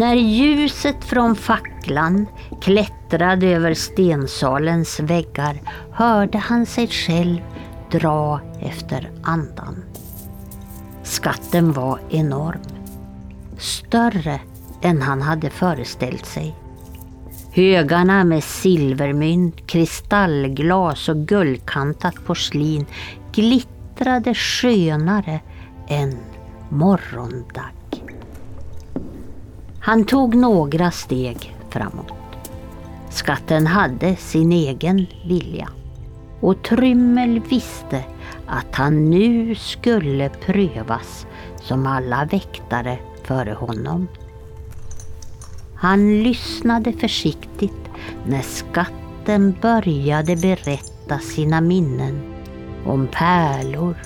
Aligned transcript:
När 0.00 0.14
ljuset 0.14 1.04
från 1.04 1.36
facklan 1.36 2.26
klättrade 2.60 3.46
över 3.46 3.74
stensalens 3.74 5.00
väggar 5.00 5.60
hörde 5.92 6.38
han 6.38 6.66
sig 6.66 6.88
själv 6.88 7.40
dra 7.90 8.40
efter 8.60 9.10
andan. 9.22 9.84
Skatten 11.02 11.72
var 11.72 12.00
enorm. 12.10 12.60
Större 13.58 14.40
än 14.82 15.02
han 15.02 15.22
hade 15.22 15.50
föreställt 15.50 16.26
sig. 16.26 16.54
Högarna 17.52 18.24
med 18.24 18.44
silvermynt, 18.44 19.66
kristallglas 19.66 21.08
och 21.08 21.16
guldkantat 21.16 22.24
porslin 22.26 22.86
glittrade 23.32 24.34
skönare 24.34 25.40
än 25.88 26.18
morgondag. 26.68 27.79
Han 29.82 30.04
tog 30.04 30.34
några 30.34 30.90
steg 30.90 31.56
framåt. 31.68 32.12
Skatten 33.10 33.66
hade 33.66 34.16
sin 34.16 34.52
egen 34.52 35.06
vilja. 35.26 35.68
Och 36.40 36.62
Trymmel 36.62 37.40
visste 37.40 38.04
att 38.46 38.74
han 38.74 39.10
nu 39.10 39.54
skulle 39.54 40.28
prövas 40.28 41.26
som 41.62 41.86
alla 41.86 42.24
väktare 42.24 42.98
före 43.24 43.52
honom. 43.52 44.08
Han 45.74 46.22
lyssnade 46.22 46.92
försiktigt 46.92 47.90
när 48.26 48.42
skatten 48.42 49.54
började 49.62 50.36
berätta 50.36 51.18
sina 51.18 51.60
minnen 51.60 52.20
om 52.86 53.06
pärlor 53.06 53.96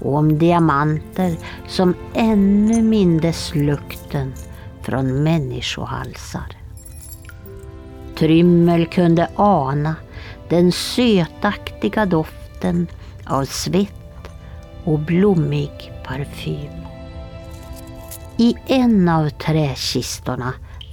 och 0.00 0.14
om 0.14 0.38
diamanter 0.38 1.36
som 1.68 1.94
ännu 2.14 2.82
mindes 2.82 3.54
lukten 3.54 4.32
från 4.86 5.22
människohalsar. 5.22 6.56
Trymmel 8.18 8.86
kunde 8.86 9.28
ana 9.36 9.96
den 10.48 10.72
sötaktiga 10.72 12.06
doften 12.06 12.86
av 13.24 13.44
svett 13.44 14.28
och 14.84 14.98
blommig 14.98 15.92
parfym. 16.04 16.70
I 18.36 18.54
en 18.66 19.08
av 19.08 19.28
träkistorna 19.30 20.52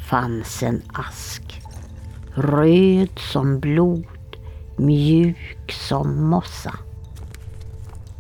fanns 0.10 0.64
en 0.64 0.82
ask. 0.94 1.62
Röd 2.34 3.20
som 3.20 3.60
blod, 3.60 4.38
mjuk 4.78 5.72
som 5.72 6.30
mossa. 6.30 6.74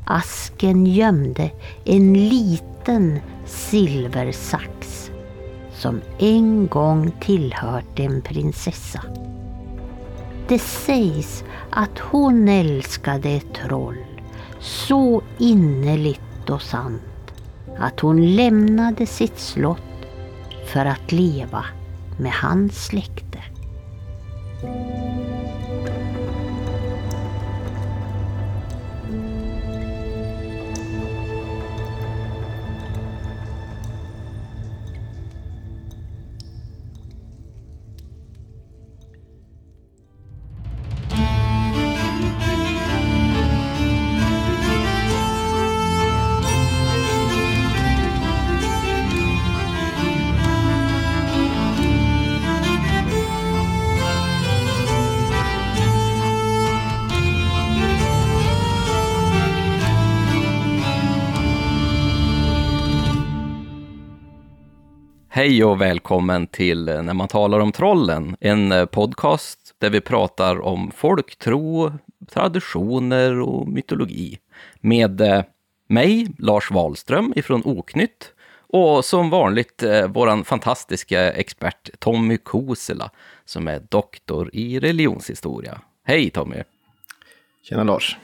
Asken 0.05 0.85
gömde 0.85 1.51
en 1.85 2.13
liten 2.13 3.19
silversax 3.45 5.02
som 5.83 6.01
en 6.19 6.67
gång 6.67 7.11
tillhört 7.21 7.99
en 7.99 8.21
prinsessa. 8.21 9.01
Det 10.47 10.59
sägs 10.59 11.43
att 11.69 11.99
hon 11.99 12.47
älskade 12.47 13.29
ett 13.29 13.53
troll 13.53 13.97
så 14.59 15.21
innerligt 15.37 16.49
och 16.49 16.61
sant 16.61 17.33
att 17.77 17.99
hon 17.99 18.35
lämnade 18.35 19.05
sitt 19.05 19.39
slott 19.39 20.07
för 20.73 20.85
att 20.85 21.11
leva 21.11 21.65
med 22.19 22.31
hans 22.31 22.85
släkte. 22.85 23.39
Hej 65.43 65.63
och 65.63 65.81
välkommen 65.81 66.47
till 66.47 66.85
När 66.85 67.13
man 67.13 67.27
talar 67.27 67.59
om 67.59 67.71
trollen, 67.71 68.37
en 68.39 68.71
eh, 68.71 68.85
podcast 68.85 69.75
där 69.77 69.89
vi 69.89 70.01
pratar 70.01 70.61
om 70.61 70.91
folktro, 70.91 71.93
traditioner 72.31 73.39
och 73.39 73.67
mytologi. 73.67 74.39
Med 74.79 75.21
eh, 75.21 75.43
mig, 75.87 76.27
Lars 76.39 76.71
Wahlström 76.71 77.33
ifrån 77.35 77.61
Oknytt 77.65 78.33
och 78.67 79.05
som 79.05 79.29
vanligt 79.29 79.83
eh, 79.83 80.07
våran 80.07 80.43
fantastiska 80.43 81.31
expert 81.31 81.89
Tommy 81.99 82.37
Kosela 82.37 83.09
som 83.45 83.67
är 83.67 83.81
doktor 83.89 84.49
i 84.53 84.79
religionshistoria. 84.79 85.81
Hej 86.03 86.29
Tommy! 86.29 86.63
Tjena 87.63 87.83
Lars! 87.83 88.17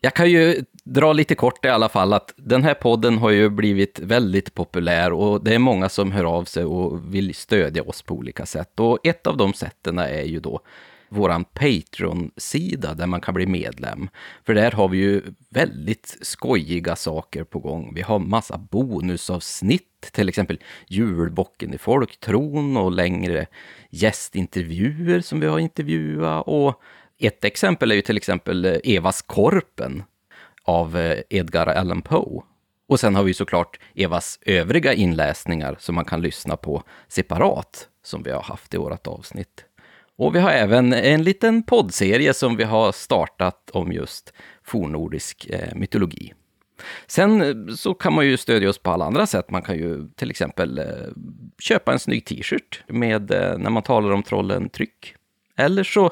Jag 0.00 0.14
kan 0.14 0.30
ju 0.30 0.64
dra 0.84 1.12
lite 1.12 1.34
kort 1.34 1.64
i 1.64 1.68
alla 1.68 1.88
fall 1.88 2.12
att 2.12 2.34
den 2.36 2.62
här 2.62 2.74
podden 2.74 3.18
har 3.18 3.30
ju 3.30 3.48
blivit 3.48 3.98
väldigt 3.98 4.54
populär 4.54 5.12
och 5.12 5.44
det 5.44 5.54
är 5.54 5.58
många 5.58 5.88
som 5.88 6.12
hör 6.12 6.24
av 6.24 6.44
sig 6.44 6.64
och 6.64 7.14
vill 7.14 7.34
stödja 7.34 7.82
oss 7.82 8.02
på 8.02 8.14
olika 8.14 8.46
sätt. 8.46 8.80
Och 8.80 9.06
ett 9.06 9.26
av 9.26 9.36
de 9.36 9.54
sätten 9.54 9.98
är 9.98 10.22
ju 10.22 10.40
då 10.40 10.60
våran 11.08 11.44
Patreon-sida 11.44 12.94
där 12.94 13.06
man 13.06 13.20
kan 13.20 13.34
bli 13.34 13.46
medlem. 13.46 14.08
För 14.46 14.54
där 14.54 14.70
har 14.70 14.88
vi 14.88 14.98
ju 14.98 15.22
väldigt 15.50 16.18
skojiga 16.20 16.96
saker 16.96 17.44
på 17.44 17.58
gång. 17.58 17.92
Vi 17.94 18.02
har 18.02 18.18
massa 18.18 18.58
bonusavsnitt, 18.58 20.10
till 20.12 20.28
exempel 20.28 20.58
julbocken 20.88 21.74
i 21.74 21.78
folktron 21.78 22.76
och 22.76 22.92
längre 22.92 23.46
gästintervjuer 23.90 25.20
som 25.20 25.40
vi 25.40 25.46
har 25.46 25.58
intervjuat 25.58 26.44
och 26.46 26.82
ett 27.18 27.44
exempel 27.44 27.90
är 27.90 27.94
ju 27.94 28.02
till 28.02 28.16
exempel 28.16 28.80
Evas 28.84 29.22
Korpen 29.22 30.02
av 30.64 30.96
eh, 30.96 31.18
Edgar 31.30 31.66
Allan 31.66 32.02
Poe. 32.02 32.42
Och 32.88 33.00
sen 33.00 33.14
har 33.14 33.24
vi 33.24 33.34
såklart 33.34 33.80
Evas 33.94 34.38
övriga 34.46 34.92
inläsningar 34.94 35.76
som 35.78 35.94
man 35.94 36.04
kan 36.04 36.22
lyssna 36.22 36.56
på 36.56 36.82
separat, 37.08 37.88
som 38.02 38.22
vi 38.22 38.30
har 38.30 38.42
haft 38.42 38.74
i 38.74 38.76
vårt 38.76 39.06
avsnitt. 39.06 39.64
Och 40.16 40.34
vi 40.34 40.38
har 40.38 40.50
även 40.50 40.92
en 40.92 41.22
liten 41.22 41.62
poddserie 41.62 42.34
som 42.34 42.56
vi 42.56 42.64
har 42.64 42.92
startat 42.92 43.70
om 43.70 43.92
just 43.92 44.32
fornnordisk 44.64 45.46
eh, 45.50 45.74
mytologi. 45.74 46.32
Sen 47.06 47.42
eh, 47.42 47.74
så 47.74 47.94
kan 47.94 48.14
man 48.14 48.26
ju 48.26 48.36
stödja 48.36 48.68
oss 48.68 48.78
på 48.78 48.90
alla 48.90 49.04
andra 49.04 49.26
sätt. 49.26 49.50
Man 49.50 49.62
kan 49.62 49.76
ju 49.76 50.08
till 50.08 50.30
exempel 50.30 50.80
köpa 51.58 51.92
en 51.92 51.98
snygg 51.98 52.24
t-shirt 52.24 52.82
med 52.88 53.30
när 53.58 53.70
man 53.70 53.82
talar 53.82 54.10
om 54.10 54.22
trollen 54.22 54.68
tryck. 54.68 55.14
Eller 55.56 55.84
så, 55.84 56.10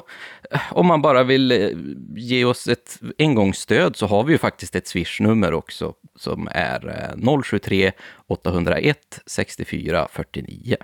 om 0.71 0.87
man 0.87 1.01
bara 1.01 1.23
vill 1.23 1.51
eh, 1.51 1.69
ge 2.15 2.45
oss 2.45 2.67
ett 2.67 2.99
engångsstöd 3.17 3.95
så 3.95 4.07
har 4.07 4.23
vi 4.23 4.31
ju 4.31 4.37
faktiskt 4.37 4.75
ett 4.75 4.87
swishnummer 4.87 5.53
också 5.53 5.93
som 6.15 6.47
är 6.51 7.41
073 7.43 7.91
801 8.27 9.19
64 9.25 10.07
49. 10.11 10.75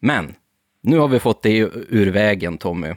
Men 0.00 0.34
nu 0.80 0.98
har 0.98 1.08
vi 1.08 1.18
fått 1.18 1.42
det 1.42 1.58
ur 1.88 2.10
vägen, 2.10 2.58
Tommy. 2.58 2.94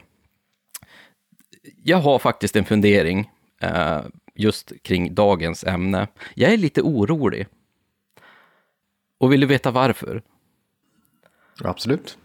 Jag 1.82 1.98
har 1.98 2.18
faktiskt 2.18 2.56
en 2.56 2.64
fundering 2.64 3.30
eh, 3.60 4.00
just 4.34 4.72
kring 4.82 5.14
dagens 5.14 5.64
ämne. 5.64 6.08
Jag 6.34 6.52
är 6.52 6.56
lite 6.56 6.82
orolig. 6.82 7.46
Och 9.18 9.32
vill 9.32 9.40
du 9.40 9.46
veta 9.46 9.70
varför? 9.70 10.22
Absolut. 11.60 12.18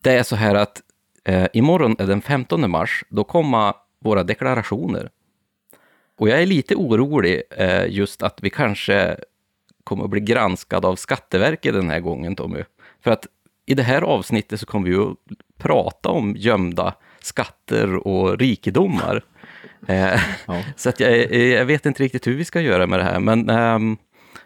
Det 0.00 0.18
är 0.18 0.22
så 0.22 0.36
här 0.36 0.54
att 0.54 0.82
Eh, 1.28 1.46
imorgon 1.52 1.96
är 1.98 2.06
den 2.06 2.22
15 2.22 2.70
mars, 2.70 3.04
då 3.08 3.24
kommer 3.24 3.72
våra 4.04 4.22
deklarationer. 4.22 5.10
Och 6.18 6.28
jag 6.28 6.42
är 6.42 6.46
lite 6.46 6.74
orolig 6.74 7.42
eh, 7.50 7.86
just 7.88 8.22
att 8.22 8.38
vi 8.42 8.50
kanske 8.50 9.16
kommer 9.84 10.04
att 10.04 10.10
bli 10.10 10.20
granskad 10.20 10.84
av 10.84 10.96
Skatteverket 10.96 11.74
den 11.74 11.90
här 11.90 12.00
gången, 12.00 12.36
Tommy. 12.36 12.64
För 13.04 13.10
att 13.10 13.26
i 13.66 13.74
det 13.74 13.82
här 13.82 14.02
avsnittet 14.02 14.60
så 14.60 14.66
kommer 14.66 14.88
vi 14.88 14.96
att 14.96 15.16
prata 15.58 16.08
om 16.08 16.34
gömda 16.36 16.94
skatter 17.20 18.06
och 18.06 18.38
rikedomar. 18.38 19.24
Eh, 19.88 20.20
ja. 20.46 20.62
Så 20.76 20.88
att 20.88 21.00
jag, 21.00 21.34
jag, 21.34 21.64
vet 21.64 21.86
inte 21.86 22.02
riktigt 22.02 22.26
hur 22.26 22.34
vi 22.34 22.44
ska 22.44 22.60
göra 22.60 22.86
med 22.86 22.98
det 22.98 23.04
här, 23.04 23.20
men 23.20 23.50
um, 23.50 23.96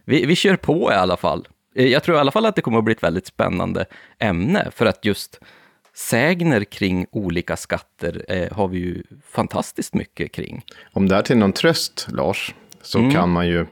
vi, 0.04 0.26
vi 0.26 0.36
kör 0.36 0.56
på 0.56 0.90
i 0.92 0.94
alla 0.94 1.16
fall. 1.16 1.48
Eh, 1.74 1.86
jag 1.86 2.02
tror 2.02 2.16
i 2.16 2.20
alla 2.20 2.30
fall 2.30 2.46
att 2.46 2.56
det 2.56 2.62
kommer 2.62 2.78
att 2.78 2.84
bli 2.84 2.94
ett 2.94 3.02
väldigt 3.02 3.26
spännande 3.26 3.84
ämne, 4.18 4.70
för 4.74 4.86
att 4.86 5.04
just 5.04 5.40
sägner 5.94 6.64
kring 6.64 7.06
olika 7.10 7.56
skatter 7.56 8.24
eh, 8.28 8.52
har 8.52 8.68
vi 8.68 8.78
ju 8.78 9.02
fantastiskt 9.30 9.94
mycket 9.94 10.32
kring. 10.32 10.64
Om 10.92 11.08
det 11.08 11.16
är 11.16 11.22
till 11.22 11.38
någon 11.38 11.52
tröst, 11.52 12.06
Lars, 12.10 12.54
så 12.82 12.98
mm. 12.98 13.10
kan 13.10 13.30
man 13.30 13.48
ju 13.48 13.66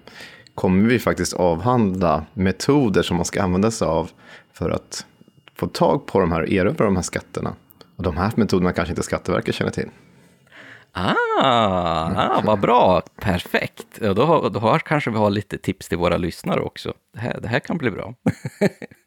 kommer 0.55 0.89
vi 0.89 0.99
faktiskt 0.99 1.33
avhandla 1.33 2.27
metoder 2.35 3.03
som 3.03 3.17
man 3.17 3.25
ska 3.25 3.43
använda 3.43 3.71
sig 3.71 3.89
av 3.89 4.11
för 4.53 4.71
att 4.71 5.07
få 5.55 5.67
tag 5.67 6.07
på 6.07 6.21
de 6.21 6.33
här 6.33 6.43
och 6.43 6.49
erövra 6.49 6.85
de 6.85 6.97
här 6.97 7.03
skatterna. 7.03 7.55
Och 7.97 8.03
de 8.03 8.17
här 8.17 8.33
metoderna 8.37 8.73
kanske 8.73 8.93
inte 8.93 9.03
Skatteverket 9.03 9.55
känner 9.55 9.71
till. 9.71 9.91
Ah, 10.93 11.15
ah 11.43 12.43
vad 12.45 12.61
bra, 12.61 13.03
perfekt. 13.21 13.99
Ja, 14.01 14.15
då, 14.15 14.25
har, 14.25 14.51
då 14.51 14.61
har, 14.61 14.79
kanske 14.79 15.11
vi 15.11 15.17
har 15.17 15.31
lite 15.31 15.59
tips 15.59 15.89
till 15.89 15.99
våra 15.99 16.17
lyssnare 16.17 16.61
också. 16.61 16.95
Det 17.15 17.21
här, 17.21 17.41
det 17.41 17.49
här 17.49 17.61
kan 17.61 17.79
bli 17.79 17.91
bra. 17.91 18.15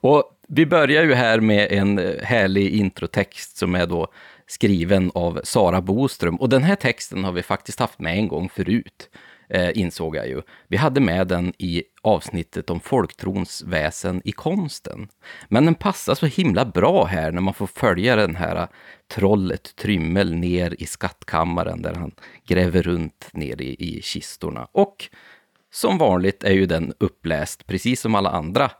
och 0.00 0.38
vi 0.48 0.66
börjar 0.66 1.02
ju 1.04 1.14
här 1.14 1.40
med 1.40 1.72
en 1.72 1.98
eh, 1.98 2.22
härlig 2.22 2.74
introtext 2.74 3.56
som 3.56 3.74
är 3.74 3.86
då 3.86 4.08
skriven 4.46 5.10
av 5.14 5.40
Sara 5.44 5.80
Boström. 5.80 6.36
Och 6.36 6.48
den 6.48 6.62
här 6.62 6.76
texten 6.76 7.24
har 7.24 7.32
vi 7.32 7.42
faktiskt 7.42 7.80
haft 7.80 8.00
med 8.00 8.18
en 8.18 8.28
gång 8.28 8.48
förut, 8.48 9.10
eh, 9.48 9.78
insåg 9.78 10.16
jag 10.16 10.28
ju. 10.28 10.42
Vi 10.68 10.76
hade 10.76 11.00
med 11.00 11.26
den 11.26 11.52
i 11.58 11.82
avsnittet 12.02 12.70
om 12.70 12.80
folktrons 12.80 13.62
väsen 13.62 14.22
i 14.24 14.32
konsten. 14.32 15.08
Men 15.48 15.64
den 15.64 15.74
passar 15.74 16.14
så 16.14 16.26
himla 16.26 16.64
bra 16.64 17.04
här 17.04 17.32
när 17.32 17.40
man 17.40 17.54
får 17.54 17.66
följa 17.66 18.16
den 18.16 18.36
här 18.36 18.56
eh, 18.56 18.68
trollet 19.14 19.76
Trymmel 19.76 20.34
ner 20.34 20.74
i 20.78 20.86
skattkammaren 20.86 21.82
där 21.82 21.94
han 21.94 22.12
gräver 22.46 22.82
runt 22.82 23.28
ner 23.32 23.60
i, 23.60 23.76
i 23.78 24.02
kistorna. 24.02 24.68
Och 24.72 25.08
som 25.70 25.98
vanligt 25.98 26.44
är 26.44 26.52
ju 26.52 26.66
den 26.66 26.92
uppläst, 26.98 27.66
precis 27.66 28.00
som 28.00 28.14
alla 28.14 28.30
andra 28.30 28.70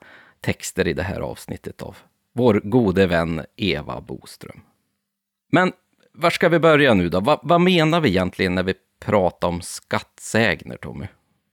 texter 0.40 0.88
i 0.88 0.92
det 0.92 1.02
här 1.02 1.20
avsnittet 1.20 1.82
av 1.82 1.96
vår 2.34 2.60
gode 2.64 3.06
vän 3.06 3.42
Eva 3.56 4.00
Boström. 4.00 4.60
Men 5.52 5.72
var 6.12 6.30
ska 6.30 6.48
vi 6.48 6.58
börja 6.58 6.94
nu 6.94 7.08
då? 7.08 7.20
Va, 7.20 7.40
vad 7.42 7.60
menar 7.60 8.00
vi 8.00 8.08
egentligen 8.08 8.54
när 8.54 8.62
vi 8.62 8.74
pratar 9.00 9.48
om 9.48 9.60
skattsägner, 9.60 10.76
Tommy? 10.76 11.06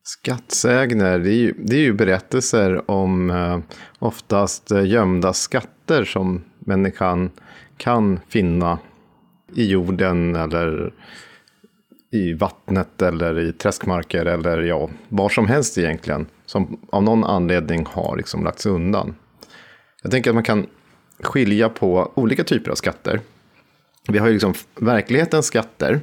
Skattsägner, 0.04 1.20
det 1.20 1.30
är 1.30 1.38
ju, 1.38 1.54
det 1.58 1.76
är 1.76 1.82
ju 1.82 1.94
berättelser 1.94 2.92
om 2.92 3.30
eh, 3.30 3.60
oftast 4.00 4.72
eh, 4.72 4.86
gömda 4.86 5.34
skatter 5.34 6.04
som 6.04 6.44
människan 6.60 7.32
kan 7.78 8.20
finna 8.30 8.80
i 9.56 9.66
jorden 9.66 10.36
eller 10.36 10.94
i 12.12 12.34
vattnet 12.34 13.02
eller 13.02 13.40
i 13.40 13.54
träskmarker 13.54 14.26
eller 14.26 14.62
ja, 14.62 14.90
var 15.10 15.30
som 15.30 15.48
helst 15.48 15.78
egentligen. 15.78 16.26
Som 16.46 16.80
av 16.90 17.04
någon 17.04 17.24
anledning 17.24 17.86
har 17.86 18.18
liksom 18.18 18.44
lagts 18.44 18.66
undan. 18.66 19.16
Jag 20.04 20.12
tänker 20.12 20.30
att 20.30 20.36
man 20.36 20.44
kan 20.44 20.68
skilja 21.20 21.70
på 21.70 22.12
olika 22.16 22.44
typer 22.44 22.72
av 22.72 22.76
skatter. 22.76 23.20
Vi 24.08 24.18
har 24.18 24.28
ju 24.28 24.34
liksom 24.34 24.54
verklighetens 24.76 25.46
skatter 25.46 26.02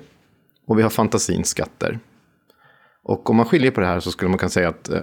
och 0.66 0.78
vi 0.78 0.82
har 0.82 0.90
fantasins 0.90 1.48
skatter. 1.48 1.98
Och 3.04 3.30
om 3.30 3.36
man 3.36 3.46
skiljer 3.46 3.70
på 3.70 3.80
det 3.80 3.86
här 3.86 4.00
så 4.00 4.10
skulle 4.10 4.28
man 4.28 4.38
kunna 4.38 4.50
säga 4.50 4.68
att 4.68 4.88
eh, 4.88 5.00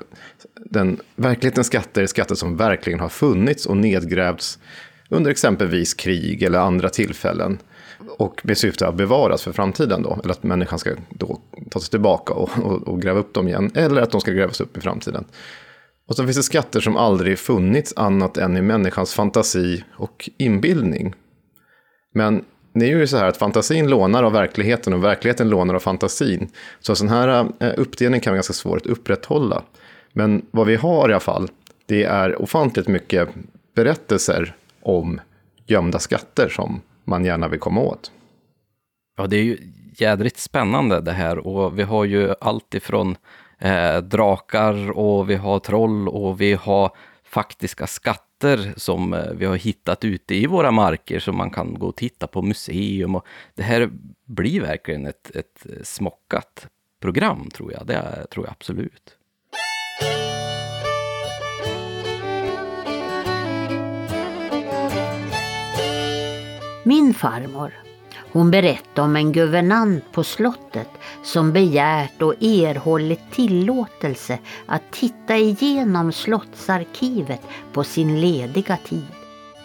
den 0.56 1.00
verklighetens 1.16 1.68
skatter 1.68 2.02
är 2.02 2.08
skatter 2.08 2.36
som 2.36 2.58
verkligen 2.58 3.00
har 3.00 3.10
funnits 3.10 3.66
och 3.66 3.78
nedgrävts 3.78 4.60
under 5.10 5.32
exempelvis 5.32 5.94
krig 5.94 6.44
eller 6.44 6.60
andra 6.60 6.90
tillfällen. 6.90 7.58
Och 8.18 8.42
med 8.44 8.58
syfte 8.58 8.88
att 8.88 8.96
bevaras 8.96 9.44
för 9.44 9.52
framtiden 9.52 10.04
då. 10.04 10.20
Eller 10.24 10.34
att 10.34 10.44
människan 10.44 10.80
ska 10.80 10.92
då 11.10 11.40
ta 11.70 11.80
sig 11.80 11.90
tillbaka 11.90 12.34
och, 12.34 12.50
och, 12.64 12.88
och 12.88 13.02
gräva 13.02 13.20
upp 13.20 13.34
dem 13.34 13.48
igen. 13.48 13.72
Eller 13.76 14.02
att 14.02 14.12
de 14.12 14.22
ska 14.22 14.32
grävas 14.32 14.62
upp 14.62 14.78
i 14.78 14.82
framtiden. 14.82 15.26
Och 16.08 16.16
så 16.16 16.24
finns 16.24 16.38
det 16.38 16.44
skatter 16.44 16.80
som 16.80 16.98
aldrig 16.98 17.40
funnits 17.40 17.94
annat 17.96 18.38
än 18.38 18.58
i 18.58 18.62
människans 18.62 19.14
fantasi 19.14 19.84
och 19.92 20.30
inbildning. 20.38 21.14
Men 22.14 22.46
det 22.74 22.86
är 22.86 22.98
ju 22.98 23.08
så 23.08 23.18
här 23.18 23.28
att 23.28 23.38
fantasin 23.38 23.90
lånar 23.90 24.24
av 24.24 24.32
verkligheten 24.32 24.94
och 24.94 25.04
verkligheten 25.04 25.50
lånar 25.50 25.74
av 25.74 25.80
fantasin. 25.80 26.50
Så 26.80 26.92
en 26.92 26.96
sån 26.96 27.10
här 27.10 27.48
eh, 27.60 27.74
uppdelning 27.78 28.22
kan 28.22 28.32
vara 28.32 28.38
ganska 28.38 28.54
svår 28.54 28.78
att 28.78 28.86
upprätthålla. 28.86 29.64
Men 30.14 30.46
vad 30.52 30.68
vi 30.68 30.76
har 30.76 31.10
i 31.10 31.14
alla 31.14 31.20
fall, 31.20 31.50
det 31.86 32.04
är 32.04 32.42
ofantligt 32.42 32.88
mycket 32.88 33.30
berättelser 33.76 34.56
om 34.82 35.22
gömda 35.68 36.00
skatter 36.00 36.50
som 36.50 36.82
man 37.10 37.26
gärna 37.26 37.48
vill 37.48 37.60
komma 37.60 37.82
åt. 37.82 38.12
Ja, 39.18 39.28
det 39.28 39.38
är 39.38 39.44
ju 39.44 39.58
jädrigt 39.98 40.38
spännande 40.38 41.02
det 41.02 41.12
här 41.12 41.48
och 41.48 41.80
vi 41.80 41.84
har 41.84 42.06
ju 42.06 42.34
allt 42.42 42.74
ifrån 42.76 43.18
eh, 43.58 43.98
drakar 43.98 44.92
och 44.92 45.30
vi 45.30 45.36
har 45.36 45.60
troll 45.60 46.10
och 46.10 46.42
vi 46.42 46.54
har 46.54 46.92
faktiska 47.24 47.88
skatter 47.88 48.74
som 48.78 49.14
eh, 49.14 49.32
vi 49.34 49.46
har 49.46 49.56
hittat 49.56 50.06
ute 50.06 50.36
i 50.36 50.46
våra 50.46 50.72
marker 50.72 51.20
som 51.20 51.38
man 51.38 51.50
kan 51.50 51.74
gå 51.80 51.88
och 51.88 51.96
titta 51.96 52.28
på 52.28 52.42
museum. 52.42 53.16
Och 53.16 53.26
det 53.56 53.64
här 53.64 53.90
blir 54.26 54.62
verkligen 54.62 55.06
ett, 55.06 55.36
ett 55.36 55.66
smockat 55.84 56.68
program 57.00 57.50
tror 57.50 57.74
jag. 57.74 57.88
Det 57.88 58.28
tror 58.32 58.46
jag 58.46 58.52
absolut. 58.52 59.19
Min 66.84 67.14
farmor, 67.14 67.74
hon 68.32 68.52
berättade 68.52 69.02
om 69.02 69.16
en 69.16 69.32
guvernant 69.32 70.12
på 70.12 70.24
slottet 70.24 70.90
som 71.24 71.54
begärt 71.54 72.22
och 72.22 72.44
erhållit 72.44 73.32
tillåtelse 73.32 74.40
att 74.66 74.92
titta 74.92 75.38
igenom 75.38 76.12
slottsarkivet 76.12 77.42
på 77.74 77.84
sin 77.84 78.22
lediga 78.22 78.78
tid. 78.78 79.08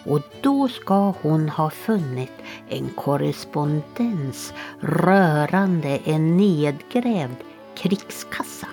Och 0.05 0.21
då 0.41 0.67
ska 0.67 1.13
hon 1.21 1.49
ha 1.49 1.69
funnit 1.69 2.33
en 2.69 2.89
korrespondens 2.89 4.53
rörande 4.79 5.99
en 6.05 6.37
nedgrävd 6.37 7.37
krigskassa. 7.75 8.67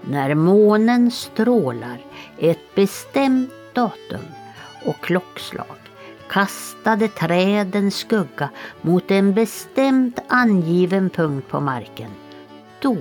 När 0.00 0.34
månen 0.34 1.10
strålar 1.10 1.98
ett 2.38 2.74
bestämt 2.74 3.50
datum 3.74 4.24
och 4.84 5.00
klockslag 5.00 5.83
kastade 6.28 7.08
träden 7.08 7.90
skugga 7.90 8.48
mot 8.80 9.10
en 9.10 9.34
bestämt 9.34 10.18
angiven 10.28 11.10
punkt 11.10 11.48
på 11.48 11.60
marken. 11.60 12.10
Då 12.80 12.96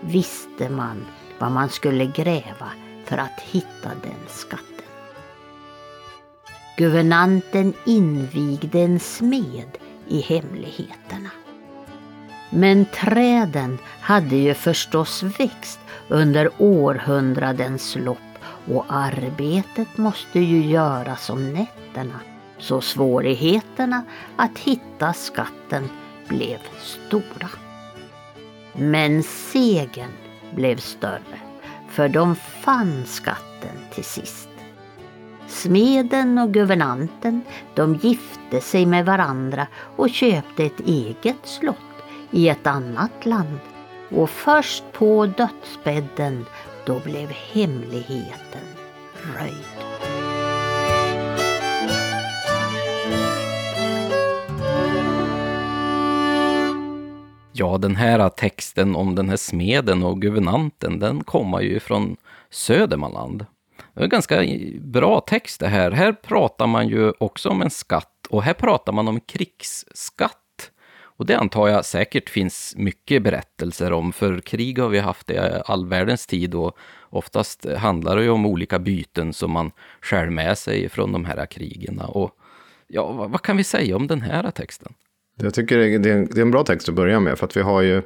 visste 0.00 0.68
man 0.68 1.06
vad 1.38 1.52
man 1.52 1.68
skulle 1.68 2.06
gräva 2.06 2.68
för 3.04 3.18
att 3.18 3.40
hitta 3.40 3.88
den 4.02 4.28
skatten. 4.28 4.66
Guvernanten 6.76 7.74
invigde 7.84 8.80
en 8.80 9.00
smed 9.00 9.78
i 10.08 10.20
hemligheterna. 10.20 11.30
Men 12.50 12.84
träden 12.84 13.78
hade 14.00 14.36
ju 14.36 14.54
förstås 14.54 15.22
växt 15.22 15.80
under 16.08 16.50
århundradens 16.58 17.96
lopp 17.96 18.18
och 18.66 18.84
arbetet 18.88 19.96
måste 19.96 20.40
ju 20.40 20.66
göras 20.66 21.30
om 21.30 21.52
nätterna 21.52 22.20
så 22.62 22.80
svårigheterna 22.80 24.02
att 24.36 24.58
hitta 24.58 25.12
skatten 25.12 25.88
blev 26.28 26.58
stora. 26.78 27.48
Men 28.72 29.22
segern 29.22 30.12
blev 30.54 30.76
större, 30.76 31.40
för 31.88 32.08
de 32.08 32.36
fann 32.36 33.02
skatten 33.06 33.76
till 33.94 34.04
sist. 34.04 34.48
Smeden 35.48 36.38
och 36.38 36.52
guvernanten 36.52 37.42
de 37.74 37.94
gifte 37.94 38.60
sig 38.60 38.86
med 38.86 39.06
varandra 39.06 39.66
och 39.96 40.10
köpte 40.10 40.64
ett 40.64 40.80
eget 40.80 41.40
slott 41.44 41.76
i 42.30 42.48
ett 42.48 42.66
annat 42.66 43.26
land. 43.26 43.58
Och 44.10 44.30
först 44.30 44.84
på 44.92 45.26
dödsbädden 45.26 46.46
då 46.86 46.98
blev 46.98 47.30
hemligheten 47.30 48.66
röjd. 49.36 49.71
Ja, 57.54 57.78
den 57.78 57.96
här 57.96 58.28
texten 58.28 58.96
om 58.96 59.14
den 59.14 59.28
här 59.28 59.36
smeden 59.36 60.02
och 60.02 60.20
guvernanten, 60.20 60.98
den 60.98 61.24
kommer 61.24 61.60
ju 61.60 61.80
från 61.80 62.16
Södermanland. 62.50 63.46
Det 63.94 64.00
är 64.00 64.04
en 64.04 64.10
ganska 64.10 64.44
bra 64.80 65.20
text 65.20 65.60
det 65.60 65.68
här. 65.68 65.90
Här 65.90 66.12
pratar 66.12 66.66
man 66.66 66.88
ju 66.88 67.12
också 67.18 67.48
om 67.48 67.62
en 67.62 67.70
skatt 67.70 68.26
och 68.30 68.42
här 68.42 68.54
pratar 68.54 68.92
man 68.92 69.08
om 69.08 69.20
krigsskatt. 69.20 70.38
Och 71.16 71.26
det 71.26 71.38
antar 71.38 71.68
jag 71.68 71.84
säkert 71.84 72.30
finns 72.30 72.74
mycket 72.76 73.22
berättelser 73.22 73.92
om, 73.92 74.12
för 74.12 74.40
krig 74.40 74.78
har 74.78 74.88
vi 74.88 74.98
haft 74.98 75.30
i 75.30 75.38
all 75.66 75.86
världens 75.86 76.26
tid 76.26 76.54
och 76.54 76.76
oftast 77.10 77.66
handlar 77.78 78.16
det 78.16 78.22
ju 78.22 78.30
om 78.30 78.46
olika 78.46 78.78
byten 78.78 79.32
som 79.32 79.50
man 79.50 79.70
skär 80.00 80.30
med 80.30 80.58
sig 80.58 80.88
från 80.88 81.12
de 81.12 81.24
här 81.24 81.46
krigen. 81.46 82.00
Och 82.00 82.30
ja, 82.86 83.12
vad 83.12 83.42
kan 83.42 83.56
vi 83.56 83.64
säga 83.64 83.96
om 83.96 84.06
den 84.06 84.22
här 84.22 84.50
texten? 84.50 84.94
Jag 85.36 85.54
tycker 85.54 85.78
det 85.78 85.84
är, 85.84 85.98
det 85.98 86.38
är 86.38 86.42
en 86.42 86.50
bra 86.50 86.64
text 86.64 86.88
att 86.88 86.94
börja 86.94 87.20
med. 87.20 87.38
För 87.38 87.46
att 87.46 87.56
vi 87.56 87.60
har 87.60 87.82
ju, 87.82 88.02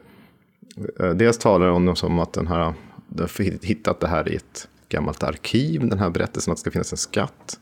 eh, 1.00 1.10
dels 1.10 1.38
talar 1.38 1.68
om 1.68 1.86
dem 1.86 1.96
som 1.96 2.18
att 2.18 2.32
den 2.32 2.46
här, 2.46 2.74
har 3.18 3.64
hittat 3.66 4.00
det 4.00 4.08
här 4.08 4.28
i 4.28 4.36
ett 4.36 4.68
gammalt 4.88 5.22
arkiv, 5.22 5.88
den 5.88 5.98
här 5.98 6.10
berättelsen 6.10 6.52
att 6.52 6.56
det 6.56 6.60
ska 6.60 6.70
finnas 6.70 6.92
en 6.92 6.98
skatt. 6.98 7.60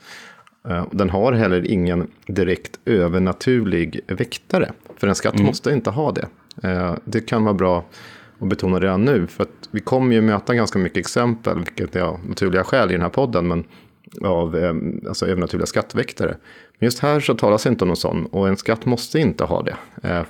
Eh, 0.68 0.86
den 0.90 1.10
har 1.10 1.32
heller 1.32 1.66
ingen 1.66 2.10
direkt 2.26 2.80
övernaturlig 2.84 4.00
väktare. 4.06 4.72
För 4.96 5.06
en 5.06 5.14
skatt 5.14 5.34
mm. 5.34 5.46
måste 5.46 5.70
inte 5.70 5.90
ha 5.90 6.12
det. 6.12 6.28
Eh, 6.62 6.94
det 7.04 7.20
kan 7.20 7.44
vara 7.44 7.54
bra 7.54 7.84
att 8.38 8.48
betona 8.48 8.80
redan 8.80 9.04
nu. 9.04 9.26
För 9.26 9.42
att 9.42 9.68
vi 9.70 9.80
kommer 9.80 10.14
ju 10.14 10.20
möta 10.20 10.54
ganska 10.54 10.78
mycket 10.78 10.98
exempel, 10.98 11.58
vilket 11.58 11.96
är 11.96 12.00
av 12.00 12.28
naturliga 12.28 12.64
skäl 12.64 12.90
i 12.90 12.92
den 12.92 13.02
här 13.02 13.08
podden, 13.08 13.48
men 13.48 13.64
av 14.22 14.56
alltså 15.08 15.26
övernaturliga 15.26 15.66
skattväktare. 15.66 16.36
Men 16.78 16.86
just 16.86 16.98
här 16.98 17.20
så 17.20 17.34
talas 17.34 17.66
inte 17.66 17.84
om 17.84 17.88
någon 17.88 17.96
sån 17.96 18.26
och 18.26 18.48
en 18.48 18.56
skatt 18.56 18.84
måste 18.84 19.18
inte 19.18 19.44
ha 19.44 19.62
det. 19.62 19.76
Eh, 20.02 20.22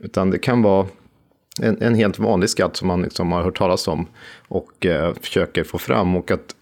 utan 0.00 0.30
det 0.30 0.38
kan 0.38 0.62
vara 0.62 0.86
en, 1.62 1.82
en 1.82 1.94
helt 1.94 2.18
vanlig 2.18 2.50
skatt 2.50 2.76
som 2.76 2.88
man 2.88 3.02
liksom 3.02 3.32
har 3.32 3.42
hört 3.42 3.58
talas 3.58 3.88
om 3.88 4.06
och 4.48 4.86
eh, 4.86 5.14
försöker 5.14 5.64
få 5.64 5.78
fram. 5.78 6.16
Och 6.16 6.30
att 6.30 6.54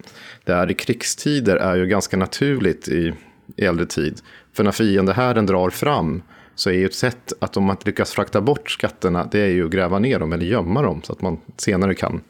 det 0.43 0.53
är 0.53 0.71
i 0.71 0.73
krigstider 0.73 1.55
är 1.55 1.75
ju 1.75 1.85
ganska 1.85 2.17
naturligt 2.17 2.87
i, 2.87 3.13
i 3.55 3.65
äldre 3.65 3.85
tid. 3.85 4.21
För 4.53 4.63
när 4.63 4.71
fiendehärden 4.71 5.45
drar 5.45 5.69
fram 5.69 6.21
så 6.55 6.69
är 6.69 6.73
ju 6.73 6.85
ett 6.85 6.95
sätt 6.95 7.33
att 7.39 7.57
om 7.57 7.63
man 7.63 7.77
lyckas 7.85 8.11
frakta 8.11 8.41
bort 8.41 8.71
skatterna, 8.71 9.27
det 9.31 9.39
är 9.39 9.47
ju 9.47 9.65
att 9.65 9.71
gräva 9.71 9.99
ner 9.99 10.19
dem 10.19 10.33
eller 10.33 10.45
gömma 10.45 10.81
dem 10.81 11.01
så 11.03 11.13
att 11.13 11.21
man 11.21 11.39
senare 11.57 11.95
kan 11.95 12.21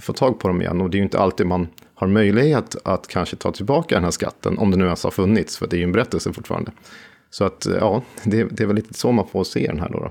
få 0.00 0.12
tag 0.12 0.40
på 0.40 0.48
dem 0.48 0.60
igen. 0.60 0.80
Och 0.80 0.90
det 0.90 0.96
är 0.96 0.98
ju 0.98 1.04
inte 1.04 1.18
alltid 1.18 1.46
man 1.46 1.68
har 1.98 2.06
möjlighet 2.06 2.76
att 2.84 3.08
kanske 3.08 3.36
ta 3.36 3.52
tillbaka 3.52 3.94
den 3.94 4.04
här 4.04 4.10
skatten, 4.10 4.58
om 4.58 4.70
det 4.70 4.76
nu 4.76 4.84
ens 4.84 5.04
har 5.04 5.10
funnits, 5.10 5.58
för 5.58 5.66
det 5.66 5.76
är 5.76 5.78
ju 5.78 5.84
en 5.84 5.92
berättelse 5.92 6.32
fortfarande. 6.32 6.72
Så 7.30 7.44
att 7.44 7.66
eh, 7.66 7.76
ja, 7.76 8.02
det, 8.24 8.44
det 8.44 8.62
är 8.62 8.66
väl 8.66 8.76
lite 8.76 8.94
så 8.94 9.12
man 9.12 9.28
får 9.28 9.44
se 9.44 9.66
den 9.66 9.80
här 9.80 9.88
då. 9.88 9.98
då. 9.98 10.10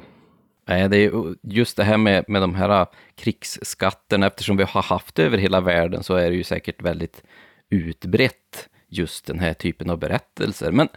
Nej, 0.68 0.90
det 0.90 0.98
är 0.98 1.36
just 1.44 1.78
det 1.78 1.84
här 1.84 1.98
med, 1.98 2.26
med 2.28 2.42
de 2.42 2.56
här 2.56 2.70
ah, 2.70 2.92
krigsskatterna, 3.16 4.28
eftersom 4.28 4.58
vi 4.58 4.64
har 4.64 4.82
haft 4.82 5.16
det 5.16 5.24
över 5.24 5.38
hela 5.38 5.62
världen 5.62 6.04
så 6.04 6.16
är 6.16 6.30
det 6.30 6.36
ju 6.36 6.44
säkert 6.44 6.82
väldigt 6.82 7.24
utbrett 7.70 8.70
just 8.90 9.26
den 9.26 9.40
här 9.40 9.54
typen 9.54 9.90
av 9.90 10.00
berättelser. 10.00 10.72
Men 10.72 10.88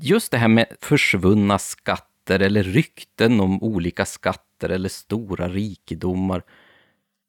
just 0.00 0.30
det 0.30 0.38
här 0.38 0.48
med 0.48 0.66
försvunna 0.80 1.58
skatter 1.58 2.40
eller 2.40 2.62
rykten 2.62 3.40
om 3.40 3.62
olika 3.62 4.04
skatter 4.04 4.68
eller 4.68 4.88
stora 4.88 5.48
rikedomar. 5.48 6.42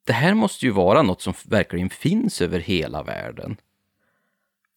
Det 0.08 0.14
här 0.14 0.34
måste 0.34 0.66
ju 0.66 0.72
vara 0.72 1.02
något 1.02 1.22
som 1.22 1.34
verkligen 1.48 1.90
finns 1.90 2.42
över 2.42 2.58
hela 2.58 3.02
världen. 3.02 3.56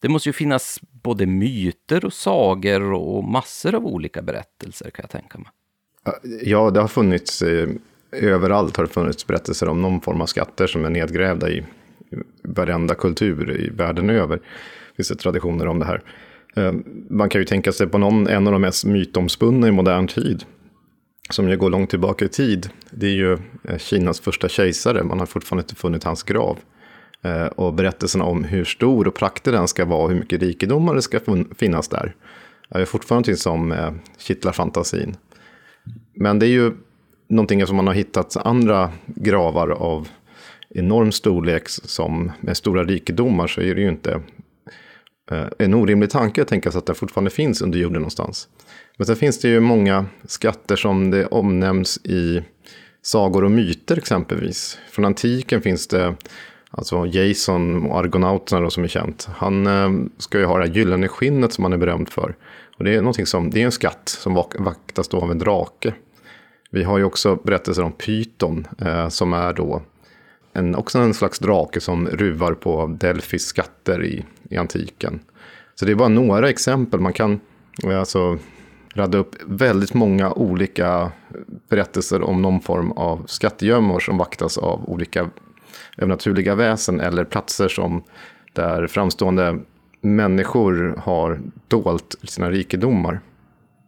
Det 0.02 0.10
måste 0.10 0.30
ju 0.30 0.34
finnas 0.34 0.80
både 1.04 1.26
myter 1.26 2.06
och 2.06 2.14
sagor 2.14 2.94
och 2.94 3.24
massor 3.24 3.76
av 3.76 3.86
olika 3.86 4.22
berättelser 4.22 4.90
kan 4.90 5.04
jag 5.04 5.10
tänka 5.10 5.38
mig. 5.38 5.48
Ja, 6.44 6.70
det 6.70 6.82
har 6.82 6.88
funnits, 6.88 7.42
eh, 7.42 7.70
överallt 8.12 8.78
har 8.78 8.84
det 8.84 8.90
funnits 8.94 9.28
berättelser 9.28 9.70
om 9.70 9.82
någon 9.82 10.02
form 10.02 10.22
av 10.22 10.26
skatter 10.26 10.68
som 10.68 10.86
är 10.86 10.90
nedgrävda 10.90 11.50
i 11.50 11.64
varenda 12.44 12.96
kultur 12.96 13.62
i 13.62 13.70
världen 13.70 14.10
över. 14.10 14.38
Det 14.38 14.96
finns 14.96 15.10
det 15.10 15.16
traditioner 15.16 15.68
om 15.68 15.80
det 15.80 15.86
här. 15.86 16.02
Eh, 16.56 16.74
man 17.10 17.30
kan 17.30 17.42
ju 17.42 17.46
tänka 17.46 17.72
sig 17.72 17.88
på 17.88 17.98
någon, 17.98 18.28
en 18.28 18.48
av 18.48 18.54
de 18.54 18.62
mest 18.62 18.86
mytomspunna 18.86 19.68
i 19.68 19.72
modern 19.72 20.08
tid. 20.08 20.46
Som 21.32 21.50
ju 21.50 21.58
går 21.58 21.70
långt 21.70 21.90
tillbaka 21.90 22.26
i 22.26 22.30
tid. 22.30 22.70
Det 22.92 23.06
är 23.06 23.12
ju 23.12 23.38
eh, 23.64 23.78
Kinas 23.78 24.20
första 24.20 24.50
kejsare. 24.50 25.04
Man 25.04 25.20
har 25.20 25.26
fortfarande 25.26 25.62
inte 25.62 25.76
funnit 25.76 26.04
hans 26.04 26.24
grav. 26.24 26.58
Eh, 27.22 27.46
och 27.46 27.74
berättelserna 27.74 28.26
om 28.26 28.44
hur 28.44 28.66
stor 28.66 29.08
och 29.08 29.16
praktig 29.16 29.54
den 29.54 29.68
ska 29.68 29.86
vara, 29.86 30.08
hur 30.08 30.20
mycket 30.20 30.42
rikedomar 30.42 30.96
det 30.96 31.02
ska 31.02 31.20
finnas 31.58 31.88
där. 31.88 32.16
är 32.70 32.86
fortfarande 32.86 33.30
någonting 33.30 33.42
som 33.42 33.72
eh, 33.72 33.92
kittlar 34.18 34.52
fantasin. 34.52 35.16
Men 36.14 36.40
det 36.40 36.46
är 36.46 36.50
ju 36.50 36.72
någonting 37.28 37.68
som 37.68 37.76
man 37.76 37.88
har 37.88 37.94
hittat 37.94 38.38
andra 38.38 38.92
gravar 39.06 39.70
av 39.70 40.08
enorm 40.70 41.12
storlek 41.12 41.64
som 41.70 42.32
med 42.42 42.58
stora 42.58 42.84
rikedomar 42.84 43.48
så 43.48 43.62
är 43.62 43.76
det 43.76 43.82
ju 43.82 43.90
inte 43.90 44.22
Eh, 45.32 45.48
en 45.58 45.74
orimlig 45.74 46.10
tanke 46.10 46.42
att 46.42 46.48
tänka 46.48 46.72
sig 46.72 46.80
att 46.80 46.86
den 46.86 46.96
fortfarande 46.96 47.32
finns 47.32 47.62
under 47.62 47.80
jorden 47.80 48.02
någonstans. 48.02 48.48
Men 48.98 49.08
sen 49.08 49.16
finns 49.16 49.40
det 49.40 49.48
ju 49.48 49.60
många 49.60 50.06
skatter 50.26 50.76
som 50.76 51.12
det 51.12 51.26
omnämns 51.26 51.98
i 51.98 52.42
sagor 53.02 53.44
och 53.44 53.52
myter 53.52 53.98
exempelvis. 53.98 54.78
Från 54.92 55.06
antiken 55.06 55.62
finns 55.62 55.88
det 55.88 56.16
alltså 56.72 57.06
Jason 57.06 57.86
och 57.86 58.00
argonauterna 58.00 58.70
som 58.70 58.84
är 58.84 58.88
känt. 58.88 59.28
Han 59.36 59.68
eh, 59.68 60.08
ska 60.18 60.40
ju 60.40 60.46
ha 60.46 60.58
det 60.58 60.68
här 60.68 60.74
gyllene 60.74 61.08
skinnet 61.08 61.54
som 61.54 61.64
han 61.64 61.74
är 61.74 61.78
berömd 61.78 62.10
för. 62.10 62.36
Och 62.78 62.84
det 62.84 62.96
är, 62.96 62.98
någonting 62.98 63.26
som, 63.26 63.50
det 63.50 63.62
är 63.62 63.66
en 63.66 63.72
skatt 63.72 64.10
som 64.10 64.34
vaktas 64.60 65.08
då 65.08 65.22
av 65.22 65.32
en 65.32 65.40
drake. 65.40 65.94
Vi 66.72 66.84
har 66.84 66.98
ju 66.98 67.04
också 67.04 67.36
berättelser 67.36 67.84
om 67.84 67.92
Python 67.92 68.68
eh, 68.78 69.10
som 69.10 69.34
är 69.34 69.54
då 69.54 69.82
en, 70.54 70.76
också 70.76 71.00
en 71.00 71.14
slags 71.14 71.40
drake 71.40 71.82
som 71.82 72.08
ruvar 72.08 72.54
på 72.54 72.88
Delfis 73.00 73.46
skatter 73.46 74.04
i, 74.04 74.26
i 74.51 74.58
antiken. 74.58 75.20
Så 75.75 75.86
det 75.86 75.91
är 75.91 75.96
bara 75.96 76.08
några 76.08 76.50
exempel. 76.50 77.00
Man 77.00 77.13
kan 77.13 77.39
eh, 77.84 78.00
alltså 78.00 78.38
radda 78.93 79.17
upp 79.17 79.36
väldigt 79.46 79.93
många 79.93 80.34
olika 80.34 81.12
berättelser 81.70 82.22
om 82.22 82.41
någon 82.41 82.62
form 82.62 82.91
av 82.91 83.25
skattegömmor 83.27 84.00
som 84.00 84.17
vaktas 84.17 84.58
av 84.58 84.89
olika 84.89 85.29
övernaturliga 85.98 86.55
väsen 86.55 87.00
eller 87.00 87.24
platser 87.24 87.67
som 87.67 88.03
där 88.53 88.88
framstående 88.88 89.60
människor 90.01 90.96
har 90.98 91.39
dolt 91.67 92.15
sina 92.24 92.51
rikedomar. 92.51 93.20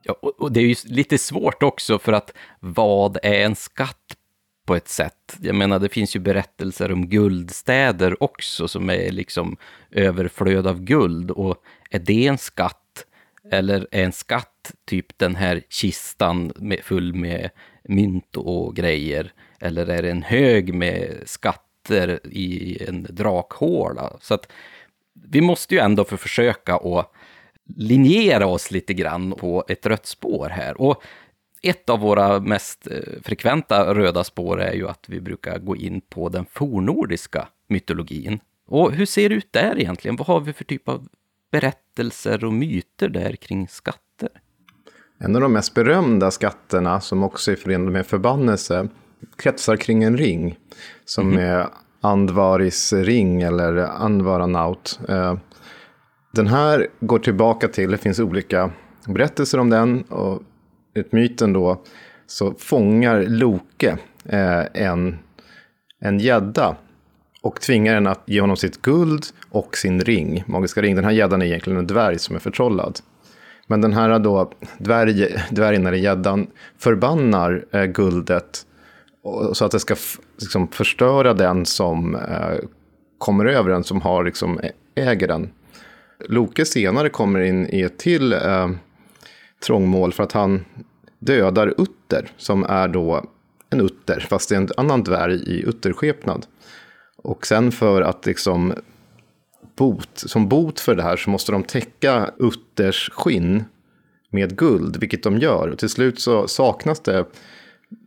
Ja, 0.03 0.15
och 0.22 0.51
det 0.51 0.60
är 0.60 0.65
ju 0.65 0.75
lite 0.86 1.17
svårt 1.17 1.63
också 1.63 2.00
för 2.00 2.13
att 2.13 2.34
vad 2.60 3.17
är 3.24 3.46
en 3.46 3.55
skatt 3.55 4.17
på 4.65 4.75
ett 4.75 4.88
sätt. 4.88 5.38
Jag 5.41 5.55
menar, 5.55 5.79
det 5.79 5.89
finns 5.89 6.15
ju 6.15 6.20
berättelser 6.20 6.91
om 6.91 7.08
guldstäder 7.08 8.24
också 8.24 8.67
som 8.67 8.89
är 8.89 9.12
liksom 9.12 9.58
överflöd 9.91 10.67
av 10.67 10.82
guld. 10.82 11.32
Och 11.32 11.58
är 11.89 12.00
det 12.00 12.27
en 12.27 12.38
skatt? 12.38 13.05
Eller 13.51 13.88
är 13.91 14.03
en 14.03 14.12
skatt 14.12 14.72
typ 14.86 15.17
den 15.17 15.36
här 15.36 15.62
kistan 15.70 16.53
med, 16.55 16.79
full 16.84 17.13
med 17.13 17.50
mynt 17.84 18.38
och 18.38 18.75
grejer? 18.75 19.34
Eller 19.60 19.88
är 19.88 20.01
det 20.01 20.12
en 20.12 20.24
hög 20.24 20.74
med 20.74 21.24
skatter 21.25 22.20
i 22.24 22.77
en 22.88 23.08
drakhåla? 23.10 24.17
Så 24.22 24.34
att 24.34 24.51
vi 25.13 25.41
måste 25.41 25.75
ju 25.75 25.82
ändå 25.82 26.03
för 26.05 26.17
försöka 26.17 26.75
att 26.75 27.12
linjera 27.75 28.48
oss 28.48 28.72
lite 28.72 28.93
grann 28.93 29.32
på 29.32 29.65
ett 29.67 29.86
rött 29.86 30.05
spår 30.05 30.50
här. 30.50 30.82
Och 30.82 31.03
ett 31.63 31.89
av 31.89 32.00
våra 32.00 32.39
mest 32.39 32.88
eh, 32.88 33.22
frekventa 33.24 33.93
röda 33.93 34.24
spår 34.24 34.62
är 34.62 34.74
ju 34.74 34.88
att 34.88 35.05
vi 35.08 35.22
brukar 35.22 35.60
gå 35.60 35.75
in 35.75 36.01
på 36.01 36.29
den 36.29 36.46
fornordiska 36.51 37.48
mytologin. 37.67 38.39
Och 38.67 38.91
hur 38.91 39.05
ser 39.05 39.29
det 39.29 39.36
ut 39.36 39.53
där 39.53 39.79
egentligen? 39.79 40.15
Vad 40.15 40.27
har 40.27 40.39
vi 40.39 40.53
för 40.53 40.63
typ 40.63 40.89
av 40.89 41.08
berättelser 41.51 42.46
och 42.46 42.53
myter 42.53 43.10
där 43.10 43.36
kring 43.36 43.67
skatter? 43.67 44.29
En 45.17 45.36
av 45.36 45.41
de 45.41 45.53
mest 45.53 45.74
berömda 45.74 46.32
skatterna, 46.32 47.01
som 47.01 47.24
också 47.24 47.51
är 47.51 47.55
förenad 47.55 47.91
med 47.93 48.05
förbannelse, 48.05 48.88
kretsar 49.36 49.77
kring 49.77 50.03
en 50.03 50.17
ring. 50.17 50.60
Som 51.05 51.32
mm 51.32 51.39
-hmm. 51.39 51.60
är 51.60 51.67
Andvaris 52.01 52.93
ring 52.93 53.41
eller 53.41 53.77
Andvaranaut. 53.77 55.00
Eh, 55.10 55.38
den 56.32 56.48
här 56.48 56.88
går 57.00 57.20
tillbaka 57.20 57.67
till, 57.67 57.91
det 57.91 57.98
finns 57.98 58.20
olika 58.20 58.72
berättelser 59.08 59.58
om 59.58 59.70
den. 59.70 60.01
Och 60.01 60.41
enligt 60.96 61.12
myten 61.12 61.54
då, 61.54 61.82
så 62.28 62.54
fångar 62.54 63.24
Loke 63.24 63.98
eh, 64.26 64.64
en, 64.74 65.20
en 66.00 66.20
gädda 66.20 66.76
och 67.42 67.62
tvingar 67.62 67.94
den 67.94 68.08
att 68.08 68.24
ge 68.26 68.42
honom 68.42 68.58
sitt 68.58 68.82
guld 68.82 69.26
och 69.50 69.78
sin 69.78 70.02
ring, 70.02 70.44
magiska 70.48 70.82
ring. 70.82 70.96
Den 70.96 71.06
här 71.06 71.12
gäddan 71.12 71.42
är 71.42 71.46
egentligen 71.46 71.80
en 71.80 71.88
dvärg 71.88 72.20
som 72.20 72.36
är 72.36 72.40
förtrollad. 72.40 73.00
Men 73.68 73.82
den 73.82 73.94
här 73.94 74.20
då, 74.20 74.52
dvärg, 74.78 75.36
dvärgen 75.52 75.86
eller 75.86 75.98
gäddan 75.98 76.48
förbannar 76.78 77.66
eh, 77.72 77.86
guldet 77.86 78.66
så 79.54 79.66
att 79.66 79.72
det 79.72 79.80
ska 79.80 79.96
liksom, 80.42 80.68
förstöra 80.68 81.34
den 81.34 81.66
som 81.66 82.16
eh, 82.16 82.58
kommer 83.18 83.46
över 83.46 83.70
den, 83.70 83.84
som 83.84 84.02
har, 84.02 84.24
liksom, 84.24 84.60
eh, 84.60 85.08
äger 85.08 85.28
den. 85.28 85.50
Loke 86.30 86.66
senare 86.66 87.10
kommer 87.10 87.40
in 87.40 87.68
i 87.70 87.82
ett 87.82 87.98
till 87.98 88.34
eh, 88.34 88.70
trångmål 89.63 90.13
för 90.13 90.24
att 90.24 90.32
han 90.32 90.65
dödar 91.20 91.74
Utter, 91.77 92.32
som 92.38 92.63
är 92.63 92.88
då 92.88 93.25
en 93.70 93.82
utter, 93.82 94.20
fast 94.29 94.50
det 94.50 94.55
är 94.55 94.60
en 94.60 94.70
annan 94.77 95.03
dvärg 95.03 95.36
i 95.36 95.63
utterskepnad. 95.67 96.46
Och 97.17 97.48
sen 97.48 97.72
för 97.72 98.01
att 98.01 98.25
liksom 98.25 98.74
bot, 99.75 100.10
som 100.13 100.50
bot 100.50 100.79
för 100.79 100.96
det 100.96 101.03
här 101.03 101.15
så 101.15 101.29
måste 101.29 101.51
de 101.51 101.63
täcka 101.63 102.32
Utters 102.38 103.10
skinn 103.13 103.63
med 104.29 104.58
guld, 104.58 104.98
vilket 104.98 105.24
de 105.24 105.38
gör. 105.38 105.67
Och 105.67 105.79
till 105.79 105.89
slut 105.89 106.20
så 106.20 106.48
saknas 106.48 107.00
det 107.00 107.25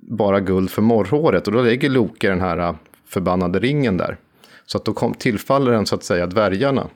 bara 0.01 0.41
guld 0.41 0.71
för 0.71 0.83
morrhåret 0.83 1.47
och 1.47 1.53
då 1.53 1.63
lägger 1.63 1.91
Loke 1.91 2.29
den 2.29 2.41
här 2.41 2.75
förbannade 3.07 3.59
ringen 3.59 3.97
där. 3.97 4.17
Så 4.67 4.79
att 4.79 4.85
då 4.85 4.93
kom, 4.93 5.15
tillfaller 5.15 5.73
den 5.73 5.87
så 5.87 5.95
att 5.95 6.05
säga 6.05 6.27
dvärgarna. 6.27 6.89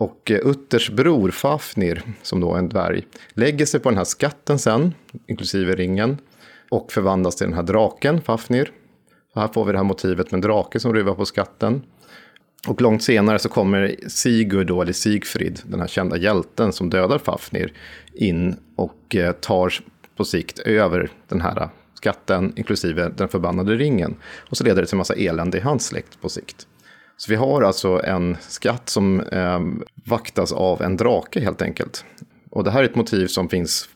Och 0.00 0.30
eh, 0.30 0.38
Utters 0.46 0.90
bror 0.90 1.30
Fafnir, 1.30 2.02
som 2.22 2.40
då 2.40 2.54
är 2.54 2.58
en 2.58 2.68
dvärg, 2.68 3.06
lägger 3.32 3.66
sig 3.66 3.80
på 3.80 3.88
den 3.88 3.98
här 3.98 4.04
skatten 4.04 4.58
sen, 4.58 4.94
inklusive 5.26 5.74
ringen, 5.74 6.18
och 6.70 6.92
förvandlas 6.92 7.36
till 7.36 7.46
den 7.46 7.56
här 7.56 7.62
draken, 7.62 8.20
Fafnir. 8.20 8.70
Så 9.32 9.40
här 9.40 9.48
får 9.48 9.64
vi 9.64 9.72
det 9.72 9.78
här 9.78 9.84
motivet 9.84 10.30
med 10.30 10.38
en 10.38 10.40
drake 10.40 10.80
som 10.80 10.94
ruvar 10.94 11.14
på 11.14 11.26
skatten. 11.26 11.82
Och 12.68 12.80
långt 12.80 13.02
senare 13.02 13.38
så 13.38 13.48
kommer 13.48 13.96
Sigurd, 14.08 14.66
då, 14.66 14.82
eller 14.82 14.92
Sigfrid, 14.92 15.60
den 15.64 15.80
här 15.80 15.86
kända 15.86 16.16
hjälten 16.16 16.72
som 16.72 16.90
dödar 16.90 17.18
Fafnir, 17.18 17.72
in 18.14 18.56
och 18.76 19.16
eh, 19.16 19.32
tar 19.32 19.74
på 20.16 20.24
sikt 20.24 20.58
över 20.58 21.10
den 21.28 21.40
här 21.40 21.68
skatten, 21.94 22.52
inklusive 22.56 23.08
den 23.16 23.28
förbannade 23.28 23.76
ringen. 23.76 24.16
Och 24.50 24.56
så 24.56 24.64
leder 24.64 24.82
det 24.82 24.86
till 24.86 24.94
en 24.94 24.98
massa 24.98 25.14
elände 25.14 25.58
i 25.58 25.60
hans 25.60 25.86
släkt 25.86 26.20
på 26.20 26.28
sikt. 26.28 26.66
Så 27.20 27.30
vi 27.30 27.36
har 27.36 27.62
alltså 27.62 28.02
en 28.04 28.36
skatt 28.40 28.88
som 28.88 29.20
eh, 29.20 29.60
vaktas 30.06 30.52
av 30.52 30.82
en 30.82 30.96
drake 30.96 31.40
helt 31.40 31.62
enkelt. 31.62 32.04
Och 32.50 32.64
det 32.64 32.70
här 32.70 32.80
är 32.80 32.84
ett 32.84 32.96
motiv 32.96 33.26
som 33.26 33.48
finns 33.48 33.88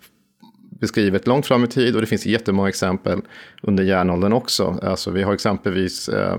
beskrivet 0.81 1.27
långt 1.27 1.47
fram 1.47 1.65
i 1.65 1.67
tid 1.67 1.95
och 1.95 2.01
det 2.01 2.07
finns 2.07 2.27
jättemånga 2.27 2.69
exempel 2.69 3.21
under 3.63 3.85
järnåldern 3.85 4.33
också. 4.33 4.79
Alltså 4.83 5.11
vi 5.11 5.23
har 5.23 5.35
exempelvis 5.35 6.09
eh, 6.09 6.39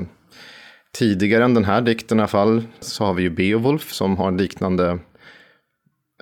tidigare 0.98 1.44
än 1.44 1.54
den 1.54 1.66
här 1.66 1.82
dikten 1.82 2.20
i 2.20 2.22
alla 2.22 2.28
fall 2.28 2.64
så 2.80 3.06
har 3.06 3.14
vi 3.14 3.24
ju 3.24 3.30
Beowulf 3.30 3.94
som 3.94 4.18
har 4.18 4.28
en 4.28 4.38
liknande 4.38 5.00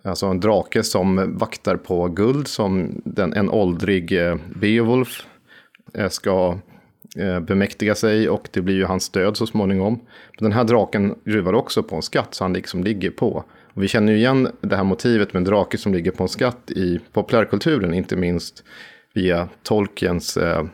Alltså 0.03 0.25
en 0.25 0.39
drake 0.39 0.83
som 0.83 1.37
vaktar 1.37 1.77
på 1.77 2.07
guld 2.07 2.47
som 2.47 3.01
den, 3.05 3.33
en 3.33 3.49
åldrig 3.49 4.11
eh, 4.11 4.35
Beowulf 4.55 5.25
eh, 5.93 6.09
ska 6.09 6.59
Eh, 7.17 7.39
bemäktiga 7.39 7.95
sig 7.95 8.29
och 8.29 8.49
det 8.51 8.61
blir 8.61 8.75
ju 8.75 8.85
hans 8.85 9.09
död 9.09 9.37
så 9.37 9.47
småningom. 9.47 9.93
Men 10.39 10.43
den 10.43 10.51
här 10.51 10.63
draken 10.63 11.15
ruvar 11.23 11.53
också 11.53 11.83
på 11.83 11.95
en 11.95 12.01
skatt 12.01 12.35
så 12.35 12.43
han 12.43 12.53
liksom 12.53 12.83
ligger 12.83 13.11
på. 13.11 13.43
Och 13.73 13.83
vi 13.83 13.87
känner 13.87 14.13
ju 14.13 14.17
igen 14.17 14.47
det 14.61 14.75
här 14.75 14.83
motivet 14.83 15.33
med 15.33 15.39
en 15.39 15.43
drake 15.43 15.77
som 15.77 15.93
ligger 15.93 16.11
på 16.11 16.23
en 16.23 16.29
skatt 16.29 16.71
i 16.71 16.99
populärkulturen, 17.11 17.93
inte 17.93 18.15
minst 18.15 18.63
via 19.13 19.49
Tolkiens 19.63 20.37
eh, 20.37 20.65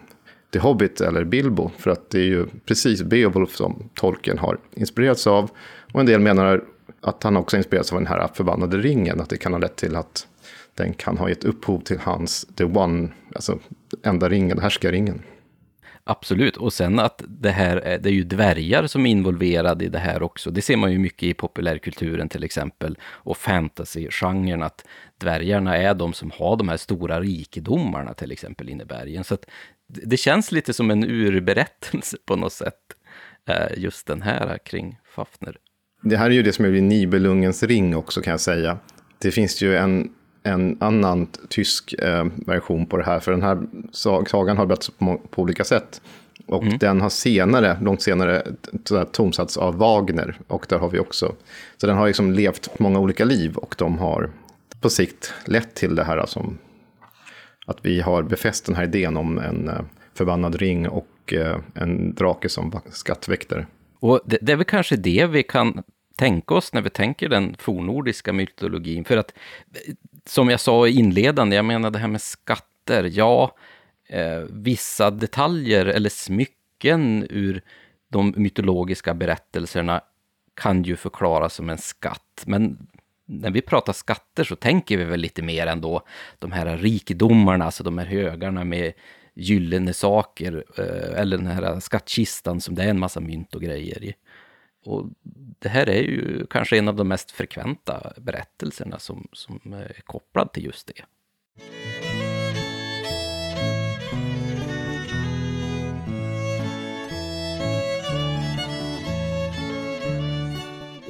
The 0.54 0.60
Hobbit 0.60 1.02
eller 1.02 1.24
Bilbo. 1.24 1.72
För 1.78 1.92
att 1.92 2.10
det 2.10 2.20
är 2.20 2.26
ju 2.26 2.46
precis 2.66 3.04
Beowulf 3.04 3.56
som 3.56 3.90
Tolkien 3.94 4.38
har 4.38 4.58
inspirerats 4.76 5.28
av. 5.28 5.50
Och 5.94 6.00
en 6.00 6.06
del 6.06 6.20
menar 6.20 6.64
att 7.02 7.24
han 7.24 7.38
också 7.38 7.58
inspirerats 7.58 7.94
av 7.94 8.00
den 8.00 8.08
här 8.08 8.28
förbannade 8.34 8.78
ringen. 8.78 9.22
Att 9.22 9.30
det 9.30 9.38
kan 9.38 9.54
ha 9.54 9.60
lett 9.60 9.76
till 9.76 9.96
att 9.96 10.28
den 10.76 10.94
kan 10.94 11.18
ha 11.18 11.30
gett 11.30 11.44
upphov 11.44 11.80
till 11.80 12.00
hans 12.00 12.48
The 12.56 12.64
One, 12.64 13.08
alltså 13.36 13.60
enda 14.04 14.30
ringen, 14.30 14.60
härskaringen. 14.60 15.22
Absolut, 16.10 16.58
och 16.58 16.74
sen 16.74 17.00
att 17.00 17.24
det 17.28 17.52
här 17.52 17.78
är, 17.78 17.98
det 17.98 18.10
är 18.10 18.14
ju 18.14 18.24
dvärgar 18.24 18.88
som 18.88 19.06
är 19.06 19.12
involverade 19.12 19.86
i 19.86 19.90
det 19.90 20.00
här 20.00 20.24
också. 20.24 20.52
Det 20.52 20.62
ser 20.62 20.78
man 20.78 20.92
ju 20.92 21.00
mycket 21.00 21.24
i 21.24 21.34
populärkulturen 21.34 22.30
till 22.30 22.44
exempel 22.44 22.98
och 23.04 23.38
fantasy-genren 23.38 24.64
att 24.64 24.86
dvärgarna 25.18 25.78
är 25.78 25.94
de 25.94 26.14
som 26.14 26.32
har 26.32 26.58
de 26.58 26.70
här 26.70 26.78
stora 26.78 27.22
rikedomarna 27.22 28.14
till 28.14 28.32
exempel 28.32 28.70
inne 28.70 28.84
i 28.84 28.86
bergen. 28.86 29.24
Så 29.24 29.34
att 29.34 29.46
det 29.88 30.18
känns 30.18 30.52
lite 30.52 30.74
som 30.74 30.92
en 30.92 31.04
urberättelse 31.04 32.18
på 32.26 32.36
något 32.36 32.54
sätt, 32.54 32.80
eh, 33.46 33.78
just 33.78 34.08
den 34.08 34.22
här 34.22 34.58
kring 34.66 35.00
Fafner. 35.16 35.56
Det 36.02 36.18
här 36.18 36.26
är 36.26 36.34
ju 36.34 36.44
det 36.44 36.54
som 36.54 36.66
är 36.66 36.70
Nibelungens 36.70 37.64
ring 37.64 37.96
också 37.96 38.22
kan 38.22 38.32
jag 38.32 38.42
säga. 38.42 38.78
Det 39.20 39.32
finns 39.32 39.62
ju 39.62 39.78
en, 39.78 40.14
en 40.50 40.78
annan 40.80 41.28
tysk 41.50 41.94
eh, 41.94 42.26
version 42.36 42.86
på 42.86 42.98
det 42.98 43.04
här, 43.04 43.20
för 43.20 43.32
den 43.32 43.42
här 43.42 43.62
sagan 44.26 44.58
har 44.58 44.66
berättats 44.66 44.90
på, 44.90 45.22
på 45.30 45.42
olika 45.42 45.64
sätt. 45.64 46.02
Och 46.48 46.64
mm. 46.64 46.78
den 46.78 47.02
har 47.02 47.10
senare, 47.10 47.78
långt 47.82 48.02
senare, 48.02 48.44
tonsatts 49.12 49.58
av 49.58 49.78
Wagner. 49.78 50.38
Och 50.48 50.66
där 50.70 50.78
har 50.78 50.90
vi 50.90 51.00
också. 51.00 51.36
Så 51.78 51.88
den 51.88 51.98
har 51.98 52.08
liksom 52.08 52.32
levt 52.32 52.80
många 52.80 53.00
olika 53.00 53.26
liv 53.26 53.56
och 53.56 53.76
de 53.78 53.98
har 53.98 54.30
på 54.82 54.90
sikt 54.90 55.34
lett 55.46 55.76
till 55.76 55.96
det 55.96 56.04
här 56.04 56.26
som 56.26 56.58
att 57.66 57.78
vi 57.82 58.02
har 58.02 58.24
befäst 58.24 58.66
den 58.66 58.76
här 58.76 58.84
idén 58.84 59.18
om 59.18 59.38
en 59.38 59.68
eh, 59.68 59.82
förbannad 60.14 60.56
ring 60.56 60.90
och 60.90 61.34
eh, 61.34 61.58
en 61.74 62.16
drake 62.16 62.50
som 62.50 62.82
skattväktare. 62.90 63.68
Och 64.00 64.22
det, 64.26 64.38
det 64.42 64.52
är 64.52 64.56
väl 64.56 64.66
kanske 64.66 64.96
det 64.96 65.26
vi 65.26 65.44
kan 65.44 65.84
tänka 66.20 66.54
oss 66.54 66.74
när 66.74 66.82
vi 66.82 66.90
tänker 66.90 67.30
den 67.30 67.56
fornordiska 67.60 68.34
mytologin. 68.34 69.06
För 69.06 69.18
att, 69.18 69.34
som 70.26 70.50
jag 70.50 70.60
sa 70.60 70.88
i 70.88 70.92
inledande, 70.92 71.56
jag 71.56 71.66
menar 71.66 71.92
det 71.92 72.00
här 72.00 72.08
med 72.08 72.22
skatter, 72.22 73.12
ja, 73.14 73.56
eh, 74.08 74.40
vissa 74.50 75.12
detaljer 75.12 75.86
eller 75.86 76.10
smycken 76.10 77.28
ur 77.30 77.62
de 78.10 78.34
mytologiska 78.38 79.14
berättelserna 79.14 80.02
kan 80.54 80.84
ju 80.84 80.96
förklaras 80.96 81.54
som 81.54 81.70
en 81.70 81.78
skatt. 81.78 82.44
Men 82.46 82.88
när 83.26 83.52
vi 83.52 83.62
pratar 83.62 83.94
skatter 83.94 84.44
så 84.44 84.56
tänker 84.56 84.98
vi 84.98 85.04
väl 85.04 85.20
lite 85.20 85.42
mer 85.42 85.68
ändå 85.68 86.02
de 86.40 86.52
här 86.52 86.78
rikedomarna, 86.78 87.66
alltså 87.66 87.84
de 87.84 87.98
här 87.98 88.06
högarna 88.06 88.64
med 88.64 88.94
gyllene 89.34 89.94
saker, 89.94 90.64
eh, 90.78 91.22
eller 91.22 91.38
den 91.38 91.48
här 91.48 91.80
skattkistan 91.80 92.62
som 92.62 92.76
det 92.76 92.84
är 92.84 92.90
en 92.90 93.00
massa 93.00 93.20
mynt 93.20 93.56
och 93.56 93.62
grejer 93.62 94.04
i. 94.04 94.16
Och 94.86 95.06
det 95.60 95.70
här 95.70 95.90
är 95.90 96.02
ju 96.02 96.46
kanske 96.50 96.78
en 96.78 96.88
av 96.88 96.96
de 96.96 97.08
mest 97.08 97.32
frekventa 97.32 98.14
berättelserna 98.18 99.00
som, 99.00 99.28
som 99.32 99.74
är 99.74 100.02
kopplad 100.06 100.54
till 100.54 100.66
just 100.66 100.88
det. 100.88 101.06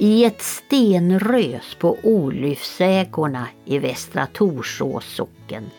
I 0.02 0.24
ett 0.24 0.42
stenrös 0.42 1.74
på 1.74 1.98
Olyfsägorna 2.02 3.48
i 3.64 3.78
Västra 3.78 4.26
Torsås 4.26 5.04
socken, 5.04 5.70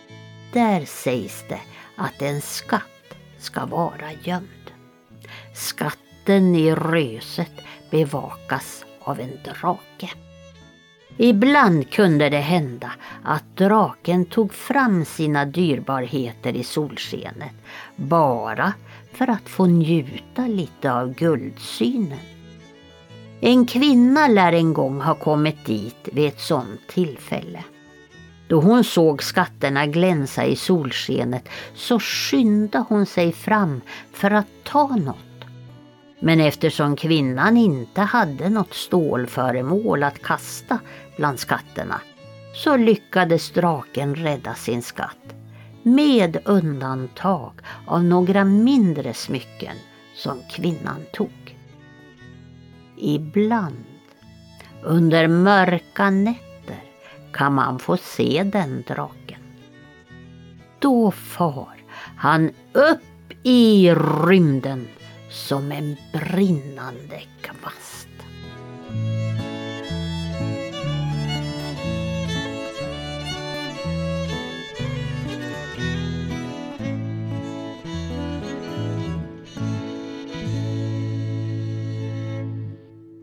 där 0.53 0.85
sägs 0.85 1.43
det 1.49 1.61
att 1.95 2.21
en 2.21 2.41
skatt 2.41 3.15
ska 3.37 3.65
vara 3.65 4.11
gömd. 4.23 4.71
Skatten 5.53 6.55
i 6.55 6.75
röset 6.75 7.51
bevakas 7.91 8.85
av 8.99 9.19
en 9.19 9.39
drake. 9.43 10.09
Ibland 11.17 11.91
kunde 11.91 12.29
det 12.29 12.37
hända 12.37 12.91
att 13.23 13.57
draken 13.57 14.25
tog 14.25 14.53
fram 14.53 15.05
sina 15.05 15.45
dyrbarheter 15.45 16.53
i 16.53 16.63
solskenet 16.63 17.51
bara 17.95 18.73
för 19.13 19.29
att 19.29 19.49
få 19.49 19.65
njuta 19.65 20.47
lite 20.47 20.93
av 20.93 21.13
guldsynen. 21.13 22.19
En 23.41 23.65
kvinna 23.65 24.27
lär 24.27 24.53
en 24.53 24.73
gång 24.73 25.01
ha 25.01 25.15
kommit 25.15 25.65
dit 25.65 26.09
vid 26.11 26.27
ett 26.27 26.39
sådant 26.39 26.87
tillfälle. 26.87 27.63
Då 28.47 28.61
hon 28.61 28.83
såg 28.83 29.23
skatterna 29.23 29.85
glänsa 29.85 30.45
i 30.45 30.55
solskenet 30.55 31.49
så 31.73 31.99
skyndade 31.99 32.85
hon 32.89 33.05
sig 33.05 33.31
fram 33.31 33.81
för 34.13 34.31
att 34.31 34.47
ta 34.63 34.87
något. 34.87 35.30
Men 36.23 36.39
eftersom 36.39 36.95
kvinnan 36.95 37.57
inte 37.57 38.01
hade 38.01 38.49
något 38.49 38.73
stålföremål 38.73 40.03
att 40.03 40.21
kasta 40.21 40.79
bland 41.17 41.39
skatterna 41.39 42.01
så 42.55 42.77
lyckades 42.77 43.51
draken 43.51 44.15
rädda 44.15 44.53
sin 44.53 44.81
skatt 44.81 45.35
med 45.83 46.37
undantag 46.45 47.53
av 47.87 48.03
några 48.03 48.45
mindre 48.45 49.13
smycken 49.13 49.75
som 50.15 50.41
kvinnan 50.49 51.05
tog. 51.13 51.57
Ibland 52.97 53.85
under 54.83 55.27
mörka 55.27 56.09
nätter 56.09 56.83
kan 57.33 57.53
man 57.53 57.79
få 57.79 57.97
se 57.97 58.43
den 58.53 58.83
draken. 58.87 59.41
Då 60.79 61.11
far 61.11 61.83
han 62.17 62.51
upp 62.73 63.33
i 63.43 63.91
rymden 64.27 64.87
som 65.31 65.71
en 65.71 65.95
brinnande 66.13 67.21
kvast. 67.41 68.07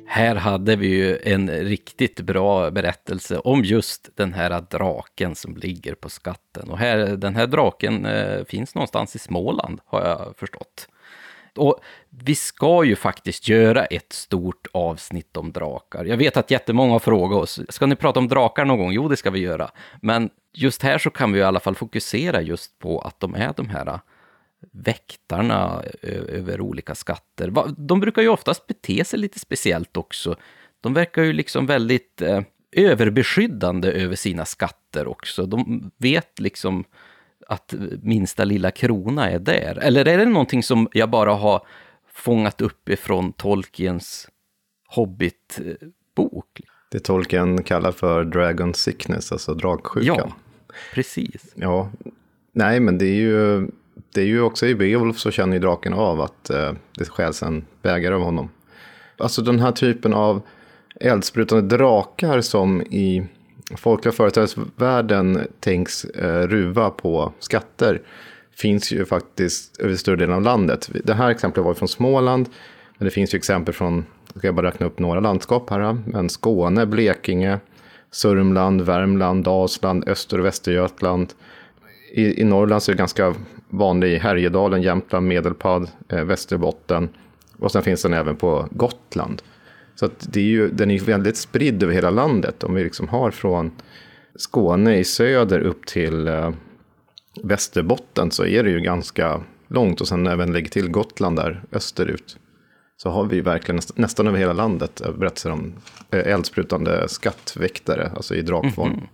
Här 0.07 0.35
hade 0.35 0.77
vi 0.77 0.87
ju 0.87 1.19
en 1.23 1.51
riktigt 1.51 2.21
bra 2.21 2.71
berättelse 2.71 3.39
om 3.39 3.65
just 3.65 4.11
den 4.15 4.33
här 4.33 4.65
draken 4.71 5.35
som 5.35 5.57
ligger 5.57 5.95
på 5.95 6.09
skatten. 6.09 6.71
Och 6.71 6.79
här, 6.79 6.99
den 6.99 7.37
här 7.37 7.47
draken 7.47 8.07
eh, 8.07 8.45
finns 8.45 8.75
någonstans 8.75 9.17
i 9.17 9.19
Småland, 9.19 9.81
har 9.87 10.01
jag 10.01 10.37
förstått. 10.37 10.89
Och 11.59 11.81
vi 12.11 12.35
ska 12.35 12.85
ju 12.85 12.97
faktiskt 12.97 13.49
göra 13.49 13.85
ett 13.85 14.13
stort 14.13 14.67
avsnitt 14.73 15.37
om 15.37 15.53
drakar. 15.53 16.05
Jag 16.05 16.17
vet 16.17 16.37
att 16.37 16.51
jättemånga 16.51 16.93
har 16.93 16.99
frågat 16.99 17.39
oss, 17.39 17.61
ska 17.69 17.87
ni 17.87 17.97
prata 17.97 18.21
om 18.21 18.29
drakar 18.29 18.65
någon 18.65 18.79
gång? 18.79 18.93
Jo, 18.93 19.09
det 19.09 19.17
ska 19.17 19.31
vi 19.31 19.39
göra. 19.39 19.71
Men 20.03 20.31
just 20.55 20.83
här 20.83 20.99
så 20.99 21.11
kan 21.11 21.33
vi 21.33 21.39
i 21.39 21.43
alla 21.43 21.61
fall 21.61 21.75
fokusera 21.75 22.43
just 22.43 22.79
på 22.79 23.01
att 23.01 23.21
de 23.21 23.35
är 23.35 23.53
de 23.57 23.69
här 23.69 23.87
äh, 23.87 24.01
väktarna 24.73 25.83
över 26.03 26.61
olika 26.61 26.95
skatter. 26.95 27.53
De 27.77 28.01
brukar 28.01 28.23
ju 28.23 28.29
oftast 28.29 28.67
bete 28.67 29.05
sig 29.05 29.19
lite 29.19 29.39
speciellt 29.39 29.97
också. 29.97 30.37
De 30.81 30.95
verkar 30.95 31.23
ju 31.23 31.33
liksom 31.33 31.67
väldigt 31.67 32.23
äh, 32.23 32.41
överbeskyddande 32.73 33.93
över 33.93 34.17
sina 34.17 34.45
skatter 34.45 35.07
också. 35.09 35.47
De 35.47 35.91
vet 35.99 36.41
liksom 36.41 36.85
att 37.49 37.75
minsta 38.03 38.45
lilla 38.45 38.71
krona 38.71 39.31
är 39.31 39.39
där? 39.39 39.79
Eller 39.83 40.09
är 40.09 40.19
det 40.19 40.25
någonting 40.25 40.63
som 40.63 40.89
jag 40.93 41.11
bara 41.11 41.35
har 41.35 41.67
fångat 42.13 42.61
upp 42.61 42.89
ifrån 42.89 43.33
Tolkiens 43.33 44.29
Hobbit-bok? 44.89 46.61
Det 46.91 46.99
Tolkien 46.99 47.63
kallar 47.63 47.93
för 47.93 48.25
Dragon 48.25 48.75
Sickness, 48.75 49.33
alltså 49.33 49.55
dragsjukan. 49.55 50.17
Ja, 50.17 50.33
precis. 50.95 51.53
Ja, 51.55 51.91
nej 52.53 52.81
men 52.81 52.99
det 52.99 53.07
är 53.07 53.15
ju 53.15 53.69
det 54.15 54.21
är 54.21 54.27
ju 54.27 54.41
också 54.41 54.67
i 54.67 54.75
Beowulf 54.75 55.19
så 55.19 55.31
känner 55.31 55.53
ju 55.53 55.61
draken 55.61 55.95
av 55.95 56.21
att 56.21 56.51
eh, 56.51 56.73
det 56.99 57.05
stjäls 57.05 57.43
en 57.43 57.65
bägare 57.83 58.15
av 58.15 58.23
honom. 58.23 58.51
Alltså 59.17 59.43
den 59.43 59.61
här 59.61 59.73
typen 59.73 60.15
av 60.15 60.43
eldsprutande 61.01 61.77
drakar 61.77 62.41
som 62.41 62.83
i 62.83 63.27
folkliga 63.77 64.13
företrädesvärlden 64.13 65.47
tänks 65.61 66.05
eh, 66.05 66.47
ruva 66.47 66.91
på 66.91 67.33
skatter 67.39 68.03
finns 68.57 68.93
ju 68.93 69.05
faktiskt 69.05 69.81
över 69.81 69.97
större 69.97 70.17
delen 70.17 70.35
av 70.35 70.43
landet. 70.43 70.91
Det 71.05 71.15
här 71.15 71.31
exemplet 71.31 71.65
var 71.65 71.75
från 71.75 71.89
Småland, 71.89 72.49
men 72.99 73.05
det 73.05 73.11
finns 73.11 73.35
ju 73.35 73.37
exempel 73.37 73.75
från, 73.75 74.07
ska 74.35 74.47
jag 74.47 74.55
bara 74.55 74.67
räkna 74.67 74.87
upp 74.87 74.99
några 74.99 75.21
landskap 75.21 75.71
här, 75.71 75.99
men 76.07 76.29
Skåne, 76.29 76.87
Blekinge, 76.87 77.59
Sörmland, 78.11 78.83
Värmland, 78.83 79.45
Dalsland, 79.45 80.09
Öster 80.09 80.39
och 80.39 80.45
Västergötland. 80.45 81.33
I, 82.13 82.41
I 82.41 82.45
Norrland 82.45 82.83
så 82.83 82.91
är 82.91 82.95
det 82.95 82.99
ganska 82.99 83.35
vanlig 83.69 84.13
i 84.13 84.19
Härjedalen, 84.19 84.83
Jämtland, 84.83 85.27
Medelpad, 85.27 85.91
eh, 86.09 86.25
Västerbotten. 86.25 87.09
Och 87.59 87.73
sen 87.73 87.83
finns 87.83 88.03
den 88.03 88.15
även 88.15 88.37
på 88.37 88.69
Gotland. 88.71 89.43
Så 89.99 90.05
att 90.05 90.33
det 90.33 90.41
är 90.41 90.45
ju, 90.45 90.71
den 90.71 90.91
är 90.91 91.01
väldigt 91.01 91.37
spridd 91.37 91.83
över 91.83 91.95
hela 91.95 92.11
landet. 92.11 92.65
Om 92.65 92.75
vi 92.75 92.85
liksom 92.85 93.09
har 93.09 93.31
från 93.31 93.73
Skåne 94.35 94.99
i 94.99 95.05
söder 95.05 95.61
upp 95.61 95.87
till 95.87 96.29
eh, 96.29 96.51
Västerbotten 97.43 98.31
så 98.31 98.47
är 98.47 98.63
det 98.63 98.71
ju 98.71 98.81
ganska 98.81 99.41
långt. 99.69 100.01
Och 100.01 100.09
sen 100.09 100.27
även 100.27 100.53
lägg 100.53 100.73
till 100.73 100.91
Gotland 100.91 101.37
där 101.37 101.63
österut. 101.73 102.37
Så 102.97 103.11
har 103.11 103.25
vi 103.25 103.41
verkligen 103.41 103.77
nästan, 103.77 103.95
nästan 103.99 104.27
över 104.27 104.39
hela 104.39 104.53
landet 104.53 105.01
eh, 105.01 105.13
berättelser 105.13 105.51
om 105.51 105.75
eh, 106.11 106.33
eldsprutande 106.33 107.09
skattväktare, 107.09 108.13
alltså 108.17 108.35
i 108.35 108.43
drakform. 108.43 108.89
Mm 108.89 109.01
-hmm. 109.01 109.09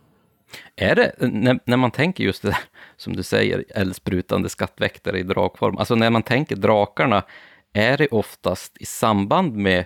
Är 0.76 0.94
det, 0.94 1.12
när, 1.18 1.60
när, 1.64 1.76
man 1.76 1.90
tänker 1.90 2.24
just 2.24 2.42
det 2.42 2.48
där, 2.48 2.58
som 2.96 3.16
du 3.16 3.22
säger, 3.22 3.64
eldsprutande 3.68 4.48
skattväktare 4.48 5.18
i 5.18 5.22
drakform, 5.22 5.78
alltså 5.78 5.94
när 5.94 6.10
man 6.10 6.22
tänker 6.22 6.56
drakarna, 6.56 7.22
är 7.72 7.96
det 7.96 8.08
oftast 8.08 8.76
i 8.80 8.86
samband 8.86 9.56
med 9.56 9.84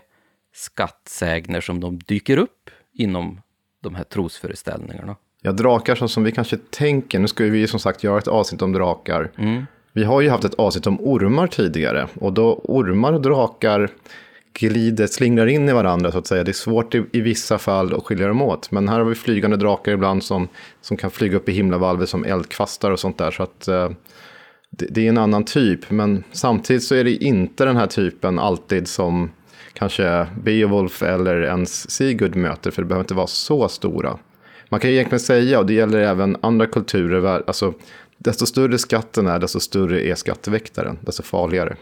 skattsägner 0.59 1.61
som 1.61 1.81
de 1.81 1.99
dyker 1.99 2.37
upp 2.37 2.71
inom 2.95 3.41
de 3.83 3.95
här 3.95 4.05
trosföreställningarna? 4.05 5.17
Ja, 5.43 5.53
drakar 5.53 5.95
så 5.95 6.09
som 6.09 6.25
vi 6.25 6.33
kanske 6.33 6.57
tänker, 6.57 7.19
nu 7.19 7.29
ska 7.29 7.45
vi 7.45 7.67
som 7.67 7.81
sagt 7.81 8.05
göra 8.05 8.19
ett 8.19 8.29
avsnitt 8.29 8.63
om 8.63 8.73
drakar. 8.73 9.31
Mm. 9.39 9.67
Vi 9.93 10.05
har 10.05 10.21
ju 10.21 10.31
haft 10.31 10.45
ett 10.45 10.55
avsnitt 10.55 10.87
om 10.87 11.01
ormar 11.01 11.47
tidigare, 11.47 12.09
och 12.15 12.33
då 12.33 12.61
ormar 12.65 13.13
och 13.13 13.23
drakar 13.23 13.91
glider, 14.53 15.07
slingrar 15.07 15.47
in 15.47 15.69
i 15.69 15.73
varandra 15.73 16.13
så 16.13 16.19
att 16.19 16.27
säga. 16.27 16.45
Det 16.45 16.51
är 16.51 16.53
svårt 16.53 16.95
i, 16.95 17.05
i, 17.13 17.21
vissa 17.21 17.59
fall 17.59 17.95
att 17.95 18.05
skilja 18.05 18.29
dem 18.29 18.43
åt. 18.43 18.71
Men 18.71 18.89
här 18.89 18.99
har 18.99 19.07
vi 19.07 19.15
flygande 19.15 19.57
drakar 19.57 19.93
ibland 19.93 20.25
som, 20.25 20.49
som 20.81 20.97
kan 20.97 21.11
flyga 21.11 21.37
upp 21.37 21.49
i 21.49 21.53
himlavalvet 21.53 22.09
som 22.09 22.25
eldkvastar 22.25 22.91
och 22.91 23.01
sånt 23.01 23.19
där. 23.19 23.31
Så 23.31 23.43
att 23.43 23.69
eh, 23.69 23.91
det, 24.71 24.87
det, 24.91 25.05
är 25.05 25.09
en 25.09 25.19
annan 25.19 25.45
typ. 25.45 25.91
Men 25.91 26.25
samtidigt 26.33 26.83
så 26.83 26.95
är 26.95 27.05
det 27.05 27.25
inte 27.25 27.65
den 27.65 27.77
här 27.77 27.87
typen 27.87 28.39
alltid 28.39 28.89
som 28.89 29.31
kanske 29.79 30.27
Beowulf 30.43 31.03
eller 31.03 31.43
ens 31.43 31.91
Sigurd 31.91 32.37
möter. 32.37 32.71
För 32.71 32.83
det 32.83 32.89
behöver 32.89 33.05
inte 33.05 33.15
vara 33.15 33.27
så 33.27 33.69
stora. 33.69 34.19
Man 34.69 34.81
kan 34.81 34.91
ju 34.91 34.97
egentligen 34.97 35.21
säga, 35.21 35.59
och 35.59 35.67
det 35.67 35.75
gäller 35.75 35.99
även 35.99 36.37
andra 36.41 36.67
kulturer, 36.67 37.43
alltså 37.47 37.75
desto 38.19 38.47
större 38.47 38.79
skatten 38.79 39.27
är, 39.27 39.39
desto 39.39 39.61
större 39.61 40.07
är 40.07 40.15
skatteväktaren, 40.15 40.99
desto 41.01 41.23
farligare. 41.23 41.77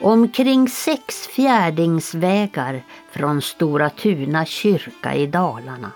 Omkring 0.00 0.68
sex 0.68 1.26
fjärdingsvägar 1.26 2.82
från 3.12 3.42
Stora 3.42 3.90
Tuna 3.90 4.44
kyrka 4.46 5.14
i 5.14 5.26
Dalarna. 5.26 5.90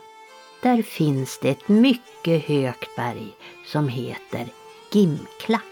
Där 0.62 0.82
finns 0.82 1.38
det 1.42 1.48
ett 1.48 1.68
mycket 1.68 2.44
högt 2.44 2.96
berg 2.96 3.28
som 3.66 3.88
heter 3.88 4.57
Gimklack. 4.92 5.62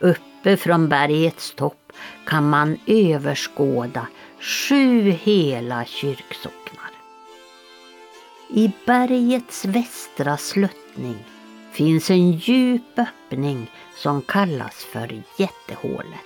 Uppe 0.00 0.56
från 0.56 0.88
bergets 0.88 1.54
topp 1.54 1.92
kan 2.26 2.48
man 2.48 2.78
överskåda 2.86 4.06
sju 4.40 5.10
hela 5.10 5.84
kyrksocknar. 5.84 6.90
I 8.48 8.72
bergets 8.86 9.64
västra 9.64 10.36
sluttning 10.36 11.16
finns 11.72 12.10
en 12.10 12.32
djup 12.32 12.98
öppning 12.98 13.70
som 13.96 14.22
kallas 14.22 14.84
för 14.84 15.22
Jättehålet. 15.38 16.20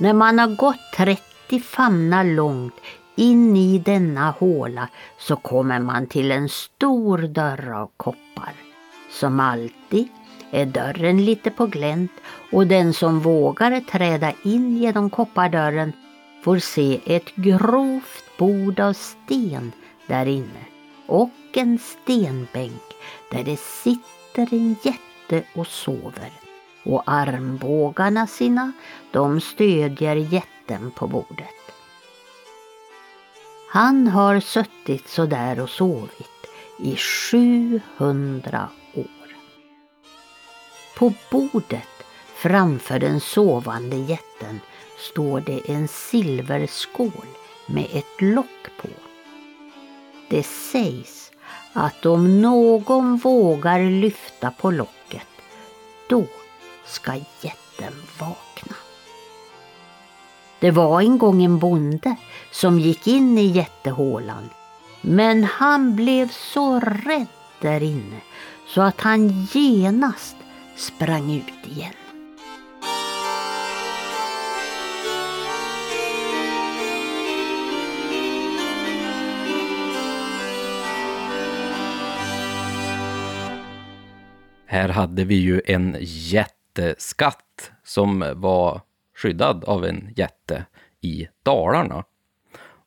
När 0.00 0.12
man 0.12 0.38
har 0.38 0.56
gått 0.56 0.92
30 0.96 1.60
famnar 1.60 2.24
långt 2.24 2.74
in 3.16 3.56
i 3.56 3.78
denna 3.78 4.30
håla 4.30 4.88
så 5.18 5.36
kommer 5.36 5.80
man 5.80 6.06
till 6.06 6.32
en 6.32 6.48
stor 6.48 7.18
dörr 7.18 7.72
av 7.72 7.90
koppar. 7.96 8.52
Som 9.10 9.40
alltid 9.40 10.08
är 10.52 10.66
dörren 10.66 11.24
lite 11.24 11.50
på 11.50 11.66
glänt 11.66 12.12
och 12.52 12.66
den 12.66 12.94
som 12.94 13.20
vågar 13.20 13.80
träda 13.80 14.32
in 14.42 14.76
genom 14.76 15.10
koppardörren 15.10 15.92
får 16.42 16.58
se 16.58 17.00
ett 17.06 17.34
grovt 17.34 18.24
bord 18.38 18.80
av 18.80 18.92
sten 18.92 19.72
där 20.06 20.26
inne 20.26 20.66
och 21.06 21.30
en 21.52 21.78
stenbänk 21.78 22.82
där 23.30 23.44
det 23.44 23.60
sitter 23.60 24.54
en 24.54 24.76
jätte 24.82 25.48
och 25.54 25.66
sover 25.66 26.30
och 26.84 27.02
armbågarna 27.06 28.26
sina, 28.26 28.72
de 29.10 29.40
stödjer 29.40 30.16
jätten 30.16 30.90
på 30.90 31.06
bordet. 31.06 31.48
Han 33.68 34.08
har 34.08 34.40
suttit 34.40 35.08
sådär 35.08 35.60
och 35.60 35.70
sovit 35.70 36.46
i 36.78 36.96
700 36.96 38.68
år. 38.76 38.81
På 40.96 41.12
bordet 41.30 41.88
framför 42.34 42.98
den 42.98 43.20
sovande 43.20 43.96
jätten 43.96 44.60
står 44.98 45.40
det 45.40 45.60
en 45.66 45.88
silverskål 45.88 47.26
med 47.66 47.86
ett 47.92 48.20
lock 48.20 48.70
på. 48.82 48.88
Det 50.28 50.42
sägs 50.42 51.30
att 51.72 52.06
om 52.06 52.40
någon 52.42 53.16
vågar 53.16 53.80
lyfta 53.80 54.50
på 54.50 54.70
locket, 54.70 55.28
då 56.08 56.24
ska 56.84 57.14
jätten 57.40 57.92
vakna. 58.18 58.76
Det 60.60 60.70
var 60.70 61.00
en 61.00 61.18
gång 61.18 61.44
en 61.44 61.58
bonde 61.58 62.16
som 62.50 62.78
gick 62.78 63.06
in 63.06 63.38
i 63.38 63.46
jättehålan 63.46 64.50
men 65.04 65.44
han 65.44 65.96
blev 65.96 66.28
så 66.28 66.80
rädd 66.80 67.26
där 67.60 67.82
inne 67.82 68.20
så 68.66 68.80
att 68.80 69.00
han 69.00 69.46
genast 69.52 70.36
sprang 70.76 71.30
ut 71.32 71.72
igen. 71.72 71.92
Här 84.66 84.88
hade 84.88 85.24
vi 85.24 85.34
ju 85.34 85.62
en 85.64 85.96
jätteskatt 86.00 87.70
som 87.84 88.32
var 88.36 88.80
skyddad 89.14 89.64
av 89.64 89.84
en 89.84 90.12
jätte 90.16 90.64
i 91.00 91.28
Dalarna. 91.42 92.04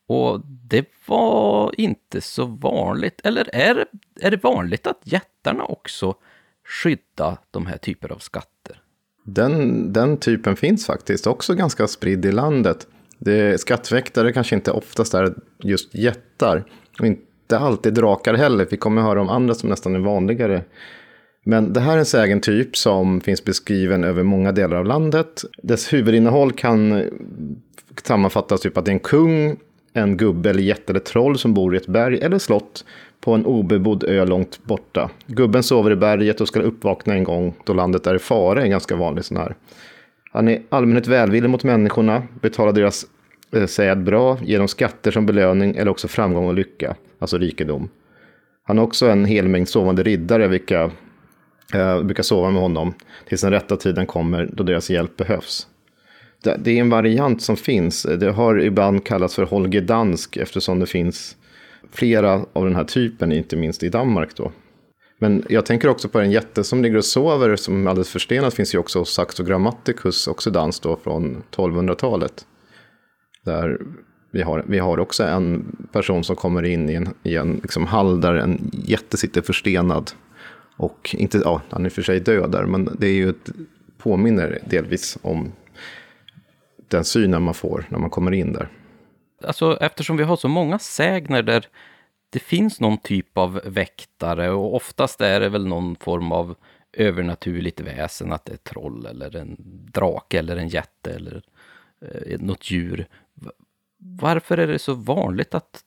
Och 0.08 0.42
det 0.46 0.86
var 1.06 1.72
inte 1.78 2.22
så 2.22 2.46
vanligt, 2.46 3.22
eller 3.24 3.56
är, 3.56 3.86
är 4.22 4.32
det 4.32 4.44
vanligt 4.44 4.88
att 4.88 5.02
jättarna 5.04 5.66
också 5.66 6.16
skydda 6.66 7.38
de 7.52 7.66
här 7.66 7.78
typer 7.78 8.12
av 8.12 8.18
skatter? 8.18 8.82
Den, 9.24 9.94
den 9.94 10.18
typen 10.18 10.56
finns 10.56 10.86
faktiskt 10.86 11.28
också 11.28 11.54
ganska 11.54 11.88
spridd 11.88 12.26
i 12.26 12.32
landet. 12.32 12.88
Det, 13.18 13.62
skattväktare 13.62 14.34
kanske 14.34 14.56
inte 14.56 14.72
oftast 14.72 15.14
är 15.14 15.34
just 15.64 15.96
jättar. 15.96 16.64
Och 17.00 17.06
inte 17.06 17.58
alltid 17.58 17.94
drakar 17.94 18.34
heller. 18.34 18.68
Vi 18.72 18.78
kommer 18.78 19.02
att 19.02 19.08
höra 19.08 19.22
om 19.22 19.30
andra 19.30 19.54
som 19.54 19.70
nästan 19.70 19.96
är 19.96 20.00
vanligare 20.00 20.64
men 21.48 21.74
det 21.74 21.80
här 21.80 21.94
är 21.94 21.98
en 21.98 22.06
sägentyp 22.06 22.78
som 22.78 23.22
finns 23.22 23.44
beskriven 23.44 24.04
över 24.04 24.24
många 24.24 24.52
delar 24.52 24.78
av 24.78 24.86
landet. 24.86 25.44
Dess 25.64 25.94
huvudinnehåll 25.94 26.52
kan 26.52 27.10
sammanfattas 28.04 28.62
typ 28.62 28.78
att 28.78 28.86
det 28.86 28.92
är 28.92 28.94
en 28.94 29.00
kung, 29.00 29.58
en 29.94 30.18
gubbe 30.18 30.50
eller 30.50 30.62
jätte 30.62 30.92
eller 30.92 31.00
troll 31.00 31.38
som 31.38 31.54
bor 31.54 31.76
i 31.76 31.78
ett 31.78 31.88
berg 31.88 32.20
eller 32.20 32.40
slott 32.40 32.86
på 33.26 33.34
en 33.34 33.46
obebodd 33.46 34.04
ö 34.04 34.26
långt 34.26 34.64
borta. 34.64 35.10
Gubben 35.28 35.64
sover 35.64 35.92
i 35.92 35.96
berget 35.96 36.42
och 36.42 36.48
ska 36.48 36.60
uppvakna 36.60 37.14
en 37.14 37.24
gång 37.24 37.54
då 37.64 37.74
landet 37.74 38.08
är 38.08 38.16
i 38.16 38.20
fara, 38.20 38.64
en 38.64 38.70
ganska 38.70 38.96
vanlig 38.96 39.26
sån 39.26 39.38
här. 39.38 39.56
Han 40.32 40.48
är 40.48 40.62
allmänhet 40.70 41.08
välvillig 41.08 41.50
mot 41.50 41.64
människorna, 41.64 42.24
betalar 42.42 42.74
deras 42.74 43.06
eh, 43.56 43.66
säd 43.66 44.04
bra, 44.04 44.38
ger 44.42 44.58
dem 44.60 44.68
skatter 44.68 45.12
som 45.12 45.26
belöning 45.26 45.76
eller 45.76 45.92
också 45.92 46.08
framgång 46.08 46.48
och 46.48 46.54
lycka, 46.54 46.96
alltså 47.20 47.38
rikedom. 47.38 47.90
Han 48.64 48.78
har 48.78 48.86
också 48.86 49.10
en 49.10 49.26
hel 49.26 49.48
mängd 49.48 49.70
sovande 49.70 50.04
riddare, 50.04 50.48
vilka 50.48 50.92
eh, 51.74 52.04
brukar 52.04 52.24
sova 52.24 52.52
med 52.52 52.62
honom 52.62 52.94
tills 53.28 53.42
den 53.42 53.52
rätta 53.52 53.78
tiden 53.78 54.06
kommer 54.06 54.50
då 54.54 54.64
deras 54.64 54.90
hjälp 54.90 55.18
behövs. 55.18 55.68
Det 56.44 56.72
är 56.72 56.82
en 56.82 56.90
variant 56.90 57.42
som 57.42 57.58
finns. 57.58 58.04
Det 58.04 58.32
har 58.32 58.62
ibland 58.62 59.06
kallats 59.06 59.36
för 59.36 59.44
Holger 59.44 59.82
Dansk 59.82 60.38
eftersom 60.38 60.80
det 60.80 60.86
finns 60.86 61.38
flera 61.92 62.46
av 62.54 62.66
den 62.66 62.76
här 62.76 62.84
typen, 62.84 63.32
inte 63.32 63.56
minst 63.56 63.84
i 63.84 63.90
Danmark 63.90 64.36
då. 64.36 64.52
Men 65.20 65.44
jag 65.50 65.66
tänker 65.66 65.88
också 65.88 66.10
på 66.10 66.20
en 66.20 66.32
jätte 66.32 66.64
som 66.64 66.84
ligger 66.84 66.98
och 66.98 67.06
sover, 67.06 67.56
som 67.56 67.88
är 67.88 67.90
alldeles 67.90 68.10
förstenad, 68.10 68.54
finns 68.54 68.76
ju 68.76 68.80
också 68.80 69.06
Saxo 69.06 69.44
Grammaticus, 69.44 70.28
också 70.28 70.52
dans 70.52 70.80
då 70.80 70.96
från 71.04 71.44
1200-talet. 71.52 72.46
Där 73.46 73.78
vi 74.32 74.42
har, 74.42 74.64
vi 74.68 74.80
har 74.80 75.00
också 75.00 75.24
en 75.24 75.76
person 75.92 76.24
som 76.24 76.36
kommer 76.36 76.64
in 76.64 76.90
i 76.90 76.94
en, 76.94 77.10
i 77.24 77.36
en 77.36 77.60
liksom 77.62 77.86
hall 77.86 78.22
där 78.22 78.34
en 78.34 78.72
jätte 78.74 79.18
sitter 79.18 79.42
förstenad. 79.42 80.12
Och 80.78 81.16
inte, 81.18 81.38
ja, 81.38 81.62
han 81.70 81.82
är 81.82 81.86
i 81.86 81.90
och 81.90 81.94
för 81.94 82.02
sig 82.02 82.20
död 82.20 82.52
där, 82.52 82.66
men 82.66 82.90
det 83.00 83.08
är 83.08 83.14
ju 83.14 83.30
ett, 83.30 83.50
påminner 83.98 84.60
delvis 84.70 85.18
om 85.22 85.52
den 86.88 87.06
synen 87.06 87.44
man 87.44 87.54
får 87.54 87.86
när 87.90 88.00
man 88.00 88.10
kommer 88.10 88.32
in 88.32 88.54
där. 88.54 88.70
Alltså 89.46 89.78
eftersom 89.82 90.18
vi 90.18 90.24
har 90.24 90.36
så 90.36 90.48
många 90.48 90.80
sägner 90.80 91.42
där 91.42 91.68
det 92.30 92.40
finns 92.40 92.80
någon 92.80 92.98
typ 92.98 93.38
av 93.38 93.62
väktare 93.66 94.52
och 94.52 94.76
oftast 94.76 95.22
är 95.22 95.40
det 95.40 95.50
väl 95.50 95.68
någon 95.68 95.96
form 95.96 96.32
av 96.32 96.56
övernaturligt 96.94 97.80
väsen, 97.80 98.34
att 98.34 98.46
det 98.46 98.54
är 98.54 98.58
troll 98.58 99.06
eller 99.06 99.36
en 99.36 99.56
drake 99.94 100.40
eller 100.40 100.58
en 100.58 100.68
jätte 100.68 101.12
eller 101.12 101.42
eh, 102.02 102.40
något 102.40 102.72
djur. 102.72 103.08
Varför 103.98 104.58
är 104.58 104.68
det 104.68 104.80
så 104.80 104.94
vanligt 104.94 105.54
att 105.54 105.84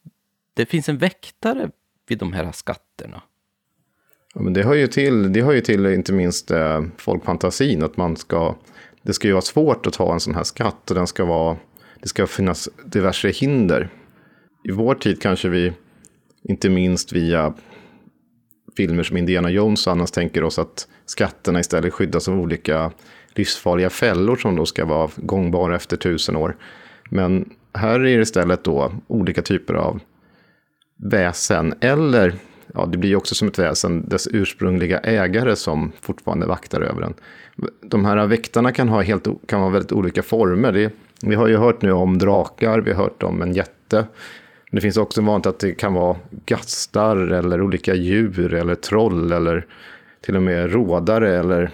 det 0.54 0.66
finns 0.66 0.88
en 0.88 0.98
väktare 0.98 1.70
vid 2.08 2.18
de 2.18 2.32
här 2.32 2.52
skatterna? 2.52 3.22
Ja, 4.34 4.40
men 4.40 4.52
det 4.52 4.62
hör 4.62 4.74
ju 4.74 4.86
till, 4.86 5.32
det 5.32 5.42
hör 5.42 5.52
ju 5.52 5.60
till 5.60 5.86
inte 5.86 6.12
minst 6.12 6.50
eh, 6.50 6.84
folkfantasin, 6.96 7.82
att 7.82 7.96
man 7.96 8.16
ska, 8.16 8.54
det 9.02 9.12
ska 9.12 9.28
ju 9.28 9.32
vara 9.32 9.42
svårt 9.42 9.86
att 9.86 9.92
ta 9.92 10.12
en 10.12 10.20
sån 10.20 10.34
här 10.34 10.44
skatt 10.44 10.90
och 10.90 10.96
den 10.96 11.06
ska 11.06 11.24
vara, 11.24 11.56
det 12.02 12.08
ska 12.08 12.26
finnas 12.26 12.68
diverse 12.84 13.28
hinder. 13.28 13.88
I 14.64 14.70
vår 14.70 14.94
tid 14.94 15.22
kanske 15.22 15.48
vi, 15.48 15.72
inte 16.42 16.70
minst 16.70 17.12
via 17.12 17.54
filmer 18.76 19.02
som 19.02 19.16
Indiana 19.16 19.50
Jones 19.50 19.86
och 19.86 19.92
annars 19.92 20.10
tänker 20.10 20.44
oss 20.44 20.58
att 20.58 20.88
skatterna 21.06 21.60
istället 21.60 21.92
skyddas 21.92 22.28
av 22.28 22.40
olika 22.40 22.92
livsfarliga 23.34 23.90
fällor 23.90 24.36
som 24.36 24.56
då 24.56 24.66
ska 24.66 24.84
vara 24.84 25.10
gångbara 25.16 25.76
efter 25.76 25.96
tusen 25.96 26.36
år. 26.36 26.56
Men 27.10 27.50
här 27.74 28.00
är 28.00 28.16
det 28.16 28.22
istället 28.22 28.64
då 28.64 28.92
olika 29.06 29.42
typer 29.42 29.74
av 29.74 30.00
väsen. 31.10 31.74
Eller, 31.80 32.34
ja 32.74 32.86
det 32.86 32.98
blir 32.98 33.16
också 33.16 33.34
som 33.34 33.48
ett 33.48 33.58
väsen, 33.58 34.08
dess 34.08 34.28
ursprungliga 34.32 34.98
ägare 34.98 35.56
som 35.56 35.92
fortfarande 36.00 36.46
vaktar 36.46 36.80
över 36.80 37.00
den. 37.00 37.14
De 37.82 38.04
här 38.04 38.26
väktarna 38.26 38.72
kan 38.72 38.88
ha, 38.88 39.02
helt, 39.02 39.26
kan 39.46 39.60
ha 39.60 39.68
väldigt 39.68 39.92
olika 39.92 40.22
former. 40.22 40.72
Det, 40.72 40.92
vi 41.22 41.34
har 41.34 41.48
ju 41.48 41.56
hört 41.56 41.82
nu 41.82 41.92
om 41.92 42.18
drakar, 42.18 42.80
vi 42.80 42.92
har 42.92 43.02
hört 43.02 43.22
om 43.22 43.42
en 43.42 43.52
jätte. 43.52 44.06
Men 44.70 44.76
det 44.76 44.80
finns 44.80 44.96
också 44.96 45.22
vanligt 45.22 45.46
att 45.46 45.58
det 45.58 45.72
kan 45.72 45.94
vara 45.94 46.16
gastar 46.46 47.16
eller 47.16 47.62
olika 47.62 47.94
djur 47.94 48.54
eller 48.54 48.74
troll 48.74 49.32
eller 49.32 49.66
till 50.20 50.36
och 50.36 50.42
med 50.42 50.72
rådare 50.72 51.38
eller 51.38 51.70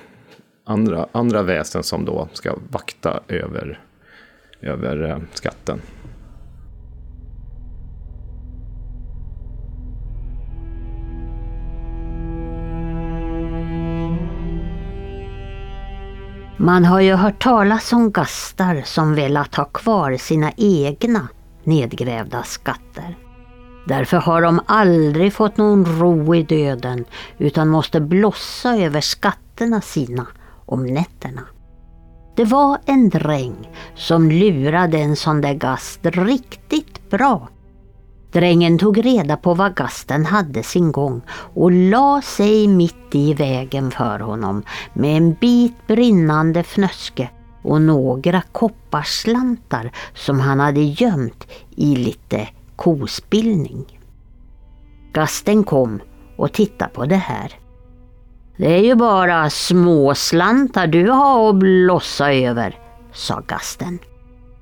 andra, 0.65 1.07
andra 1.13 1.43
väsen 1.43 1.83
som 1.83 2.05
då 2.05 2.29
ska 2.33 2.55
vakta 2.71 3.21
över 3.29 3.81
över 4.65 5.11
eh, 5.11 5.19
skatten. 5.33 5.81
Man 16.57 16.85
har 16.85 17.01
ju 17.01 17.15
hört 17.15 17.43
talas 17.43 17.93
om 17.93 18.11
gastar 18.11 18.83
som 18.85 19.15
velat 19.15 19.55
ha 19.55 19.65
kvar 19.65 20.17
sina 20.17 20.53
egna 20.57 21.29
nedgrävda 21.65 22.43
skatter. 22.43 23.19
Därför 23.87 24.17
har 24.17 24.43
de 24.43 24.61
aldrig 24.67 25.33
fått 25.33 25.57
någon 25.57 25.85
ro 26.01 26.35
i 26.35 26.43
döden 26.43 27.05
utan 27.39 27.69
måste 27.69 28.01
blossa 28.01 28.77
över 28.77 29.01
skatterna 29.01 29.81
sina 29.81 30.27
om 30.67 30.87
nätterna. 30.87 31.43
Det 32.37 32.45
var 32.45 32.79
en 32.87 33.09
dräng 33.09 33.71
som 33.95 34.31
lurade 34.31 34.99
en 34.99 35.17
sån 35.17 35.41
där 35.41 35.55
gast 35.55 36.01
riktigt 36.03 37.11
bra. 37.11 37.49
Drängen 38.35 38.79
tog 38.79 39.05
reda 39.05 39.37
på 39.37 39.55
var 39.55 39.71
gasten 39.71 40.27
hade 40.27 40.63
sin 40.63 40.93
gång 40.93 41.23
och 41.55 41.73
la 41.73 42.23
sig 42.23 42.69
mitt 42.69 43.15
i 43.15 43.35
vägen 43.35 43.91
för 43.91 44.19
honom 44.19 44.63
med 44.93 45.17
en 45.17 45.33
bit 45.33 45.87
brinnande 45.87 46.61
fnöske 46.61 47.31
och 47.63 47.81
några 47.81 48.43
kopparslantar 48.53 49.91
som 50.15 50.41
han 50.41 50.61
hade 50.61 50.81
gömt 50.81 51.47
i 51.77 51.97
lite 51.97 52.49
kospillning. 52.77 54.01
Gasten 55.13 55.65
kom 55.65 56.01
och 56.37 56.53
tittade 56.53 56.91
på 56.95 57.05
det 57.07 57.17
här. 57.17 57.53
Det 58.57 58.75
är 58.75 58.83
ju 58.83 58.95
bara 58.95 59.51
småslantar 59.51 60.87
du 60.87 61.11
har 61.11 61.51
att 61.51 61.57
blossa 61.57 62.33
över, 62.33 62.79
sa 63.13 63.43
gasten. 63.47 63.99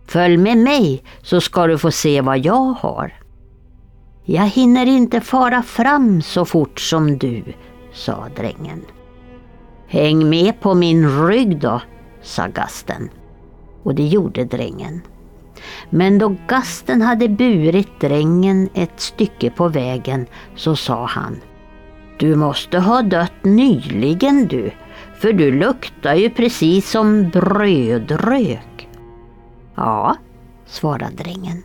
Följ 0.06 0.36
med 0.36 0.58
mig 0.58 1.04
så 1.22 1.40
ska 1.40 1.66
du 1.66 1.78
få 1.78 1.90
se 1.90 2.20
vad 2.20 2.38
jag 2.38 2.74
har. 2.80 3.21
Jag 4.24 4.46
hinner 4.46 4.86
inte 4.86 5.20
fara 5.20 5.62
fram 5.62 6.22
så 6.22 6.44
fort 6.44 6.80
som 6.80 7.18
du, 7.18 7.44
sa 7.92 8.28
drängen. 8.36 8.84
Häng 9.86 10.30
med 10.30 10.60
på 10.60 10.74
min 10.74 11.26
rygg 11.26 11.58
då, 11.58 11.80
sa 12.22 12.46
gasten. 12.46 13.10
Och 13.82 13.94
det 13.94 14.06
gjorde 14.06 14.44
drängen. 14.44 15.02
Men 15.90 16.18
då 16.18 16.36
gasten 16.48 17.02
hade 17.02 17.28
burit 17.28 18.00
drängen 18.00 18.68
ett 18.74 19.00
stycke 19.00 19.50
på 19.50 19.68
vägen 19.68 20.26
så 20.56 20.76
sa 20.76 21.06
han 21.06 21.40
du 22.22 22.36
måste 22.36 22.78
ha 22.78 23.02
dött 23.02 23.44
nyligen 23.44 24.46
du, 24.46 24.70
för 25.18 25.32
du 25.32 25.52
luktar 25.52 26.14
ju 26.14 26.30
precis 26.30 26.90
som 26.90 27.28
brödrök. 27.28 28.88
Ja, 29.74 30.16
svarade 30.66 31.16
drängen. 31.16 31.62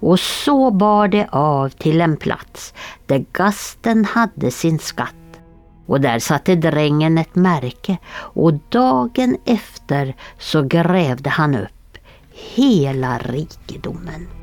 Och 0.00 0.20
så 0.20 0.70
bar 0.70 1.08
det 1.08 1.28
av 1.30 1.68
till 1.68 2.00
en 2.00 2.16
plats 2.16 2.74
där 3.06 3.24
gasten 3.32 4.04
hade 4.04 4.50
sin 4.50 4.78
skatt. 4.78 5.14
Och 5.86 6.00
där 6.00 6.18
satte 6.18 6.54
drängen 6.54 7.18
ett 7.18 7.34
märke 7.34 7.98
och 8.16 8.52
dagen 8.68 9.36
efter 9.44 10.14
så 10.38 10.62
grävde 10.62 11.30
han 11.30 11.54
upp 11.54 11.98
hela 12.32 13.18
rikedomen. 13.18 14.37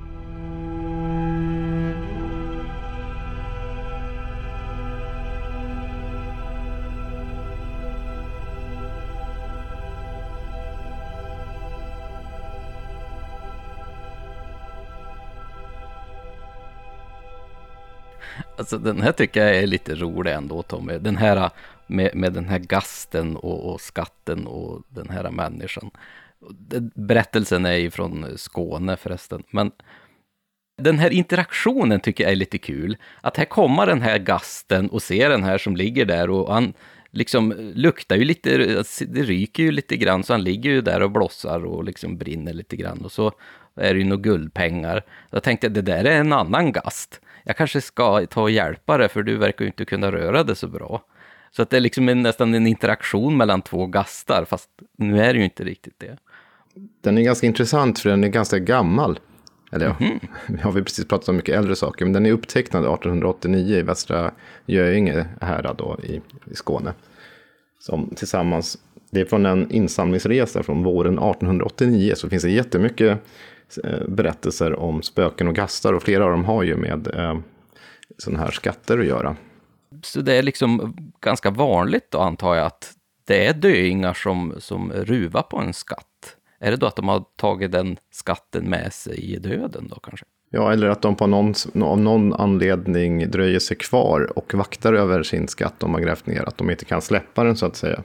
Alltså 18.58 18.78
den 18.78 19.02
här 19.02 19.12
tycker 19.12 19.46
jag 19.46 19.56
är 19.56 19.68
lite 19.68 19.96
rolig 19.96 20.32
ändå 20.32 20.62
Tommy. 20.62 20.98
Den 20.98 21.18
här 21.18 21.38
äh, 21.38 21.50
med, 21.88 22.16
med 22.16 22.34
den 22.34 22.46
här 22.46 22.60
gasten 22.60 23.36
och, 23.36 23.74
och 23.74 23.82
skatten 23.82 24.48
och 24.48 24.82
den 24.90 25.10
här 25.10 25.32
människan. 25.32 25.92
Berättelsen 26.96 27.66
är 27.66 27.76
ju 27.76 27.92
från 27.92 28.38
Skåne 28.38 28.98
förresten. 28.98 29.44
Men 29.52 29.72
den 30.78 31.00
här 31.00 31.10
interaktionen 31.10 32.00
tycker 32.00 32.24
jag 32.24 32.32
är 32.32 32.36
lite 32.36 32.58
kul. 32.58 32.98
Att 33.22 33.38
här 33.38 33.46
kommer 33.46 33.86
den 33.86 34.02
här 34.02 34.18
gasten 34.18 34.90
och 34.90 35.04
ser 35.04 35.30
den 35.30 35.44
här 35.44 35.58
som 35.58 35.76
ligger 35.76 36.06
där 36.06 36.30
och 36.30 36.54
han 36.54 36.74
liksom 37.12 37.54
luktar 37.76 38.16
ju 38.16 38.26
lite, 38.26 38.58
det 39.08 39.24
ryker 39.24 39.64
ju 39.64 39.72
lite 39.72 39.98
grann 39.98 40.24
så 40.24 40.34
han 40.34 40.44
ligger 40.44 40.70
ju 40.70 40.82
där 40.82 41.02
och 41.02 41.12
blossar 41.12 41.66
och 41.66 41.84
liksom 41.84 42.18
brinner 42.18 42.54
lite 42.54 42.76
grann 42.76 43.02
och 43.06 43.12
så 43.12 43.32
är 43.76 43.94
det 43.94 44.00
ju 44.00 44.06
några 44.06 44.22
guldpengar. 44.22 45.06
Jag 45.30 45.44
tänkte 45.44 45.70
det 45.70 45.82
där 45.82 46.06
är 46.06 46.20
en 46.20 46.34
annan 46.34 46.72
gast 46.72 47.22
jag 47.46 47.58
kanske 47.58 47.82
ska 47.82 48.26
ta 48.26 48.42
och 48.42 48.52
hjälpa 48.52 48.98
dig 48.98 49.10
för 49.10 49.24
du 49.24 49.38
verkar 49.38 49.66
ju 49.66 49.68
inte 49.68 49.86
kunna 49.86 50.12
röra 50.12 50.44
dig 50.44 50.56
så 50.56 50.68
bra. 50.68 51.06
Så 51.52 51.62
att 51.62 51.70
det 51.70 51.78
är 51.78 51.82
liksom 51.82 52.10
en, 52.10 52.22
nästan 52.22 52.54
en 52.54 52.68
interaktion 52.68 53.38
mellan 53.38 53.62
två 53.62 53.88
gastar, 53.88 54.46
fast 54.46 54.70
nu 54.98 55.22
är 55.22 55.34
det 55.34 55.40
ju 55.40 55.46
inte 55.46 55.64
riktigt 55.64 55.94
det. 55.98 56.18
Den 57.04 57.18
är 57.18 57.22
ganska 57.22 57.48
intressant 57.48 58.00
för 58.00 58.10
den 58.10 58.24
är 58.24 58.28
ganska 58.28 58.60
gammal. 58.60 59.20
Eller 59.72 59.86
ja, 59.86 59.96
mm 60.06 60.20
-hmm. 60.20 60.62
har 60.62 60.72
vi 60.72 60.84
precis 60.84 61.08
pratat 61.08 61.30
om 61.30 61.36
mycket 61.36 61.56
äldre 61.56 61.76
saker, 61.76 62.06
men 62.06 62.14
den 62.14 62.26
är 62.26 62.32
upptecknad 62.32 62.84
1889 62.84 63.78
i 63.78 63.82
Västra 63.82 64.32
Göinge 64.66 65.26
härad 65.42 65.78
då 65.78 66.00
i, 66.04 66.22
i 66.52 66.56
Skåne. 66.56 66.94
Som 67.80 68.14
tillsammans, 68.16 68.78
det 69.12 69.22
är 69.22 69.26
från 69.26 69.46
en 69.46 69.72
insamlingsresa 69.72 70.64
från 70.64 70.84
våren 70.84 71.14
1889, 71.14 72.14
så 72.16 72.30
finns 72.30 72.44
det 72.44 72.52
jättemycket 72.52 73.20
berättelser 74.08 74.80
om 74.80 75.02
spöken 75.02 75.48
och 75.48 75.56
gastar 75.56 75.94
och 75.94 76.04
flera 76.04 76.26
av 76.26 76.32
dem 76.32 76.46
har 76.46 76.64
ju 76.64 76.76
med 76.76 77.08
eh, 77.16 77.38
sådana 78.18 78.44
här 78.44 78.52
skatter 78.52 79.00
att 79.00 79.06
göra. 79.06 79.36
Så 80.04 80.22
det 80.22 80.34
är 80.34 80.44
liksom 80.44 80.96
ganska 81.22 81.50
vanligt 81.50 82.12
då 82.12 82.20
antar 82.20 82.56
jag 82.56 82.66
att 82.66 82.94
det 83.28 83.46
är 83.46 83.54
döingar 83.54 84.14
som, 84.14 84.54
som 84.58 84.92
ruvar 84.92 85.42
på 85.42 85.58
en 85.58 85.74
skatt. 85.74 86.36
Är 86.60 86.72
det 86.72 86.78
då 86.78 86.86
att 86.86 86.96
de 86.96 87.08
har 87.08 87.24
tagit 87.36 87.72
den 87.72 87.98
skatten 88.12 88.70
med 88.70 88.94
sig 88.94 89.34
i 89.34 89.40
döden 89.40 89.88
då 89.88 90.00
kanske? 90.00 90.26
Ja, 90.50 90.74
eller 90.74 90.88
att 90.88 91.02
de 91.02 91.16
på 91.16 91.28
någon, 91.28 91.54
av 91.84 92.00
någon 92.00 92.34
anledning 92.34 93.32
dröjer 93.32 93.60
sig 93.60 93.78
kvar 93.78 94.38
och 94.38 94.54
vaktar 94.54 94.94
över 94.94 95.24
sin 95.24 95.48
skatt 95.48 95.74
de 95.78 95.94
har 95.94 96.02
grävt 96.02 96.26
ner. 96.26 96.44
Att 96.48 96.58
de 96.58 96.70
inte 96.70 96.86
kan 96.86 97.02
släppa 97.02 97.44
den 97.44 97.56
så 97.56 97.66
att 97.66 97.76
säga. 97.76 98.04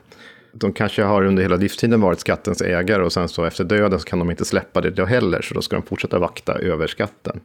De 0.53 0.73
kanske 0.73 1.03
har 1.03 1.25
under 1.25 1.43
hela 1.43 1.57
livstiden 1.57 2.01
varit 2.01 2.21
skattens 2.21 2.63
ägare 2.63 3.03
och 3.03 3.13
sen 3.13 3.29
så 3.29 3.45
efter 3.45 3.65
döden 3.65 4.01
så 4.01 4.07
kan 4.07 4.19
de 4.19 4.31
inte 4.31 4.45
släppa 4.45 4.81
det 4.81 4.91
då 4.91 5.05
heller. 5.05 5.43
Så 5.43 5.55
då 5.55 5.63
ska 5.63 5.77
de 5.77 5.83
fortsätta 5.83 6.19
vakta 6.19 6.55
över 6.55 6.87
skatten. 6.87 7.41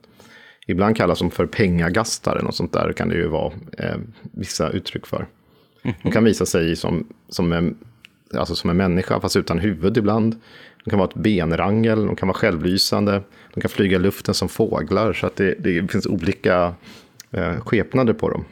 Ibland 0.68 0.98
kallas 0.98 1.20
de 1.20 1.32
för 1.32 1.46
pengagastare, 1.46 2.39
och 2.39 2.56
sånt 2.56 2.74
där 2.74 2.94
kan 2.94 3.10
det 3.10 3.15
ju 3.15 3.28
vara 3.28 3.54
eh, 3.78 3.98
vissa 4.22 4.70
uttryck 4.70 5.08
för. 5.08 5.28
De 6.04 6.12
kan 6.12 6.24
visa 6.24 6.46
sig 6.46 6.76
som, 6.76 7.08
som, 7.30 7.54
en, 7.54 7.78
alltså 8.34 8.56
som 8.56 8.70
en 8.70 8.78
människa, 8.78 9.20
fast 9.20 9.36
utan 9.36 9.60
huvud 9.60 9.98
ibland. 9.98 10.36
De 10.84 10.89
kan 10.89 11.00
vara 11.00 11.10
ett 11.10 11.15
benrangel, 11.15 12.06
de 12.06 12.15
kan 12.15 12.28
vara 12.28 12.38
självlysande, 12.38 13.22
de 13.54 13.62
kan 13.62 13.70
flyga 13.70 13.96
i 13.96 14.00
luften 14.00 14.34
som 14.34 14.50
fåglar. 14.50 15.13
Så 15.13 15.28
att 15.28 15.36
det, 15.36 15.56
det 15.60 15.91
finns 15.91 16.06
olika 16.06 16.74
eh, 17.32 17.60
skepnader 17.60 18.13
på 18.13 18.30
dem. 18.30 18.46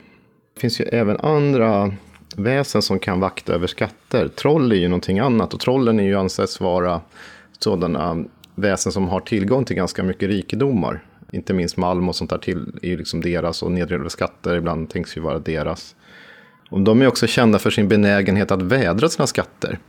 Det 0.53 0.61
finns 0.61 0.81
ju 0.81 0.85
även 0.85 1.17
andra 1.17 1.93
väsen 2.35 2.81
som 2.81 2.99
kan 2.99 3.19
vakta 3.19 3.53
över 3.53 3.67
skatter. 3.67 4.27
Troll 4.27 4.71
är 4.71 4.75
ju 4.75 4.87
någonting 4.87 5.19
annat 5.19 5.53
och 5.53 5.59
trollen 5.59 5.99
är 5.99 6.03
ju 6.03 6.15
anses 6.15 6.59
vara 6.59 7.01
sådana 7.59 8.23
väsen 8.55 8.91
som 8.91 9.07
har 9.07 9.19
tillgång 9.19 9.65
till 9.65 9.75
ganska 9.75 10.03
mycket 10.03 10.29
rikedomar. 10.29 11.03
Inte 11.31 11.53
minst 11.53 11.77
malm 11.77 12.09
och 12.09 12.15
sånt 12.15 12.29
där 12.29 12.37
till 12.37 12.79
är 12.81 12.87
ju 12.87 12.97
liksom 12.97 13.21
deras 13.21 13.63
och 13.63 13.71
nedgrävda 13.71 14.09
skatter 14.09 14.55
ibland 14.55 14.89
tänks 14.89 15.17
ju 15.17 15.21
vara 15.21 15.39
deras. 15.39 15.95
Och 16.69 16.81
de 16.81 17.01
är 17.01 17.07
också 17.07 17.27
kända 17.27 17.59
för 17.59 17.69
sin 17.69 17.87
benägenhet 17.87 18.51
att 18.51 18.61
vädra 18.61 19.09
sina 19.09 19.27
skatter. 19.27 19.79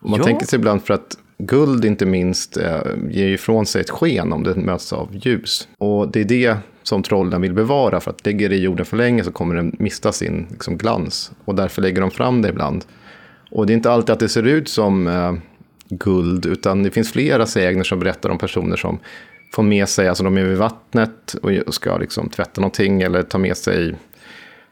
Och 0.00 0.10
man 0.10 0.18
Ja. 0.18 0.24
tänker 0.24 0.46
sig 0.46 0.58
ibland 0.58 0.82
för 0.82 0.94
att 0.94 1.18
guld 1.38 1.84
inte 1.84 2.06
minst 2.06 2.56
eh, 2.56 2.80
ger 3.10 3.28
ifrån 3.28 3.66
sig 3.66 3.80
ett 3.80 3.90
sken 3.90 4.32
om 4.32 4.42
det 4.44 4.54
möts 4.54 4.92
av 4.92 5.08
ljus. 5.12 5.68
Och 5.78 6.12
det 6.12 6.20
är 6.20 6.24
det 6.24 6.56
som 6.82 7.02
trollen 7.02 7.40
vill 7.40 7.52
bevara 7.52 8.00
för 8.00 8.10
att 8.10 8.26
lägger 8.26 8.48
det 8.48 8.56
i 8.56 8.62
jorden 8.62 8.86
för 8.86 8.96
länge 8.96 9.24
så 9.24 9.32
kommer 9.32 9.54
den 9.54 9.76
mista 9.78 10.12
sin 10.12 10.46
liksom, 10.50 10.76
glans. 10.76 11.32
Och 11.44 11.54
därför 11.54 11.82
lägger 11.82 12.00
de 12.00 12.10
fram 12.10 12.42
det 12.42 12.48
ibland. 12.48 12.84
Och 13.50 13.66
det 13.66 13.72
är 13.72 13.74
inte 13.74 13.90
alltid 13.90 14.12
att 14.12 14.20
det 14.20 14.28
ser 14.28 14.42
ut 14.42 14.68
som 14.68 15.06
eh, 15.06 15.34
guld 15.88 16.46
utan 16.46 16.82
det 16.82 16.90
finns 16.90 17.12
flera 17.12 17.46
sägner 17.46 17.84
som 17.84 17.98
berättar 17.98 18.30
om 18.30 18.38
personer 18.38 18.76
som 18.76 18.98
får 19.52 19.62
med 19.62 19.88
sig, 19.88 20.08
alltså 20.08 20.24
de 20.24 20.38
är 20.38 20.44
vid 20.44 20.58
vattnet 20.58 21.34
och 21.42 21.74
ska 21.74 21.98
liksom 21.98 22.28
tvätta 22.28 22.60
någonting 22.60 23.02
eller 23.02 23.22
ta 23.22 23.38
med 23.38 23.56
sig 23.56 23.94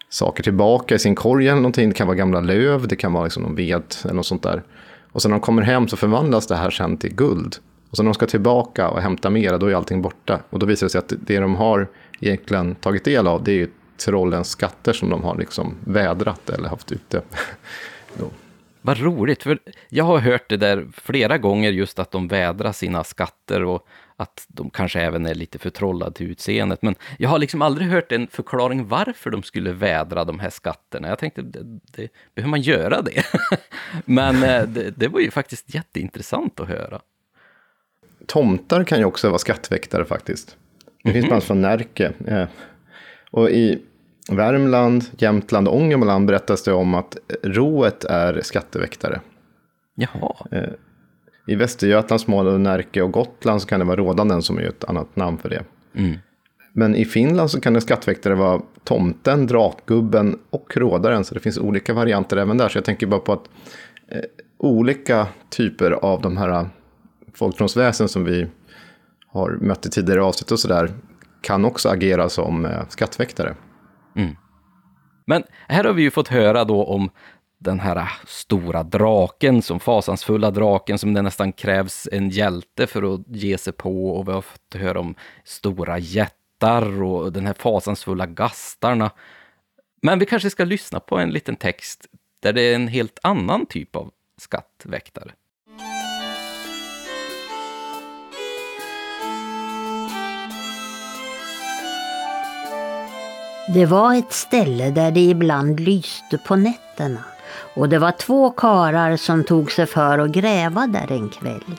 saker 0.09 0.43
tillbaka 0.43 0.95
i 0.95 0.99
sin 0.99 1.15
korg 1.15 1.49
eller 1.49 1.57
någonting. 1.57 1.89
Det 1.89 1.95
kan 1.95 2.07
vara 2.07 2.17
gamla 2.17 2.41
löv, 2.41 2.89
det 2.89 2.97
kan 2.97 3.13
vara 3.13 3.25
liksom 3.25 3.43
någon 3.43 3.55
ved 3.55 3.95
eller 4.05 4.15
något 4.15 4.27
sånt 4.27 4.43
där. 4.43 4.63
Och 5.17 5.23
sen 5.23 5.31
när 5.31 5.39
de 5.39 5.41
kommer 5.41 5.63
hem 5.63 5.89
så 5.89 5.97
förvandlas 5.97 6.47
det 6.47 6.57
här 6.57 6.71
sen 6.71 6.97
till 6.97 7.15
guld. 7.15 7.57
Och 7.91 7.97
sen 7.97 8.05
när 8.05 8.11
de 8.11 8.15
ska 8.15 8.27
tillbaka 8.27 8.89
och 8.89 9.01
hämta 9.01 9.31
mera 9.31 9.59
då 9.59 9.67
är 9.67 9.75
allting 9.75 10.03
borta. 10.03 10.41
Och 10.51 10.59
då 10.59 10.67
visar 10.67 10.87
det 10.87 10.91
sig 10.91 10.99
att 10.99 11.13
det 11.27 11.39
de 11.39 11.55
har 11.55 11.89
egentligen 12.21 12.75
tagit 12.75 13.05
del 13.05 13.27
av, 13.27 13.45
det 13.45 13.53
är 13.53 13.55
ju 13.57 13.71
trollens 13.97 14.49
skatter 14.49 14.93
som 14.93 15.11
de 15.11 15.25
har 15.25 15.37
liksom 15.37 15.75
vädrat 15.85 16.51
eller 16.51 16.69
haft 16.69 16.93
ute. 16.93 17.23
Vad 18.83 18.99
roligt, 18.99 19.43
för 19.43 19.59
jag 19.89 20.05
har 20.05 20.19
hört 20.19 20.49
det 20.49 20.57
där 20.57 20.87
flera 20.93 21.39
gånger 21.39 21.71
just 21.71 21.99
att 21.99 22.11
de 22.11 22.29
vädrar 22.29 22.73
sina 22.73 23.05
skatter 23.05 23.65
och 23.65 23.87
att 24.17 24.47
de 24.49 24.71
kanske 24.71 25.01
även 25.01 25.27
är 25.27 25.35
lite 25.35 25.59
förtrollade 25.59 26.13
till 26.13 26.31
utseendet. 26.31 26.83
Men 26.83 26.95
jag 27.19 27.29
har 27.29 27.39
liksom 27.39 27.63
aldrig 27.63 27.89
hört 27.89 28.13
en 28.13 28.27
förklaring 28.29 28.89
varför 28.89 29.31
de 29.31 29.43
skulle 29.43 29.73
vädra 29.73 30.25
de 30.25 30.41
här 30.41 30.51
skatterna. 30.51 31.09
Jag 31.09 31.19
tänkte, 31.19 31.43
det, 31.43 31.63
det, 31.97 32.09
behöver 32.35 32.51
man 32.51 32.61
göra 32.61 33.03
det? 33.03 33.25
Men 34.05 34.43
eh, 34.43 34.63
det, 34.63 34.91
det 34.91 35.09
var 35.09 35.21
ju 35.21 35.31
faktiskt 35.31 35.75
jätteintressant 35.75 36.61
att 36.61 36.69
höra. 36.69 37.01
Tomtar 38.27 38.85
kan 38.85 38.99
ju 38.99 39.05
också 39.05 39.29
vara 39.29 39.39
skattväktare 39.39 40.05
faktiskt. 40.05 40.57
Det 41.05 41.13
finns 41.13 41.25
bland 41.25 41.33
annat 41.33 41.45
från 41.45 41.63
Närke. 41.63 42.13
Eh, 42.27 42.49
Och 43.31 43.51
i 43.51 43.83
Värmland, 44.31 45.05
Jämtland 45.19 45.69
och 45.69 45.77
Ångermanland 45.77 46.27
berättas 46.27 46.63
det 46.63 46.73
om 46.73 46.95
att 46.95 47.17
roet 47.43 48.05
är 48.05 48.41
skatteväktare. 48.43 49.21
Jaha, 49.95 50.37
I 51.47 51.55
Västergötland, 51.55 52.21
Småland, 52.21 52.61
Närke 52.61 53.03
och 53.03 53.13
Gotland 53.13 53.63
så 53.63 53.69
kan 53.69 53.81
det 53.81 53.87
vara 53.87 53.97
rådanden 53.97 54.43
som 54.43 54.59
är 54.59 54.63
ett 54.63 54.85
annat 54.85 55.17
namn 55.17 55.39
för 55.39 55.49
det. 55.49 55.65
Men 56.73 56.95
i 56.95 57.05
Finland 57.05 57.51
så 57.51 57.61
kan 57.61 57.73
det 57.73 57.81
skattväktare 57.81 58.35
vara 58.35 58.63
tomten, 58.85 59.47
drakgubben 59.47 60.39
och 60.51 60.77
rådaren. 60.77 61.25
Så 61.25 61.35
det 61.35 61.41
finns 61.41 61.59
olika 61.59 61.95
varianter 61.95 62.37
även 62.37 62.59
där. 62.59 62.69
Så 62.69 62.79
jag 62.79 62.85
tänker 62.85 63.07
bara 63.07 63.21
på 63.21 63.33
att 63.33 63.49
eh, 64.09 64.21
olika 64.59 65.27
typer 65.51 65.91
av 65.91 66.23
de 66.23 66.37
här 66.37 66.49
eh, 66.49 66.67
folktronsväsen 67.35 68.09
som 68.09 68.25
vi 68.25 68.47
har 69.27 69.51
mött 69.51 69.87
i 69.87 69.91
tidigare 69.91 70.23
avsnitt 70.23 70.51
och 70.51 70.61
sådär 70.61 70.93
kan 71.41 71.65
också 71.65 71.89
agera 71.89 72.29
som 72.29 72.65
eh, 72.65 72.89
skattväktare. 72.89 73.55
Men 75.27 75.43
här 75.69 75.85
har 75.85 75.93
vi 75.93 76.03
ju 76.03 76.11
fått 76.11 76.29
höra 76.29 76.65
då 76.65 76.85
om 76.85 77.11
den 77.59 77.81
här 77.81 78.13
stora 78.27 78.83
draken, 78.83 79.63
som 79.63 79.81
fasansfulla 79.81 80.51
draken, 80.51 80.99
som 80.99 81.15
det 81.15 81.23
nästan 81.23 81.53
krävs 81.53 82.09
en 82.13 82.31
hjälte 82.31 82.87
för 82.87 83.15
att 83.15 83.21
ge 83.29 83.59
sig 83.59 83.73
på. 83.73 84.11
Och 84.11 84.29
vi 84.29 84.33
har 84.33 84.43
fått 84.43 84.75
höra 84.75 85.01
om 85.01 85.15
stora 85.45 85.99
jättar 85.99 87.03
och 87.03 87.33
den 87.33 87.47
här 87.47 87.55
fasansfulla 87.55 88.27
gastarna. 88.27 89.11
Men 90.03 90.19
vi 90.19 90.27
kanske 90.27 90.51
ska 90.51 90.65
lyssna 90.65 91.01
på 91.01 91.19
en 91.19 91.31
liten 91.31 91.57
text 91.57 92.07
där 92.41 92.53
det 92.53 92.63
är 92.63 92.75
en 92.75 92.89
helt 92.89 93.19
annan 93.23 93.67
typ 93.67 93.97
av 93.97 94.11
skattväktare. 94.41 95.31
Det 103.75 103.87
var 103.87 104.15
ett 104.15 104.33
ställe 104.33 104.91
där 104.91 105.11
det 105.11 105.21
ibland 105.21 105.81
lyste 105.81 106.39
på 106.39 106.57
nätterna 106.57 107.25
och 107.75 107.89
det 107.89 107.99
var 107.99 108.13
två 108.13 108.51
karar 108.51 109.17
som 109.17 109.45
tog 109.45 109.73
sig 109.73 109.87
för 109.87 110.19
att 110.19 110.31
gräva 110.31 110.87
där 110.87 111.13
en 111.13 111.29
kväll. 111.29 111.77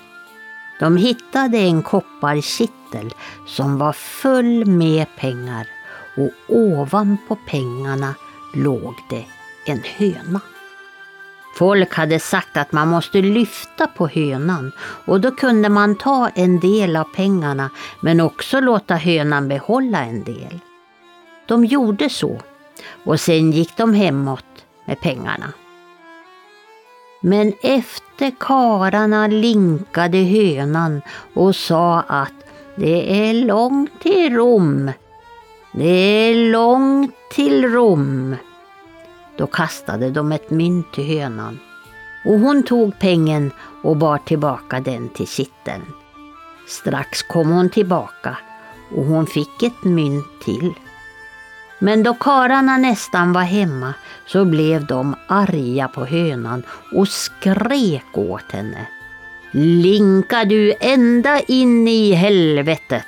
De 0.79 0.97
hittade 0.97 1.57
en 1.57 1.83
kopparkittel 1.83 3.13
som 3.47 3.77
var 3.77 3.93
full 3.93 4.65
med 4.65 5.05
pengar 5.17 5.67
och 6.17 6.55
ovanpå 6.55 7.37
pengarna 7.47 8.15
låg 8.53 8.93
det 9.09 9.25
en 9.65 9.81
höna. 9.97 10.41
Folk 11.55 11.93
hade 11.93 12.19
sagt 12.19 12.57
att 12.57 12.71
man 12.71 12.87
måste 12.87 13.21
lyfta 13.21 13.87
på 13.87 14.07
hönan 14.07 14.71
och 14.79 15.21
då 15.21 15.31
kunde 15.31 15.69
man 15.69 15.95
ta 15.95 16.29
en 16.29 16.59
del 16.59 16.95
av 16.95 17.03
pengarna 17.03 17.69
men 17.99 18.21
också 18.21 18.59
låta 18.59 18.95
hönan 18.95 19.47
behålla 19.47 20.05
en 20.05 20.23
del. 20.23 20.59
De 21.47 21.65
gjorde 21.65 22.09
så 22.09 22.41
och 23.05 23.19
sen 23.19 23.51
gick 23.51 23.77
de 23.77 23.93
hemåt 23.93 24.45
med 24.85 24.99
pengarna. 25.01 25.53
Men 27.27 27.53
efter 27.61 28.31
kararna 28.39 29.27
linkade 29.27 30.17
hönan 30.17 31.01
och 31.33 31.55
sa 31.55 31.99
att 32.07 32.33
det 32.75 33.29
är 33.29 33.33
långt 33.33 34.01
till 34.01 34.33
Rom. 34.33 34.91
Det 35.73 35.89
är 36.29 36.51
långt 36.51 37.15
till 37.31 37.71
Rom. 37.71 38.35
Då 39.37 39.47
kastade 39.47 40.09
de 40.09 40.31
ett 40.31 40.49
mynt 40.49 40.93
till 40.93 41.03
hönan 41.03 41.59
och 42.25 42.39
hon 42.39 42.63
tog 42.63 42.99
pengen 42.99 43.51
och 43.83 43.97
bar 43.97 44.17
tillbaka 44.17 44.79
den 44.79 45.09
till 45.09 45.27
kitteln. 45.27 45.85
Strax 46.67 47.23
kom 47.23 47.49
hon 47.49 47.69
tillbaka 47.69 48.37
och 48.95 49.05
hon 49.05 49.27
fick 49.27 49.63
ett 49.63 49.83
mynt 49.83 50.41
till. 50.45 50.73
Men 51.79 52.03
då 52.03 52.13
kararna 52.13 52.77
nästan 52.77 53.33
var 53.33 53.41
hemma 53.41 53.93
så 54.25 54.45
blev 54.45 54.85
de 54.85 55.15
arga 55.27 55.87
på 55.87 56.05
hönan 56.05 56.63
och 56.93 57.07
skrek 57.07 58.17
åt 58.17 58.51
henne. 58.51 58.87
Linka 59.51 60.45
du 60.45 60.73
ända 60.79 61.39
in 61.39 61.87
i 61.87 62.13
helvetet! 62.13 63.05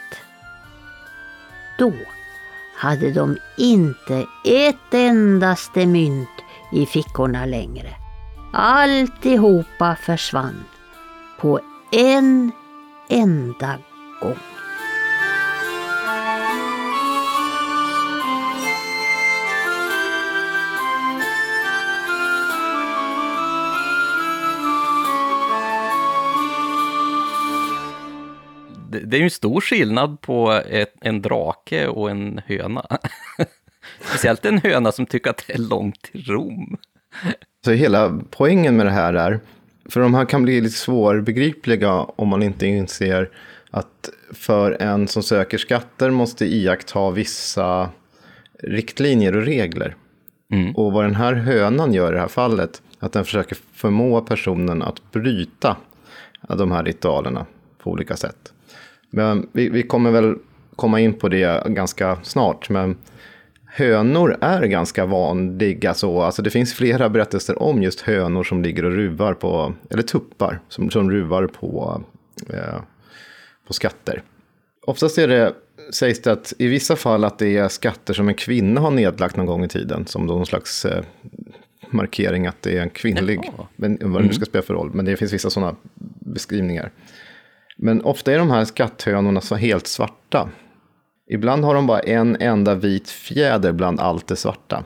Då 1.78 1.94
hade 2.76 3.12
de 3.12 3.38
inte 3.58 4.26
ett 4.46 4.94
endaste 4.94 5.86
mynt 5.86 6.30
i 6.72 6.86
fickorna 6.86 7.46
längre. 7.46 7.90
Alltihopa 8.54 9.96
försvann 9.96 10.64
på 11.40 11.60
en 11.92 12.52
enda 13.10 13.78
gång. 14.22 14.49
Det, 28.90 29.00
det 29.00 29.18
är 29.18 29.20
ju 29.20 29.24
en 29.24 29.30
stor 29.30 29.62
skillnad 29.62 30.22
på 30.22 30.52
ett, 30.52 30.94
en 31.02 31.22
drake 31.22 31.88
och 31.88 32.10
en 32.12 32.42
höna. 32.46 32.86
Speciellt 34.02 34.46
en 34.46 34.58
höna 34.58 34.92
som 34.92 35.06
tycker 35.06 35.30
att 35.30 35.44
det 35.48 35.54
är 35.54 35.58
långt 35.58 36.02
till 36.02 36.26
Rom. 36.26 36.78
Så 37.66 37.72
hela 37.72 38.20
poängen 38.30 38.78
med 38.78 38.86
det 38.86 38.92
här 38.92 39.14
är, 39.14 39.40
för 39.90 40.00
de 40.00 40.14
här 40.14 40.26
kan 40.26 40.44
bli 40.44 40.62
lite 40.62 40.78
svårbegripliga 40.78 41.94
om 41.94 42.28
man 42.28 42.44
inte 42.44 42.68
inser 42.68 43.30
att 43.72 44.10
för 44.34 44.82
en 44.82 45.08
som 45.08 45.24
söker 45.24 45.58
skatter 45.58 46.10
måste 46.10 46.46
iaktta 46.46 47.12
vissa 47.12 47.90
riktlinjer 48.64 49.36
och 49.36 49.46
regler. 49.46 49.96
Mm. 50.54 50.76
Och 50.76 50.92
vad 50.92 51.06
den 51.06 51.16
här 51.16 51.34
hönan 51.34 51.94
gör 51.94 52.12
i 52.12 52.16
det 52.16 52.22
här 52.22 52.28
fallet, 52.28 52.82
att 53.00 53.14
den 53.14 53.26
försöker 53.26 53.58
förmå 53.74 54.22
personen 54.22 54.82
att 54.82 55.12
bryta 55.12 55.78
de 56.48 56.72
här 56.72 56.84
ritualerna 56.84 57.46
på 57.78 57.92
olika 57.92 58.18
sätt. 58.18 58.54
Men 59.10 59.50
vi, 59.52 59.70
vi 59.70 59.84
kommer 59.84 60.12
väl 60.12 60.36
komma 60.76 61.00
in 61.00 61.14
på 61.14 61.30
det 61.30 61.64
ganska 61.68 62.18
snart. 62.24 62.70
Men 62.70 62.98
hönor 63.66 64.38
är 64.42 64.62
ganska 64.64 65.06
vanliga 65.06 65.94
så. 65.94 66.22
Alltså 66.22 66.42
det 66.42 66.50
finns 66.50 66.74
flera 66.74 67.10
berättelser 67.10 67.64
om 67.64 67.84
just 67.84 68.02
hönor 68.02 68.44
som 68.44 68.64
ligger 68.64 68.86
och 68.86 68.92
ruvar 68.92 69.34
på, 69.34 69.74
eller 69.90 70.04
tuppar 70.04 70.60
som, 70.70 70.90
som 70.90 71.12
ruvar 71.12 71.48
på, 71.48 72.04
eh, 72.50 72.82
på 73.68 73.74
skatter. 73.74 74.24
Oftast 74.86 75.18
är 75.18 75.28
det, 75.28 75.54
sägs 75.92 76.22
det 76.22 76.32
att 76.32 76.54
i 76.58 76.68
vissa 76.68 76.96
fall 76.96 77.24
att 77.24 77.40
det 77.40 77.58
är 77.58 77.68
skatter 77.68 78.14
som 78.14 78.28
en 78.28 78.36
kvinna 78.36 78.82
har 78.82 78.92
nedlagt 78.92 79.36
någon 79.36 79.46
gång 79.46 79.64
i 79.64 79.68
tiden. 79.68 80.06
Som 80.06 80.26
någon 80.26 80.46
slags 80.46 80.86
eh, 80.86 81.04
markering 81.90 82.48
att 82.48 82.62
det 82.62 82.78
är 82.78 82.82
en 82.82 82.90
kvinnlig, 82.90 83.40
Jaha. 83.44 83.68
men 83.76 83.98
vad 84.02 84.22
det 84.22 84.28
nu 84.28 84.34
ska 84.34 84.46
spela 84.46 84.62
för 84.62 84.74
roll. 84.74 84.92
Men 84.94 85.06
det 85.06 85.18
finns 85.18 85.34
vissa 85.34 85.50
sådana 85.50 85.76
beskrivningar. 86.20 86.92
Men 87.82 88.02
ofta 88.02 88.34
är 88.34 88.38
de 88.38 88.52
här 88.52 88.66
skatthönorna 88.66 89.42
så 89.42 89.56
helt 89.56 89.88
svarta. 89.88 90.50
Ibland 91.30 91.64
har 91.64 91.76
de 91.76 91.88
bara 91.88 92.00
en 92.00 92.38
enda 92.40 92.76
vit 92.76 93.10
fjäder 93.10 93.72
bland 93.72 94.00
allt 94.00 94.28
det 94.28 94.36
svarta. 94.36 94.84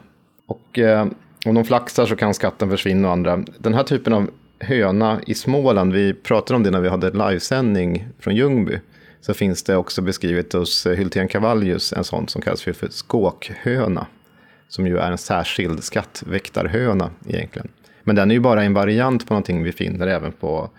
Och 0.48 0.80
eh, 0.80 1.08
om 1.46 1.56
de 1.56 1.66
flaxar 1.66 2.06
så 2.06 2.16
kan 2.16 2.34
skatten 2.34 2.70
försvinna 2.70 3.08
och 3.08 3.14
andra. 3.14 3.44
Den 3.58 3.74
här 3.74 3.84
typen 3.84 4.14
av 4.14 4.30
höna 4.60 5.22
i 5.28 5.34
Småland, 5.34 5.94
vi 5.94 6.14
pratade 6.14 6.56
om 6.56 6.64
det 6.64 6.72
när 6.72 6.82
vi 6.82 6.90
hade 6.90 7.10
livesändning 7.30 8.08
från 8.20 8.36
Ljungby. 8.36 8.80
Så 9.22 9.34
finns 9.34 9.64
det 9.64 9.76
också 9.76 10.02
beskrivet 10.02 10.54
hos 10.54 10.86
eh, 10.86 10.98
Hyltén-Cavallius. 10.98 11.98
en 11.98 12.04
sån 12.04 12.28
som 12.28 12.42
kallas 12.42 12.62
för, 12.62 12.74
för 12.74 12.90
skåkhöna. 12.90 14.08
Som 14.68 14.88
ju 14.88 14.98
är 14.98 15.12
en 15.12 15.18
särskild 15.18 15.84
skattväktarhöna 15.84 17.12
egentligen. 17.28 17.68
Men 18.04 18.16
den 18.16 18.32
är 18.32 18.36
ju 18.36 18.42
bara 18.42 18.64
en 18.64 18.74
variant 18.74 19.28
på 19.28 19.34
någonting 19.34 19.64
vi 19.64 19.72
finner 19.72 20.08
även 20.08 20.32
på 20.32 20.70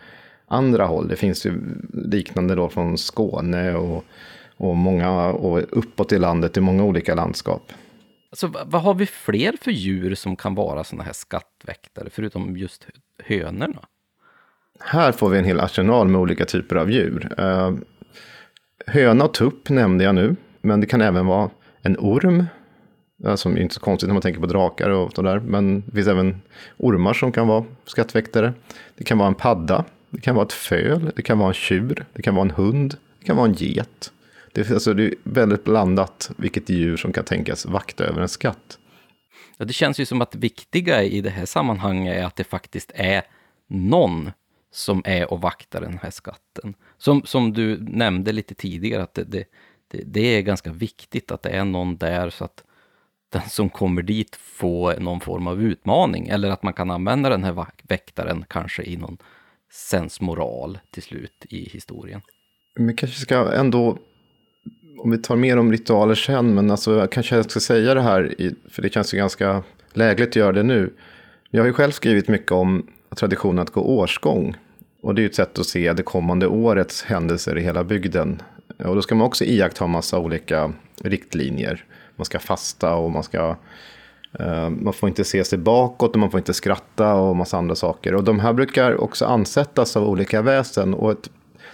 andra 0.47 0.84
håll. 0.84 1.09
Det 1.09 1.16
finns 1.16 1.47
ju 1.47 1.61
liknande 1.92 2.55
då 2.55 2.68
från 2.68 2.99
Skåne 2.99 3.74
och, 3.74 4.05
och, 4.57 4.76
många, 4.76 5.24
och 5.32 5.61
uppåt 5.78 6.12
i 6.12 6.18
landet 6.18 6.57
i 6.57 6.61
många 6.61 6.84
olika 6.84 7.14
landskap. 7.14 7.72
Alltså, 8.30 8.51
vad 8.66 8.82
har 8.82 8.95
vi 8.95 9.07
fler 9.07 9.55
för 9.62 9.70
djur 9.70 10.14
som 10.14 10.36
kan 10.36 10.55
vara 10.55 10.84
sådana 10.84 11.05
här 11.05 11.12
skattväktare, 11.12 12.09
förutom 12.11 12.57
just 12.57 12.86
hönorna? 13.24 13.80
Här 14.80 15.12
får 15.12 15.28
vi 15.28 15.38
en 15.38 15.45
hel 15.45 15.61
arsenal 15.61 16.09
med 16.09 16.20
olika 16.20 16.45
typer 16.45 16.76
av 16.76 16.90
djur. 16.90 17.28
Eh, 17.38 17.72
höna 18.86 19.24
och 19.24 19.34
tupp 19.34 19.68
nämnde 19.68 20.05
jag 20.05 20.14
nu, 20.14 20.36
men 20.61 20.80
det 20.80 20.86
kan 20.86 21.01
även 21.01 21.26
vara 21.26 21.51
en 21.82 21.97
orm. 21.99 22.45
eh, 23.26 23.34
Som 23.34 23.57
är 23.57 23.61
inte 23.61 23.74
så 23.74 23.80
konstigt 23.80 24.09
när 24.09 24.14
man 24.14 24.22
tänker 24.22 24.40
på 24.40 24.47
drakar 24.47 24.90
och 24.90 25.12
sådär. 25.12 25.40
Men 25.40 25.80
det 25.86 25.92
finns 25.95 26.09
även 26.09 26.42
ormar 26.76 27.12
som 27.12 27.32
kan 27.32 27.49
vara 27.49 27.64
skattväktare. 27.84 28.53
Det 28.97 29.05
kan 29.05 29.18
vara 29.18 29.28
en 29.28 29.34
padda, 29.34 29.84
det 30.14 30.20
kan 30.20 30.34
vara 30.34 30.46
ett 30.46 30.52
föl, 30.52 31.12
det 31.16 31.22
kan 31.22 31.38
vara 31.38 31.48
en 31.48 31.54
tjur, 31.54 32.06
det 32.12 32.22
kan 32.22 32.34
vara 32.34 32.44
en 32.44 32.50
hund, 32.50 32.96
det 33.18 33.26
kan 33.26 33.36
vara 33.36 33.46
en 33.46 33.54
get. 33.54 34.12
Det 34.52 34.70
är, 34.70 34.74
alltså, 34.74 34.94
det 34.94 35.04
är 35.04 35.14
väldigt 35.22 35.64
blandat 35.64 36.30
vilket 36.36 36.68
djur 36.68 36.96
som 36.96 37.12
kan 37.12 37.24
tänkas 37.24 37.66
vakta 37.66 38.04
över 38.04 38.22
en 38.22 38.28
skatt. 38.28 38.78
Ja, 39.56 39.64
det 39.64 39.72
känns 39.72 40.00
ju 40.00 40.06
som 40.06 40.22
att 40.22 40.30
det 40.30 40.38
viktiga 40.38 41.02
i 41.02 41.20
det 41.20 41.30
här 41.30 41.46
sammanhanget 41.46 42.16
är 42.16 42.24
att 42.24 42.36
det 42.36 42.44
faktiskt 42.44 42.92
är 42.94 43.22
någon 43.66 44.30
som 44.72 45.02
är 45.04 45.32
och 45.32 45.40
vaktar 45.40 45.80
den 45.80 45.98
här 46.02 46.10
skatten. 46.10 46.74
Som, 46.98 47.22
som 47.24 47.52
du 47.52 47.78
nämnde 47.80 48.32
lite 48.32 48.54
tidigare, 48.54 49.02
att 49.02 49.14
det, 49.14 49.24
det, 49.24 49.44
det, 49.88 50.02
det 50.06 50.20
är 50.20 50.42
ganska 50.42 50.72
viktigt 50.72 51.30
att 51.30 51.42
det 51.42 51.50
är 51.50 51.64
någon 51.64 51.96
där 51.96 52.30
så 52.30 52.44
att 52.44 52.64
den 53.28 53.48
som 53.48 53.68
kommer 53.68 54.02
dit 54.02 54.36
får 54.36 55.00
någon 55.00 55.20
form 55.20 55.46
av 55.46 55.62
utmaning. 55.62 56.28
Eller 56.28 56.50
att 56.50 56.62
man 56.62 56.72
kan 56.72 56.90
använda 56.90 57.28
den 57.28 57.44
här 57.44 57.66
väktaren 57.82 58.44
kanske 58.48 58.82
i 58.82 58.96
någon 58.96 59.18
sensmoral 59.74 60.78
till 60.90 61.02
slut 61.02 61.46
i 61.48 61.68
historien. 61.68 62.20
Men 62.76 62.86
vi 62.86 62.94
kanske 62.94 63.20
ska 63.20 63.52
ändå, 63.52 63.98
om 64.98 65.10
vi 65.10 65.18
tar 65.18 65.36
mer 65.36 65.56
om 65.56 65.72
ritualer 65.72 66.14
sen, 66.14 66.54
men 66.54 66.70
alltså 66.70 66.98
jag 66.98 67.12
kanske 67.12 67.36
jag 67.36 67.50
ska 67.50 67.60
säga 67.60 67.94
det 67.94 68.02
här, 68.02 68.40
i, 68.40 68.54
för 68.70 68.82
det 68.82 68.92
känns 68.92 69.14
ju 69.14 69.18
ganska 69.18 69.62
lägligt 69.92 70.28
att 70.28 70.36
göra 70.36 70.52
det 70.52 70.62
nu. 70.62 70.92
Jag 71.50 71.60
har 71.60 71.66
ju 71.66 71.72
själv 71.72 71.90
skrivit 71.90 72.28
mycket 72.28 72.52
om 72.52 72.86
traditionen 73.16 73.58
att 73.58 73.70
gå 73.70 73.80
årsgång. 73.80 74.56
Och 75.00 75.14
det 75.14 75.20
är 75.20 75.22
ju 75.22 75.28
ett 75.28 75.34
sätt 75.34 75.58
att 75.58 75.66
se 75.66 75.92
det 75.92 76.02
kommande 76.02 76.46
årets 76.46 77.02
händelser 77.02 77.58
i 77.58 77.62
hela 77.62 77.84
bygden. 77.84 78.42
Och 78.78 78.94
då 78.94 79.02
ska 79.02 79.14
man 79.14 79.26
också 79.26 79.44
iaktta 79.44 79.86
massa 79.86 80.18
olika 80.18 80.72
riktlinjer. 81.02 81.84
Man 82.16 82.24
ska 82.24 82.38
fasta 82.38 82.94
och 82.94 83.10
man 83.10 83.22
ska 83.22 83.56
Eh, 84.39 84.70
man 84.70 84.93
får 84.93 85.09
inte 85.09 85.24
se 85.24 85.45
sig 85.45 85.59
bakåt 85.59 86.12
och 86.12 86.18
man 86.18 86.30
får 86.30 86.39
inte 86.39 86.55
skratta 86.55 87.14
och 87.14 87.37
massa 87.37 87.59
andra 87.59 87.74
saker. 87.74 88.14
Och 88.14 88.24
de 88.24 88.41
här 88.41 88.53
brukar 88.53 89.01
också 89.01 89.24
ansättas 89.24 89.97
av 89.97 90.09
olika 90.09 90.43
väsen. 90.43 90.95
Och 90.95 91.12
ett, 91.12 91.30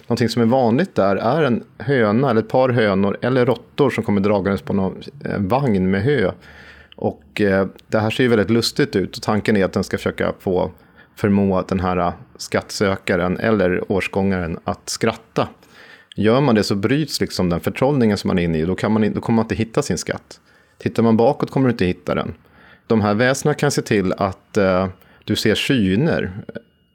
någonting 0.07 0.29
som 0.29 0.41
är 0.41 0.45
vanligt 0.45 0.95
där 0.95 1.15
är 1.15 1.43
en 1.43 1.63
höna 1.77 2.29
eller 2.29 2.41
ett 2.41 2.49
par 2.49 2.69
hönor 2.69 3.17
eller 3.21 3.45
råttor 3.45 3.89
som 3.89 4.03
kommer 4.03 4.21
dragandes 4.21 4.61
på 4.61 4.73
någon 4.73 5.01
en 5.25 5.47
vagn 5.47 5.91
med 5.91 6.03
hö. 6.03 6.31
Och 6.95 7.41
eh, 7.41 7.67
det 7.87 7.99
här 7.99 8.09
ser 8.09 8.23
ju 8.23 8.29
väldigt 8.29 8.49
lustigt 8.49 8.95
ut 8.95 9.17
och 9.17 9.23
tanken 9.23 9.57
är 9.57 9.65
att 9.65 9.73
den 9.73 9.83
ska 9.83 9.97
försöka 9.97 10.33
få 10.39 10.71
förmå 11.15 11.63
den 11.67 11.79
här 11.79 11.97
eh, 11.97 12.13
skattsökaren 12.37 13.37
eller 13.37 13.91
årsgångaren 13.91 14.59
att 14.63 14.89
skratta. 14.89 15.47
Gör 16.15 16.41
man 16.41 16.55
det 16.55 16.63
så 16.63 16.75
bryts 16.75 17.21
liksom 17.21 17.49
den 17.49 17.59
förtrollningen 17.59 18.17
som 18.17 18.27
man 18.27 18.39
är 18.39 18.43
inne 18.43 18.57
i. 18.57 18.65
Då, 18.65 18.75
kan 18.75 18.91
man, 18.91 19.13
då 19.13 19.21
kommer 19.21 19.35
man 19.35 19.45
inte 19.45 19.55
hitta 19.55 19.81
sin 19.81 19.97
skatt. 19.97 20.39
Tittar 20.77 21.03
man 21.03 21.17
bakåt 21.17 21.51
kommer 21.51 21.67
du 21.67 21.71
inte 21.71 21.85
hitta 21.85 22.15
den. 22.15 22.33
De 22.91 23.01
här 23.01 23.13
väsena 23.13 23.53
kan 23.53 23.71
se 23.71 23.81
till 23.81 24.13
att 24.13 24.57
eh, 24.57 24.87
du 25.23 25.35
ser 25.35 25.55
syner. 25.55 26.31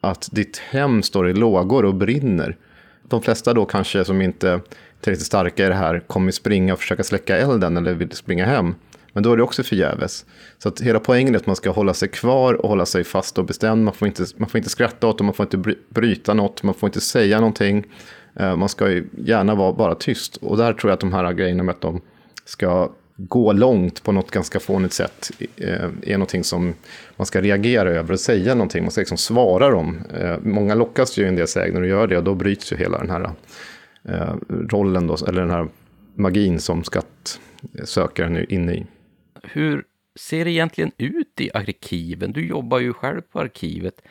Att 0.00 0.28
ditt 0.32 0.58
hem 0.58 1.02
står 1.02 1.28
i 1.28 1.32
lågor 1.32 1.84
och 1.84 1.94
brinner. 1.94 2.56
De 3.08 3.22
flesta 3.22 3.54
då 3.54 3.64
kanske 3.64 4.04
som 4.04 4.22
inte 4.22 4.50
är 4.50 4.60
tillräckligt 5.00 5.26
starka 5.26 5.66
i 5.66 5.68
det 5.68 5.74
här 5.74 6.00
kommer 6.00 6.32
springa 6.32 6.72
och 6.72 6.78
försöka 6.78 7.04
släcka 7.04 7.36
elden 7.36 7.76
eller 7.76 7.94
vill 7.94 8.10
springa 8.12 8.46
hem. 8.46 8.74
Men 9.12 9.22
då 9.22 9.32
är 9.32 9.36
det 9.36 9.42
också 9.42 9.62
förgäves. 9.62 10.26
Så 10.58 10.68
att 10.68 10.80
hela 10.80 11.00
poängen 11.00 11.34
är 11.34 11.38
att 11.38 11.46
man 11.46 11.56
ska 11.56 11.70
hålla 11.70 11.94
sig 11.94 12.08
kvar 12.08 12.54
och 12.54 12.68
hålla 12.68 12.86
sig 12.86 13.04
fast 13.04 13.38
och 13.38 13.44
bestämd. 13.44 13.84
Man 13.84 13.94
får 13.94 14.08
inte, 14.08 14.24
man 14.36 14.48
får 14.48 14.58
inte 14.58 14.70
skratta 14.70 15.06
åt 15.06 15.18
det, 15.18 15.24
man 15.24 15.34
får 15.34 15.46
inte 15.46 15.74
bryta 15.88 16.34
något, 16.34 16.62
man 16.62 16.74
får 16.74 16.86
inte 16.86 17.00
säga 17.00 17.40
någonting. 17.40 17.86
Eh, 18.34 18.56
man 18.56 18.68
ska 18.68 18.90
ju 18.90 19.08
gärna 19.18 19.54
vara 19.54 19.72
bara 19.72 19.94
tyst. 19.94 20.36
Och 20.36 20.56
där 20.56 20.72
tror 20.72 20.90
jag 20.90 20.94
att 20.94 21.00
de 21.00 21.12
här 21.12 21.32
grejerna 21.32 21.62
med 21.62 21.74
att 21.74 21.80
de 21.80 22.00
ska 22.44 22.90
gå 23.16 23.52
långt 23.52 24.02
på 24.02 24.12
något 24.12 24.30
ganska 24.30 24.60
fånigt 24.60 24.92
sätt 24.92 25.30
eh, 25.56 25.90
är 26.02 26.12
någonting 26.12 26.44
som 26.44 26.74
man 27.16 27.26
ska 27.26 27.40
reagera 27.40 27.90
över 27.90 28.12
och 28.12 28.20
säga 28.20 28.54
någonting. 28.54 28.82
Man 28.82 28.90
ska 28.90 29.00
liksom 29.00 29.18
svara 29.18 29.70
dem. 29.70 30.02
Eh, 30.14 30.38
många 30.42 30.74
lockas 30.74 31.18
ju 31.18 31.24
i 31.24 31.28
en 31.28 31.36
del 31.36 31.48
sägner 31.48 31.80
och 31.80 31.86
gör 31.86 32.06
det 32.06 32.18
och 32.18 32.24
då 32.24 32.34
bryts 32.34 32.72
ju 32.72 32.76
hela 32.76 32.98
den 32.98 33.10
här 33.10 33.30
eh, 34.04 34.34
rollen, 34.48 35.06
då, 35.06 35.16
eller 35.28 35.40
den 35.40 35.50
här 35.50 35.68
magin 36.14 36.60
som 36.60 36.84
skattsökaren 36.84 38.36
är 38.36 38.52
inne 38.52 38.74
i. 38.74 38.86
Hur 39.42 39.84
ser 40.16 40.44
det 40.44 40.50
egentligen 40.50 40.92
ut 40.98 41.40
i 41.40 41.50
arkiven? 41.54 42.32
Du 42.32 42.46
jobbar 42.46 42.78
ju 42.78 42.92
själv 42.92 43.20
på 43.20 43.40
arkivet. 43.40 44.02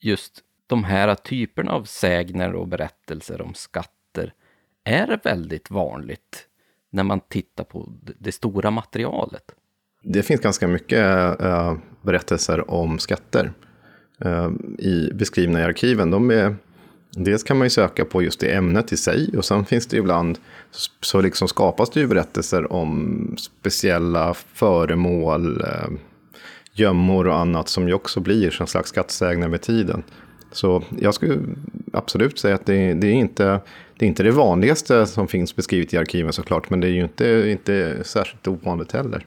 Just 0.00 0.40
de 0.66 0.84
här 0.84 1.14
typerna 1.14 1.72
av 1.72 1.84
sägner 1.84 2.54
och 2.54 2.68
berättelser 2.68 3.40
om 3.40 3.54
skatter 3.54 4.32
är 4.84 5.20
väldigt 5.24 5.70
vanligt 5.70 6.47
när 6.90 7.02
man 7.02 7.20
tittar 7.20 7.64
på 7.64 7.92
det- 8.18 8.32
stora 8.32 8.70
materialet. 8.70 9.44
Det 10.02 10.22
finns 10.22 10.40
ganska 10.40 10.68
mycket 10.68 11.40
eh, 11.40 11.76
berättelser 12.02 12.70
om 12.70 12.98
skatter 12.98 13.52
eh, 14.24 14.50
i, 14.78 15.10
beskrivna 15.14 15.60
i 15.60 15.62
arkiven. 15.62 16.10
De 16.10 16.30
är, 16.30 16.56
dels 17.10 17.42
kan 17.42 17.58
man 17.58 17.66
ju 17.66 17.70
söka 17.70 18.04
på 18.04 18.22
just 18.22 18.40
det 18.40 18.54
ämnet 18.54 18.92
i 18.92 18.96
sig 18.96 19.30
och 19.36 19.44
sen 19.44 19.64
finns 19.64 19.86
det 19.86 19.96
ibland 19.96 20.38
så, 21.00 21.20
liksom 21.20 21.48
skapas 21.48 21.90
det 21.90 22.00
ju 22.00 22.06
berättelser 22.06 22.72
om 22.72 23.34
speciella 23.38 24.34
föremål, 24.34 25.60
eh, 25.60 25.88
gömmor 26.72 27.26
och 27.26 27.36
annat 27.36 27.68
som 27.68 27.88
ju 27.88 27.94
också 27.94 28.20
blir 28.20 28.50
som 28.50 28.66
slags 28.66 28.88
skattsägner 28.88 29.48
med 29.48 29.60
tiden. 29.62 30.02
Så 30.52 30.82
jag 31.00 31.14
skulle 31.14 31.38
absolut 31.92 32.38
säga 32.38 32.54
att 32.54 32.66
det, 32.66 32.94
det, 32.94 33.06
är 33.06 33.12
inte, 33.12 33.60
det 33.98 34.06
är 34.06 34.08
inte 34.08 34.22
det 34.22 34.30
vanligaste 34.30 35.06
som 35.06 35.28
finns 35.28 35.56
beskrivet 35.56 35.94
i 35.94 35.96
arkiven 35.96 36.32
såklart, 36.32 36.70
men 36.70 36.80
det 36.80 36.86
är 36.86 36.90
ju 36.90 37.02
inte, 37.02 37.44
inte 37.50 38.04
särskilt 38.04 38.48
ovanligt 38.48 38.92
heller. 38.92 39.26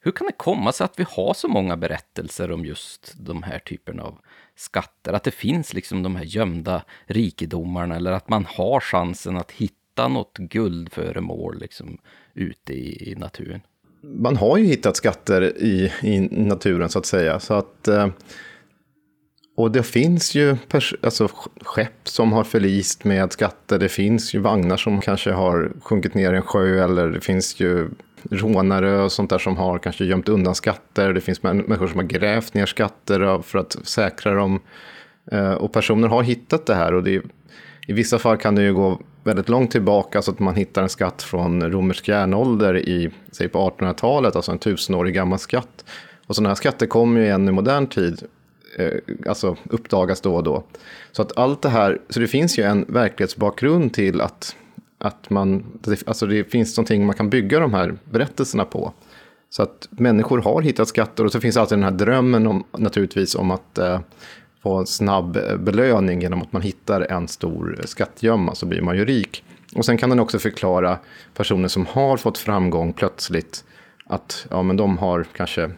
Hur 0.00 0.12
kan 0.12 0.26
det 0.26 0.32
komma 0.36 0.72
sig 0.72 0.84
att 0.84 0.98
vi 0.98 1.04
har 1.08 1.34
så 1.34 1.48
många 1.48 1.76
berättelser 1.76 2.52
om 2.52 2.64
just 2.64 3.14
de 3.16 3.42
här 3.42 3.58
typerna 3.58 4.02
av 4.02 4.18
skatter? 4.56 5.12
Att 5.12 5.24
det 5.24 5.30
finns 5.30 5.74
liksom 5.74 6.02
de 6.02 6.16
här 6.16 6.24
gömda 6.24 6.84
rikedomarna 7.06 7.96
eller 7.96 8.12
att 8.12 8.28
man 8.28 8.46
har 8.48 8.80
chansen 8.80 9.36
att 9.36 9.50
hitta 9.50 10.08
något 10.08 10.38
guldföremål 10.38 11.58
liksom 11.58 11.98
ute 12.34 12.72
i, 12.72 13.10
i 13.10 13.14
naturen? 13.14 13.60
man 14.06 14.36
har 14.36 14.58
ju 14.58 14.64
hittat 14.64 14.96
skatter 14.96 15.58
i, 15.58 15.92
i 16.02 16.20
naturen 16.20 16.88
så 16.88 16.98
att 16.98 17.06
säga. 17.06 17.40
Så 17.40 17.54
att 17.54 17.88
eh, 17.88 18.08
och 19.54 19.70
det 19.70 19.82
finns 19.82 20.34
ju 20.34 20.56
alltså, 21.02 21.28
skepp 21.60 22.08
som 22.08 22.32
har 22.32 22.44
förlist 22.44 23.04
med 23.04 23.32
skatter. 23.32 23.78
Det 23.78 23.88
finns 23.88 24.34
ju 24.34 24.38
vagnar 24.38 24.76
som 24.76 25.00
kanske 25.00 25.32
har 25.32 25.72
sjunkit 25.80 26.14
ner 26.14 26.32
i 26.32 26.36
en 26.36 26.42
sjö. 26.42 26.84
Eller 26.84 27.08
det 27.08 27.20
finns 27.20 27.60
ju 27.60 27.88
rånare 28.30 29.02
och 29.02 29.12
sånt 29.12 29.30
där 29.30 29.38
som 29.38 29.56
har 29.56 29.78
kanske 29.78 30.04
gömt 30.04 30.28
undan 30.28 30.54
skatter. 30.54 31.12
Det 31.12 31.20
finns 31.20 31.42
människor 31.42 31.86
som 31.88 31.96
har 31.96 32.06
grävt 32.06 32.54
ner 32.54 32.66
skatter 32.66 33.42
för 33.42 33.58
att 33.58 33.76
säkra 33.82 34.34
dem. 34.34 34.60
Eh, 35.32 35.52
och 35.52 35.72
personer 35.72 36.08
har 36.08 36.22
hittat 36.22 36.66
det 36.66 36.74
här. 36.74 36.94
Och 36.94 37.02
det, 37.02 37.22
i 37.86 37.92
vissa 37.92 38.18
fall 38.18 38.36
kan 38.36 38.54
det 38.54 38.62
ju 38.62 38.74
gå 38.74 39.00
väldigt 39.24 39.48
långt 39.48 39.70
tillbaka 39.70 40.22
så 40.22 40.30
att 40.30 40.38
man 40.38 40.54
hittar 40.54 40.82
en 40.82 40.88
skatt 40.88 41.22
från 41.22 41.70
romersk 41.72 42.08
järnålder 42.08 42.78
i, 42.78 43.10
säg 43.32 43.48
på 43.48 43.70
1800-talet, 43.70 44.36
alltså 44.36 44.52
en 44.52 44.58
tusenårig 44.58 45.14
gammal 45.14 45.38
skatt. 45.38 45.84
Och 46.26 46.34
sådana 46.36 46.48
här 46.48 46.54
skatter 46.54 46.86
kommer 46.86 47.20
ju 47.20 47.26
igen 47.26 47.48
i 47.48 47.52
modern 47.52 47.86
tid, 47.86 48.22
Eh, 48.78 48.98
alltså 49.26 49.56
uppdagas 49.70 50.20
då 50.20 50.34
och 50.34 50.42
då. 50.42 50.64
Så 51.12 51.22
att 51.22 51.38
allt 51.38 51.62
det 51.62 51.68
här, 51.68 52.00
så 52.08 52.20
det 52.20 52.26
finns 52.28 52.58
ju 52.58 52.62
en 52.62 52.84
verklighetsbakgrund 52.88 53.94
till 53.94 54.20
att, 54.20 54.56
att 54.98 55.30
man, 55.30 55.64
alltså 56.06 56.26
det 56.26 56.44
finns 56.44 56.76
någonting 56.76 57.06
man 57.06 57.14
kan 57.14 57.30
bygga 57.30 57.60
de 57.60 57.74
här 57.74 57.96
berättelserna 58.04 58.64
på. 58.64 58.92
Så 59.50 59.62
att 59.62 59.88
människor 59.90 60.38
har 60.38 60.62
hittat 60.62 60.88
skatter 60.88 61.24
och 61.24 61.32
så 61.32 61.40
finns 61.40 61.56
alltid 61.56 61.78
den 61.78 61.84
här 61.84 61.90
drömmen 61.90 62.46
om, 62.46 62.64
naturligtvis 62.78 63.34
om 63.34 63.50
att 63.50 63.78
eh, 63.78 64.00
få 64.62 64.76
en 64.76 64.86
snabb 64.86 65.38
belöning 65.58 66.22
genom 66.22 66.42
att 66.42 66.52
man 66.52 66.62
hittar 66.62 67.00
en 67.00 67.28
stor 67.28 67.80
skattgömma 67.84 68.54
så 68.54 68.66
blir 68.66 68.82
man 68.82 68.96
ju 68.96 69.04
rik. 69.04 69.44
Och 69.74 69.84
sen 69.84 69.98
kan 69.98 70.10
den 70.10 70.20
också 70.20 70.38
förklara 70.38 70.98
personer 71.34 71.68
som 71.68 71.86
har 71.86 72.16
fått 72.16 72.38
framgång 72.38 72.92
plötsligt 72.92 73.64
att 74.06 74.46
ja, 74.50 74.62
men 74.62 74.76
de 74.76 74.98
har 74.98 75.26
kanske, 75.36 75.70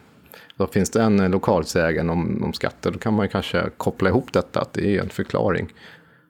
då 0.57 0.67
finns 0.67 0.89
det 0.89 1.01
en 1.01 1.19
eh, 1.19 1.29
lokalsägen 1.29 2.09
om, 2.09 2.43
om 2.43 2.53
skatter, 2.53 2.91
då 2.91 2.99
kan 2.99 3.13
man 3.13 3.25
ju 3.25 3.29
kanske 3.29 3.69
koppla 3.77 4.09
ihop 4.09 4.33
detta, 4.33 4.61
att 4.61 4.73
det 4.73 4.97
är 4.97 5.01
en 5.01 5.09
förklaring 5.09 5.73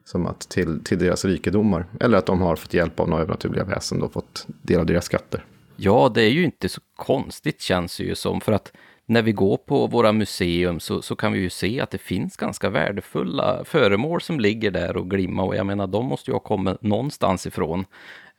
som 0.04 0.26
att 0.26 0.40
till, 0.40 0.84
till 0.84 0.98
deras 0.98 1.24
rikedomar. 1.24 1.86
Eller 2.00 2.18
att 2.18 2.26
de 2.26 2.40
har 2.40 2.56
fått 2.56 2.74
hjälp 2.74 3.00
av 3.00 3.08
några 3.08 3.22
övernaturliga 3.22 3.64
väsen 3.64 4.02
och 4.02 4.12
fått 4.12 4.46
del 4.62 4.80
av 4.80 4.86
deras 4.86 5.04
skatter. 5.04 5.44
Ja, 5.76 6.12
det 6.14 6.22
är 6.22 6.30
ju 6.30 6.44
inte 6.44 6.68
så 6.68 6.80
konstigt 6.96 7.60
känns 7.60 7.96
det 7.96 8.04
ju 8.04 8.14
som, 8.14 8.40
för 8.40 8.52
att 8.52 8.72
när 9.06 9.22
vi 9.22 9.32
går 9.32 9.56
på 9.56 9.86
våra 9.86 10.12
museum 10.12 10.80
så, 10.80 11.02
så, 11.02 11.16
kan 11.16 11.32
vi 11.32 11.38
ju 11.38 11.50
se 11.50 11.80
att 11.80 11.90
det 11.90 11.98
finns 11.98 12.36
ganska 12.36 12.70
värdefulla 12.70 13.64
föremål 13.64 14.20
som 14.20 14.40
ligger 14.40 14.70
där 14.70 14.96
och 14.96 15.10
glimmar 15.10 15.44
och 15.44 15.56
jag 15.56 15.66
menar 15.66 15.86
de 15.86 16.06
måste 16.06 16.30
ju 16.30 16.34
ha 16.34 16.40
kommit 16.40 16.82
någonstans 16.82 17.46
ifrån. 17.46 17.84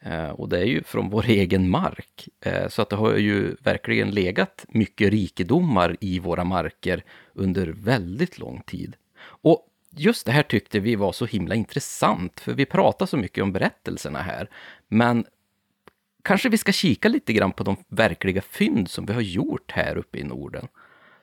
Eh, 0.02 0.30
och 0.30 0.50
det 0.50 0.60
är 0.60 0.66
ju 0.66 0.84
från 0.84 1.10
vår 1.10 1.26
egen 1.28 1.70
mark. 1.70 2.30
Eh, 2.42 2.68
så 2.68 2.82
att 2.82 2.90
det 2.90 2.96
har 2.96 3.18
ju 3.18 3.56
verkligen 3.64 4.12
legat 4.12 4.66
mycket 4.70 5.12
rikedomar 5.12 5.98
i 6.00 6.20
våra 6.20 6.44
marker 6.44 7.04
under 7.34 7.68
väldigt 7.68 8.40
lång 8.40 8.62
tid. 8.62 8.96
Och 9.22 9.66
just 9.90 10.26
det 10.26 10.32
här 10.32 10.44
tyckte 10.44 10.80
vi 10.80 10.96
var 10.96 11.12
så 11.12 11.26
himla 11.26 11.56
intressant, 11.56 12.40
för 12.40 12.54
vi 12.54 12.66
pratar 12.66 13.06
så 13.06 13.18
mycket 13.18 13.44
om 13.44 13.52
berättelserna 13.52 14.20
här. 14.20 14.50
Men 14.88 15.26
kanske 16.24 16.50
vi 16.50 16.58
ska 16.58 16.72
kika 16.72 17.10
lite 17.10 17.34
grann 17.34 17.52
på 17.52 17.64
de 17.64 17.78
verkliga 17.88 18.42
fynd 18.42 18.90
som 18.90 19.06
vi 19.06 19.14
har 19.14 19.22
gjort 19.22 19.72
här 19.72 19.98
uppe 19.98 20.18
i 20.18 20.24
Norden. 20.24 20.68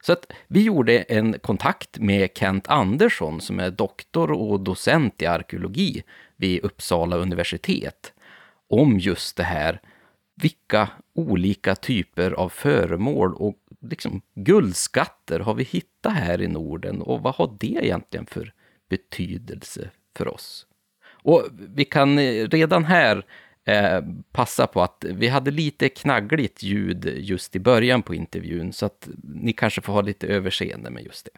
Så 0.01 0.12
att 0.12 0.33
vi 0.49 0.62
gjorde 0.62 0.99
en 0.99 1.39
kontakt 1.39 1.99
med 1.99 2.31
Kent 2.35 2.68
Andersson 2.68 3.41
som 3.41 3.61
är 3.61 3.70
doktor 3.70 4.33
och 4.33 4.61
docent 4.61 5.22
i 5.22 5.27
arkeologi 5.27 6.03
vid 6.37 6.64
Uppsala 6.64 7.16
universitet 7.16 8.12
om 8.69 8.99
just 8.99 9.37
det 9.37 9.43
här. 9.43 9.81
Vilka 10.43 10.89
olika 11.14 11.75
typer 11.75 12.31
av 12.31 12.49
föremål 12.49 13.35
och 13.35 13.57
liksom 13.81 14.21
guldskatter 14.35 15.41
har 15.41 15.55
vi 15.55 15.64
hittat 15.64 16.12
här 16.12 16.43
i 16.43 16.49
Norden 16.49 17.03
och 17.03 17.23
vad 17.23 17.35
har 17.35 17.57
det 17.61 17.85
egentligen 17.85 18.27
för 18.27 18.53
betydelse 18.89 19.91
för 20.17 20.29
oss? 20.29 20.67
Och 21.27 21.49
vi 21.53 21.85
kan 21.85 22.19
eh, 22.19 22.49
redan 22.49 22.85
här 22.85 23.27
eh, 23.64 24.01
passa 24.33 24.67
på 24.67 24.83
att 24.83 25.05
vi 25.09 25.29
hade 25.29 25.51
lite 25.51 25.89
knaggligt 25.89 26.62
ljud 26.62 27.12
just 27.17 27.57
i 27.57 27.61
början 27.61 28.03
på 28.03 28.14
intervjun, 28.14 28.73
så 28.73 28.87
att 28.87 29.09
ni 29.23 29.53
kanske 29.53 29.81
får 29.81 29.93
ha 29.93 30.01
lite 30.01 30.27
överseende 30.27 30.91
med 30.91 31.05
just 31.05 31.25
det. 31.25 31.31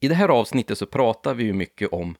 I 0.00 0.08
det 0.08 0.14
här 0.14 0.28
avsnittet 0.28 0.78
så 0.78 0.86
pratar 0.86 1.34
vi 1.34 1.44
ju 1.44 1.52
mycket 1.52 1.92
om 1.92 2.16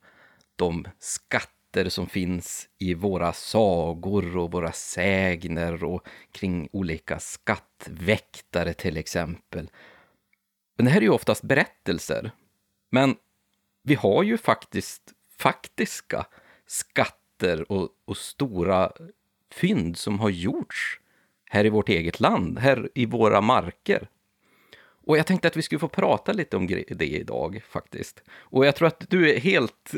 de 0.57 0.85
skatter 0.99 1.89
som 1.89 2.07
finns 2.07 2.69
i 2.79 2.95
våra 2.95 3.33
sagor 3.33 4.37
och 4.37 4.53
våra 4.53 4.73
sägner 4.73 5.85
och 5.85 6.07
kring 6.33 6.69
olika 6.73 7.19
skattväktare 7.19 8.75
till 8.75 8.97
exempel. 8.97 9.71
Men 10.77 10.85
det 10.85 10.91
här 10.91 11.01
är 11.01 11.05
ju 11.05 11.11
oftast 11.11 11.43
berättelser. 11.43 12.31
Men 12.91 13.17
vi 13.83 13.95
har 13.95 14.23
ju 14.23 14.39
faktiskt 14.39 15.03
faktiska 15.39 16.27
skatter 16.67 17.73
och, 17.73 17.89
och 18.05 18.17
stora 18.17 18.93
fynd 19.53 19.97
som 19.97 20.21
har 20.21 20.31
gjorts 20.31 21.01
här 21.51 21.67
i 21.67 21.71
vårt 21.71 21.89
eget 21.89 22.21
land, 22.21 22.59
här 22.59 22.89
i 22.95 23.07
våra 23.07 23.41
marker. 23.41 24.09
Och 25.07 25.19
jag 25.19 25.27
tänkte 25.27 25.49
att 25.49 25.57
vi 25.57 25.63
skulle 25.63 25.79
få 25.79 25.89
prata 25.89 26.33
lite 26.33 26.57
om 26.57 26.67
det 26.67 27.07
idag 27.07 27.63
faktiskt. 27.69 28.23
Och 28.41 28.67
jag 28.67 28.77
tror 28.77 28.89
att 28.89 29.07
du 29.09 29.31
är 29.31 29.41
helt 29.41 29.93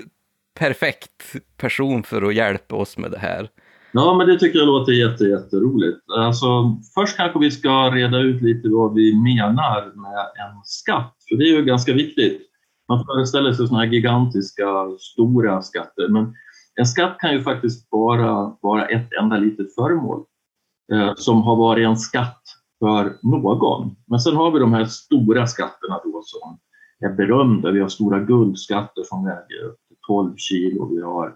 perfekt 0.58 1.36
person 1.56 2.02
för 2.02 2.22
att 2.22 2.34
hjälpa 2.34 2.76
oss 2.76 2.98
med 2.98 3.10
det 3.10 3.18
här. 3.18 3.50
Ja, 3.92 4.14
men 4.18 4.26
det 4.26 4.38
tycker 4.38 4.58
jag 4.58 4.66
låter 4.66 4.92
jätte, 4.92 5.24
jätteroligt. 5.24 5.98
Alltså, 6.16 6.76
först 6.94 7.16
kanske 7.16 7.38
vi 7.38 7.50
ska 7.50 7.90
reda 7.90 8.18
ut 8.18 8.42
lite 8.42 8.68
vad 8.68 8.94
vi 8.94 9.16
menar 9.16 9.92
med 9.94 10.18
en 10.18 10.62
skatt, 10.64 11.16
för 11.28 11.36
det 11.36 11.44
är 11.44 11.56
ju 11.56 11.64
ganska 11.64 11.92
viktigt. 11.92 12.42
Man 12.88 13.04
föreställer 13.04 13.52
sig 13.52 13.66
sådana 13.66 13.84
här 13.84 13.92
gigantiska, 13.92 14.66
stora 14.98 15.62
skatter, 15.62 16.08
men 16.08 16.34
en 16.74 16.86
skatt 16.86 17.16
kan 17.18 17.32
ju 17.32 17.42
faktiskt 17.42 17.90
bara 17.90 18.56
vara 18.62 18.86
ett 18.86 19.08
enda 19.20 19.36
litet 19.36 19.74
föremål 19.74 20.24
eh, 20.92 21.12
som 21.16 21.42
har 21.42 21.56
varit 21.56 21.86
en 21.86 21.96
skatt 21.96 22.42
för 22.82 23.16
någon. 23.22 23.96
Men 24.06 24.20
sen 24.20 24.36
har 24.36 24.50
vi 24.50 24.58
de 24.58 24.72
här 24.72 24.84
stora 24.84 25.46
skatterna 25.46 26.00
då 26.04 26.22
som 26.24 26.58
är 27.04 27.16
berömda. 27.16 27.70
Vi 27.70 27.80
har 27.80 27.88
stora 27.88 28.20
guldskatter 28.20 29.02
som 29.02 29.24
väger 29.24 29.72
12 30.06 30.34
kilo. 30.36 30.94
Vi 30.94 31.02
har 31.02 31.34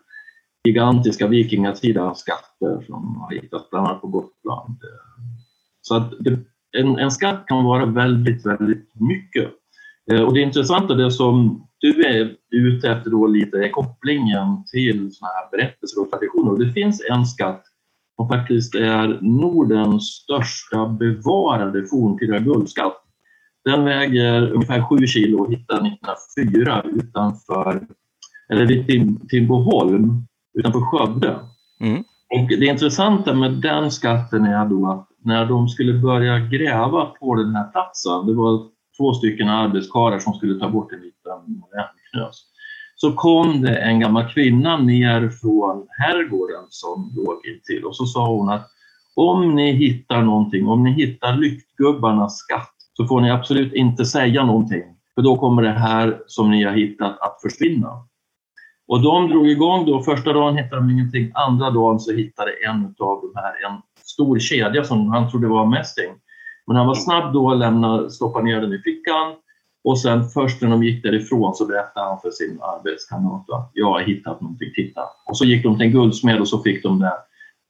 gigantiska 0.64 1.26
vikingatida 1.26 2.14
skatter 2.14 2.84
som 2.86 3.16
har 3.16 3.30
hittats 3.30 3.70
bland 3.70 3.86
annat 3.86 4.01
på 4.01 4.07
Gotland. 4.07 4.76
Så 5.80 5.97
att 5.97 6.12
en, 6.76 6.99
en 6.99 7.11
skatt 7.11 7.44
kan 7.47 7.64
vara 7.64 7.86
väldigt, 7.86 8.47
väldigt 8.47 8.90
mycket. 8.94 9.51
Eh, 10.11 10.22
och 10.22 10.34
det 10.34 10.40
intressanta, 10.40 10.94
det 10.94 11.11
som 11.11 11.66
du 11.78 12.07
är 12.07 12.36
ute 12.51 12.90
efter 12.90 13.11
då 13.11 13.26
lite, 13.26 13.57
är 13.57 13.70
kopplingen 13.70 14.64
till 14.72 15.14
såna 15.14 15.28
här 15.28 15.51
berättelser 15.51 16.03
och 16.03 16.11
traditioner. 16.11 16.64
det 16.64 16.72
finns 16.72 17.03
en 17.11 17.26
skatt 17.26 17.64
som 18.17 18.29
faktiskt 18.29 18.75
är 18.75 19.19
Nordens 19.23 20.05
största 20.05 20.87
bevarade 20.87 21.87
forntida 21.87 22.39
guldskatt. 22.39 23.03
Den 23.64 23.85
väger 23.85 24.53
ungefär 24.53 24.83
7 24.83 25.07
kilo 25.07 25.39
och 25.39 25.53
hittades 25.53 25.93
1904 26.37 26.83
utanför 26.83 27.87
eller 28.53 28.67
vid 28.67 29.29
Timboholm 29.29 30.27
utanför 30.59 30.81
Skövde. 30.81 31.37
Mm. 31.81 32.05
Och 32.35 32.49
det 32.49 32.67
intressanta 32.67 33.35
med 33.35 33.53
den 33.53 33.91
skatten 33.91 34.45
är 34.45 34.67
då 34.67 34.87
att 34.91 35.09
när 35.25 35.47
de 35.47 35.69
skulle 35.69 35.93
börja 35.93 36.39
gräva 36.39 37.05
på 37.07 37.35
den 37.35 37.55
här 37.55 37.71
platsen, 37.73 38.27
det 38.27 38.35
var 38.35 38.69
två 38.99 39.14
stycken 39.14 39.49
arbetskarlar 39.49 40.19
som 40.19 40.33
skulle 40.33 40.61
ta 40.61 40.69
bort 40.69 40.93
en 40.93 41.01
liten 41.01 41.62
knös, 42.12 42.45
så 42.97 43.12
kom 43.12 43.62
det 43.62 43.76
en 43.76 44.01
gammal 44.01 44.28
kvinna 44.28 44.76
ner 44.76 45.28
från 45.28 45.86
herrgården 45.99 46.64
som 46.68 47.12
låg 47.16 47.47
intill 47.47 47.84
och 47.84 47.97
så 47.97 48.07
sa 48.07 48.28
hon 48.28 48.49
att 48.49 48.70
om 49.14 49.55
ni 49.55 49.72
hittar 49.72 50.22
någonting, 50.22 50.68
om 50.68 50.82
ni 50.82 50.90
hittar 50.90 51.36
lyktgubbarnas 51.36 52.36
skatt, 52.36 52.72
så 52.92 53.07
får 53.07 53.20
ni 53.20 53.30
absolut 53.30 53.72
inte 53.72 54.05
säga 54.05 54.44
någonting, 54.44 54.82
för 55.14 55.22
då 55.22 55.36
kommer 55.36 55.62
det 55.62 55.70
här 55.70 56.22
som 56.26 56.51
ni 56.51 56.64
har 56.64 56.72
hittat 56.72 57.20
att 57.20 57.40
försvinna. 57.42 58.07
Och 58.88 59.03
de 59.03 59.28
drog 59.28 59.49
igång 59.49 59.86
då. 59.86 60.03
Första 60.03 60.32
dagen 60.32 60.57
hittade 60.57 60.82
de 60.82 60.90
ingenting. 60.90 61.30
Andra 61.34 61.70
dagen 61.70 62.01
så 62.01 62.12
hittade 62.12 62.51
en 62.68 62.84
av 62.99 63.20
de 63.20 63.32
här 63.34 63.66
en 63.66 63.80
stor 64.03 64.38
kedja 64.38 64.84
som 64.84 65.09
han 65.09 65.30
trodde 65.30 65.49
var 65.49 65.66
mästing. 65.66 66.14
Men 66.66 66.76
han 66.76 66.86
var 66.86 66.94
snabb 66.94 67.32
då 67.32 67.51
att 67.51 67.59
lämna, 67.59 68.11
stoppa 68.11 68.40
ner 68.40 68.61
den 68.61 68.72
i 68.72 68.78
fickan. 68.78 69.34
Och 69.87 70.01
sen 70.01 70.28
först 70.28 70.62
när 70.62 70.70
de 70.70 70.84
gick 70.84 71.03
därifrån 71.03 71.55
så 71.55 71.66
berättade 71.66 72.07
han 72.07 72.20
för 72.20 72.30
sin 72.30 72.59
arbetskamrat 72.61 73.51
att 73.51 73.70
jag 73.74 73.87
har 73.87 74.01
hittat 74.01 74.41
någonting, 74.41 74.72
titta. 74.74 75.01
Och 75.26 75.37
så 75.37 75.45
gick 75.45 75.62
de 75.62 75.76
till 75.76 75.87
en 75.87 75.93
guldsmed 75.93 76.41
och 76.41 76.49
så 76.49 76.62
fick 76.62 76.82
de 76.82 76.99
det 76.99 77.12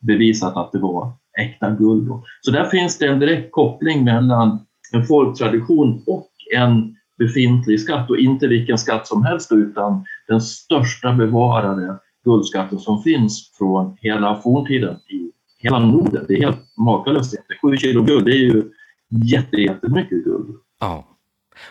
bevisat 0.00 0.56
att 0.56 0.72
det 0.72 0.78
var 0.78 1.12
äkta 1.38 1.70
guld. 1.70 2.08
Så 2.40 2.50
där 2.50 2.64
finns 2.64 2.98
det 2.98 3.06
en 3.06 3.18
direkt 3.18 3.52
koppling 3.52 4.04
mellan 4.04 4.58
en 4.92 5.06
folktradition 5.06 6.02
och 6.06 6.30
en 6.54 6.96
befintlig 7.18 7.80
skatt 7.80 8.10
och 8.10 8.18
inte 8.18 8.46
vilken 8.46 8.78
skatt 8.78 9.06
som 9.06 9.24
helst 9.24 9.52
utan 9.52 10.04
den 10.28 10.40
största 10.40 11.12
bevarade 11.12 11.98
guldskatten 12.24 12.78
som 12.78 13.02
finns 13.02 13.52
från 13.58 13.96
hela 14.00 14.40
forntiden 14.40 14.96
i 14.96 15.30
hela 15.58 15.78
Norden. 15.78 16.24
Det 16.28 16.34
är 16.34 16.40
helt 16.40 16.76
makalöst. 16.76 17.34
Sju 17.62 17.76
kilo 17.76 18.02
guld, 18.02 18.24
det 18.24 18.32
är 18.32 18.44
ju 18.54 18.62
jätte, 19.08 19.56
jättemycket 19.56 20.24
guld. 20.24 20.56
Ja. 20.80 21.15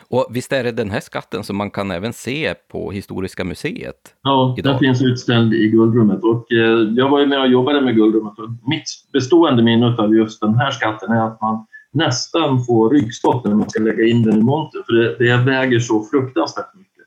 Och 0.08 0.26
visst 0.30 0.52
är 0.52 0.64
det 0.64 0.72
den 0.72 0.90
här 0.90 1.00
skatten 1.00 1.44
som 1.44 1.56
man 1.56 1.70
kan 1.70 1.90
även 1.90 2.12
se 2.12 2.54
på 2.54 2.90
Historiska 2.90 3.44
museet? 3.44 4.14
Ja, 4.22 4.54
idag? 4.58 4.72
den 4.72 4.78
finns 4.78 5.02
utställd 5.02 5.54
i 5.54 5.68
Guldrummet. 5.68 6.24
Och, 6.24 6.52
eh, 6.52 6.94
jag 6.96 7.08
var 7.08 7.20
ju 7.20 7.26
med 7.26 7.40
och 7.40 7.48
jobbade 7.48 7.80
med 7.80 7.94
Guldrummet 7.94 8.38
och 8.38 8.48
mitt 8.68 8.84
bestående 9.12 9.62
minne 9.62 9.96
av 9.98 10.14
just 10.14 10.40
den 10.40 10.54
här 10.54 10.70
skatten 10.70 11.12
är 11.12 11.26
att 11.26 11.40
man 11.40 11.66
nästan 11.92 12.64
får 12.64 12.90
ryggskott 12.90 13.44
när 13.44 13.54
man 13.54 13.70
ska 13.70 13.82
lägga 13.82 14.04
in 14.04 14.22
den 14.22 14.38
i 14.38 14.42
montern, 14.42 14.82
för 14.86 14.92
det, 14.92 15.16
det 15.18 15.36
väger 15.36 15.80
så 15.80 16.04
fruktansvärt 16.04 16.74
mycket. 16.74 17.04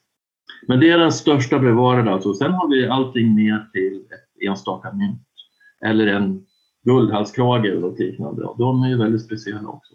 Men 0.68 0.80
det 0.80 0.90
är 0.90 0.98
den 0.98 1.12
största 1.12 1.60
bevarade 1.60 2.12
alltså. 2.12 2.34
Sen 2.34 2.52
har 2.52 2.68
vi 2.70 2.88
allting 2.88 3.36
ner 3.36 3.70
till 3.74 3.96
ett 3.96 4.50
enstaka 4.50 4.94
mynt 4.94 5.22
eller 5.86 6.08
en 6.08 6.42
guldhalskrage 6.86 7.66
eller 7.66 7.82
något 7.82 8.00
liknande. 8.00 8.48
De 8.58 8.84
är 8.84 8.90
ju 8.90 8.98
väldigt 8.98 9.26
speciella 9.26 9.70
också. 9.70 9.94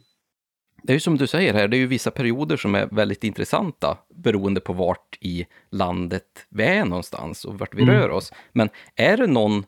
Det 0.87 0.93
är 0.93 0.95
ju 0.95 1.01
som 1.01 1.19
du 1.19 1.27
säger 1.27 1.55
här, 1.55 1.69
det 1.69 1.77
är 1.77 1.79
ju 1.79 1.87
vissa 1.87 2.11
perioder 2.11 2.57
som 2.57 2.75
är 2.75 2.87
väldigt 2.87 3.25
intressanta 3.25 3.99
beroende 4.15 4.61
på 4.61 4.73
vart 4.73 5.19
i 5.21 5.47
landet 5.71 6.47
vi 6.49 6.65
är 6.65 6.85
någonstans 6.85 7.45
och 7.45 7.59
vart 7.59 7.75
vi 7.75 7.83
mm. 7.83 7.95
rör 7.95 8.11
oss. 8.11 8.33
Men 8.53 8.69
är 8.97 9.17
det 9.17 9.27
någon 9.27 9.65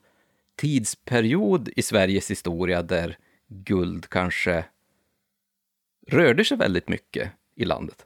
tidsperiod 0.57 1.69
i 1.77 1.83
Sveriges 1.83 2.31
historia 2.31 2.83
där 2.83 3.17
guld 3.49 4.09
kanske 4.09 4.65
rörde 6.09 6.45
sig 6.45 6.57
väldigt 6.57 6.89
mycket 6.89 7.31
i 7.57 7.65
landet? 7.65 7.97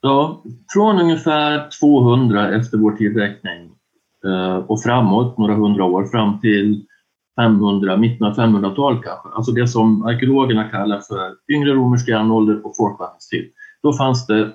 Ja, 0.00 0.42
från 0.74 1.00
ungefär 1.00 1.68
200 1.80 2.54
efter 2.54 2.78
vår 2.78 2.92
tidräkning 2.92 3.70
eh, 4.24 4.56
och 4.56 4.82
framåt 4.82 5.38
några 5.38 5.54
hundra 5.54 5.84
år 5.84 6.04
fram 6.04 6.40
till 6.40 6.86
500, 7.40 7.96
mitten 7.96 8.26
av 8.26 8.36
500-talet 8.36 9.04
kanske. 9.04 9.28
Alltså 9.28 9.52
det 9.52 9.68
som 9.68 10.02
arkeologerna 10.02 10.64
kallar 10.64 11.00
för 11.00 11.34
yngre 11.52 11.72
romersk 11.72 12.08
järnålder 12.08 12.66
och 12.66 12.76
folkvandringstid. 12.76 13.50
Då 13.82 13.92
fanns 13.92 14.26
det 14.26 14.52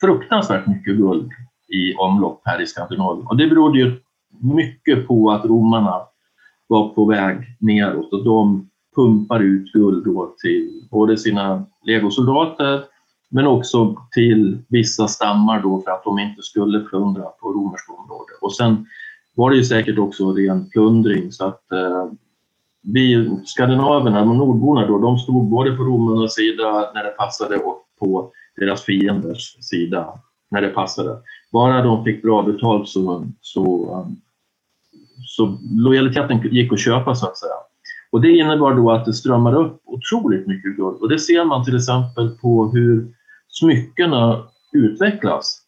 fruktansvärt 0.00 0.66
mycket 0.66 0.96
guld 0.96 1.30
i 1.68 1.94
omlopp 1.94 2.42
här 2.44 2.62
i 2.62 2.66
Skandinavien. 2.66 3.26
Och 3.26 3.36
det 3.36 3.46
berodde 3.46 3.78
ju 3.78 4.00
mycket 4.40 5.06
på 5.08 5.30
att 5.30 5.44
romarna 5.44 6.00
var 6.66 6.88
på 6.88 7.04
väg 7.04 7.36
neråt 7.60 8.12
och 8.12 8.24
de 8.24 8.68
pumpar 8.96 9.40
ut 9.40 9.72
guld 9.72 10.04
då 10.04 10.34
till 10.42 10.88
både 10.90 11.16
sina 11.16 11.64
legosoldater 11.84 12.82
men 13.30 13.46
också 13.46 13.96
till 14.14 14.58
vissa 14.68 15.08
stammar 15.08 15.62
då 15.62 15.80
för 15.80 15.90
att 15.90 16.04
de 16.04 16.18
inte 16.18 16.42
skulle 16.42 16.80
plundra 16.80 17.22
på 17.22 17.48
romerskt 17.48 17.90
område. 17.90 18.32
Och 18.40 18.54
sen 18.54 18.86
var 19.34 19.50
det 19.50 19.56
ju 19.56 19.64
säkert 19.64 19.98
också 19.98 20.32
ren 20.32 20.70
plundring 20.70 21.32
så 21.32 21.44
att 21.44 21.72
eh, 21.72 22.06
vi 22.92 23.30
skandinaverna, 23.44 24.24
nordborna 24.24 24.86
då, 24.86 24.98
de 24.98 25.18
stod 25.18 25.48
både 25.48 25.76
på 25.76 25.82
romarnas 25.82 26.34
sida 26.34 26.90
när 26.94 27.04
det 27.04 27.10
passade 27.10 27.56
och 27.56 27.84
på 28.00 28.30
deras 28.56 28.82
fienders 28.82 29.56
sida 29.60 30.08
när 30.50 30.62
det 30.62 30.68
passade. 30.68 31.18
Bara 31.52 31.82
de 31.82 32.04
fick 32.04 32.22
bra 32.22 32.42
betalt 32.42 32.88
så, 32.88 33.26
så, 33.40 34.06
så 35.26 35.58
lojaliteten 35.70 36.40
gick 36.52 36.72
att 36.72 36.80
köpa 36.80 37.14
så 37.14 37.26
att 37.26 37.38
säga. 37.38 37.52
Och 38.10 38.20
det 38.20 38.36
innebar 38.36 38.74
då 38.74 38.90
att 38.90 39.04
det 39.04 39.12
strömmade 39.12 39.56
upp 39.56 39.80
otroligt 39.84 40.46
mycket 40.46 40.76
guld 40.76 40.96
och 41.00 41.08
det 41.08 41.18
ser 41.18 41.44
man 41.44 41.64
till 41.64 41.76
exempel 41.76 42.30
på 42.30 42.70
hur 42.72 43.14
smyckena 43.48 44.44
utvecklas. 44.72 45.62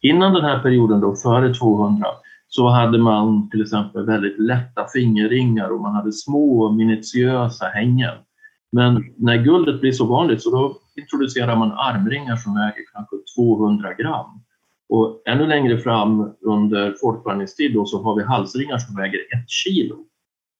Innan 0.00 0.32
den 0.32 0.44
här 0.44 0.58
perioden 0.58 1.00
då, 1.00 1.16
före 1.16 1.54
200, 1.54 2.06
så 2.48 2.68
hade 2.68 2.98
man 2.98 3.50
till 3.50 3.62
exempel 3.62 4.06
väldigt 4.06 4.38
lätta 4.38 4.86
fingerringar 4.92 5.70
och 5.70 5.80
man 5.80 5.94
hade 5.94 6.12
små 6.12 6.72
minutiösa 6.72 7.66
hängen. 7.66 8.14
Men 8.72 9.04
när 9.16 9.36
guldet 9.36 9.80
blir 9.80 9.92
så 9.92 10.06
vanligt 10.06 10.42
så 10.42 10.50
då 10.50 10.76
introducerar 11.00 11.56
man 11.56 11.72
armringar 11.72 12.36
som 12.36 12.54
väger 12.54 12.84
kanske 12.92 13.16
200 13.36 13.94
gram. 13.94 14.40
Och 14.88 15.22
ännu 15.26 15.46
längre 15.46 15.78
fram 15.78 16.32
under 16.40 16.94
folkvandringstid 17.00 17.74
då 17.74 17.86
så 17.86 18.02
har 18.02 18.16
vi 18.16 18.22
halsringar 18.22 18.78
som 18.78 18.96
väger 18.96 19.18
ett 19.18 19.50
kilo. 19.50 19.96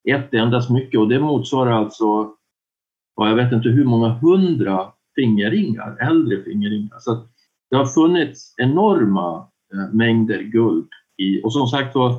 Ett 0.08 0.34
enda 0.34 0.62
mycket 0.70 1.00
och 1.00 1.08
det 1.08 1.20
motsvarar 1.20 1.72
alltså, 1.72 2.32
jag 3.16 3.34
vet 3.34 3.52
inte 3.52 3.68
hur 3.68 3.84
många 3.84 4.08
hundra 4.08 4.92
fingerringar, 5.14 5.96
äldre 6.10 6.42
fingerringar. 6.42 6.96
Så 6.98 7.26
det 7.70 7.76
har 7.76 7.86
funnits 7.86 8.54
enorma 8.56 9.46
eh, 9.74 9.94
mängder 9.94 10.42
guld 10.42 10.88
i, 11.18 11.40
och 11.44 11.52
som 11.52 11.66
sagt 11.66 11.94
var, 11.94 12.14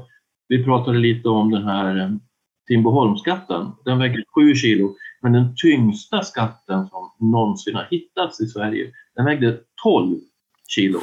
vi 0.48 0.64
pratade 0.64 0.98
lite 0.98 1.30
om 1.30 1.52
den 1.52 1.64
här 1.64 2.00
eh, 2.00 2.10
Timboholmsskatten. 2.68 3.72
Den 3.86 4.00
väger 4.00 4.24
7 4.36 4.56
kilo, 4.56 4.96
men 5.22 5.34
den 5.34 5.56
tyngsta 5.56 6.24
skatten 6.24 6.88
som 6.88 7.32
någonsin 7.32 7.76
har 7.76 7.88
hittats 7.92 8.42
i 8.42 8.48
Sverige, 8.48 8.92
den 9.16 9.26
vägde 9.26 9.58
12 9.84 10.18
kilo. 10.68 11.00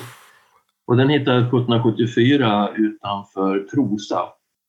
Och 0.87 0.97
den 0.97 1.09
hittades 1.09 1.43
1774 1.43 2.69
utanför 2.77 3.67
Trosa, 3.71 4.21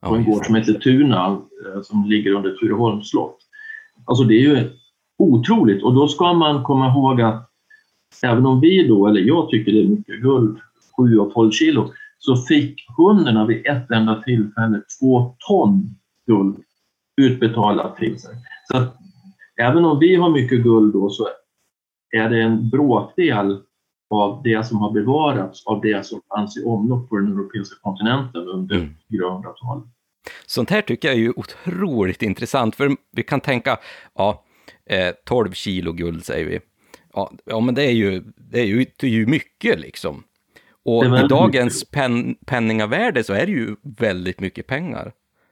på 0.06 0.16
en 0.16 0.26
gård 0.26 0.46
som 0.46 0.56
heter 0.56 0.74
Tuna, 0.74 1.28
eh, 1.28 1.82
som 1.84 2.06
ligger 2.06 2.32
under 2.32 2.52
Tureholms 2.52 3.10
slott. 3.10 3.38
Alltså 4.06 4.24
det 4.24 4.34
är 4.34 4.42
ju 4.42 4.70
otroligt 5.18 5.84
och 5.84 5.94
då 5.94 6.08
ska 6.08 6.34
man 6.34 6.64
komma 6.64 6.88
ihåg 6.88 7.22
att 7.22 7.50
även 8.24 8.46
om 8.46 8.60
vi 8.60 8.88
då, 8.88 9.08
eller 9.08 9.22
jag 9.22 9.50
tycker 9.50 9.72
det 9.72 9.80
är 9.80 9.88
mycket 9.88 10.22
guld, 10.22 10.60
7 10.98 11.18
och 11.18 11.34
12 11.34 11.52
kilo, 11.52 11.94
så 12.18 12.36
fick 12.36 12.86
hundarna 12.98 13.46
vid 13.46 13.68
ett 13.68 13.92
enda 13.92 14.22
tillfälle 14.22 14.82
två 15.00 15.36
ton 15.40 15.96
guld 16.28 16.58
utbetalat 17.22 17.98
till 17.98 18.20
sig. 18.20 18.36
Så 18.72 18.78
att, 18.78 18.98
även 19.62 19.86
om 19.86 20.00
vi 20.00 20.16
har 20.16 20.30
mycket 20.30 20.64
guld 20.64 20.94
då 20.94 21.10
så 21.10 21.28
är 22.18 22.30
det 22.30 22.42
en 22.42 22.70
bråkdel 22.70 23.62
av 24.10 24.42
det 24.44 24.68
som 24.68 24.78
har 24.78 24.92
bevarats 24.92 25.66
av 25.66 25.82
det 25.82 26.06
som 26.06 26.22
fanns 26.30 26.58
i 26.58 26.64
omlopp 26.64 27.10
på 27.10 27.16
den 27.16 27.32
europeiska 27.32 27.76
kontinenten 27.82 28.42
under 28.42 28.76
mm. 28.76 28.96
400-talet. 29.10 29.84
Sånt 30.46 30.70
här 30.70 30.82
tycker 30.82 31.08
jag 31.08 31.16
är 31.16 31.22
ju 31.22 31.34
otroligt 31.36 32.22
intressant, 32.22 32.76
för 32.76 32.92
vi 33.12 33.24
kan 33.24 33.42
tänka, 33.42 33.78
ja, 34.16 34.44
eh, 34.86 35.14
12 35.26 35.52
kilo 35.52 35.92
guld 35.92 36.26
säger 36.26 36.46
vi. 36.46 36.60
Ja, 37.14 37.32
ja 37.46 37.60
men 37.60 37.76
det 37.76 37.84
är 37.84 37.92
ju, 37.92 38.24
det 38.36 38.60
är 38.60 38.66
ju, 38.66 38.86
det 38.98 39.08
är 39.08 39.12
ju 39.12 39.26
mycket 39.26 39.80
liksom. 39.80 40.24
Och 40.88 41.06
i 41.06 41.28
dagens 41.30 41.84
pen, 41.84 42.36
penningavärde 42.46 43.24
så 43.24 43.34
är 43.34 43.46
det 43.46 43.52
ju 43.52 43.76
väldigt 43.82 44.40
mycket 44.40 44.68
pengar. 44.68 45.12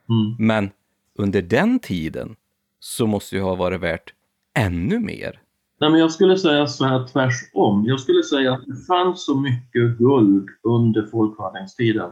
Mm. 0.10 0.36
Men 0.40 0.70
under 1.18 1.42
den 1.42 1.80
tiden 1.80 2.36
så 2.80 3.08
måste 3.08 3.36
ju 3.36 3.42
ha 3.42 3.56
varit 3.56 3.82
värt 3.82 4.14
ännu 4.58 5.00
mer. 5.00 5.40
Nej, 5.80 5.90
men 5.90 6.00
jag 6.00 6.12
skulle 6.12 6.38
säga 6.38 6.68
så 6.68 6.86
här 6.86 7.08
tvärsom. 7.08 7.86
Jag 7.86 8.00
skulle 8.00 8.24
säga 8.24 8.54
att 8.54 8.66
det 8.66 8.86
fanns 8.88 9.26
så 9.26 9.36
mycket 9.40 9.98
guld 9.98 10.50
under 10.64 11.06
folkvandringstiden 11.12 12.12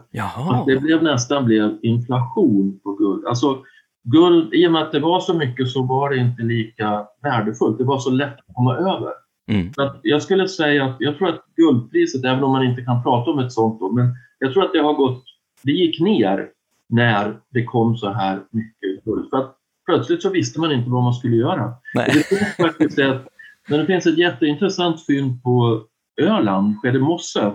att 0.50 0.66
det 0.66 0.78
blev, 0.78 1.04
nästan 1.04 1.46
blev 1.46 1.78
inflation 1.82 2.80
på 2.84 2.94
guld. 2.94 3.26
Alltså, 3.26 3.58
guld, 4.04 4.54
I 4.54 4.68
och 4.68 4.72
med 4.72 4.82
att 4.82 4.92
det 4.92 5.00
var 5.00 5.20
så 5.20 5.34
mycket 5.34 5.68
så 5.70 5.84
var 5.84 6.10
det 6.10 6.18
inte 6.18 6.42
lika 6.42 7.06
värdefullt. 7.22 7.78
Det 7.78 7.84
var 7.84 8.00
så 8.00 8.10
lätt 8.10 8.34
att 8.34 8.56
komma 8.56 8.76
över. 8.76 9.23
Mm. 9.52 9.74
Så 9.74 9.96
jag 10.04 10.22
skulle 10.22 10.48
säga 10.48 10.86
att 10.86 10.96
jag 11.00 11.18
tror 11.18 11.30
att 11.30 11.46
guldpriset, 11.56 12.26
även 12.26 12.44
om 12.44 12.52
man 12.52 12.64
inte 12.64 12.82
kan 12.82 13.04
prata 13.04 13.32
om 13.32 13.40
ett 13.40 13.52
sånt 13.52 13.80
då, 13.80 13.92
men 13.92 14.16
jag 14.40 14.54
tror 14.54 14.64
att 14.64 14.74
det 14.74 14.80
har 14.80 14.94
gått, 14.94 15.24
det 15.64 15.72
gick 15.72 16.00
ner 16.00 16.50
när 16.90 17.40
det 17.50 17.64
kom 17.64 17.98
så 17.98 18.10
här 18.10 18.42
mycket 18.52 19.06
guld. 19.06 19.30
För 19.30 19.38
att 19.38 19.58
plötsligt 19.86 20.22
så 20.22 20.30
visste 20.30 20.60
man 20.60 20.72
inte 20.72 20.90
vad 20.90 21.04
man 21.04 21.14
skulle 21.14 21.36
göra. 21.36 21.74
Det 21.94 22.26
finns 22.26 22.56
faktiskt 22.56 23.00
ett, 23.00 23.28
men 23.70 23.80
det 23.80 23.86
finns 23.86 24.06
ett 24.06 24.18
jätteintressant 24.18 25.06
fynd 25.06 25.44
på 25.44 25.84
Öland, 26.22 26.78
Skedemosse, 26.82 27.52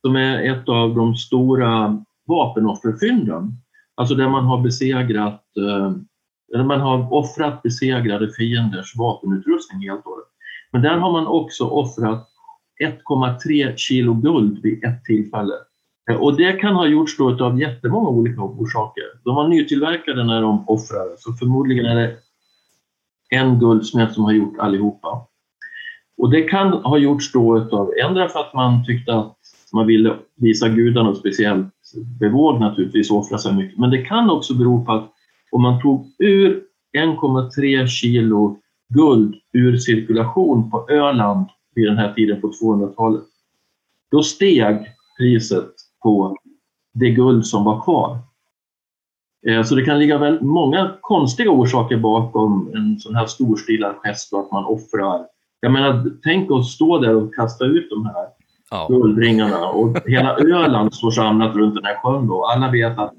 som 0.00 0.16
är 0.16 0.42
ett 0.42 0.68
av 0.68 0.94
de 0.94 1.14
stora 1.14 2.02
vapenofferfynden. 2.26 3.52
Alltså 3.94 4.14
där 4.14 4.28
man 4.28 4.44
har 4.44 4.60
besegrat, 4.60 5.44
eh, 5.56 5.92
där 6.52 6.64
man 6.64 6.80
har 6.80 7.12
offrat 7.12 7.62
besegrade 7.62 8.32
fienders 8.32 8.96
vapenutrustning 8.96 9.88
helt 9.88 10.04
och 10.04 10.10
hållet. 10.10 10.28
Men 10.72 10.82
där 10.82 10.96
har 10.96 11.12
man 11.12 11.26
också 11.26 11.64
offrat 11.64 12.28
1,3 12.84 13.76
kilo 13.76 14.14
guld 14.14 14.62
vid 14.62 14.84
ett 14.84 15.04
tillfälle. 15.04 15.54
Eh, 16.10 16.16
och 16.16 16.36
det 16.36 16.52
kan 16.52 16.74
ha 16.74 16.86
gjorts 16.86 17.16
då 17.16 17.44
av 17.44 17.60
jättemånga 17.60 18.08
olika 18.08 18.40
orsaker. 18.40 19.04
De 19.24 19.34
var 19.34 19.48
nytillverkade 19.48 20.24
när 20.24 20.42
de 20.42 20.68
offrade, 20.68 21.14
så 21.18 21.32
förmodligen 21.32 21.86
är 21.86 21.96
det 21.96 22.16
en 23.30 23.58
guldsmed 23.58 24.12
som 24.12 24.24
har 24.24 24.32
gjort 24.32 24.58
allihopa. 24.58 25.26
Och 26.18 26.30
det 26.30 26.42
kan 26.42 26.72
ha 26.72 26.98
gjorts 26.98 27.32
då 27.32 27.68
av 27.72 27.92
ändra 28.04 28.28
för 28.28 28.40
att 28.40 28.54
man 28.54 28.84
tyckte 28.84 29.14
att 29.14 29.36
man 29.72 29.86
ville 29.86 30.16
visa 30.36 30.68
gudarna 30.68 31.08
något 31.08 31.18
speciellt 31.18 31.74
bevåg 32.20 32.60
naturligtvis 32.60 33.10
offra 33.10 33.38
sig 33.38 33.54
mycket. 33.54 33.78
Men 33.78 33.90
det 33.90 34.02
kan 34.02 34.30
också 34.30 34.54
bero 34.54 34.84
på 34.84 34.92
att 34.92 35.12
om 35.50 35.62
man 35.62 35.82
tog 35.82 36.06
ur 36.18 36.62
1,3 36.98 37.86
kilo 37.86 38.58
guld 38.88 39.34
ur 39.52 39.76
cirkulation 39.76 40.70
på 40.70 40.86
Öland 40.90 41.46
vid 41.74 41.86
den 41.86 41.98
här 41.98 42.12
tiden 42.12 42.40
på 42.40 42.50
200-talet, 42.50 43.24
då 44.10 44.22
steg 44.22 44.92
priset 45.18 45.70
på 46.02 46.36
det 46.94 47.10
guld 47.10 47.46
som 47.46 47.64
var 47.64 47.80
kvar. 47.84 48.18
Eh, 49.46 49.62
så 49.62 49.74
det 49.74 49.84
kan 49.84 49.98
ligga 49.98 50.18
väl 50.18 50.42
många 50.42 50.94
konstiga 51.00 51.50
orsaker 51.50 51.96
bakom 51.96 52.70
en 52.74 52.98
sån 52.98 53.14
här 53.14 53.26
storstilad 53.26 53.94
gest 54.02 54.32
och 54.32 54.40
att 54.40 54.52
man 54.52 54.64
offrar. 54.64 55.26
Jag 55.60 55.72
menar, 55.72 56.10
tänk 56.22 56.50
att 56.50 56.64
stå 56.64 56.98
där 56.98 57.14
och 57.14 57.34
kasta 57.34 57.64
ut 57.64 57.90
de 57.90 58.06
här 58.06 58.26
ja. 58.70 58.86
guldringarna 58.90 59.68
och 59.68 59.96
hela 60.06 60.36
Öland 60.36 60.94
står 60.94 61.10
samlat 61.10 61.56
runt 61.56 61.74
den 61.74 61.84
här 61.84 61.96
sjön 62.02 62.26
då. 62.26 62.44
Alla 62.44 62.70
vet 62.70 62.98
att 62.98 63.14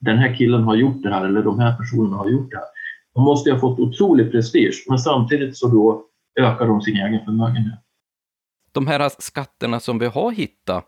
den 0.00 0.18
här 0.18 0.36
killen 0.36 0.62
har 0.62 0.76
gjort 0.76 1.02
det 1.02 1.10
här 1.10 1.24
eller 1.24 1.42
de 1.42 1.58
här 1.58 1.76
personerna 1.76 2.16
har 2.16 2.28
gjort 2.28 2.50
det 2.50 2.56
här. 2.56 2.66
De 3.18 3.24
måste 3.24 3.50
ha 3.50 3.58
fått 3.58 3.78
otrolig 3.78 4.32
prestige, 4.32 4.84
men 4.88 4.98
samtidigt 4.98 5.56
så 5.56 5.68
då 5.68 6.04
ökar 6.40 6.66
de 6.66 6.80
sin 6.80 6.96
egen 6.96 7.24
förmögenhet. 7.24 7.78
De 8.72 8.86
här 8.86 9.10
skatterna 9.18 9.80
som 9.80 9.98
vi 9.98 10.06
har 10.06 10.32
hittat, 10.32 10.84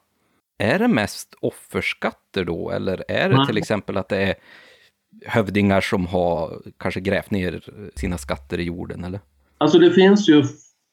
är 0.58 0.78
det 0.78 0.88
mest 0.88 1.34
offerskatter 1.40 2.44
då, 2.44 2.70
eller 2.70 3.04
är 3.08 3.28
det 3.30 3.46
till 3.46 3.58
exempel 3.58 3.96
att 3.96 4.08
det 4.08 4.16
är 4.16 4.34
hövdingar 5.26 5.80
som 5.80 6.06
har 6.06 6.62
kanske 6.78 7.00
grävt 7.00 7.30
ner 7.30 7.62
sina 7.94 8.18
skatter 8.18 8.58
i 8.58 8.62
jorden? 8.62 9.04
Eller? 9.04 9.20
Alltså 9.58 9.78
det 9.78 9.90
finns 9.90 10.28
ju 10.28 10.44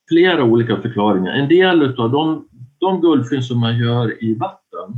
flera 0.09 0.43
olika 0.43 0.81
förklaringar. 0.81 1.33
En 1.33 1.49
del 1.49 1.99
av 2.01 2.11
de, 2.11 2.47
de 2.79 3.01
guldfynd 3.01 3.45
som 3.45 3.59
man 3.59 3.77
gör 3.77 4.23
i 4.23 4.33
vatten, 4.33 4.93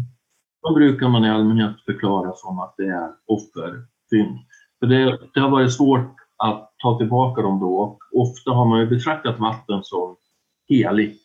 de 0.62 0.74
brukar 0.74 1.08
man 1.08 1.26
i 1.26 1.30
allmänhet 1.30 1.82
förklara 1.86 2.34
som 2.36 2.60
att 2.60 2.74
det 2.78 2.88
är 2.88 3.10
offerfynd. 3.26 4.40
För 4.80 4.88
det, 4.88 5.20
det 5.34 5.40
har 5.40 5.50
varit 5.50 5.74
svårt 5.74 6.18
att 6.40 6.72
ta 6.78 6.98
tillbaka 6.98 7.42
dem 7.42 7.60
då. 7.60 7.98
Ofta 8.12 8.52
har 8.52 8.66
man 8.66 8.80
ju 8.80 8.86
betraktat 8.86 9.40
vatten 9.40 9.84
som 9.84 10.16
heligt 10.70 11.24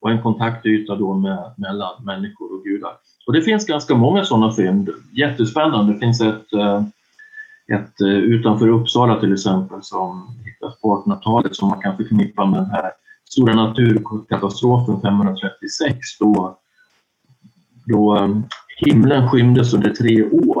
och 0.00 0.10
en 0.10 0.22
kontaktyta 0.22 0.94
då 0.94 1.14
med, 1.14 1.54
mellan 1.56 2.04
människor 2.04 2.54
och 2.54 2.64
gudar. 2.64 2.92
Och 3.26 3.32
det 3.32 3.42
finns 3.42 3.66
ganska 3.66 3.94
många 3.94 4.24
sådana 4.24 4.52
fynd. 4.52 4.90
Jättespännande. 5.12 5.92
Det 5.92 5.98
finns 5.98 6.20
ett, 6.20 6.52
eh, 6.52 6.82
ett 7.72 8.00
eh, 8.00 8.08
utanför 8.08 8.68
Uppsala 8.68 9.20
till 9.20 9.32
exempel 9.32 9.82
som 9.82 10.36
hittas 10.44 10.80
på 10.80 11.04
1800-talet 11.06 11.56
som 11.56 11.68
man 11.68 11.80
kan 11.80 11.96
förknippa 11.96 12.46
med 12.46 12.60
den 12.60 12.70
här 12.70 12.92
stora 13.24 13.54
naturkatastrofen 13.54 15.00
536 15.00 15.98
då, 16.20 16.58
då 17.86 18.16
eh, 18.16 18.28
himlen 18.78 19.28
skymdes 19.28 19.74
under 19.74 19.90
tre 19.90 20.24
år. 20.30 20.57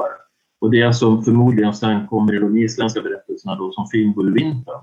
Och 0.60 0.70
det 0.70 0.94
som 0.94 1.12
alltså 1.12 1.30
förmodligen 1.30 1.74
sen 1.74 2.06
kommer 2.06 2.34
i 2.34 2.38
de 2.38 2.56
isländska 2.56 3.02
berättelserna 3.02 3.54
då 3.54 3.72
som 3.72 3.86
Fimbulvintern. 3.86 4.80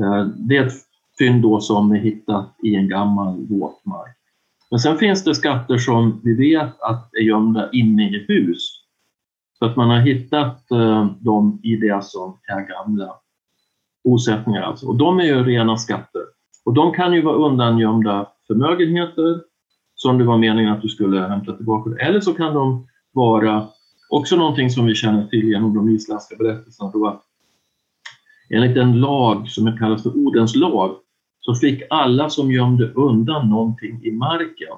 Eh, 0.00 0.24
det 0.26 0.56
är 0.56 0.66
ett 0.66 0.72
fynd 1.18 1.42
då 1.42 1.60
som 1.60 1.92
är 1.92 1.98
hittat 1.98 2.56
i 2.62 2.74
en 2.74 2.88
gammal 2.88 3.46
våtmark. 3.46 4.16
Men 4.70 4.80
sen 4.80 4.98
finns 4.98 5.24
det 5.24 5.34
skatter 5.34 5.78
som 5.78 6.20
vi 6.24 6.34
vet 6.34 6.80
att 6.80 7.14
är 7.14 7.22
gömda 7.22 7.70
inne 7.72 8.10
i 8.10 8.24
hus. 8.28 8.84
Så 9.58 9.64
att 9.64 9.76
man 9.76 9.90
har 9.90 10.00
hittat 10.00 10.70
eh, 10.70 11.06
dem 11.06 11.60
i 11.62 11.76
det 11.76 12.04
som 12.04 12.38
är 12.48 12.60
gamla 12.68 13.14
bosättningar. 14.04 14.62
Alltså. 14.62 14.86
Och 14.86 14.96
de 14.96 15.20
är 15.20 15.24
ju 15.24 15.44
rena 15.44 15.76
skatter. 15.76 16.22
Och 16.64 16.74
de 16.74 16.92
kan 16.92 17.12
ju 17.12 17.22
vara 17.22 17.36
undangömda 17.36 18.26
förmögenheter 18.46 19.42
som 19.94 20.18
det 20.18 20.24
var 20.24 20.38
meningen 20.38 20.72
att 20.72 20.82
du 20.82 20.88
skulle 20.88 21.20
hämta 21.20 21.56
tillbaka. 21.56 21.90
Eller 22.00 22.20
så 22.20 22.34
kan 22.34 22.54
de 22.54 22.86
vara 23.12 23.68
också 24.08 24.36
någonting 24.36 24.70
som 24.70 24.86
vi 24.86 24.94
känner 24.94 25.26
till 25.26 25.48
genom 25.48 25.74
de 25.74 25.88
isländska 25.88 26.36
berättelserna. 26.36 26.90
Då 26.90 27.22
enligt 28.50 28.76
en 28.76 29.00
lag 29.00 29.48
som 29.48 29.78
kallas 29.78 30.02
för 30.02 30.16
Odens 30.16 30.56
lag 30.56 30.96
så 31.40 31.54
fick 31.54 31.82
alla 31.90 32.30
som 32.30 32.52
gömde 32.52 32.92
undan 32.92 33.48
någonting 33.48 34.04
i 34.04 34.10
marken 34.10 34.76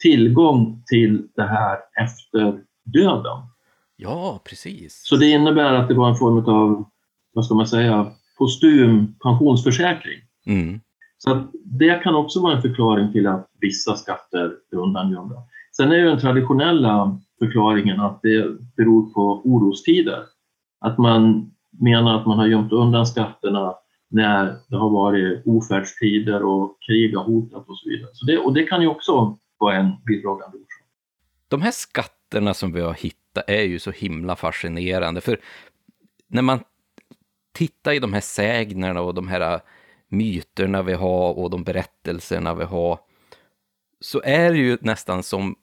tillgång 0.00 0.82
till 0.86 1.28
det 1.34 1.42
här 1.42 1.78
efter 2.02 2.60
döden. 2.84 3.42
Ja, 3.96 4.40
precis. 4.44 5.00
Så 5.04 5.16
det 5.16 5.30
innebär 5.30 5.74
att 5.74 5.88
det 5.88 5.94
var 5.94 6.08
en 6.08 6.16
form 6.16 6.38
av, 6.38 6.84
vad 7.32 7.44
ska 7.44 7.54
man 7.54 7.66
säga, 7.66 8.12
postum 8.38 9.14
pensionsförsäkring. 9.22 10.20
Mm. 10.46 10.80
Så 11.18 11.46
det 11.64 12.02
kan 12.02 12.14
också 12.14 12.40
vara 12.40 12.56
en 12.56 12.62
förklaring 12.62 13.12
till 13.12 13.26
att 13.26 13.48
vissa 13.60 13.96
skatter 13.96 14.52
är 14.72 14.76
undangömda. 14.76 15.36
Sen 15.76 15.92
är 15.92 15.96
ju 15.96 16.04
den 16.04 16.20
traditionella 16.20 17.20
förklaringen 17.38 18.00
att 18.00 18.22
det 18.22 18.58
beror 18.76 19.12
på 19.12 19.42
orostider. 19.44 20.22
Att 20.80 20.98
man 20.98 21.50
menar 21.80 22.20
att 22.20 22.26
man 22.26 22.38
har 22.38 22.46
gömt 22.46 22.72
undan 22.72 23.06
skatterna 23.06 23.74
när 24.08 24.56
det 24.68 24.76
har 24.76 24.90
varit 24.90 25.42
ofärdstider 25.46 26.44
och 26.44 26.78
krig 26.86 27.16
har 27.16 27.24
hotat 27.24 27.68
och 27.68 27.78
så 27.78 27.88
vidare. 27.88 28.10
Så 28.12 28.26
det, 28.26 28.38
och 28.38 28.54
det 28.54 28.62
kan 28.62 28.82
ju 28.82 28.88
också 28.88 29.38
vara 29.58 29.76
en 29.76 29.92
bidragande 30.06 30.56
orsak. 30.56 30.86
De 31.48 31.62
här 31.62 31.70
skatterna 31.70 32.54
som 32.54 32.72
vi 32.72 32.80
har 32.80 32.94
hittat 32.94 33.44
är 33.46 33.62
ju 33.62 33.78
så 33.78 33.90
himla 33.90 34.36
fascinerande, 34.36 35.20
för 35.20 35.40
när 36.28 36.42
man 36.42 36.60
tittar 37.52 37.92
i 37.92 37.98
de 37.98 38.12
här 38.12 38.20
sägnerna 38.20 39.00
och 39.00 39.14
de 39.14 39.28
här 39.28 39.60
myterna 40.08 40.82
vi 40.82 40.92
har 40.92 41.38
och 41.38 41.50
de 41.50 41.64
berättelserna 41.64 42.54
vi 42.54 42.64
har, 42.64 42.98
så 44.00 44.22
är 44.24 44.52
det 44.52 44.58
ju 44.58 44.78
nästan 44.80 45.22
som 45.22 45.56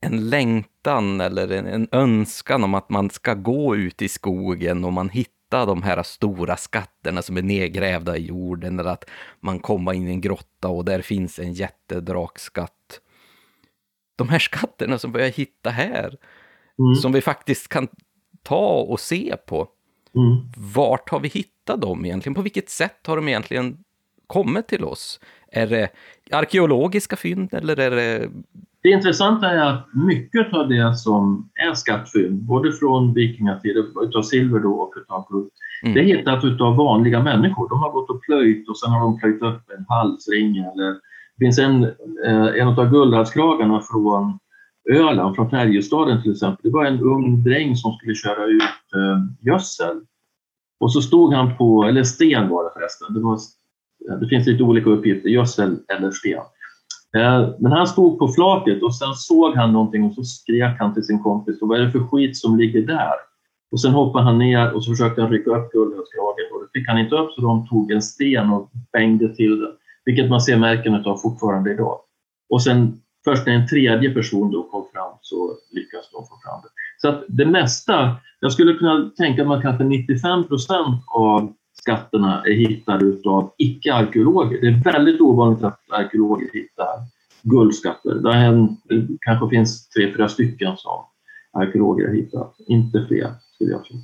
en 0.00 0.30
längtan 0.30 1.20
eller 1.20 1.52
en, 1.52 1.66
en 1.66 1.88
önskan 1.92 2.64
om 2.64 2.74
att 2.74 2.90
man 2.90 3.10
ska 3.10 3.34
gå 3.34 3.76
ut 3.76 4.02
i 4.02 4.08
skogen 4.08 4.84
och 4.84 4.92
man 4.92 5.08
hittar 5.08 5.40
hitta 5.50 5.66
de 5.66 5.82
här 5.82 6.02
stora 6.02 6.56
skatterna 6.56 7.22
som 7.22 7.36
är 7.36 7.42
nedgrävda 7.42 8.16
i 8.16 8.26
jorden 8.26 8.78
eller 8.78 8.90
att 8.90 9.04
man 9.40 9.58
kommer 9.58 9.92
in 9.92 10.08
i 10.08 10.10
en 10.10 10.20
grotta 10.20 10.68
och 10.68 10.84
där 10.84 11.02
finns 11.02 11.38
en 11.38 11.52
jättedrakskatt. 11.52 13.00
De 14.16 14.28
här 14.28 14.38
skatterna 14.38 14.98
som 14.98 15.12
vi 15.12 15.22
har 15.22 15.28
hittat 15.28 15.72
här, 15.72 16.16
mm. 16.78 16.94
som 16.94 17.12
vi 17.12 17.20
faktiskt 17.20 17.68
kan 17.68 17.88
ta 18.42 18.80
och 18.80 19.00
se 19.00 19.36
på. 19.46 19.68
Mm. 20.14 20.50
Vart 20.74 21.10
har 21.10 21.20
vi 21.20 21.28
hittat 21.28 21.80
dem 21.80 22.04
egentligen? 22.04 22.34
På 22.34 22.42
vilket 22.42 22.70
sätt 22.70 23.06
har 23.06 23.16
de 23.16 23.28
egentligen 23.28 23.78
kommit 24.26 24.68
till 24.68 24.84
oss? 24.84 25.20
Är 25.52 25.66
det 25.66 25.90
arkeologiska 26.30 27.16
fynd 27.16 27.54
eller 27.54 27.80
är 27.80 27.90
det 27.90 28.30
det 28.82 28.88
intressanta 28.88 29.50
är 29.50 29.66
att 29.66 29.94
mycket 29.94 30.54
av 30.54 30.68
det 30.68 30.96
som 30.96 31.50
är 31.70 31.74
skattfynd, 31.74 32.42
både 32.42 32.72
från 32.72 33.14
vikingatiden, 33.14 33.84
utav 34.02 34.22
silver 34.22 34.60
då 34.60 34.72
och 34.72 34.94
utav 34.96 35.26
guld, 35.30 35.50
mm. 35.82 35.94
det 35.94 36.00
är 36.00 36.04
hittat 36.04 36.44
utav 36.44 36.76
vanliga 36.76 37.22
människor. 37.22 37.68
De 37.68 37.78
har 37.78 37.92
gått 37.92 38.10
och 38.10 38.22
plöjt 38.22 38.68
och 38.68 38.78
sen 38.78 38.90
har 38.90 39.00
de 39.00 39.18
plöjt 39.18 39.42
upp 39.42 39.70
en 39.78 39.84
halsring 39.88 40.56
eller 40.56 40.90
det 41.36 41.44
finns 41.44 41.58
en, 41.58 41.84
eh, 42.26 42.60
en 42.60 42.68
av 42.68 42.90
guldhalskragarna 42.90 43.80
från 43.80 44.38
Öland, 44.90 45.36
från 45.36 45.50
Färjestaden 45.50 46.22
till 46.22 46.32
exempel. 46.32 46.60
Det 46.62 46.70
var 46.70 46.84
en 46.84 47.00
ung 47.00 47.42
dräng 47.42 47.76
som 47.76 47.92
skulle 47.92 48.14
köra 48.14 48.44
ut 48.44 48.62
eh, 48.94 49.46
gödsel. 49.46 50.00
Och 50.80 50.92
så 50.92 51.00
stod 51.00 51.34
han 51.34 51.56
på, 51.56 51.84
eller 51.84 52.02
sten 52.02 52.48
var 52.48 52.64
det 52.64 52.70
förresten, 52.74 53.14
det, 53.14 53.20
var, 53.20 53.38
det 54.20 54.28
finns 54.28 54.46
lite 54.46 54.62
olika 54.62 54.90
uppgifter, 54.90 55.28
gödsel 55.28 55.78
eller 55.88 56.10
sten. 56.10 56.42
Eh, 57.16 57.48
men 57.58 57.72
han 57.72 57.86
stod 57.86 58.18
på 58.18 58.28
flaket 58.28 58.82
och 58.82 58.96
sen 58.96 59.14
såg 59.14 59.54
han 59.54 59.72
någonting 59.72 60.04
och 60.04 60.14
så 60.14 60.24
skrek 60.24 60.76
han 60.78 60.94
till 60.94 61.04
sin 61.04 61.22
kompis. 61.22 61.58
Vad 61.60 61.80
är 61.80 61.84
det 61.84 61.90
för 61.90 62.06
skit 62.06 62.36
som 62.36 62.58
ligger 62.58 62.82
där? 62.82 63.14
Och 63.70 63.80
sen 63.80 63.92
hoppade 63.92 64.24
han 64.24 64.38
ner 64.38 64.74
och 64.74 64.84
så 64.84 64.90
försökte 64.90 65.22
han 65.22 65.30
rycka 65.30 65.50
upp 65.50 65.72
guldhönskragen 65.72 66.46
och 66.54 66.60
det 66.60 66.78
fick 66.78 66.88
han 66.88 66.98
inte 66.98 67.14
upp 67.14 67.32
så 67.32 67.40
de 67.40 67.66
tog 67.66 67.92
en 67.92 68.02
sten 68.02 68.50
och 68.50 68.70
bängde 68.92 69.34
till 69.34 69.60
den. 69.60 69.72
Vilket 70.04 70.30
man 70.30 70.40
ser 70.40 70.56
märken 70.56 70.94
av 70.94 71.16
fortfarande 71.16 71.72
idag. 71.72 71.98
Och 72.50 72.62
sen 72.62 73.00
först 73.24 73.46
när 73.46 73.52
en 73.52 73.68
tredje 73.68 74.10
person 74.10 74.50
då 74.50 74.62
kom 74.62 74.86
fram 74.92 75.12
så 75.20 75.56
lyckades 75.72 76.10
de 76.12 76.22
få 76.22 76.34
fram 76.44 76.60
det. 76.62 76.68
Så 76.98 77.08
att 77.08 77.24
det 77.28 77.46
mesta, 77.46 78.16
jag 78.40 78.52
skulle 78.52 78.74
kunna 78.74 79.10
tänka 79.16 79.44
mig 79.44 79.56
att 79.56 79.62
kanske 79.62 79.84
95 79.84 80.44
procent 80.44 81.04
av 81.06 81.54
skatterna 81.82 82.42
är 82.44 82.52
hittade 82.52 83.16
av 83.24 83.52
icke-arkeologer. 83.58 84.60
Det 84.60 84.66
är 84.66 84.92
väldigt 84.92 85.20
ovanligt 85.20 85.64
att 85.64 85.80
arkeologer 85.88 86.48
hittar 86.52 86.86
guldskatter. 87.42 88.14
Det, 88.14 89.06
kanske 89.20 89.48
finns 89.48 89.88
tre, 89.88 90.12
fyra 90.12 90.28
stycken 90.28 90.76
som 90.76 91.04
arkeologer 91.52 92.06
har 92.06 92.14
hittat, 92.14 92.54
inte 92.66 93.06
fler 93.08 93.32
skulle 93.54 93.70
jag 93.70 93.84
tro. 93.84 93.96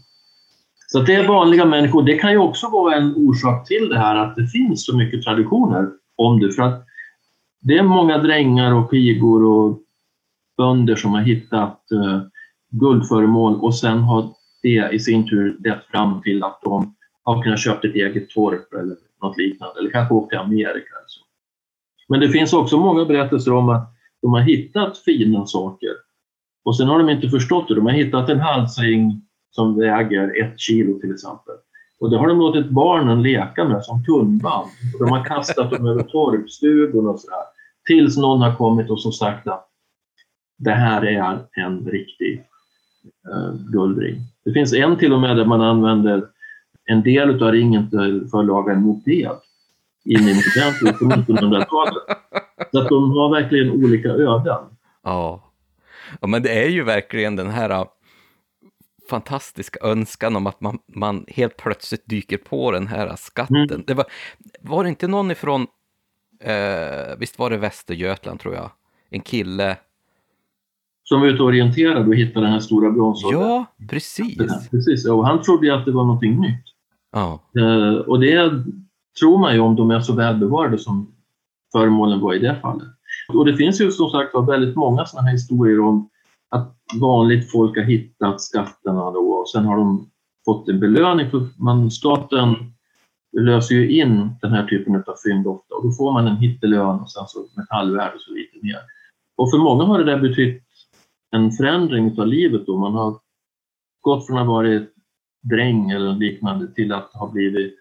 Så 0.89 1.01
det 1.01 1.14
är 1.14 1.29
vanliga 1.29 1.64
människor. 1.64 2.03
Det 2.03 2.18
kan 2.18 2.33
ju 2.33 2.39
också 2.39 2.68
vara 2.68 2.95
en 2.95 3.14
orsak 3.16 3.68
till 3.68 3.89
det 3.89 3.99
här 3.99 4.16
att 4.16 4.37
det 4.37 4.47
finns 4.47 4.87
så 4.87 4.97
mycket 4.97 5.22
traditioner 5.22 5.91
om 6.16 6.41
det. 6.41 6.53
För 6.53 6.62
att 6.62 6.87
det 7.61 7.79
är 7.79 7.83
många 7.83 8.18
drängar 8.18 8.74
och 8.74 8.91
pigor 8.91 9.45
och 9.45 9.79
bönder 10.57 10.97
som 10.97 11.12
har 11.12 11.20
hittat 11.20 11.83
uh, 11.93 12.22
guldföremål 12.70 13.61
och 13.61 13.74
sen 13.74 13.99
har 13.99 14.33
det 14.62 14.89
i 14.93 14.99
sin 14.99 15.29
tur 15.29 15.57
lett 15.64 15.85
fram 15.85 16.22
till 16.22 16.45
att 16.45 16.61
de 16.62 16.95
har 17.27 17.43
kunnat 17.43 17.61
köpa 17.61 17.89
ett 17.89 17.95
eget 17.95 18.31
torp 18.31 18.72
eller 18.72 18.97
något 19.22 19.37
liknande, 19.37 19.81
eller 19.81 19.91
kanske 19.91 20.14
åkt 20.14 20.31
till 20.31 20.39
Amerika. 20.39 20.70
Eller 20.72 21.07
så. 21.07 21.20
Men 22.09 22.20
det 22.20 22.29
finns 22.29 22.53
också 22.53 22.79
många 22.79 23.05
berättelser 23.05 23.53
om 23.53 23.68
att 23.68 23.93
de 24.22 24.33
har 24.33 24.41
hittat 24.41 24.99
fina 24.99 25.47
saker 25.47 25.91
och 26.64 26.77
sen 26.77 26.89
har 26.89 26.99
de 26.99 27.09
inte 27.09 27.29
förstått 27.29 27.68
det. 27.68 27.74
De 27.74 27.87
har 27.87 27.93
hittat 27.93 28.29
en 28.29 28.41
halsring 28.41 29.22
som 29.51 29.79
väger 29.79 30.43
ett 30.43 30.61
kilo 30.61 30.99
till 31.01 31.12
exempel. 31.12 31.55
Och 32.01 32.11
det 32.11 32.18
har 32.18 32.29
de 32.29 32.39
låtit 32.39 32.70
barnen 32.70 33.22
leka 33.22 33.64
med 33.64 33.85
som 33.85 34.05
tunnband. 34.05 34.68
Och 34.95 35.07
de 35.07 35.11
har 35.11 35.24
kastat 35.24 35.70
dem 35.70 35.87
över 35.87 36.03
torpstugorna 36.03 37.11
och 37.11 37.20
sådär. 37.20 37.39
Tills 37.87 38.16
någon 38.16 38.41
har 38.41 38.57
kommit 38.57 38.91
och 38.91 39.01
som 39.01 39.12
sagt 39.12 39.47
att 39.47 39.68
det 40.59 40.70
här 40.70 41.07
är 41.07 41.47
en 41.53 41.87
riktig 41.87 42.45
eh, 43.33 43.55
guldring. 43.72 44.16
Det 44.45 44.53
finns 44.53 44.74
en 44.74 44.97
till 44.97 45.12
och 45.12 45.20
med 45.20 45.37
där 45.37 45.45
man 45.45 45.61
använder 45.61 46.29
en 46.87 47.03
del 47.03 47.43
av 47.43 47.53
ringen 47.53 47.91
till, 47.91 48.28
för 48.30 48.41
att 48.41 48.47
laga 48.47 48.72
en 48.72 48.82
moped 48.82 49.30
in 50.05 50.28
i 50.28 50.34
modern 50.34 50.99
på 50.99 51.05
1900-talet. 51.05 52.18
Så 52.72 52.80
att 52.80 52.89
de 52.89 53.11
har 53.11 53.43
verkligen 53.43 53.70
olika 53.70 54.09
öden. 54.09 54.64
Ja. 55.03 55.53
ja, 56.20 56.26
men 56.26 56.43
det 56.43 56.64
är 56.64 56.68
ju 56.68 56.84
verkligen 56.84 57.37
den 57.37 57.51
här 57.51 57.70
äh, 57.70 57.84
fantastiska 59.11 59.78
önskan 59.82 60.37
om 60.37 60.47
att 60.47 60.61
man, 60.61 60.78
man 60.87 61.24
helt 61.28 61.57
plötsligt 61.57 62.07
dyker 62.07 62.37
på 62.37 62.70
den 62.70 62.87
här 62.87 63.16
skatten. 63.16 63.57
Mm. 63.57 63.84
Det 63.87 63.95
var, 63.95 64.07
var 64.61 64.82
det 64.82 64.89
inte 64.89 65.09
någon 65.09 65.30
ifrån, 65.30 65.66
eh, 66.41 67.18
visst 67.18 67.39
var 67.39 67.51
det 67.51 67.57
Västergötland 67.57 68.41
tror 68.41 68.55
jag, 68.55 68.70
en 69.11 69.20
kille 69.20 69.76
som 71.09 71.20
var 71.20 71.28
ute 71.28 71.43
och 71.43 71.49
orienterade 71.49 72.09
och 72.09 72.14
hittade 72.14 72.47
den 72.47 72.53
här 72.53 72.61
stora 72.61 72.91
bronsåldern. 72.91 73.41
Ja, 73.41 73.66
precis. 73.89 74.68
precis. 74.70 75.09
Och 75.09 75.26
han 75.26 75.43
trodde 75.43 75.66
ju 75.66 75.72
att 75.72 75.84
det 75.84 75.93
var 75.93 76.05
någonting 76.05 76.41
nytt. 76.41 76.64
Ja. 77.17 77.41
Eh, 77.59 77.97
och 77.97 78.21
det 78.21 78.51
tror 79.21 79.39
man 79.39 79.55
ju 79.55 79.61
om 79.61 79.77
de 79.77 79.91
är 79.91 80.01
så 80.01 80.14
välbevarade 80.14 80.79
som 80.79 81.14
föremålen 81.73 82.21
var 82.21 82.35
i 82.35 82.39
det 82.39 82.57
fallet. 82.62 82.89
Och 83.29 83.45
det 83.45 83.57
finns 83.57 83.81
ju 83.81 83.91
som 83.91 84.11
sagt 84.11 84.35
väldigt 84.49 84.77
många 84.77 85.07
sådana 85.07 85.27
här 85.27 85.33
historier 85.33 85.81
om 85.81 86.09
att 86.49 86.77
vanligt 87.01 87.51
folk 87.51 87.77
har 87.77 87.85
hittat 87.85 88.41
skatterna 88.41 89.11
då 89.11 89.31
och 89.33 89.49
sen 89.49 89.64
har 89.64 89.77
de 89.77 90.11
fått 90.45 90.69
en 90.69 90.81
belöning 90.81 91.31
för 91.31 91.47
man, 91.57 91.91
staten 91.91 92.55
löser 93.41 93.75
ju 93.75 94.01
in 94.01 94.31
den 94.43 94.53
här 94.53 94.67
typen 94.67 94.97
av 94.97 95.14
fynd 95.29 95.47
ofta 95.47 95.75
och 95.75 95.83
då 95.83 95.93
får 95.93 96.12
man 96.12 96.27
en 96.27 96.37
hittelön 96.37 97.01
och 97.01 97.11
sen 97.11 97.27
så 97.27 97.47
metallvärde 97.57 98.14
och 98.14 98.21
så 98.21 98.33
lite 98.33 98.59
mer. 98.62 98.79
Och 99.37 99.51
för 99.51 99.59
många 99.59 99.85
har 99.85 99.99
det 99.99 100.05
där 100.05 100.21
betytt 100.21 100.62
en 101.31 101.53
förändring 101.53 102.21
av 102.21 102.27
livet 102.27 102.67
då. 102.67 102.77
Man 102.77 102.95
har 102.95 103.19
gått 104.01 104.27
från 104.27 104.39
att 104.39 104.47
ha 104.47 104.53
varit 104.53 104.95
dräng 105.49 105.90
eller 105.90 106.12
liknande 106.12 106.66
till 106.74 106.92
att 106.92 107.11
ha 107.14 107.30
blivit 107.30 107.74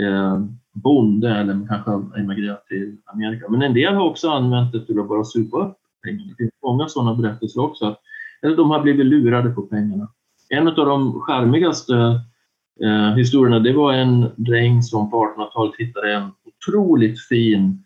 eh, 0.00 0.40
bonde 0.72 1.30
eller 1.30 1.66
kanske 1.68 2.20
emigrerat 2.20 2.66
till 2.66 2.96
Amerika. 3.04 3.48
Men 3.48 3.62
en 3.62 3.74
del 3.74 3.94
har 3.94 4.04
också 4.04 4.28
använt 4.28 4.72
det 4.72 4.86
till 4.86 5.00
att 5.00 5.08
bara 5.08 5.24
supa 5.24 5.58
upp 5.58 5.76
pengar. 6.04 6.24
Det 6.28 6.34
finns 6.34 6.52
många 6.62 6.88
sådana 6.88 7.14
berättelser 7.14 7.60
också. 7.60 7.96
Eller 8.42 8.56
de 8.56 8.70
har 8.70 8.82
blivit 8.82 9.06
lurade 9.06 9.50
på 9.50 9.62
pengarna. 9.62 10.08
En 10.48 10.68
av 10.68 10.74
de 10.74 11.20
charmigaste 11.20 11.94
eh, 12.84 13.14
historierna 13.16 13.58
det 13.58 13.72
var 13.72 13.92
en 13.92 14.30
dräng 14.36 14.82
som 14.82 15.10
på 15.10 15.24
1800-talet 15.24 15.74
hittade 15.78 16.14
en 16.14 16.30
otroligt 16.44 17.20
fin 17.20 17.84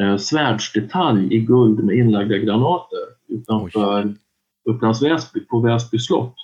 eh, 0.00 0.16
svärdsdetalj 0.16 1.34
i 1.34 1.40
guld 1.40 1.84
med 1.84 1.96
inlagda 1.96 2.38
granater 2.38 2.98
utanför 3.28 4.04
Oj. 4.04 4.16
Upplands 4.64 5.02
Väsby, 5.02 5.40
på 5.40 5.60
Väsby 5.60 5.98
slott. 5.98 6.34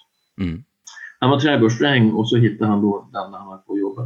Mm. 0.40 0.62
Han 1.20 1.30
var 1.30 1.40
trädgårdsdräng 1.40 2.12
och 2.12 2.28
så 2.28 2.36
hittade 2.36 2.70
han 2.70 2.82
då 2.82 3.08
den 3.12 3.30
när 3.30 3.38
han 3.38 3.48
var 3.48 3.56
på 3.56 3.78
jobbet. 3.78 4.04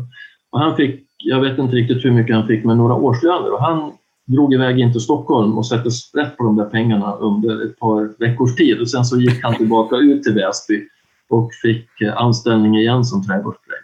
Och 0.51 0.59
han 0.59 0.77
fick, 0.77 1.07
jag 1.19 1.41
vet 1.41 1.59
inte 1.59 1.77
riktigt 1.77 2.05
hur 2.05 2.11
mycket 2.11 2.37
han 2.37 2.47
fick, 2.47 2.65
men 2.65 2.77
några 2.77 2.95
årslöner. 2.95 3.53
Och 3.53 3.63
han 3.63 3.93
drog 4.27 4.55
iväg 4.55 4.79
in 4.79 4.93
till 4.93 5.01
Stockholm 5.01 5.59
och 5.59 5.67
satte 5.67 5.91
sprätt 5.91 6.37
på 6.37 6.45
de 6.45 6.57
där 6.57 6.65
pengarna 6.65 7.15
under 7.15 7.67
ett 7.67 7.79
par 7.79 8.15
veckors 8.19 8.57
tid. 8.57 8.81
Och 8.81 8.91
sen 8.91 9.05
så 9.05 9.21
gick 9.21 9.45
han 9.45 9.55
tillbaka 9.55 9.97
ut 9.97 10.23
till 10.23 10.35
Väsby 10.35 10.89
och 11.29 11.51
fick 11.63 12.01
eh, 12.01 12.17
anställning 12.17 12.77
igen 12.77 13.05
som 13.05 13.27
trädgårdsdräng. 13.27 13.77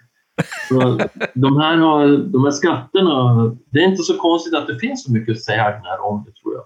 Så 0.69 0.99
de, 1.35 1.57
här 1.57 1.77
har, 1.77 2.07
de 2.09 2.45
här 2.45 2.51
skatterna, 2.51 3.35
det 3.71 3.79
är 3.79 3.85
inte 3.85 4.03
så 4.03 4.17
konstigt 4.19 4.55
att 4.55 4.67
det 4.67 4.79
finns 4.79 5.05
så 5.05 5.13
mycket 5.13 5.43
sägner 5.43 6.01
om 6.01 6.25
det 6.27 6.33
tror 6.43 6.55
jag. 6.55 6.65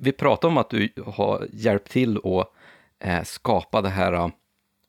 Vi 0.00 0.12
pratade 0.12 0.50
om 0.50 0.58
att 0.58 0.70
du 0.70 0.88
har 1.06 1.46
hjälpt 1.52 1.90
till 1.90 2.16
att 2.16 2.48
eh, 3.04 3.22
skapa 3.24 3.82
det 3.82 3.88
här 3.88 4.12
eh, 4.12 4.28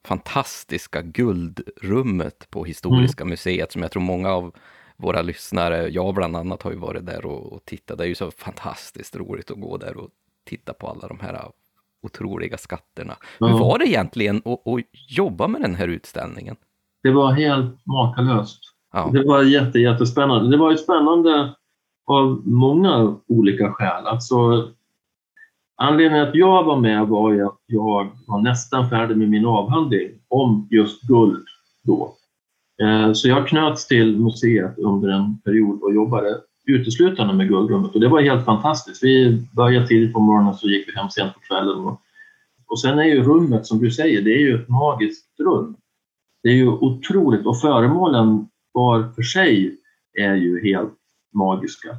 fantastiska 0.06 1.02
guldrummet 1.02 2.48
på 2.50 2.66
Historiska 2.66 3.24
mm. 3.24 3.30
museet 3.30 3.72
som 3.72 3.82
jag 3.82 3.92
tror 3.92 4.02
många 4.02 4.30
av 4.30 4.56
våra 4.98 5.22
lyssnare, 5.22 5.88
jag 5.90 6.16
bland 6.16 6.36
annat 6.36 6.64
har 6.64 6.72
ju 6.72 6.78
varit 6.78 7.06
där 7.06 7.26
och, 7.26 7.54
och 7.54 7.66
tittat. 7.66 7.98
Det 7.98 8.04
är 8.04 8.08
ju 8.08 8.16
så 8.16 8.32
fantastiskt 8.32 9.16
roligt 9.16 9.52
att 9.52 9.62
gå 9.62 9.78
där 9.78 9.98
och 9.98 10.10
titta 10.46 10.74
på 10.74 10.88
alla 10.88 11.08
de 11.08 11.20
här 11.20 11.52
otroliga 12.04 12.58
skatterna. 12.58 13.16
Ja. 13.40 13.48
Hur 13.48 13.60
var 13.60 13.80
det 13.80 13.86
egentligen 13.86 14.38
att, 14.46 14.68
att 14.68 14.84
jobba 15.18 15.48
med 15.48 15.62
den 15.62 15.76
här 15.76 15.88
utställningen? 15.88 16.56
Det 17.04 17.12
var 17.12 17.32
helt 17.32 17.86
makalöst. 17.86 18.60
Ja. 18.94 19.10
Det 19.14 19.28
var 19.28 19.44
jätte, 19.44 19.80
jättespännande. 19.80 20.52
Det 20.52 20.58
var 20.58 20.72
ju 20.72 20.78
spännande 20.78 21.56
av 22.08 22.42
många 22.46 23.16
olika 23.28 23.74
skäl. 23.74 24.08
Alltså, 24.08 24.70
Anledningen 25.78 26.28
att 26.28 26.36
jag 26.36 26.64
var 26.64 26.78
med 26.80 27.08
var 27.08 27.34
ju 27.34 27.46
att 27.46 27.60
jag 27.66 28.12
var 28.28 28.42
nästan 28.42 28.90
färdig 28.90 29.18
med 29.18 29.30
min 29.30 29.46
avhandling 29.46 30.12
om 30.28 30.68
just 30.72 31.02
guld 31.02 31.46
då. 31.84 32.16
Eh, 32.82 33.14
så 33.14 33.28
jag 33.28 33.48
knöts 33.48 33.88
till 33.88 34.20
museet 34.20 34.78
under 34.78 35.10
en 35.10 35.42
period 35.42 35.82
och 35.82 35.94
jobbade 35.94 36.42
uteslutande 36.66 37.34
med 37.34 37.48
guldrummet 37.48 37.96
och 37.96 38.00
det 38.00 38.08
var 38.08 38.22
helt 38.22 38.46
fantastiskt. 38.46 39.04
Vi 39.04 39.48
började 39.56 39.88
tidigt 39.88 40.14
på 40.14 40.20
morgonen 40.20 40.50
och 40.50 40.56
så 40.56 40.68
gick 40.68 40.88
vi 40.88 40.96
hem 40.96 41.10
sent 41.10 41.34
på 41.34 41.40
kvällen. 41.40 41.80
Och, 41.80 42.02
och 42.68 42.80
sen 42.80 43.00
är 43.00 43.04
ju 43.04 43.24
rummet 43.24 43.66
som 43.66 43.80
du 43.80 43.92
säger, 43.92 44.22
det 44.22 44.34
är 44.34 44.40
ju 44.40 44.56
ett 44.56 44.70
magiskt 44.70 45.40
rum. 45.40 45.76
Det 46.44 46.50
är 46.50 46.54
ju 46.54 46.68
otroligt 46.68 47.46
och 47.46 47.62
föremålen 47.62 48.48
var 48.72 49.12
för 49.16 49.22
sig 49.22 49.78
är 50.20 50.36
ju 50.36 50.64
helt 50.64 50.94
magiska. 51.34 51.90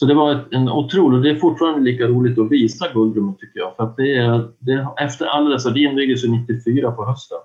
Så 0.00 0.06
det 0.06 0.14
var 0.14 0.48
en 0.50 0.68
otrolig, 0.68 1.22
det 1.22 1.30
är 1.30 1.40
fortfarande 1.40 1.80
lika 1.80 2.06
roligt 2.06 2.38
att 2.38 2.50
visa 2.50 2.92
Guldrummet 2.92 3.38
tycker 3.38 3.60
jag. 3.60 3.76
För 3.76 3.82
att 3.82 3.96
det 3.96 4.16
är, 4.16 4.50
det, 4.58 4.88
efter 5.00 5.26
alla 5.26 5.50
dessa, 5.50 5.70
det 5.70 5.80
invigdes 5.80 6.24
94 6.24 6.92
på 6.92 7.04
hösten. 7.04 7.38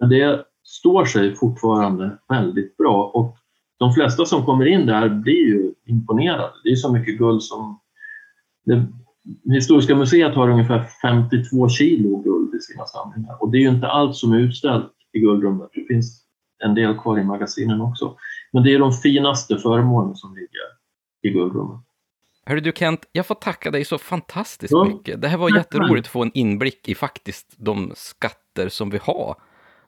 Men 0.00 0.08
det 0.08 0.44
står 0.64 1.04
sig 1.04 1.34
fortfarande 1.34 2.18
väldigt 2.28 2.76
bra 2.76 3.10
och 3.14 3.36
de 3.78 3.92
flesta 3.92 4.24
som 4.24 4.44
kommer 4.44 4.66
in 4.66 4.86
där 4.86 5.08
blir 5.08 5.48
ju 5.48 5.72
imponerade. 5.86 6.52
Det 6.64 6.70
är 6.70 6.76
så 6.76 6.92
mycket 6.92 7.18
guld 7.18 7.42
som... 7.42 7.80
Det, 8.64 8.86
Historiska 9.54 9.94
museet 9.94 10.34
har 10.34 10.48
ungefär 10.48 10.84
52 11.02 11.68
kilo 11.68 12.22
guld 12.22 12.54
i 12.54 12.60
sina 12.60 12.84
samlingar 12.84 13.42
och 13.42 13.50
det 13.50 13.58
är 13.58 13.60
ju 13.60 13.68
inte 13.68 13.86
allt 13.86 14.16
som 14.16 14.32
är 14.32 14.38
utställt 14.38 14.92
i 15.12 15.18
guldrummet. 15.18 15.68
Det 15.74 15.84
finns 15.94 16.22
en 16.64 16.74
del 16.74 16.98
kvar 16.98 17.18
i 17.18 17.24
magasinen 17.24 17.80
också. 17.80 18.14
Men 18.52 18.62
det 18.62 18.74
är 18.74 18.78
de 18.78 18.92
finaste 18.92 19.58
föremålen 19.58 20.16
som 20.16 20.34
ligger 20.34 20.75
i 21.26 21.30
guldrummet. 21.30 21.80
Hörru 22.48 22.60
du 22.60 22.72
Kent, 22.76 23.08
jag 23.12 23.26
får 23.26 23.34
tacka 23.34 23.70
dig 23.70 23.84
så 23.84 23.98
fantastiskt 23.98 24.72
ja. 24.72 24.84
mycket. 24.84 25.22
Det 25.22 25.28
här 25.28 25.38
var 25.38 25.56
jätteroligt 25.56 26.06
att 26.06 26.12
få 26.12 26.22
en 26.22 26.30
inblick 26.34 26.88
i 26.88 26.94
faktiskt 26.94 27.54
de 27.56 27.92
skatter 27.94 28.68
som 28.68 28.90
vi 28.90 28.98
har. 29.02 29.34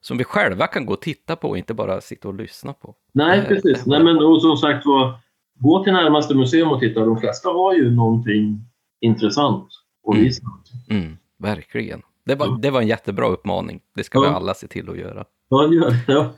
Som 0.00 0.18
vi 0.18 0.24
själva 0.24 0.66
kan 0.66 0.86
gå 0.86 0.92
och 0.92 1.00
titta 1.00 1.36
på 1.36 1.48
och 1.48 1.58
inte 1.58 1.74
bara 1.74 2.00
sitta 2.00 2.28
och 2.28 2.34
lyssna 2.34 2.72
på. 2.72 2.94
Nej, 3.12 3.44
precis. 3.48 3.86
Nej, 3.86 4.04
men 4.04 4.18
och 4.18 4.42
som 4.42 4.56
sagt 4.56 4.86
var, 4.86 5.18
gå 5.54 5.84
till 5.84 5.92
närmaste 5.92 6.34
museum 6.34 6.68
och 6.68 6.80
titta. 6.80 7.04
De 7.04 7.20
flesta 7.20 7.48
har 7.48 7.74
ju 7.74 7.90
någonting 7.90 8.60
intressant 9.00 9.68
att 10.08 10.14
mm. 10.14 10.24
visa. 10.24 10.42
Mm. 10.90 11.02
Mm, 11.02 11.18
verkligen. 11.38 12.02
Det 12.24 12.34
var, 12.34 12.46
ja. 12.46 12.58
det 12.62 12.70
var 12.70 12.80
en 12.80 12.88
jättebra 12.88 13.26
uppmaning. 13.26 13.80
Det 13.94 14.04
ska 14.04 14.18
ja. 14.18 14.22
vi 14.22 14.28
alla 14.28 14.54
se 14.54 14.66
till 14.66 14.90
att 14.90 14.98
göra. 14.98 15.24
Ja, 15.48 15.72
gör. 15.72 15.94
Ja. 16.06 16.34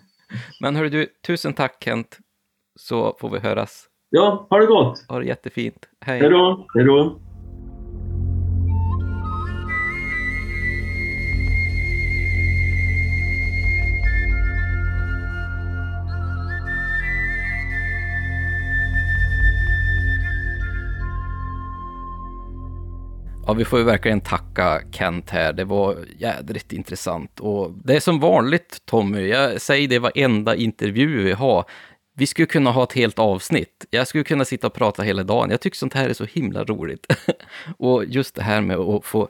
Men 0.61 0.77
hörru 0.77 0.89
du, 0.89 1.07
tusen 1.27 1.53
tack 1.53 1.85
Kent. 1.85 2.19
Så 2.77 3.17
får 3.21 3.31
vi 3.31 3.39
höras 3.39 3.90
Ja, 4.13 4.47
ha 4.51 4.59
det 4.59 4.67
gott! 4.67 5.05
Ha 5.09 5.19
det 5.19 5.27
jättefint. 5.27 5.87
Hej! 6.01 6.21
Hej 6.21 6.31
då! 6.31 6.67
Hej 6.75 6.85
då! 6.85 7.21
Ja, 23.47 23.55
vi 23.55 23.65
får 23.65 23.79
ju 23.79 23.85
verkligen 23.85 24.21
tacka 24.21 24.81
Kent 24.93 25.31
här. 25.31 25.53
Det 25.53 25.65
var 25.65 25.97
jädrigt 26.19 26.73
intressant. 26.73 27.41
Och 27.41 27.73
det 27.85 27.97
är 27.97 28.01
som 28.01 28.21
vanligt, 28.21 28.83
Tommy, 28.85 29.29
jag 29.29 29.61
säger 29.61 29.89
det 29.89 29.99
varenda 29.99 30.55
intervju 30.57 31.23
vi 31.23 31.33
har. 31.33 31.65
Vi 32.15 32.27
skulle 32.27 32.47
kunna 32.47 32.71
ha 32.71 32.83
ett 32.83 32.93
helt 32.93 33.19
avsnitt. 33.19 33.87
Jag 33.91 34.07
skulle 34.07 34.25
kunna 34.25 34.45
sitta 34.45 34.67
och 34.67 34.75
prata 34.75 35.03
hela 35.03 35.23
dagen. 35.23 35.51
Jag 35.51 35.61
tycker 35.61 35.77
sånt 35.77 35.95
här 35.95 36.09
är 36.09 36.13
så 36.13 36.25
himla 36.25 36.65
roligt. 36.65 37.07
och 37.79 38.05
just 38.05 38.35
det 38.35 38.43
här 38.43 38.61
med 38.61 38.77
att 38.77 39.05
få 39.05 39.29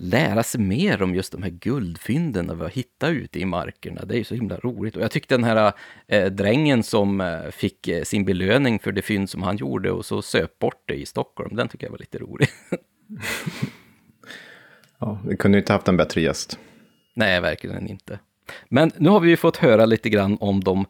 lära 0.00 0.42
sig 0.42 0.60
mer 0.60 1.02
om 1.02 1.14
just 1.14 1.32
de 1.32 1.42
här 1.42 1.50
guldfynden 1.50 2.58
vi 2.58 2.62
har 2.62 2.70
hittat 2.70 3.10
ute 3.10 3.40
i 3.40 3.44
markerna. 3.44 4.04
Det 4.04 4.14
är 4.14 4.18
ju 4.18 4.24
så 4.24 4.34
himla 4.34 4.56
roligt. 4.56 4.96
Och 4.96 5.02
jag 5.02 5.10
tyckte 5.10 5.34
den 5.34 5.44
här 5.44 5.72
eh, 6.06 6.26
drängen 6.26 6.82
som 6.82 7.20
eh, 7.20 7.50
fick 7.50 7.88
eh, 7.88 8.02
sin 8.02 8.24
belöning 8.24 8.78
för 8.78 8.92
det 8.92 9.02
fynd 9.02 9.30
som 9.30 9.42
han 9.42 9.56
gjorde 9.56 9.90
och 9.90 10.04
så 10.04 10.22
söp 10.22 10.58
bort 10.58 10.82
det 10.86 10.94
i 10.94 11.06
Stockholm, 11.06 11.56
den 11.56 11.68
tycker 11.68 11.86
jag 11.86 11.90
var 11.90 11.98
lite 11.98 12.18
rolig. 12.18 12.48
ja, 14.98 15.20
vi 15.26 15.36
kunde 15.36 15.58
ju 15.58 15.62
inte 15.62 15.72
haft 15.72 15.88
en 15.88 15.96
bättre 15.96 16.20
gäst. 16.20 16.58
Nej, 17.14 17.40
verkligen 17.40 17.86
inte. 17.86 18.18
Men 18.68 18.90
nu 18.96 19.08
har 19.08 19.20
vi 19.20 19.30
ju 19.30 19.36
fått 19.36 19.56
höra 19.56 19.86
lite 19.86 20.08
grann 20.08 20.36
om 20.40 20.64
de 20.64 20.86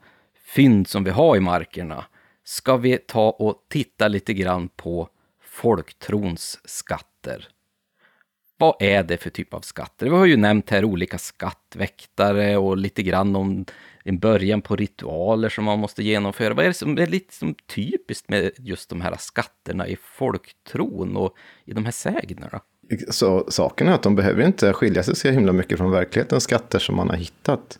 fynd 0.55 0.89
som 0.89 1.05
vi 1.05 1.11
har 1.11 1.37
i 1.37 1.41
markerna 1.41 2.05
ska 2.45 2.77
vi 2.77 2.99
ta 2.99 3.31
och 3.31 3.65
titta 3.69 4.09
lite 4.09 4.35
grann 4.35 4.69
på 4.69 5.09
folktrons 5.45 6.61
skatter. 6.65 7.49
Vad 8.59 8.83
är 8.83 9.03
det 9.03 9.17
för 9.17 9.31
typ 9.31 9.55
av 9.55 9.61
skatter? 9.61 10.07
Vi 10.07 10.17
har 10.17 10.27
ju 10.27 10.37
nämnt 10.37 10.71
här 10.71 10.85
olika 10.85 11.19
skattväktare 11.19 12.57
och 12.57 12.77
lite 12.77 13.03
grann 13.03 13.37
om 13.37 13.65
en 14.05 14.19
början 14.19 14.63
på 14.63 14.77
ritualer 14.77 15.49
som 15.49 15.65
man 15.65 15.79
måste 15.79 16.03
genomföra. 16.03 16.55
Vad 16.55 16.65
är 16.65 16.69
det 16.69 16.75
som 16.75 16.99
är 16.99 17.07
lite 17.07 17.35
som 17.35 17.55
typiskt 17.55 18.29
med 18.29 18.51
just 18.59 18.91
de 18.91 19.01
här 19.01 19.17
skatterna 19.19 19.89
i 19.89 19.97
folktron 19.97 21.17
och 21.17 21.37
i 21.65 21.73
de 21.73 21.85
här 21.85 21.93
sägnerna? 21.93 22.61
Så 23.09 23.47
saken 23.51 23.89
är 23.89 23.93
att 23.93 24.03
de 24.03 24.17
behöver 24.17 24.47
inte 24.47 24.73
skilja 24.73 25.03
sig 25.03 25.17
så 25.17 25.29
himla 25.29 25.53
mycket 25.53 25.79
från 25.79 25.91
verklighetens 25.91 26.45
skatter 26.45 26.79
som 26.79 26.97
man 26.97 27.09
har 27.09 27.17
hittat. 27.17 27.79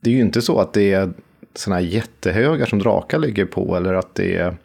Det 0.00 0.10
är 0.10 0.14
ju 0.14 0.20
inte 0.20 0.42
så 0.42 0.58
att 0.58 0.72
det 0.72 0.92
är 0.92 1.12
sådana 1.54 1.80
här 1.80 1.88
jättehögar 1.88 2.66
som 2.66 2.78
drakar 2.78 3.18
ligger 3.18 3.44
på 3.44 3.76
eller 3.76 3.94
att 3.94 4.14
det 4.14 4.36
är 4.36 4.56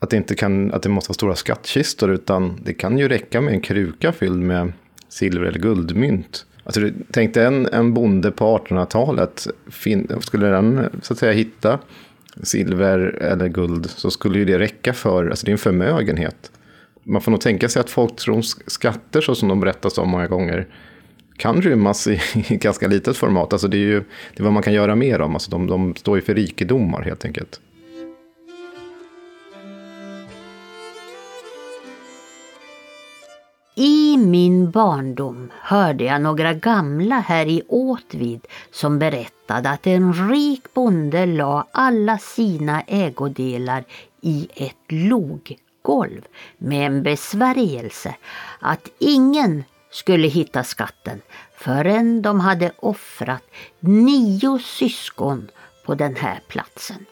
att 0.00 0.10
det, 0.10 0.16
inte 0.16 0.34
kan, 0.34 0.72
att 0.72 0.82
det 0.82 0.88
måste 0.88 1.08
vara 1.10 1.14
stora 1.14 1.34
skattkistor, 1.34 2.10
utan 2.10 2.60
det 2.64 2.74
kan 2.74 2.98
ju 2.98 3.08
räcka 3.08 3.40
med 3.40 3.54
en 3.54 3.60
kruka 3.60 4.12
fylld 4.12 4.42
med 4.42 4.72
silver 5.08 5.46
eller 5.46 5.58
guldmynt. 5.58 6.46
Alltså, 6.64 6.80
tänk 7.10 7.34
dig 7.34 7.44
en, 7.44 7.66
en 7.66 7.94
bonde 7.94 8.30
på 8.30 8.58
1800-talet, 8.58 9.46
skulle 10.20 10.46
den 10.46 10.90
så 11.02 11.12
att 11.12 11.18
säga 11.18 11.32
hitta 11.32 11.78
silver 12.42 12.98
eller 12.98 13.48
guld 13.48 13.90
så 13.90 14.10
skulle 14.10 14.38
ju 14.38 14.44
det 14.44 14.58
räcka 14.58 14.92
för, 14.92 15.26
alltså 15.26 15.46
det 15.46 15.50
är 15.50 15.52
en 15.52 15.58
förmögenhet. 15.58 16.50
Man 17.02 17.22
får 17.22 17.30
nog 17.30 17.40
tänka 17.40 17.68
sig 17.68 17.80
att 17.80 17.90
folktrons 17.90 18.56
skatter, 18.66 19.20
så 19.20 19.34
som 19.34 19.48
de 19.48 19.60
berättas 19.60 19.98
om 19.98 20.08
många 20.08 20.26
gånger, 20.26 20.66
kan 21.36 21.62
rymmas 21.62 22.06
i, 22.06 22.20
i 22.48 22.56
ganska 22.56 22.88
litet 22.88 23.16
format. 23.16 23.52
Alltså 23.52 23.68
det 23.68 23.76
är 23.76 23.86
ju 23.86 24.04
det 24.34 24.42
är 24.42 24.44
vad 24.44 24.52
man 24.52 24.62
kan 24.62 24.72
göra 24.72 24.94
mer 24.94 25.18
dem. 25.18 25.34
alltså 25.34 25.50
de, 25.50 25.66
de 25.66 25.94
står 25.94 26.16
ju 26.16 26.22
för 26.22 26.34
rikedomar 26.34 27.02
helt 27.02 27.24
enkelt. 27.24 27.60
I 33.78 34.16
min 34.16 34.70
barndom 34.70 35.50
hörde 35.60 36.04
jag 36.04 36.22
några 36.22 36.54
gamla 36.54 37.20
här 37.20 37.46
i 37.46 37.62
Åtvid 37.68 38.46
som 38.70 38.98
berättade 38.98 39.70
att 39.70 39.86
en 39.86 40.30
rik 40.30 40.74
bonde 40.74 41.26
la 41.26 41.66
alla 41.72 42.18
sina 42.18 42.80
ägodelar 42.80 43.84
i 44.20 44.48
ett 44.54 44.92
loggolv 44.92 46.20
med 46.58 46.86
en 46.86 47.02
besvärjelse 47.02 48.14
att 48.60 48.88
ingen 48.98 49.64
skulle 49.96 50.28
hitta 50.28 50.64
skatten 50.64 51.22
förrän 51.54 52.22
de 52.22 52.40
hade 52.40 52.72
offrat 52.76 53.42
nio 53.80 54.58
syskon 54.58 55.50
på 55.84 55.94
den 55.94 56.16
här 56.16 56.40
platsen. 56.48 57.06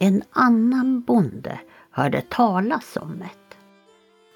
En 0.00 0.22
annan 0.30 1.02
bonde 1.02 1.60
hörde 1.90 2.20
talas 2.20 2.96
om 2.96 3.18
det 3.18 3.30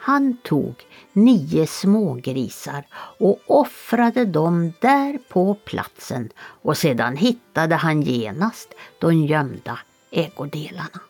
han 0.09 0.37
tog 0.37 0.75
nio 1.13 1.67
smågrisar 1.67 2.87
och 3.19 3.39
offrade 3.47 4.25
dem 4.25 4.73
där 4.81 5.19
på 5.29 5.55
platsen 5.55 6.31
och 6.39 6.77
sedan 6.77 7.17
hittade 7.17 7.75
han 7.75 8.03
genast 8.03 8.75
de 8.99 9.27
gömda 9.27 9.79
ägodelarna. 10.11 11.08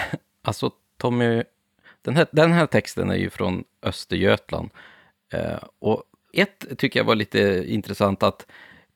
Alltså 0.44 0.70
Tommy, 0.96 1.42
den 2.02 2.16
här, 2.16 2.26
den 2.32 2.52
här 2.52 2.66
texten 2.66 3.10
är 3.10 3.16
ju 3.16 3.30
från 3.30 3.64
Östergötland. 3.82 4.70
Eh, 5.32 5.62
och 5.78 6.02
ett 6.32 6.78
tycker 6.78 7.00
jag 7.00 7.04
var 7.04 7.14
lite 7.14 7.64
intressant 7.66 8.22
att 8.22 8.46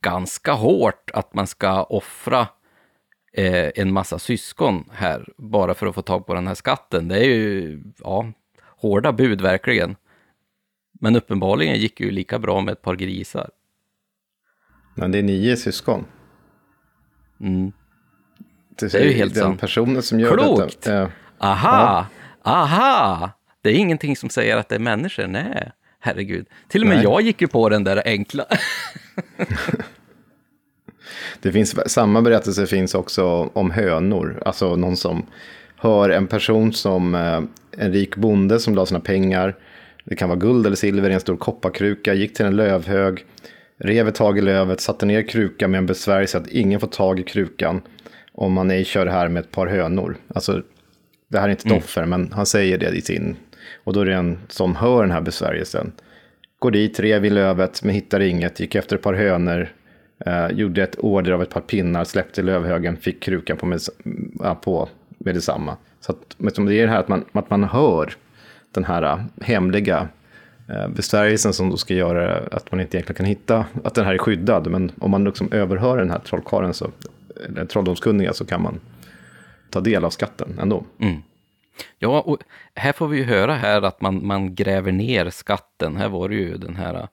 ganska 0.00 0.52
hårt 0.52 1.10
att 1.14 1.34
man 1.34 1.46
ska 1.46 1.82
offra 1.82 2.48
eh, 3.32 3.70
en 3.74 3.92
massa 3.92 4.18
syskon 4.18 4.84
här 4.92 5.28
bara 5.36 5.74
för 5.74 5.86
att 5.86 5.94
få 5.94 6.02
tag 6.02 6.26
på 6.26 6.34
den 6.34 6.46
här 6.46 6.54
skatten. 6.54 7.08
Det 7.08 7.18
är 7.18 7.24
ju 7.24 7.82
ja, 7.98 8.32
hårda 8.76 9.12
bud 9.12 9.40
verkligen. 9.40 9.96
Men 10.92 11.16
uppenbarligen 11.16 11.76
gick 11.76 12.00
ju 12.00 12.10
lika 12.10 12.38
bra 12.38 12.60
med 12.60 12.72
ett 12.72 12.82
par 12.82 12.96
grisar. 12.96 13.50
Men 14.94 15.12
det 15.12 15.18
är 15.18 15.22
nio 15.22 15.56
syskon. 15.56 16.04
Mm. 17.40 17.72
Det, 18.78 18.94
är 18.94 19.04
ju 19.04 19.12
helt 19.12 19.34
den 19.34 19.42
sant. 19.42 19.60
personen 19.60 20.02
som 20.02 20.20
gör 20.20 20.36
Klokt! 20.36 20.82
detta. 20.82 21.02
Eh, 21.02 21.08
Aha! 21.38 22.06
Ja. 22.44 22.50
Aha! 22.50 23.30
Det 23.62 23.70
är 23.70 23.74
ingenting 23.74 24.16
som 24.16 24.30
säger 24.30 24.56
att 24.56 24.68
det 24.68 24.74
är 24.74 24.78
människor, 24.78 25.26
nej. 25.26 25.70
Herregud. 26.00 26.46
Till 26.68 26.82
och 26.82 26.88
med 26.88 26.96
nej. 26.96 27.04
jag 27.04 27.22
gick 27.22 27.40
ju 27.40 27.48
på 27.48 27.68
den 27.68 27.84
där 27.84 28.02
enkla. 28.04 28.44
Det 31.42 31.52
finns, 31.52 31.92
samma 31.92 32.22
berättelse 32.22 32.66
finns 32.66 32.94
också 32.94 33.50
om 33.52 33.70
hönor. 33.70 34.42
Alltså 34.44 34.76
någon 34.76 34.96
som 34.96 35.26
hör 35.76 36.10
en 36.10 36.26
person 36.26 36.72
som 36.72 37.14
eh, 37.14 37.40
en 37.84 37.92
rik 37.92 38.16
bonde 38.16 38.60
som 38.60 38.74
la 38.74 38.86
sina 38.86 39.00
pengar. 39.00 39.56
Det 40.04 40.16
kan 40.16 40.28
vara 40.28 40.38
guld 40.38 40.66
eller 40.66 40.76
silver 40.76 41.10
i 41.10 41.14
en 41.14 41.20
stor 41.20 41.36
kopparkruka. 41.36 42.14
Gick 42.14 42.34
till 42.34 42.46
en 42.46 42.56
lövhög. 42.56 43.24
Rev 43.78 44.08
ett 44.08 44.14
tag 44.14 44.38
i 44.38 44.40
lövet. 44.40 44.80
Satte 44.80 45.06
ner 45.06 45.28
krukan 45.28 45.70
med 45.70 45.78
en 45.78 45.86
besvärjelse 45.86 46.38
att 46.38 46.48
ingen 46.48 46.80
får 46.80 46.86
tag 46.86 47.20
i 47.20 47.22
krukan. 47.22 47.82
Om 48.36 48.52
man 48.52 48.70
ej 48.70 48.84
kör 48.84 49.06
här 49.06 49.28
med 49.28 49.40
ett 49.40 49.50
par 49.50 49.66
hönor. 49.66 50.16
Alltså, 50.34 50.62
det 51.28 51.38
här 51.38 51.46
är 51.46 51.50
inte 51.50 51.74
ett 51.74 51.96
mm. 51.96 52.10
men 52.10 52.32
han 52.32 52.46
säger 52.46 52.78
det 52.78 52.88
i 52.88 53.00
sin... 53.00 53.36
Och 53.84 53.92
då 53.92 54.00
är 54.00 54.04
det 54.04 54.14
en 54.14 54.38
som 54.48 54.76
hör 54.76 55.02
den 55.02 55.10
här 55.10 55.20
besvärjelsen. 55.20 55.92
Går 56.58 56.70
dit, 56.70 57.00
rev 57.00 57.24
i 57.24 57.30
lövet, 57.30 57.82
men 57.82 57.94
hittar 57.94 58.20
inget. 58.20 58.60
Gick 58.60 58.74
efter 58.74 58.96
ett 58.96 59.02
par 59.02 59.14
hönor 59.14 59.68
Uh, 60.26 60.52
gjorde 60.52 60.82
ett 60.82 60.98
order 60.98 61.32
av 61.32 61.42
ett 61.42 61.50
par 61.50 61.60
pinnar, 61.60 62.04
släppte 62.04 62.42
lövhögen, 62.42 62.96
fick 62.96 63.22
krukan 63.22 63.56
på 63.56 63.66
med, 63.66 63.80
på 64.62 64.88
med 65.18 65.34
detsamma. 65.34 65.76
Så 66.00 66.12
att, 66.12 66.36
det 66.38 66.80
är 66.80 66.86
det 66.86 66.92
här 66.92 67.00
att 67.00 67.08
man, 67.08 67.24
att 67.32 67.50
man 67.50 67.64
hör 67.64 68.12
den 68.72 68.84
här 68.84 69.02
uh, 69.02 69.24
hemliga 69.40 70.08
uh, 70.70 70.88
besvärjelsen 70.88 71.52
som 71.52 71.70
då 71.70 71.76
ska 71.76 71.94
göra 71.94 72.38
att 72.52 72.72
man 72.72 72.80
inte 72.80 72.96
egentligen 72.96 73.16
kan 73.16 73.26
hitta 73.26 73.64
att 73.84 73.94
den 73.94 74.04
här 74.04 74.14
är 74.14 74.18
skyddad. 74.18 74.70
Men 74.70 74.92
om 74.98 75.10
man 75.10 75.24
liksom 75.24 75.52
överhör 75.52 75.98
den 75.98 76.10
här 76.10 76.18
trollkaren, 76.18 76.74
så, 76.74 76.90
eller 77.44 77.64
trolldomskunniga, 77.64 78.32
så 78.32 78.46
kan 78.46 78.62
man 78.62 78.80
ta 79.70 79.80
del 79.80 80.04
av 80.04 80.10
skatten 80.10 80.58
ändå. 80.58 80.84
Mm. 80.98 81.22
Ja, 81.98 82.20
och 82.20 82.38
här 82.74 82.92
får 82.92 83.08
vi 83.08 83.18
ju 83.18 83.24
höra 83.24 83.54
här 83.54 83.82
att 83.82 84.00
man, 84.00 84.26
man 84.26 84.54
gräver 84.54 84.92
ner 84.92 85.30
skatten. 85.30 85.96
Här 85.96 86.08
var 86.08 86.28
det 86.28 86.34
ju 86.34 86.56
den 86.56 86.76
här 86.76 87.08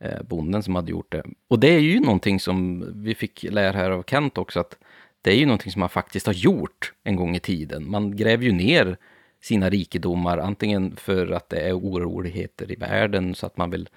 eh, 0.00 0.22
bonden 0.22 0.62
som 0.62 0.74
hade 0.74 0.90
gjort 0.90 1.12
det. 1.12 1.24
Och 1.48 1.58
det 1.58 1.68
är 1.68 1.78
ju 1.78 2.00
någonting 2.00 2.40
som 2.40 2.84
vi 3.02 3.14
fick 3.14 3.42
lära 3.42 3.72
här 3.72 3.90
av 3.90 4.02
Kent 4.02 4.38
också, 4.38 4.60
att 4.60 4.78
det 5.22 5.30
är 5.30 5.36
ju 5.36 5.46
någonting 5.46 5.72
som 5.72 5.80
man 5.80 5.88
faktiskt 5.88 6.26
har 6.26 6.32
gjort 6.32 6.92
en 7.04 7.16
gång 7.16 7.36
i 7.36 7.40
tiden. 7.40 7.90
Man 7.90 8.16
gräver 8.16 8.44
ju 8.44 8.52
ner 8.52 8.96
sina 9.40 9.70
rikedomar, 9.70 10.38
antingen 10.38 10.96
för 10.96 11.30
att 11.30 11.48
det 11.48 11.60
är 11.60 11.78
oroligheter 11.78 12.72
i 12.72 12.74
världen, 12.74 13.34
så 13.34 13.46
att 13.46 13.56
man 13.56 13.70
vill 13.70 13.88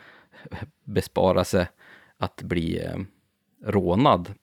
bespara 0.84 1.44
sig 1.44 1.66
att 2.18 2.42
bli 2.42 2.80
eh, 2.80 2.98
rånad. 3.66 4.34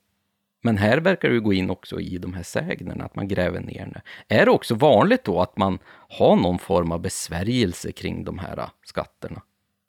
Men 0.62 0.76
här 0.76 0.98
verkar 0.98 1.28
det 1.28 1.40
gå 1.40 1.52
in 1.52 1.70
också 1.70 2.00
i 2.00 2.18
de 2.18 2.34
här 2.34 2.42
sägnerna, 2.42 3.04
att 3.04 3.14
man 3.14 3.28
gräver 3.28 3.60
ner 3.60 3.92
det. 3.94 4.34
Är 4.34 4.44
det 4.44 4.50
också 4.50 4.74
vanligt 4.74 5.24
då 5.24 5.40
att 5.40 5.56
man 5.56 5.78
har 6.08 6.36
någon 6.36 6.58
form 6.58 6.92
av 6.92 7.00
besvärjelse 7.00 7.92
kring 7.92 8.24
de 8.24 8.38
här 8.38 8.68
skatterna? 8.84 9.42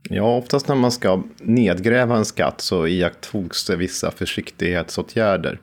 Ja, 0.10 0.38
oftast 0.38 0.68
när 0.68 0.76
man 0.76 0.92
ska 0.92 1.24
nedgräva 1.38 2.18
en 2.18 2.26
skatt 2.26 2.62
så 2.62 2.88
iakttogs 2.88 3.66
det 3.66 3.76
vissa 3.76 4.12
försiktighetsåtgärder. 4.12 5.60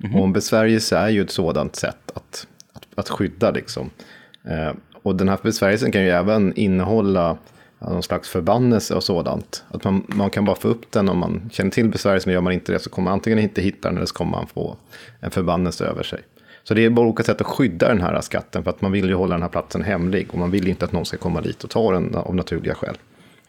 Mm 0.00 0.12
-hmm. 0.12 0.18
Och 0.18 0.24
en 0.24 0.32
besvärjelse 0.32 0.96
är 0.96 1.08
ju 1.08 1.20
ett 1.20 1.30
sådant 1.30 1.76
sätt 1.76 2.10
att, 2.14 2.46
att, 2.72 2.86
att 2.94 3.08
skydda. 3.08 3.50
Liksom. 3.50 3.90
Eh, 4.44 4.72
och 5.02 5.16
den 5.16 5.28
här 5.28 5.38
besvärjelsen 5.42 5.92
kan 5.92 6.02
ju 6.02 6.10
även 6.10 6.54
innehålla 6.56 7.38
någon 7.80 8.02
slags 8.02 8.28
förbannelse 8.28 8.94
och 8.94 9.04
sådant. 9.04 9.64
Att 9.70 9.84
man, 9.84 10.04
man 10.06 10.30
kan 10.30 10.44
bara 10.44 10.56
få 10.56 10.68
upp 10.68 10.92
den 10.92 11.08
om 11.08 11.18
man 11.18 11.50
känner 11.52 11.70
till 11.70 11.88
besvärjelsen 11.88 12.30
men 12.30 12.34
gör 12.34 12.40
man 12.40 12.52
inte 12.52 12.72
det 12.72 12.78
så 12.78 12.90
kommer 12.90 13.04
man 13.04 13.12
antingen 13.12 13.38
inte 13.38 13.62
hitta 13.62 13.88
den 13.88 13.96
eller 13.96 14.06
så 14.06 14.14
kommer 14.14 14.30
man 14.30 14.46
få 14.46 14.76
en 15.20 15.30
förbannelse 15.30 15.84
över 15.84 16.02
sig. 16.02 16.20
Så 16.62 16.74
det 16.74 16.84
är 16.84 16.90
bara 16.90 17.06
olika 17.06 17.22
sätt 17.22 17.40
att 17.40 17.46
skydda 17.46 17.88
den 17.88 18.00
här 18.00 18.20
skatten 18.20 18.62
för 18.64 18.70
att 18.70 18.80
man 18.80 18.92
vill 18.92 19.08
ju 19.08 19.14
hålla 19.14 19.34
den 19.34 19.42
här 19.42 19.48
platsen 19.48 19.82
hemlig 19.82 20.28
och 20.30 20.38
man 20.38 20.50
vill 20.50 20.64
ju 20.64 20.70
inte 20.70 20.84
att 20.84 20.92
någon 20.92 21.06
ska 21.06 21.16
komma 21.16 21.40
dit 21.40 21.64
och 21.64 21.70
ta 21.70 21.92
den 21.92 22.14
av 22.14 22.34
naturliga 22.34 22.74
skäl. 22.74 22.96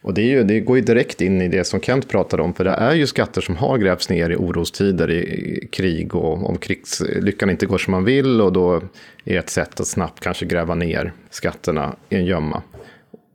Och 0.03 0.13
det, 0.13 0.21
ju, 0.21 0.43
det, 0.43 0.59
går 0.59 0.77
ju 0.77 0.83
direkt 0.83 1.21
in 1.21 1.41
i 1.41 1.47
det 1.47 1.63
som 1.63 1.81
Kent 1.81 2.09
pratade 2.09 2.43
om, 2.43 2.53
för 2.53 2.63
det 2.63 2.71
är 2.71 2.93
ju 2.93 3.07
skatter 3.07 3.41
som 3.41 3.55
har 3.55 3.77
grävts 3.77 4.09
ner 4.09 4.29
i 4.29 4.35
orostider, 4.35 5.11
i 5.11 5.67
krig 5.71 6.15
och 6.15 6.49
om 6.49 6.57
krigslyckan 6.57 7.49
inte 7.49 7.65
går 7.65 7.77
som 7.77 7.91
man 7.91 8.03
vill 8.03 8.41
och 8.41 8.53
då 8.53 8.81
är 9.25 9.39
ett 9.39 9.49
sätt 9.49 9.79
att 9.79 9.87
snabbt 9.87 10.19
kanske 10.19 10.45
gräva 10.45 10.75
ner 10.75 11.13
skatterna 11.29 11.95
i 12.09 12.15
en 12.15 12.25
gömma. 12.25 12.63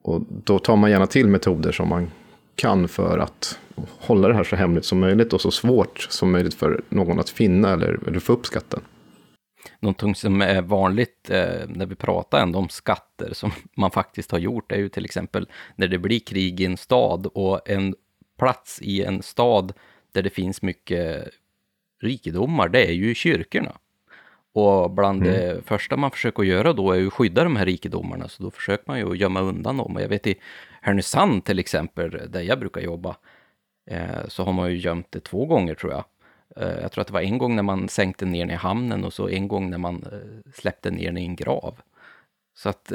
Och 0.07 0.22
då 0.28 0.59
tar 0.59 0.76
man 0.76 0.90
gärna 0.90 1.07
till 1.07 1.28
metoder 1.28 1.72
som 1.72 1.88
man 1.88 2.11
kan 2.54 2.88
för 2.88 3.18
att 3.18 3.59
hålla 3.98 4.28
det 4.28 4.34
här 4.34 4.44
så 4.44 4.57
hemligt 4.57 4.84
som 4.84 5.00
möjligt 5.00 5.32
och 5.32 5.40
så 5.40 5.50
svårt 5.50 6.07
som 6.11 6.32
möjligt 6.32 6.54
för 6.54 6.84
någon 6.88 7.20
att 7.20 7.30
finna 7.30 7.72
eller, 7.72 8.09
eller 8.09 8.18
få 8.18 8.32
upp 8.32 8.46
skatten. 8.46 8.80
Någonting 9.80 10.14
som 10.14 10.42
är 10.42 10.62
vanligt 10.62 11.30
eh, 11.30 11.68
när 11.68 11.86
vi 11.86 11.94
pratar 11.94 12.42
ändå 12.42 12.59
om 12.59 12.68
skatter 12.68 13.30
som 13.32 13.50
man 13.76 13.90
faktiskt 13.90 14.30
har 14.30 14.38
gjort 14.38 14.72
är 14.72 14.76
ju 14.76 14.88
till 14.88 15.04
exempel 15.04 15.48
när 15.76 15.88
det 15.88 15.98
blir 15.98 16.20
krig 16.20 16.61
i 16.61 16.64
en 16.64 16.76
stad 16.76 17.26
och 17.26 17.70
en 17.70 17.94
plats 18.38 18.78
i 18.82 19.04
en 19.04 19.22
stad 19.22 19.72
där 20.12 20.22
det 20.22 20.30
finns 20.30 20.62
mycket 20.62 21.28
rikedomar, 22.02 22.68
det 22.68 22.86
är 22.86 22.92
ju 22.92 23.14
kyrkorna. 23.14 23.72
Och 24.57 24.90
bland 24.90 25.26
mm. 25.26 25.32
det 25.32 25.62
första 25.64 25.96
man 25.96 26.11
försöker 26.11 26.42
göra 26.42 26.72
då 26.72 26.92
är 26.92 26.98
ju 26.98 27.07
att 27.07 27.12
skydda 27.12 27.44
de 27.44 27.57
här 27.57 27.66
rikedomarna, 27.66 28.28
så 28.28 28.42
då 28.42 28.50
försöker 28.50 28.84
man 28.86 28.98
ju 28.98 29.14
gömma 29.14 29.40
undan 29.40 29.76
dem. 29.76 29.96
Och 29.96 30.02
jag 30.02 30.09
vet 30.09 30.26
i 30.26 30.34
Härnösand 30.80 31.44
till 31.44 31.59
exempel, 31.59 32.20
där 32.28 32.40
jag 32.40 32.59
brukar 32.59 32.80
jobba, 32.80 33.16
eh, 33.90 34.26
så 34.28 34.44
har 34.44 34.52
man 34.52 34.70
ju 34.70 34.78
gömt 34.78 35.07
det 35.11 35.20
två 35.20 35.46
gånger 35.46 35.74
tror 35.74 35.92
jag. 35.92 36.04
Eh, 36.57 36.80
jag 36.82 36.92
tror 36.92 37.02
att 37.02 37.07
det 37.07 37.12
var 37.12 37.20
en 37.20 37.38
gång 37.38 37.57
när 37.57 37.62
man 37.62 37.88
sänkte 37.88 38.24
ner 38.24 38.46
den 38.46 38.50
i 38.50 38.54
hamnen 38.54 39.04
och 39.04 39.12
så 39.12 39.28
en 39.28 39.48
gång 39.48 39.70
när 39.70 39.78
man 39.78 40.04
eh, 40.12 40.50
släppte 40.54 40.90
ner 40.90 41.07
den 41.07 41.18
i 41.18 41.24
en 41.24 41.36
grav. 41.36 41.80
Så 42.54 42.68
att 42.68 42.92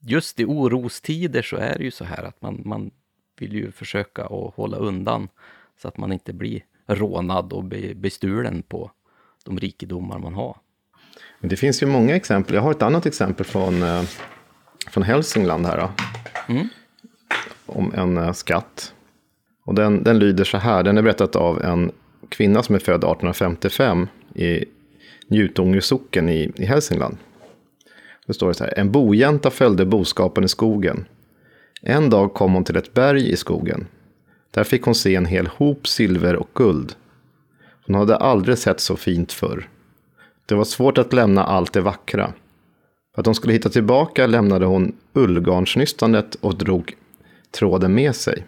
just 0.00 0.40
i 0.40 0.44
orostider 0.44 1.42
så 1.42 1.56
är 1.56 1.78
det 1.78 1.84
ju 1.84 1.90
så 1.90 2.04
här 2.04 2.24
att 2.24 2.42
man, 2.42 2.62
man 2.64 2.90
vill 3.38 3.52
ju 3.52 3.70
försöka 3.70 4.24
att 4.24 4.54
hålla 4.54 4.76
undan 4.76 5.28
så 5.82 5.88
att 5.88 5.96
man 5.96 6.12
inte 6.12 6.32
blir 6.32 6.64
rånad 6.86 7.52
och 7.52 7.64
bestulen 7.94 8.62
på 8.62 8.90
de 9.44 9.58
rikedomar 9.58 10.18
man 10.18 10.34
har. 10.34 10.56
Det 11.40 11.56
finns 11.56 11.82
ju 11.82 11.86
många 11.86 12.16
exempel. 12.16 12.54
Jag 12.54 12.62
har 12.62 12.70
ett 12.70 12.82
annat 12.82 13.06
exempel 13.06 13.46
från, 13.46 13.84
från 14.90 15.02
Hälsingland 15.02 15.66
här. 15.66 15.88
Mm. 16.48 16.68
Om 17.66 17.94
en 17.94 18.34
skatt. 18.34 18.92
Och 19.64 19.74
den, 19.74 20.02
den 20.02 20.18
lyder 20.18 20.44
så 20.44 20.58
här, 20.58 20.82
den 20.82 20.98
är 20.98 21.02
berättat 21.02 21.36
av 21.36 21.62
en 21.62 21.92
kvinna 22.28 22.62
som 22.62 22.74
är 22.74 22.78
född 22.78 22.94
1855 22.94 24.08
i 24.34 24.64
Njutånger 25.28 25.80
socken 25.80 26.28
i, 26.28 26.52
i 26.56 26.64
Hälsingland. 26.64 27.16
Det 28.26 28.34
står 28.34 28.48
det 28.48 28.54
så 28.54 28.64
här, 28.64 28.78
en 28.78 28.92
bojänta 28.92 29.50
följde 29.50 29.84
boskapen 29.84 30.44
i 30.44 30.48
skogen. 30.48 31.04
En 31.82 32.10
dag 32.10 32.34
kom 32.34 32.54
hon 32.54 32.64
till 32.64 32.76
ett 32.76 32.94
berg 32.94 33.30
i 33.30 33.36
skogen. 33.36 33.86
Där 34.50 34.64
fick 34.64 34.82
hon 34.82 34.94
se 34.94 35.14
en 35.14 35.26
hel 35.26 35.46
hop 35.46 35.88
silver 35.88 36.36
och 36.36 36.50
guld. 36.54 36.94
Hon 37.86 37.94
hade 37.94 38.16
aldrig 38.16 38.58
sett 38.58 38.80
så 38.80 38.96
fint 38.96 39.32
förr. 39.32 39.68
Det 40.50 40.56
var 40.56 40.64
svårt 40.64 40.98
att 40.98 41.12
lämna 41.12 41.44
allt 41.44 41.72
det 41.72 41.80
vackra. 41.80 42.32
För 43.14 43.22
att 43.22 43.26
hon 43.26 43.34
skulle 43.34 43.52
hitta 43.52 43.68
tillbaka 43.68 44.26
lämnade 44.26 44.66
hon 44.66 44.96
ullgarnsnystanet 45.12 46.34
och 46.34 46.58
drog 46.58 46.96
tråden 47.50 47.94
med 47.94 48.16
sig. 48.16 48.46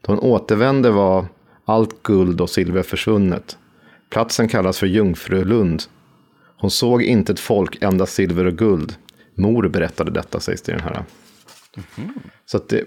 Då 0.00 0.12
hon 0.12 0.18
återvände 0.18 0.90
var 0.90 1.26
allt 1.64 2.02
guld 2.02 2.40
och 2.40 2.50
silver 2.50 2.82
försvunnet. 2.82 3.58
Platsen 4.10 4.48
kallas 4.48 4.78
för 4.78 4.86
Jungfrulund. 4.86 5.82
Hon 6.56 6.70
såg 6.70 7.02
inte 7.02 7.32
ett 7.32 7.40
folk, 7.40 7.82
endast 7.82 8.14
silver 8.14 8.44
och 8.44 8.58
guld. 8.58 8.94
Mor 9.34 9.68
berättade 9.68 10.10
detta, 10.10 10.40
sägs 10.40 10.62
det 10.62 10.72
i 10.72 10.74
den 10.74 10.84
här. 10.84 11.04
Mm. 11.96 12.12
Så 12.46 12.56
att 12.56 12.68
det, 12.68 12.84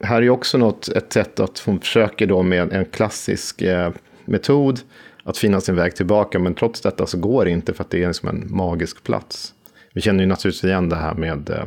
här 0.00 0.22
är 0.22 0.30
också 0.30 0.58
något, 0.58 0.88
ett 0.88 1.12
sätt 1.12 1.40
att 1.40 1.58
hon 1.58 1.80
försöker 1.80 2.26
då 2.26 2.42
med 2.42 2.72
en 2.72 2.84
klassisk 2.84 3.62
eh, 3.62 3.92
metod 4.24 4.80
att 5.28 5.38
finna 5.38 5.60
sin 5.60 5.76
väg 5.76 5.96
tillbaka. 5.96 6.38
Men 6.38 6.54
trots 6.54 6.80
detta 6.80 7.06
så 7.06 7.18
går 7.18 7.44
det 7.44 7.50
inte 7.50 7.74
för 7.74 7.84
att 7.84 7.90
det 7.90 8.02
är 8.02 8.08
liksom 8.08 8.28
en 8.28 8.46
magisk 8.56 9.02
plats. 9.02 9.54
Vi 9.92 10.00
känner 10.00 10.20
ju 10.20 10.26
naturligtvis 10.26 10.64
igen 10.64 10.88
det 10.88 10.96
här 10.96 11.14
med 11.14 11.50
eh, 11.50 11.64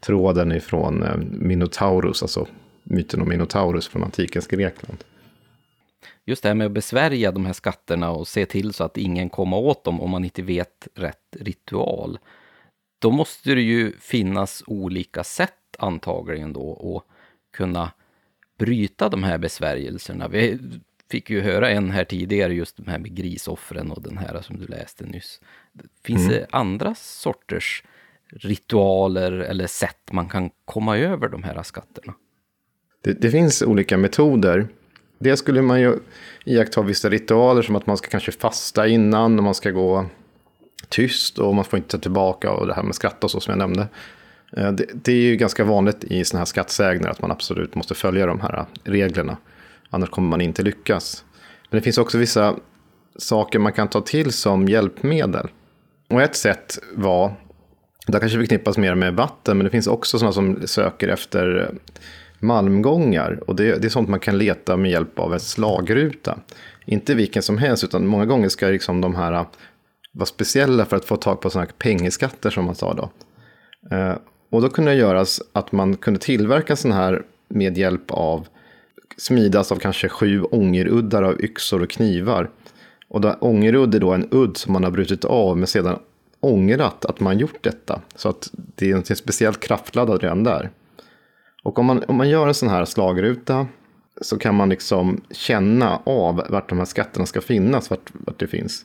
tråden 0.00 0.52
ifrån 0.52 1.02
eh, 1.02 1.16
Minotaurus, 1.30 2.22
alltså 2.22 2.46
myten 2.82 3.22
om 3.22 3.28
Minotaurus 3.28 3.88
från 3.88 4.04
antikens 4.04 4.46
Grekland 4.46 5.04
just 6.26 6.42
det 6.42 6.48
här 6.48 6.54
med 6.54 6.66
att 6.66 6.72
besvärja 6.72 7.32
de 7.32 7.46
här 7.46 7.52
skatterna 7.52 8.10
och 8.10 8.28
se 8.28 8.46
till 8.46 8.72
så 8.72 8.84
att 8.84 8.96
ingen 8.96 9.30
kommer 9.30 9.56
åt 9.56 9.84
dem 9.84 10.00
om 10.00 10.10
man 10.10 10.24
inte 10.24 10.42
vet 10.42 10.88
rätt 10.94 11.36
ritual. 11.40 12.18
Då 12.98 13.10
måste 13.10 13.54
det 13.54 13.62
ju 13.62 13.92
finnas 14.00 14.64
olika 14.66 15.24
sätt 15.24 15.76
antagligen 15.78 16.52
då 16.52 16.96
att 16.96 17.14
kunna 17.56 17.92
bryta 18.58 19.08
de 19.08 19.24
här 19.24 19.38
besvärjelserna. 19.38 20.28
Vi 20.28 20.60
fick 21.10 21.30
ju 21.30 21.40
höra 21.40 21.70
en 21.70 21.90
här 21.90 22.04
tidigare, 22.04 22.54
just 22.54 22.76
de 22.76 22.86
här 22.90 22.98
med 22.98 23.16
grisoffren 23.16 23.90
och 23.90 24.02
den 24.02 24.18
här 24.18 24.40
som 24.42 24.58
du 24.58 24.66
läste 24.66 25.04
nyss. 25.04 25.40
Finns 26.04 26.22
mm. 26.22 26.32
det 26.32 26.46
andra 26.50 26.94
sorters 26.94 27.82
ritualer 28.30 29.32
eller 29.32 29.66
sätt 29.66 30.12
man 30.12 30.28
kan 30.28 30.50
komma 30.64 30.98
över 30.98 31.28
de 31.28 31.42
här 31.42 31.62
skatterna? 31.62 32.14
Det, 33.02 33.12
det 33.12 33.30
finns 33.30 33.62
olika 33.62 33.96
metoder. 33.96 34.68
Det 35.18 35.36
skulle 35.36 35.62
man 35.62 35.80
ju 35.80 35.98
iaktta 36.44 36.82
vissa 36.82 37.08
ritualer 37.08 37.62
som 37.62 37.76
att 37.76 37.86
man 37.86 37.96
ska 37.96 38.08
kanske 38.08 38.32
fasta 38.32 38.86
innan 38.86 39.38
och 39.38 39.44
man 39.44 39.54
ska 39.54 39.70
gå 39.70 40.06
tyst 40.88 41.38
och 41.38 41.54
man 41.54 41.64
får 41.64 41.76
inte 41.76 41.88
ta 41.88 41.98
tillbaka 41.98 42.50
och 42.50 42.66
det 42.66 42.74
här 42.74 42.82
med 42.82 42.94
skatt 42.94 43.24
och 43.24 43.30
så 43.30 43.40
som 43.40 43.50
jag 43.50 43.58
nämnde. 43.58 43.88
Eh, 44.56 44.72
det, 44.72 44.86
det 44.92 45.12
är 45.12 45.16
ju 45.22 45.36
ganska 45.36 45.64
vanligt 45.64 46.04
i 46.04 46.24
sådana 46.24 46.40
här 46.40 46.44
skattsägner 46.44 47.08
att 47.08 47.22
man 47.22 47.30
absolut 47.30 47.74
måste 47.74 47.94
följa 47.94 48.26
de 48.26 48.40
här 48.40 48.66
reglerna. 48.84 49.36
Annars 49.90 50.10
kommer 50.10 50.28
man 50.28 50.40
inte 50.40 50.62
lyckas. 50.62 51.24
Men 51.70 51.78
det 51.78 51.84
finns 51.84 51.98
också 51.98 52.18
vissa 52.18 52.56
saker 53.16 53.58
man 53.58 53.72
kan 53.72 53.88
ta 53.88 54.00
till 54.00 54.32
som 54.32 54.68
hjälpmedel. 54.68 55.48
Och 56.10 56.22
ett 56.22 56.36
sätt 56.36 56.78
var, 56.94 57.32
det 58.06 58.20
kanske 58.20 58.38
förknippas 58.38 58.78
mer 58.78 58.94
med 58.94 59.14
vatten, 59.14 59.58
men 59.58 59.64
det 59.64 59.70
finns 59.70 59.86
också 59.86 60.18
sådana 60.18 60.32
som 60.32 60.66
söker 60.66 61.08
efter 61.08 61.74
malmgångar. 62.40 63.40
Och 63.46 63.56
det, 63.56 63.78
det, 63.78 63.86
är 63.86 63.88
sånt 63.88 64.08
man 64.08 64.20
kan 64.20 64.38
leta 64.38 64.76
med 64.76 64.90
hjälp 64.90 65.18
av 65.18 65.32
en 65.32 65.40
slagruta. 65.40 66.38
Inte 66.84 67.14
vilken 67.14 67.42
som 67.42 67.58
helst, 67.58 67.84
utan 67.84 68.06
många 68.06 68.26
gånger 68.26 68.48
ska 68.48 68.66
liksom 68.66 69.00
de 69.00 69.14
här 69.14 69.32
äh, 69.32 69.46
vara 70.12 70.26
speciella 70.26 70.84
för 70.84 70.96
att 70.96 71.04
få 71.04 71.16
tag 71.16 71.40
på 71.40 71.50
sådana 71.50 71.66
här 71.66 71.74
pengeskatter 71.78 72.50
som 72.50 72.64
man 72.64 72.74
sa 72.74 72.94
då. 72.94 73.10
Äh, 73.96 74.14
och 74.50 74.62
då 74.62 74.68
kunde 74.68 74.90
det 74.90 74.96
göras 74.96 75.42
att 75.52 75.72
man 75.72 75.96
kunde 75.96 76.20
tillverka 76.20 76.76
sådana 76.76 77.00
här 77.00 77.22
med 77.48 77.78
hjälp 77.78 78.10
av 78.10 78.46
smidas 79.16 79.72
av 79.72 79.76
kanske 79.76 80.08
sju 80.08 80.42
ångeruddar 80.42 81.22
av 81.22 81.40
yxor 81.40 81.82
och 81.82 81.90
knivar. 81.90 82.50
Och 83.08 83.20
då, 83.20 83.36
ångerudd 83.40 83.94
är 83.94 84.00
då 84.00 84.12
en 84.12 84.28
udd 84.30 84.56
som 84.56 84.72
man 84.72 84.84
har 84.84 84.90
brutit 84.90 85.24
av 85.24 85.58
men 85.58 85.66
sedan 85.66 85.98
ångrat 86.40 87.04
att 87.04 87.20
man 87.20 87.38
gjort 87.38 87.64
detta. 87.64 88.00
Så 88.14 88.28
att 88.28 88.50
det 88.52 88.90
är 88.90 88.94
något 88.94 89.18
speciellt 89.18 89.60
kraftladdat 89.60 90.22
redan 90.22 90.44
där. 90.44 90.70
Och 91.62 91.78
om 91.78 91.86
man, 91.86 92.04
om 92.08 92.16
man 92.16 92.28
gör 92.28 92.48
en 92.48 92.54
sån 92.54 92.68
här 92.68 92.84
slagruta 92.84 93.66
så 94.20 94.38
kan 94.38 94.54
man 94.54 94.68
liksom 94.68 95.20
känna 95.30 96.00
av 96.04 96.46
vart 96.48 96.68
de 96.68 96.78
här 96.78 96.84
skatterna 96.84 97.26
ska 97.26 97.40
finnas, 97.40 97.90
vart, 97.90 98.10
vart 98.12 98.40
det 98.40 98.46
finns. 98.46 98.84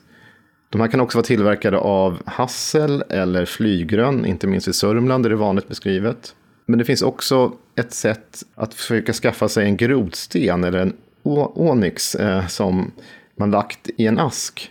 De 0.70 0.80
här 0.80 0.88
kan 0.88 1.00
också 1.00 1.18
vara 1.18 1.26
tillverkade 1.26 1.78
av 1.78 2.22
hassel 2.26 3.04
eller 3.08 3.44
flygrön, 3.44 4.26
inte 4.26 4.46
minst 4.46 4.68
i 4.68 4.72
Sörmland 4.72 5.26
är 5.26 5.30
det 5.30 5.36
vanligt 5.36 5.68
beskrivet. 5.68 6.34
Men 6.70 6.78
det 6.78 6.84
finns 6.84 7.02
också 7.02 7.52
ett 7.76 7.92
sätt 7.92 8.42
att 8.54 8.74
försöka 8.74 9.12
skaffa 9.12 9.48
sig 9.48 9.64
en 9.64 9.76
grodsten 9.76 10.64
eller 10.64 10.78
en 10.78 10.96
onyx 11.22 12.14
eh, 12.14 12.46
som 12.46 12.92
man 13.36 13.50
lagt 13.50 13.90
i 13.96 14.06
en 14.06 14.18
ask. 14.18 14.70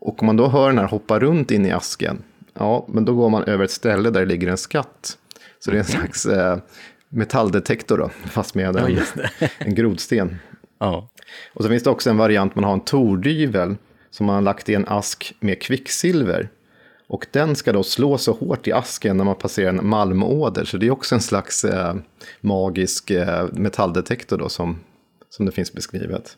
Och 0.00 0.22
om 0.22 0.26
man 0.26 0.36
då 0.36 0.48
hör 0.48 0.68
den 0.68 0.78
här 0.78 0.86
hoppa 0.86 1.18
runt 1.18 1.50
in 1.50 1.66
i 1.66 1.70
asken, 1.70 2.22
ja, 2.54 2.86
men 2.88 3.04
då 3.04 3.14
går 3.14 3.30
man 3.30 3.44
över 3.44 3.64
ett 3.64 3.70
ställe 3.70 4.10
där 4.10 4.20
det 4.20 4.26
ligger 4.26 4.48
en 4.48 4.56
skatt. 4.56 5.18
Så 5.58 5.70
det 5.70 5.76
är 5.76 5.78
en 5.78 5.84
slags 5.84 6.26
eh, 6.26 6.58
metalldetektor 7.08 7.98
då, 7.98 8.08
fast 8.08 8.54
med 8.54 8.76
en, 8.76 8.96
ja, 8.96 9.48
en 9.58 9.74
grodsten. 9.74 10.38
Ja. 10.78 11.08
Och 11.52 11.62
så 11.62 11.68
finns 11.68 11.82
det 11.82 11.90
också 11.90 12.10
en 12.10 12.16
variant, 12.16 12.54
man 12.54 12.64
har 12.64 12.72
en 12.72 12.80
tordyvel 12.80 13.76
som 14.10 14.26
man 14.26 14.34
har 14.34 14.42
lagt 14.42 14.68
i 14.68 14.74
en 14.74 14.88
ask 14.88 15.34
med 15.40 15.62
kvicksilver. 15.62 16.48
Och 17.14 17.26
den 17.30 17.56
ska 17.56 17.72
då 17.72 17.82
slå 17.82 18.18
så 18.18 18.32
hårt 18.32 18.68
i 18.68 18.72
asken 18.72 19.16
när 19.16 19.24
man 19.24 19.34
passerar 19.36 19.68
en 19.68 19.86
malmåder, 19.88 20.64
så 20.64 20.76
det 20.76 20.86
är 20.86 20.90
också 20.90 21.14
en 21.14 21.20
slags 21.20 21.64
eh, 21.64 21.94
magisk 22.40 23.10
eh, 23.10 23.48
metalldetektor 23.52 24.38
då 24.38 24.48
som, 24.48 24.80
som 25.30 25.46
det 25.46 25.52
finns 25.52 25.72
beskrivet. 25.72 26.36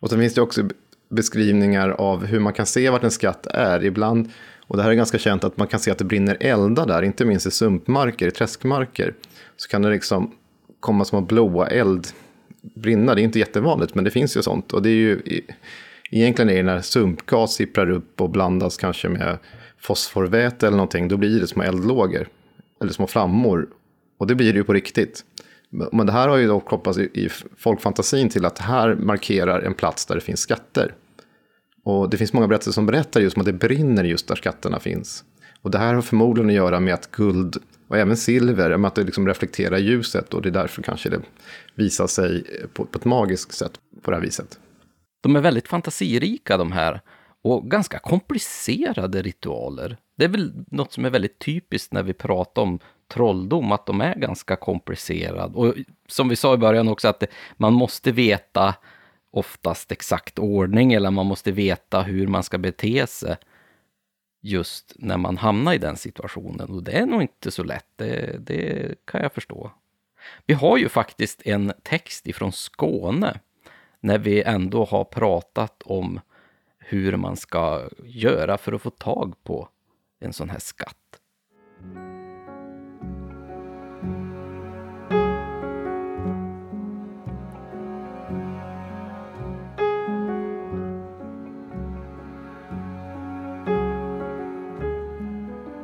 Och 0.00 0.10
sen 0.10 0.20
finns 0.20 0.34
det 0.34 0.42
också 0.42 0.68
beskrivningar 1.08 1.88
av 1.88 2.24
hur 2.24 2.40
man 2.40 2.52
kan 2.52 2.66
se 2.66 2.90
vart 2.90 3.04
en 3.04 3.10
skatt 3.10 3.46
är. 3.46 3.84
Ibland, 3.84 4.30
och 4.66 4.76
det 4.76 4.82
här 4.82 4.90
är 4.90 4.94
ganska 4.94 5.18
känt, 5.18 5.44
att 5.44 5.56
man 5.56 5.66
kan 5.66 5.80
se 5.80 5.90
att 5.90 5.98
det 5.98 6.04
brinner 6.04 6.36
eldar 6.40 6.86
där, 6.86 7.02
inte 7.02 7.24
minst 7.24 7.46
i 7.46 7.50
sumpmarker, 7.50 8.28
i 8.28 8.30
träskmarker 8.30 9.14
så 9.56 9.68
kan 9.68 9.82
det 9.82 9.90
liksom 9.90 10.32
komma 10.80 11.04
små 11.04 11.20
blåa 11.20 11.66
eld 11.66 12.06
brinna. 12.74 13.14
Det 13.14 13.20
är 13.20 13.24
inte 13.24 13.38
jättevanligt, 13.38 13.94
men 13.94 14.04
det 14.04 14.10
finns 14.10 14.36
ju 14.36 14.42
sånt. 14.42 14.72
Och 14.72 14.82
det 14.82 14.90
är 14.90 14.94
ju 14.94 15.20
egentligen 16.10 16.50
är 16.50 16.56
det 16.56 16.62
när 16.62 16.80
sumpgas 16.80 17.54
sipprar 17.54 17.90
upp 17.90 18.20
och 18.20 18.30
blandas 18.30 18.76
kanske 18.76 19.08
med 19.08 19.38
fosforväte 19.78 20.66
eller 20.66 20.76
någonting, 20.76 21.08
då 21.08 21.16
blir 21.16 21.40
det 21.40 21.46
små 21.46 21.62
eldlågor. 21.62 22.28
Eller 22.80 22.92
små 22.92 23.06
flammor. 23.06 23.68
Och 24.18 24.26
det 24.26 24.34
blir 24.34 24.52
det 24.52 24.58
ju 24.58 24.64
på 24.64 24.72
riktigt. 24.72 25.24
Men 25.92 26.06
det 26.06 26.12
här 26.12 26.28
har 26.28 26.36
ju 26.36 26.46
då 26.46 26.60
kopplats 26.60 26.98
i 26.98 27.28
folkfantasin 27.56 28.28
till 28.28 28.44
att 28.44 28.56
det 28.56 28.62
här 28.62 28.94
markerar 28.94 29.60
en 29.60 29.74
plats 29.74 30.06
där 30.06 30.14
det 30.14 30.20
finns 30.20 30.40
skatter. 30.40 30.94
Och 31.84 32.10
det 32.10 32.16
finns 32.16 32.32
många 32.32 32.48
berättelser 32.48 32.72
som 32.72 32.86
berättar 32.86 33.20
just 33.20 33.36
om 33.36 33.40
att 33.40 33.46
det 33.46 33.52
brinner 33.52 34.04
just 34.04 34.28
där 34.28 34.34
skatterna 34.34 34.80
finns. 34.80 35.24
Och 35.62 35.70
det 35.70 35.78
här 35.78 35.94
har 35.94 36.02
förmodligen 36.02 36.50
att 36.50 36.56
göra 36.56 36.80
med 36.80 36.94
att 36.94 37.10
guld 37.10 37.56
och 37.88 37.98
även 37.98 38.16
silver, 38.16 38.76
med 38.76 38.88
att 38.88 38.94
det 38.94 39.02
liksom 39.02 39.28
reflekterar 39.28 39.78
ljuset 39.78 40.34
och 40.34 40.42
det 40.42 40.48
är 40.48 40.50
därför 40.50 40.82
kanske 40.82 41.08
det 41.08 41.20
visar 41.74 42.06
sig 42.06 42.44
på, 42.72 42.84
på 42.84 42.98
ett 42.98 43.04
magiskt 43.04 43.52
sätt 43.52 43.72
på 44.02 44.10
det 44.10 44.16
här 44.16 44.24
viset. 44.24 44.58
De 45.26 45.36
är 45.36 45.40
väldigt 45.40 45.68
fantasirika 45.68 46.56
de 46.56 46.72
här 46.72 47.00
och 47.42 47.70
ganska 47.70 47.98
komplicerade 47.98 49.22
ritualer. 49.22 49.96
Det 50.16 50.24
är 50.24 50.28
väl 50.28 50.52
något 50.70 50.92
som 50.92 51.04
är 51.04 51.10
väldigt 51.10 51.38
typiskt 51.38 51.92
när 51.92 52.02
vi 52.02 52.12
pratar 52.12 52.62
om 52.62 52.78
trolldom, 53.08 53.72
att 53.72 53.86
de 53.86 54.00
är 54.00 54.14
ganska 54.14 54.56
komplicerade. 54.56 55.54
Och 55.54 55.74
som 56.08 56.28
vi 56.28 56.36
sa 56.36 56.54
i 56.54 56.56
början 56.56 56.88
också, 56.88 57.08
att 57.08 57.24
man 57.56 57.72
måste 57.72 58.12
veta 58.12 58.74
oftast 59.30 59.92
exakt 59.92 60.38
ordning 60.38 60.92
eller 60.92 61.10
man 61.10 61.26
måste 61.26 61.52
veta 61.52 62.02
hur 62.02 62.26
man 62.26 62.42
ska 62.42 62.58
bete 62.58 63.06
sig. 63.06 63.36
just 64.42 64.92
när 64.96 65.16
man 65.16 65.36
hamnar 65.36 65.74
i 65.74 65.78
den 65.78 65.96
situationen. 65.96 66.70
Och 66.70 66.82
det 66.82 66.92
är 66.92 67.06
nog 67.06 67.22
inte 67.22 67.50
så 67.50 67.64
lätt, 67.64 67.86
det, 67.96 68.36
det 68.40 68.94
kan 69.04 69.22
jag 69.22 69.32
förstå. 69.32 69.70
Vi 70.46 70.54
har 70.54 70.76
ju 70.76 70.88
faktiskt 70.88 71.46
en 71.46 71.72
text 71.82 72.26
ifrån 72.26 72.52
Skåne 72.52 73.40
när 74.06 74.18
vi 74.18 74.42
ändå 74.42 74.84
har 74.84 75.04
pratat 75.04 75.82
om 75.84 76.20
hur 76.78 77.16
man 77.16 77.36
ska 77.36 77.88
göra 78.04 78.58
för 78.58 78.72
att 78.72 78.82
få 78.82 78.90
tag 78.90 79.34
på 79.44 79.68
en 80.20 80.32
sån 80.32 80.50
här 80.50 80.58
skatt. 80.58 80.96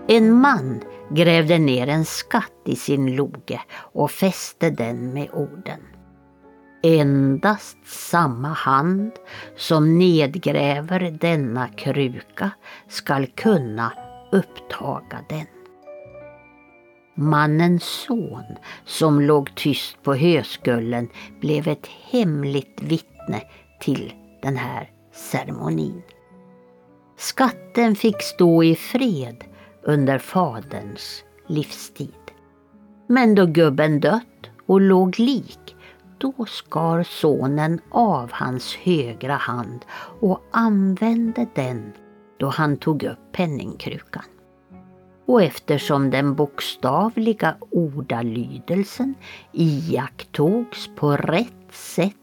En 0.08 0.32
man 0.32 0.82
grävde 1.10 1.58
ner 1.58 1.86
en 1.86 2.04
skatt 2.04 2.52
i 2.64 2.76
sin 2.76 3.16
loge 3.16 3.60
och 3.72 4.10
fäste 4.10 4.70
den 4.70 5.12
med 5.12 5.30
orden. 5.32 5.91
Endast 6.82 7.76
samma 7.84 8.48
hand 8.48 9.12
som 9.56 9.98
nedgräver 9.98 11.16
denna 11.20 11.68
kruka 11.68 12.50
skall 12.88 13.26
kunna 13.26 13.92
upptaga 14.32 15.24
den. 15.28 15.46
Mannens 17.14 17.84
son, 17.84 18.44
som 18.84 19.20
låg 19.20 19.54
tyst 19.54 20.02
på 20.02 20.14
höskullen, 20.14 21.08
blev 21.40 21.68
ett 21.68 21.86
hemligt 22.10 22.82
vittne 22.82 23.42
till 23.80 24.12
den 24.42 24.56
här 24.56 24.90
ceremonin. 25.12 26.02
Skatten 27.16 27.96
fick 27.96 28.22
stå 28.22 28.64
i 28.64 28.74
fred 28.74 29.44
under 29.82 30.18
faderns 30.18 31.24
livstid. 31.46 32.14
Men 33.06 33.34
då 33.34 33.46
gubben 33.46 34.00
dött 34.00 34.50
och 34.66 34.80
låg 34.80 35.18
lik, 35.18 35.76
då 36.22 36.46
skar 36.46 37.02
sonen 37.02 37.80
av 37.90 38.32
hans 38.32 38.76
högra 38.76 39.34
hand 39.36 39.84
och 40.20 40.42
använde 40.50 41.46
den 41.54 41.92
då 42.36 42.48
han 42.48 42.76
tog 42.76 43.02
upp 43.02 43.32
penningkrukan. 43.32 44.24
Och 45.26 45.42
eftersom 45.42 46.10
den 46.10 46.34
bokstavliga 46.34 47.56
ordalydelsen 47.70 49.14
iakttogs 49.52 50.90
på 50.96 51.16
rätt 51.16 51.72
sätt 51.72 52.16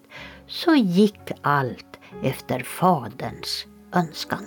så 0.47 0.76
gick 0.76 1.31
allt 1.41 1.99
efter 2.23 2.59
faderns 2.59 3.65
önskan. 3.93 4.45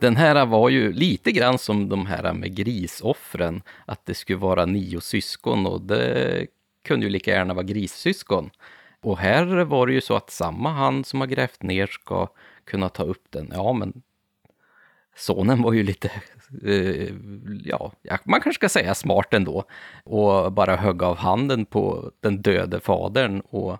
Den 0.00 0.16
här 0.16 0.46
var 0.46 0.68
ju 0.68 0.92
lite 0.92 1.32
grann 1.32 1.58
som 1.58 1.88
de 1.88 2.06
här 2.06 2.32
med 2.32 2.54
grisoffren, 2.56 3.62
att 3.86 4.06
det 4.06 4.14
skulle 4.14 4.38
vara 4.38 4.66
nio 4.66 5.00
syskon 5.00 5.66
och 5.66 5.80
det 5.80 6.46
kunde 6.84 7.06
ju 7.06 7.10
lika 7.12 7.30
gärna 7.30 7.54
vara 7.54 7.64
grissyskon. 7.64 8.50
Och 9.00 9.18
här 9.18 9.44
var 9.64 9.86
det 9.86 9.92
ju 9.92 10.00
så 10.00 10.16
att 10.16 10.30
samma 10.30 10.72
hand 10.72 11.06
som 11.06 11.20
har 11.20 11.26
grävt 11.26 11.62
ner 11.62 11.86
ska 11.86 12.28
kunna 12.64 12.88
ta 12.88 13.02
upp 13.02 13.24
den. 13.30 13.50
Ja, 13.52 13.72
men 13.72 14.02
sonen 15.16 15.62
var 15.62 15.72
ju 15.72 15.82
lite, 15.82 16.10
eh, 16.64 17.14
ja, 17.64 17.92
man 18.24 18.40
kanske 18.40 18.58
ska 18.58 18.68
säga 18.68 18.94
smart 18.94 19.34
ändå. 19.34 19.64
Och 20.04 20.52
bara 20.52 20.76
högg 20.76 21.02
av 21.02 21.16
handen 21.16 21.64
på 21.64 22.12
den 22.20 22.42
döde 22.42 22.80
fadern 22.80 23.40
och 23.40 23.78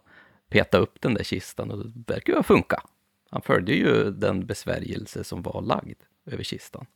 peta 0.48 0.78
upp 0.78 1.00
den 1.00 1.14
där 1.14 1.24
kistan 1.24 1.70
och 1.70 1.78
det 1.78 2.12
verkar 2.12 2.32
ju 2.32 2.36
ha 2.36 2.42
funkat. 2.42 2.84
Han 3.30 3.42
följde 3.42 3.72
ju 3.72 4.10
den 4.10 4.46
besvärjelse 4.46 5.24
som 5.24 5.42
var 5.42 5.62
lagd 5.62 6.02
över 6.32 6.44
kistan. 6.44 6.86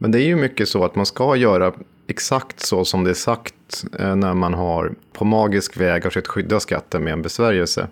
Men 0.00 0.10
det 0.10 0.18
är 0.18 0.26
ju 0.26 0.36
mycket 0.36 0.68
så 0.68 0.84
att 0.84 0.94
man 0.94 1.06
ska 1.06 1.36
göra 1.36 1.72
exakt 2.06 2.60
så 2.60 2.84
som 2.84 3.04
det 3.04 3.10
är 3.10 3.14
sagt 3.14 3.84
eh, 3.98 4.16
när 4.16 4.34
man 4.34 4.54
har 4.54 4.94
på 5.12 5.24
magisk 5.24 5.76
väg 5.76 6.02
har 6.02 6.10
försökt 6.10 6.26
skydda 6.26 6.60
skatten 6.60 7.04
med 7.04 7.12
en 7.12 7.22
besvärjelse. 7.22 7.88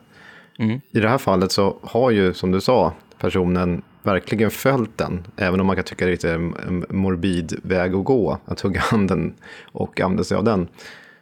Mm. 0.59 0.81
I 0.91 1.01
det 1.01 1.09
här 1.09 1.19
fallet 1.19 1.53
så 1.53 1.79
har 1.83 2.11
ju, 2.11 2.35
som 2.35 2.51
du 2.51 2.61
sa, 2.61 2.93
personen 3.19 3.83
verkligen 4.03 4.51
följt 4.51 4.99
den. 4.99 5.27
Även 5.37 5.61
om 5.61 5.67
man 5.67 5.77
kan 5.77 5.85
tycka 5.85 6.07
det 6.07 6.25
är 6.25 6.35
en 6.35 6.85
morbid 6.89 7.61
väg 7.63 7.95
att 7.95 8.05
gå, 8.05 8.39
att 8.45 8.61
hugga 8.61 8.81
handen 8.81 9.35
och 9.73 10.01
använda 10.01 10.25
sig 10.25 10.37
av 10.37 10.45
den. 10.45 10.69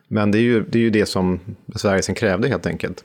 Men 0.08 0.30
det 0.30 0.38
är 0.38 0.42
ju 0.42 0.64
det, 0.64 0.78
är 0.78 0.82
ju 0.82 0.90
det 0.90 1.06
som 1.06 1.40
besvärjelsen 1.66 2.14
krävde 2.14 2.48
helt 2.48 2.66
enkelt. 2.66 3.04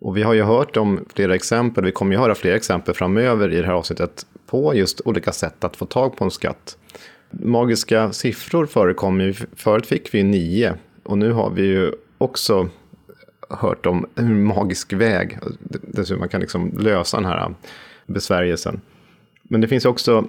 Och 0.00 0.16
vi 0.16 0.22
har 0.22 0.34
ju 0.34 0.42
hört 0.42 0.76
om 0.76 1.04
flera 1.14 1.34
exempel, 1.34 1.84
vi 1.84 1.92
kommer 1.92 2.12
ju 2.12 2.18
höra 2.18 2.34
fler 2.34 2.54
exempel 2.54 2.94
framöver 2.94 3.52
i 3.52 3.56
det 3.56 3.66
här 3.66 3.72
avsnittet 3.72 4.26
på 4.54 4.74
just 4.74 5.00
olika 5.04 5.32
sätt 5.32 5.64
att 5.64 5.76
få 5.76 5.86
tag 5.86 6.16
på 6.16 6.24
en 6.24 6.30
skatt. 6.30 6.76
Magiska 7.30 8.12
siffror 8.12 8.66
förekommer 8.66 9.24
ju, 9.24 9.34
förut 9.56 9.86
fick 9.86 10.14
vi 10.14 10.22
nio 10.22 10.74
och 11.02 11.18
nu 11.18 11.32
har 11.32 11.50
vi 11.50 11.62
ju 11.62 11.92
också 12.18 12.68
hört 13.50 13.86
om 13.86 14.06
en 14.14 14.44
magisk 14.44 14.92
väg, 14.92 15.38
dessutom 15.82 16.20
man 16.20 16.28
kan 16.28 16.40
liksom 16.40 16.72
lösa 16.78 17.16
den 17.16 17.26
här 17.26 17.54
besvärjelsen. 18.06 18.80
Men 19.42 19.60
det 19.60 19.68
finns 19.68 19.84
också 19.84 20.24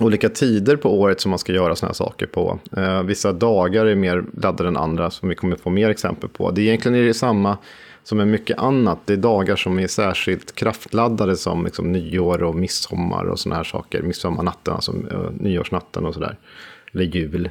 olika 0.00 0.28
tider 0.28 0.76
på 0.76 1.00
året 1.00 1.20
som 1.20 1.30
man 1.30 1.38
ska 1.38 1.52
göra 1.52 1.76
sådana 1.76 1.90
här 1.90 1.94
saker 1.94 2.26
på. 2.26 2.58
Eh, 2.76 3.02
vissa 3.02 3.32
dagar 3.32 3.86
är 3.86 3.94
mer 3.94 4.24
laddade 4.42 4.68
än 4.68 4.76
andra, 4.76 5.10
som 5.10 5.28
vi 5.28 5.34
kommer 5.34 5.56
få 5.56 5.70
mer 5.70 5.90
exempel 5.90 6.28
på. 6.28 6.50
Det 6.50 6.60
är 6.60 6.62
egentligen 6.62 6.98
är 6.98 7.02
det 7.02 7.14
samma 7.14 7.58
som 8.02 8.20
är 8.20 8.24
mycket 8.24 8.58
annat. 8.58 8.98
Det 9.04 9.12
är 9.12 9.16
dagar 9.16 9.56
som 9.56 9.78
är 9.78 9.86
särskilt 9.86 10.54
kraftladdade 10.54 11.36
som 11.36 11.64
liksom 11.64 11.92
nyår 11.92 12.42
och 12.42 12.54
midsommar 12.54 13.24
och 13.24 13.38
sådana 13.38 13.56
här 13.56 13.64
saker. 13.64 14.02
Midsommarnatten, 14.02 14.74
alltså 14.74 14.92
eh, 15.10 15.30
nyårsnatten 15.32 16.06
och 16.06 16.14
sådär. 16.14 16.38
Eller 16.92 17.04
jul. 17.04 17.50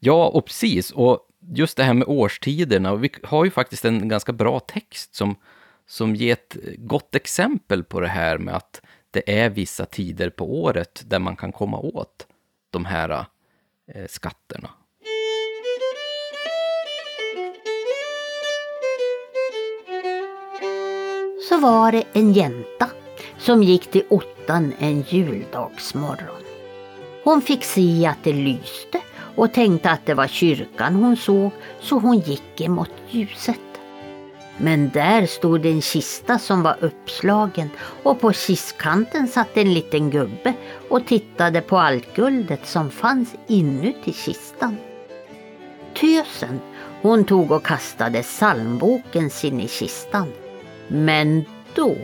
Ja, 0.00 0.28
och 0.28 0.46
precis. 0.46 0.90
Och 0.90 1.26
just 1.54 1.76
det 1.76 1.82
här 1.82 1.94
med 1.94 2.08
årstiderna. 2.08 2.96
Vi 2.96 3.10
har 3.22 3.44
ju 3.44 3.50
faktiskt 3.50 3.84
en 3.84 4.08
ganska 4.08 4.32
bra 4.32 4.60
text 4.60 5.14
som, 5.14 5.34
som 5.86 6.14
ger 6.14 6.32
ett 6.32 6.56
gott 6.78 7.14
exempel 7.14 7.84
på 7.84 8.00
det 8.00 8.08
här 8.08 8.38
med 8.38 8.54
att 8.54 8.82
det 9.10 9.40
är 9.40 9.50
vissa 9.50 9.86
tider 9.86 10.30
på 10.30 10.62
året 10.62 11.02
där 11.06 11.18
man 11.18 11.36
kan 11.36 11.52
komma 11.52 11.78
åt 11.78 12.26
de 12.70 12.84
här 12.84 13.10
eh, 13.94 14.06
skatterna. 14.08 14.70
Så 21.50 21.58
var 21.58 21.92
det 21.92 22.04
en 22.12 22.32
jänta 22.32 22.90
som 23.38 23.62
gick 23.62 23.90
till 23.90 24.04
ottan 24.08 24.72
en 24.78 25.04
juldagsmorgon. 25.08 26.42
Hon 27.24 27.42
fick 27.42 27.64
se 27.64 28.06
att 28.06 28.24
det 28.24 28.32
lyste 28.32 29.00
och 29.36 29.52
tänkte 29.52 29.90
att 29.90 30.06
det 30.06 30.14
var 30.14 30.26
kyrkan 30.26 30.94
hon 30.94 31.16
såg 31.16 31.50
så 31.80 31.98
hon 31.98 32.18
gick 32.18 32.60
emot 32.60 32.90
ljuset. 33.08 33.60
Men 34.56 34.90
där 34.90 35.26
stod 35.26 35.66
en 35.66 35.82
kista 35.82 36.38
som 36.38 36.62
var 36.62 36.76
uppslagen 36.80 37.70
och 38.02 38.20
på 38.20 38.32
kistkanten 38.32 39.28
satt 39.28 39.56
en 39.56 39.74
liten 39.74 40.10
gubbe 40.10 40.54
och 40.88 41.06
tittade 41.06 41.60
på 41.60 41.78
allt 41.78 42.14
guldet 42.14 42.66
som 42.66 42.90
fanns 42.90 43.34
inuti 43.46 44.12
kistan. 44.12 44.76
Tösen, 45.94 46.60
hon 47.02 47.24
tog 47.24 47.50
och 47.50 47.66
kastade 47.66 48.22
psalmboken 48.22 49.30
sin 49.30 49.60
i 49.60 49.68
kistan 49.68 50.32
men 50.90 51.44
då 51.74 51.96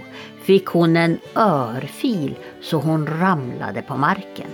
fick 0.42 0.66
hon 0.66 0.96
en 0.96 1.18
örfil 1.34 2.34
så 2.60 2.76
hon 2.76 3.06
ramlade 3.06 3.82
på 3.82 3.96
marken. 3.96 4.50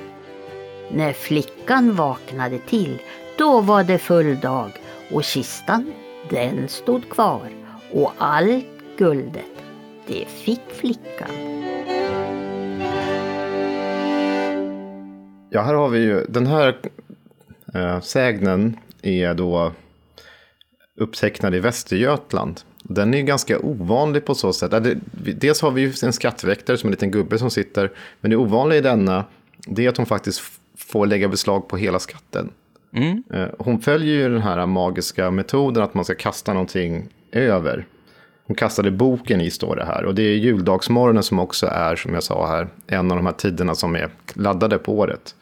När 0.90 1.12
flickan 1.12 1.94
vaknade 1.94 2.58
till, 2.58 3.02
då 3.38 3.60
var 3.60 3.84
det 3.84 3.98
full 3.98 4.40
dag 4.40 4.70
och 5.12 5.24
kistan, 5.24 5.92
den 6.30 6.68
stod 6.68 7.08
kvar 7.08 7.48
och 7.92 8.12
allt 8.18 8.66
guldet, 8.96 9.64
det 10.06 10.26
fick 10.28 10.70
flickan. 10.70 11.52
Ja, 15.50 15.62
här 15.62 15.74
har 15.74 15.88
vi 15.88 15.98
ju 15.98 16.24
den 16.28 16.46
här 16.46 16.78
eh, 17.74 18.00
sägnen 18.00 18.76
är 19.02 19.34
då 19.34 19.72
upptecknad 20.96 21.54
i 21.54 21.60
Västergötland. 21.60 22.60
Den 22.82 23.14
är 23.14 23.18
ju 23.18 23.24
ganska 23.24 23.58
ovanlig 23.58 24.24
på 24.24 24.34
så 24.34 24.52
sätt. 24.52 24.72
Dels 25.12 25.62
har 25.62 25.70
vi 25.70 25.80
ju 25.80 25.92
en 26.02 26.12
skattväktare 26.12 26.76
som 26.76 26.88
en 26.88 26.90
liten 26.90 27.10
gubbe 27.10 27.38
som 27.38 27.50
sitter. 27.50 27.90
Men 28.20 28.30
det 28.30 28.36
ovanliga 28.36 28.78
i 28.78 28.82
denna, 28.82 29.24
det 29.66 29.84
är 29.84 29.88
att 29.88 29.96
hon 29.96 30.06
faktiskt 30.06 30.42
får 30.76 31.06
lägga 31.06 31.28
beslag 31.28 31.68
på 31.68 31.76
hela 31.76 31.98
skatten. 31.98 32.50
Mm. 32.92 33.22
Eh, 33.34 33.48
hon 33.58 33.80
följer 33.80 34.14
ju 34.14 34.28
den 34.28 34.42
här 34.42 34.66
magiska 34.66 35.30
metoden 35.30 35.82
att 35.82 35.94
man 35.94 36.04
ska 36.04 36.14
kasta 36.14 36.52
någonting 36.52 37.08
över. 37.32 37.86
Hon 38.46 38.56
kastade 38.56 38.90
boken 38.90 39.40
i, 39.40 39.50
står 39.50 39.76
det 39.76 39.84
här. 39.84 40.04
Och 40.04 40.14
det 40.14 40.22
är 40.22 40.36
juldagsmorgonen 40.36 41.22
som 41.22 41.38
också 41.38 41.66
är, 41.66 41.96
som 41.96 42.14
jag 42.14 42.22
sa 42.22 42.46
här, 42.46 42.68
en 42.86 43.10
av 43.10 43.16
de 43.16 43.26
här 43.26 43.32
tiderna 43.32 43.74
som 43.74 43.96
är 43.96 44.10
laddade 44.34 44.78
på 44.78 44.98
året. 44.98 45.34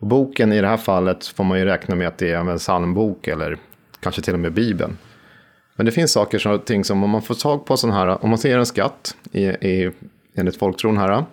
Och 0.00 0.06
boken 0.06 0.52
i 0.52 0.60
det 0.60 0.68
här 0.68 0.76
fallet 0.76 1.26
får 1.26 1.44
man 1.44 1.58
ju 1.58 1.64
räkna 1.64 1.94
med 1.94 2.08
att 2.08 2.18
det 2.18 2.30
är 2.30 2.50
en 2.50 2.58
psalmbok 2.58 3.28
eller 3.28 3.56
kanske 4.00 4.22
till 4.22 4.34
och 4.34 4.40
med 4.40 4.52
Bibeln. 4.52 4.98
Men 5.76 5.86
det 5.86 5.92
finns 5.92 6.12
saker 6.12 6.46
och 6.46 6.64
ting 6.64 6.84
som 6.84 7.04
om 7.04 7.10
man 7.10 7.22
får 7.22 7.34
tag 7.34 7.66
på 7.66 7.76
sån 7.76 7.90
här, 7.90 8.24
om 8.24 8.30
man 8.30 8.38
ser 8.38 8.58
en 8.58 8.66
skatt 8.66 9.16
i, 9.32 9.44
i, 9.44 9.90
enligt 10.34 10.56
folktron 10.56 10.96
här, 10.96 11.24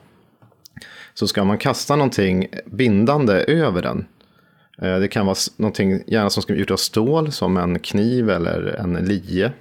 så 1.14 1.28
ska 1.28 1.44
man 1.44 1.58
kasta 1.58 1.96
någonting 1.96 2.48
bindande 2.66 3.34
över 3.34 3.82
den. 3.82 4.06
Eh, 4.82 5.00
det 5.00 5.08
kan 5.08 5.26
vara 5.26 5.36
någonting, 5.58 6.04
gärna 6.08 6.30
som 6.30 6.44
ska 6.44 6.54
gjort 6.54 6.72
av 6.72 6.78
stål, 6.78 7.32
som 7.32 7.58
en 7.58 7.80
kniv 7.80 8.30
eller 8.30 8.76
en 8.80 8.94
lie. 8.94 9.52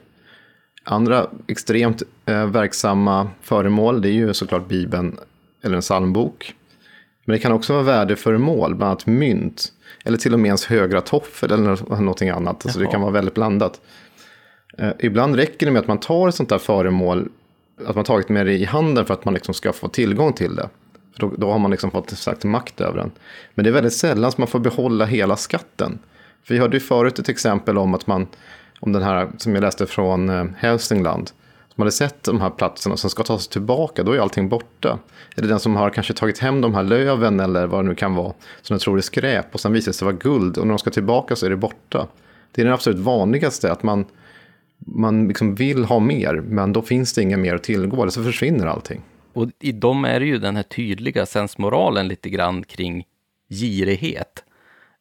Andra 0.84 1.26
extremt 1.46 2.02
eh, 2.26 2.46
verksamma 2.46 3.30
föremål, 3.42 4.02
det 4.02 4.08
är 4.08 4.12
ju 4.12 4.34
såklart 4.34 4.68
Bibeln 4.68 5.18
eller 5.62 5.76
en 5.76 5.80
psalmbok. 5.80 6.54
Men 7.24 7.32
det 7.32 7.38
kan 7.38 7.52
också 7.52 7.72
vara 7.72 7.82
värdeföremål, 7.82 8.74
bland 8.74 8.90
annat 8.90 9.06
mynt. 9.06 9.72
Eller 10.04 10.18
till 10.18 10.34
och 10.34 10.40
med 10.40 10.48
ens 10.48 10.66
högra 10.66 11.00
toffel 11.00 11.52
eller 11.52 12.00
någonting 12.00 12.28
annat. 12.28 12.64
Alltså 12.64 12.80
det 12.80 12.86
kan 12.86 13.00
vara 13.00 13.12
väldigt 13.12 13.34
blandat. 13.34 13.80
Eh, 14.76 14.90
ibland 14.98 15.36
räcker 15.36 15.66
det 15.66 15.72
med 15.72 15.80
att 15.80 15.88
man 15.88 16.00
tar 16.00 16.28
ett 16.28 16.34
sånt 16.34 16.48
där 16.48 16.58
föremål, 16.58 17.28
att 17.86 17.96
man 17.96 18.04
tagit 18.04 18.28
med 18.28 18.46
det 18.46 18.52
i 18.52 18.64
handen 18.64 19.04
för 19.04 19.14
att 19.14 19.24
man 19.24 19.34
liksom 19.34 19.54
ska 19.54 19.72
få 19.72 19.88
tillgång 19.88 20.32
till 20.32 20.56
det. 20.56 20.68
För 21.12 21.20
då, 21.20 21.32
då 21.36 21.50
har 21.50 21.58
man 21.58 21.70
liksom 21.70 21.90
fått 21.90 22.10
sagt 22.10 22.44
makt 22.44 22.80
över 22.80 22.98
den. 22.98 23.10
Men 23.54 23.64
det 23.64 23.70
är 23.70 23.74
väldigt 23.74 23.92
sällan 23.92 24.32
som 24.32 24.42
man 24.42 24.48
får 24.48 24.58
behålla 24.58 25.04
hela 25.04 25.36
skatten. 25.36 25.98
För 26.42 26.54
vi 26.54 26.60
hörde 26.60 26.76
ju 26.76 26.80
förut 26.80 27.18
ett 27.18 27.28
exempel 27.28 27.78
om 27.78 27.94
att 27.94 28.06
man, 28.06 28.26
om 28.80 28.92
den 28.92 29.02
här 29.02 29.28
som 29.38 29.54
jag 29.54 29.62
läste 29.62 29.86
från 29.86 30.28
eh, 30.28 30.44
Hälsingland, 30.56 31.30
som 31.74 31.82
hade 31.82 31.92
sett 31.92 32.22
de 32.22 32.40
här 32.40 32.50
platserna 32.50 32.96
som 32.96 33.10
ska 33.10 33.22
tas 33.22 33.48
tillbaka, 33.48 34.02
då 34.02 34.12
är 34.12 34.18
allting 34.18 34.48
borta. 34.48 34.98
Eller 35.36 35.48
den 35.48 35.60
som 35.60 35.76
har 35.76 35.90
kanske 35.90 36.14
tagit 36.14 36.38
hem 36.38 36.60
de 36.60 36.74
här 36.74 36.82
löven 36.82 37.40
eller 37.40 37.66
vad 37.66 37.84
det 37.84 37.88
nu 37.88 37.94
kan 37.94 38.14
vara, 38.14 38.32
som 38.62 38.76
de 38.76 38.82
tror 38.82 38.98
är 38.98 39.02
skräp 39.02 39.54
och 39.54 39.60
sen 39.60 39.72
visar 39.72 39.92
det 39.92 39.96
sig 39.96 40.04
vara 40.06 40.16
guld 40.16 40.58
och 40.58 40.66
när 40.66 40.72
de 40.72 40.78
ska 40.78 40.90
tillbaka 40.90 41.36
så 41.36 41.46
är 41.46 41.50
det 41.50 41.56
borta. 41.56 42.06
Det 42.52 42.62
är 42.62 42.64
den 42.64 42.74
absolut 42.74 42.98
vanligaste, 42.98 43.72
att 43.72 43.82
man, 43.82 44.04
man 44.78 45.28
liksom 45.28 45.54
vill 45.54 45.84
ha 45.84 46.00
mer, 46.00 46.34
men 46.34 46.72
då 46.72 46.82
finns 46.82 47.12
det 47.12 47.22
inget 47.22 47.38
mer 47.38 47.54
att 47.54 47.62
tillgå, 47.62 48.02
eller 48.02 48.10
så 48.10 48.24
försvinner 48.24 48.66
allting. 48.66 49.00
Och 49.32 49.50
i 49.60 49.72
dem 49.72 50.04
är 50.04 50.20
det 50.20 50.26
ju 50.26 50.38
den 50.38 50.56
här 50.56 50.62
tydliga 50.62 51.26
sensmoralen 51.26 52.08
lite 52.08 52.30
grann 52.30 52.64
kring 52.64 53.04
girighet. 53.48 54.44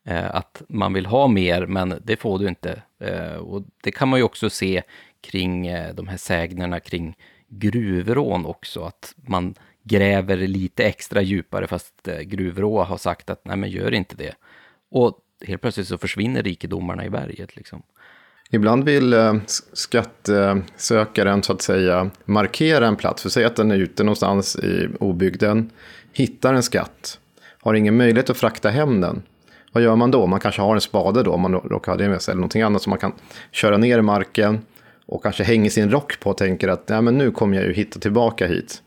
Eh, 0.06 0.36
att 0.36 0.62
man 0.70 0.94
vill 0.94 1.06
ha 1.06 1.28
mer, 1.28 1.66
men 1.66 2.02
det 2.04 2.16
får 2.16 2.40
du 2.40 2.48
inte. 2.48 2.82
Eh, 3.00 3.36
och 3.36 3.64
det 3.84 3.92
kan 3.92 4.08
man 4.08 4.20
ju 4.20 4.24
också 4.24 4.50
se 4.50 4.84
kring 5.22 5.68
eh, 5.68 5.96
de 5.96 6.08
här 6.08 6.18
sägnerna 6.18 6.80
kring 6.80 7.16
gruvrån 7.48 8.46
också, 8.46 8.84
att 8.84 9.16
man 9.18 9.56
gräver 9.84 10.38
lite 10.38 10.84
extra 10.84 11.22
djupare 11.22 11.68
fast 11.68 12.08
eh, 12.08 12.20
gruvrå 12.20 12.84
har 12.84 12.98
sagt 12.98 13.30
att 13.30 13.46
nej 13.46 13.58
men 13.58 13.70
gör 13.70 13.94
inte 13.94 14.16
det. 14.16 14.34
Och 14.90 15.20
helt 15.46 15.62
plötsligt 15.62 15.88
så 15.88 15.98
försvinner 15.98 16.44
rikedomarna 16.44 17.06
i 17.06 17.10
berget 17.10 17.56
liksom. 17.56 17.84
Ibland 18.50 18.84
vill 18.84 19.14
eh, 19.14 19.34
skattesökaren 19.74 21.44
så 21.44 21.54
att 21.54 21.62
säga 21.62 22.10
markera 22.26 22.88
en 22.88 22.96
plats. 22.96 23.22
För 23.22 23.30
säg 23.30 23.46
att 23.46 23.56
den 23.56 23.72
är 23.72 23.76
ute 23.76 24.04
någonstans 24.04 24.56
i 24.56 24.88
obygden, 25.00 25.70
hittar 26.14 26.54
en 26.54 26.64
skatt, 26.64 27.20
har 27.62 27.74
ingen 27.74 27.98
möjlighet 27.98 28.30
att 28.30 28.38
frakta 28.38 28.70
hem 28.70 29.02
den. 29.02 29.22
Vad 29.72 29.84
gör 29.84 29.96
man 29.96 30.12
då? 30.12 30.28
Man 30.28 30.40
kanske 30.40 30.62
har 30.62 30.76
en 30.76 30.82
spade 30.82 31.24
då, 31.24 31.32
om 31.32 31.42
man 31.42 31.54
råkar 31.54 31.92
ha 31.92 31.98
det 31.98 32.10
med 32.10 32.22
sig, 32.22 32.32
eller 32.32 32.40
någonting 32.40 32.62
annat 32.62 32.82
som 32.82 32.90
man 32.90 33.00
kan 33.00 33.14
köra 33.52 33.78
ner 33.78 34.00
i 34.00 34.02
marken 34.02 34.60
och 35.06 35.24
kanske 35.24 35.44
hänger 35.44 35.70
sin 35.70 35.92
rock 35.92 36.20
på 36.20 36.30
och 36.30 36.38
tänker 36.38 36.68
att 36.68 36.90
Nej, 36.90 37.02
men 37.02 37.18
nu 37.18 37.32
kommer 37.32 37.58
jag 37.58 37.66
ju 37.66 37.74
hitta 37.74 38.00
tillbaka 38.00 38.48
hit. 38.48 38.82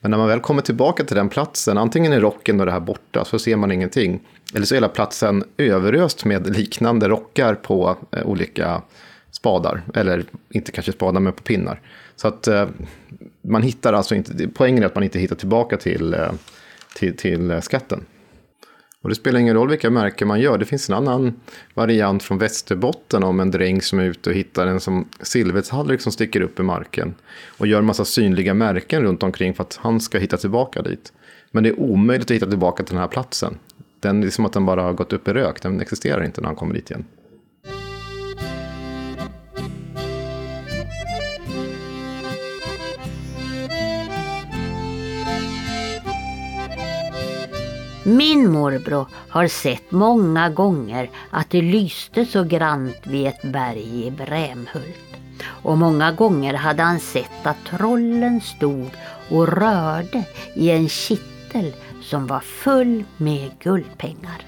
Men 0.00 0.10
när 0.10 0.18
man 0.18 0.28
väl 0.28 0.40
kommer 0.40 0.62
tillbaka 0.62 1.04
till 1.04 1.16
den 1.16 1.28
platsen, 1.28 1.78
antingen 1.78 2.12
är 2.12 2.20
rocken 2.20 2.60
och 2.60 2.66
det 2.66 2.72
här 2.72 2.80
borta, 2.80 3.24
så 3.24 3.38
ser 3.38 3.56
man 3.56 3.72
ingenting. 3.72 4.20
Eller 4.54 4.66
så 4.66 4.74
är 4.74 4.76
hela 4.76 4.88
platsen 4.88 5.44
överöst 5.56 6.24
med 6.24 6.56
liknande 6.56 7.08
rockar 7.08 7.54
på 7.54 7.96
eh, 8.10 8.26
olika 8.26 8.82
spadar. 9.36 9.82
Eller 9.94 10.24
inte 10.50 10.72
kanske 10.72 10.92
spadar, 10.92 11.20
men 11.20 11.32
på 11.32 11.42
pinnar. 11.42 11.80
Så 12.16 12.28
att 12.28 12.46
eh, 12.46 12.68
man 13.42 13.62
hittar 13.62 13.92
alltså 13.92 14.14
inte, 14.14 14.48
poängen 14.54 14.82
är 14.82 14.86
att 14.86 14.94
man 14.94 15.04
inte 15.04 15.18
hittar 15.18 15.36
tillbaka 15.36 15.76
till, 15.76 16.14
eh, 16.14 16.32
till, 16.94 17.16
till 17.16 17.50
eh, 17.50 17.60
skatten. 17.60 18.04
Och 19.02 19.08
det 19.08 19.14
spelar 19.14 19.40
ingen 19.40 19.54
roll 19.54 19.68
vilka 19.68 19.90
märken 19.90 20.28
man 20.28 20.40
gör. 20.40 20.58
Det 20.58 20.64
finns 20.64 20.88
en 20.88 20.94
annan 20.94 21.40
variant 21.74 22.22
från 22.22 22.38
Västerbotten 22.38 23.24
om 23.24 23.40
en 23.40 23.50
dräng 23.50 23.82
som 23.82 23.98
är 23.98 24.04
ute 24.04 24.30
och 24.30 24.36
hittar 24.36 24.66
en 24.66 24.80
som 24.80 25.08
silvertallrik 25.20 26.00
som 26.00 26.12
sticker 26.12 26.40
upp 26.40 26.60
i 26.60 26.62
marken. 26.62 27.14
Och 27.58 27.66
gör 27.66 27.78
en 27.78 27.84
massa 27.84 28.04
synliga 28.04 28.54
märken 28.54 29.02
runt 29.02 29.22
omkring 29.22 29.54
för 29.54 29.62
att 29.62 29.78
han 29.82 30.00
ska 30.00 30.18
hitta 30.18 30.36
tillbaka 30.36 30.82
dit. 30.82 31.12
Men 31.50 31.62
det 31.62 31.68
är 31.68 31.80
omöjligt 31.80 32.30
att 32.30 32.34
hitta 32.34 32.46
tillbaka 32.46 32.82
till 32.82 32.94
den 32.94 33.00
här 33.00 33.08
platsen. 33.08 33.58
Den 34.00 34.22
är 34.22 34.30
som 34.30 34.46
att 34.46 34.52
den 34.52 34.66
bara 34.66 34.82
har 34.82 34.92
gått 34.92 35.12
upp 35.12 35.28
i 35.28 35.32
rök. 35.32 35.62
Den 35.62 35.80
existerar 35.80 36.24
inte 36.24 36.40
när 36.40 36.48
han 36.48 36.56
kommer 36.56 36.74
dit 36.74 36.90
igen. 36.90 37.04
Min 48.06 48.50
morbror 48.52 49.06
har 49.28 49.48
sett 49.48 49.90
många 49.90 50.50
gånger 50.50 51.10
att 51.30 51.50
det 51.50 51.62
lyste 51.62 52.26
så 52.26 52.44
grant 52.44 52.96
vid 53.02 53.26
ett 53.26 53.42
berg 53.42 54.06
i 54.06 54.10
Brämhult. 54.10 55.16
Och 55.44 55.78
många 55.78 56.12
gånger 56.12 56.54
hade 56.54 56.82
han 56.82 57.00
sett 57.00 57.46
att 57.46 57.64
trollen 57.64 58.40
stod 58.40 58.90
och 59.30 59.48
rörde 59.48 60.24
i 60.54 60.70
en 60.70 60.88
kittel 60.88 61.74
som 62.02 62.26
var 62.26 62.40
full 62.40 63.04
med 63.16 63.50
guldpengar. 63.60 64.42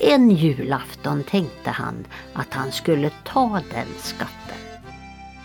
En 0.00 0.30
julafton 0.30 1.22
tänkte 1.22 1.70
han 1.70 2.04
att 2.32 2.54
han 2.54 2.72
skulle 2.72 3.10
ta 3.24 3.60
den 3.70 3.88
skatten. 3.98 4.82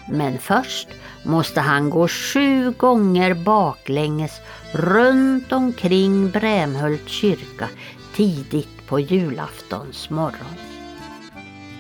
Men 0.09 0.37
först 0.37 0.87
måste 1.23 1.61
han 1.61 1.89
gå 1.89 2.07
sju 2.07 2.71
gånger 2.71 3.33
baklänges 3.33 4.41
runt 4.71 5.51
omkring 5.51 6.29
Brämhult 6.29 7.09
kyrka 7.09 7.69
tidigt 8.15 8.87
på 8.87 8.99
julaftons 8.99 10.09
morgon. 10.09 10.55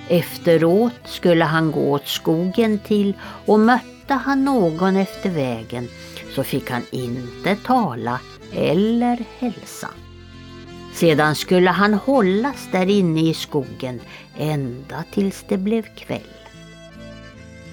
Efteråt 0.07 0.93
skulle 1.05 1.45
han 1.45 1.71
gå 1.71 1.91
åt 1.91 2.07
skogen 2.07 2.79
till 2.79 3.13
och 3.45 3.59
mötte 3.59 4.13
han 4.13 4.45
någon 4.45 4.95
efter 4.95 5.29
vägen 5.29 5.87
så 6.35 6.43
fick 6.43 6.71
han 6.71 6.81
inte 6.91 7.55
tala 7.55 8.19
eller 8.53 9.23
hälsa. 9.39 9.87
Sedan 10.93 11.35
skulle 11.35 11.69
han 11.69 11.93
hållas 11.93 12.67
där 12.71 12.89
inne 12.89 13.21
i 13.21 13.33
skogen 13.33 14.01
ända 14.37 15.03
tills 15.13 15.45
det 15.47 15.57
blev 15.57 15.85
kväll. 15.95 16.21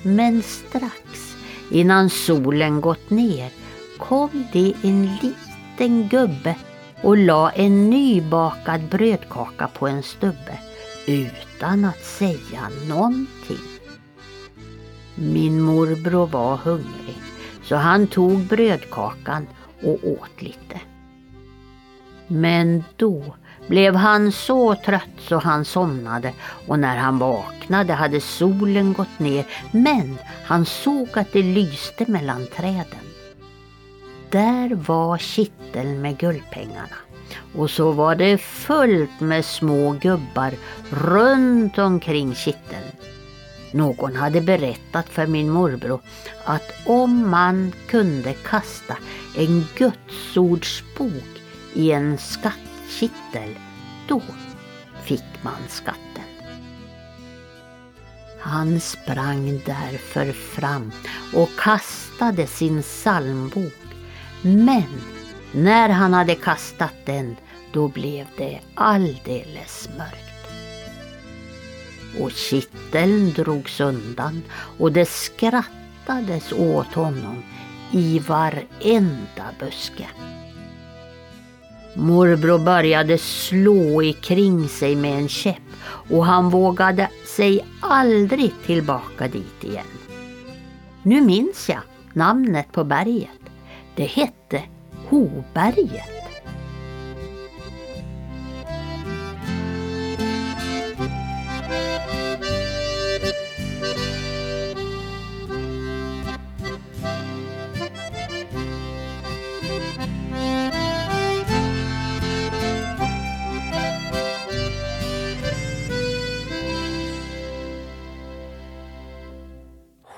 Men 0.02 0.42
strax 0.42 1.27
innan 1.70 2.10
solen 2.10 2.80
gått 2.80 3.10
ner 3.10 3.50
kom 3.98 4.44
det 4.52 4.74
en 4.82 5.16
liten 5.22 6.08
gubbe 6.08 6.56
och 7.02 7.16
la 7.16 7.50
en 7.50 7.90
nybakad 7.90 8.80
brödkaka 8.90 9.68
på 9.68 9.88
en 9.88 10.02
stubbe 10.02 10.58
utan 11.06 11.84
att 11.84 12.04
säga 12.04 12.68
någonting. 12.88 13.68
Min 15.14 15.60
morbror 15.60 16.26
var 16.26 16.56
hungrig 16.56 17.22
så 17.62 17.76
han 17.76 18.06
tog 18.06 18.46
brödkakan 18.46 19.46
och 19.82 19.98
åt 20.04 20.42
lite. 20.42 20.80
Men 22.26 22.84
då 22.96 23.34
blev 23.68 23.94
han 23.94 24.32
så 24.32 24.74
trött 24.74 25.18
så 25.18 25.38
han 25.38 25.64
somnade 25.64 26.32
och 26.66 26.78
när 26.78 26.96
han 26.96 27.18
vaknade 27.18 27.92
hade 27.92 28.20
solen 28.20 28.92
gått 28.92 29.18
ner 29.18 29.46
men 29.70 30.18
han 30.44 30.66
såg 30.66 31.08
att 31.18 31.32
det 31.32 31.42
lyste 31.42 32.04
mellan 32.10 32.46
träden. 32.56 33.08
Där 34.30 34.74
var 34.74 35.18
kitteln 35.18 36.00
med 36.00 36.18
guldpengarna 36.18 36.96
och 37.56 37.70
så 37.70 37.92
var 37.92 38.14
det 38.14 38.38
fullt 38.38 39.20
med 39.20 39.44
små 39.44 39.92
gubbar 39.92 40.52
runt 40.90 41.78
omkring 41.78 42.34
kitteln. 42.34 42.92
Någon 43.72 44.16
hade 44.16 44.40
berättat 44.40 45.08
för 45.08 45.26
min 45.26 45.50
morbror 45.50 46.00
att 46.44 46.72
om 46.86 47.30
man 47.30 47.72
kunde 47.88 48.32
kasta 48.32 48.96
en 49.36 49.66
gudsordsbok 49.76 51.42
i 51.74 51.92
en 51.92 52.18
skatt 52.18 52.67
Kittel, 52.88 53.58
då 54.08 54.22
fick 55.04 55.42
man 55.42 55.68
skatten. 55.68 56.24
Han 58.40 58.80
sprang 58.80 59.60
därför 59.66 60.32
fram 60.32 60.92
och 61.34 61.48
kastade 61.58 62.46
sin 62.46 62.82
psalmbok 62.82 63.88
men 64.42 65.00
när 65.52 65.88
han 65.88 66.14
hade 66.14 66.34
kastat 66.34 66.94
den, 67.04 67.36
då 67.72 67.88
blev 67.88 68.26
det 68.36 68.60
alldeles 68.74 69.88
mörkt. 69.98 70.28
Och 72.20 72.32
kitteln 72.32 73.32
drogs 73.32 73.80
undan 73.80 74.42
och 74.78 74.92
det 74.92 75.08
skrattades 75.08 76.52
åt 76.52 76.94
honom 76.94 77.42
i 77.92 78.18
varenda 78.18 79.44
buske. 79.60 80.06
Morbror 81.98 82.58
började 82.58 83.18
slå 83.18 84.02
ikring 84.02 84.68
sig 84.68 84.96
med 84.96 85.18
en 85.18 85.28
käpp 85.28 85.62
och 86.10 86.26
han 86.26 86.50
vågade 86.50 87.08
sig 87.36 87.64
aldrig 87.80 88.52
tillbaka 88.66 89.28
dit 89.28 89.64
igen. 89.64 89.84
Nu 91.02 91.20
minns 91.20 91.68
jag 91.68 91.80
namnet 92.12 92.72
på 92.72 92.84
berget. 92.84 93.30
Det 93.96 94.04
hette 94.04 94.62
Hoberget. 95.08 96.17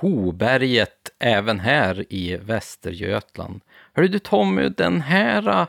Hoberget 0.00 1.10
även 1.18 1.60
här 1.60 2.12
i 2.12 2.36
Västergötland. 2.36 3.60
Hörru 3.92 4.08
du 4.08 4.18
Tommy, 4.18 4.68
den 4.68 5.00
här 5.00 5.48
äh, 5.48 5.66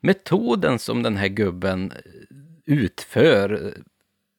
metoden 0.00 0.78
som 0.78 1.02
den 1.02 1.16
här 1.16 1.28
gubben 1.28 1.92
äh, 1.92 2.74
utför 2.74 3.66
äh, 3.66 3.82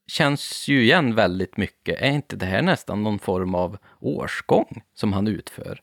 känns 0.08 0.68
ju 0.68 0.84
igen 0.84 1.16
väldigt 1.16 1.58
mycket. 1.58 2.02
Är 2.02 2.12
inte 2.12 2.36
det 2.36 2.46
här 2.46 2.62
nästan 2.62 3.04
någon 3.04 3.20
form 3.20 3.56
av 3.56 3.78
årsgång 4.00 4.84
som 4.94 5.14
han 5.14 5.28
utför? 5.28 5.82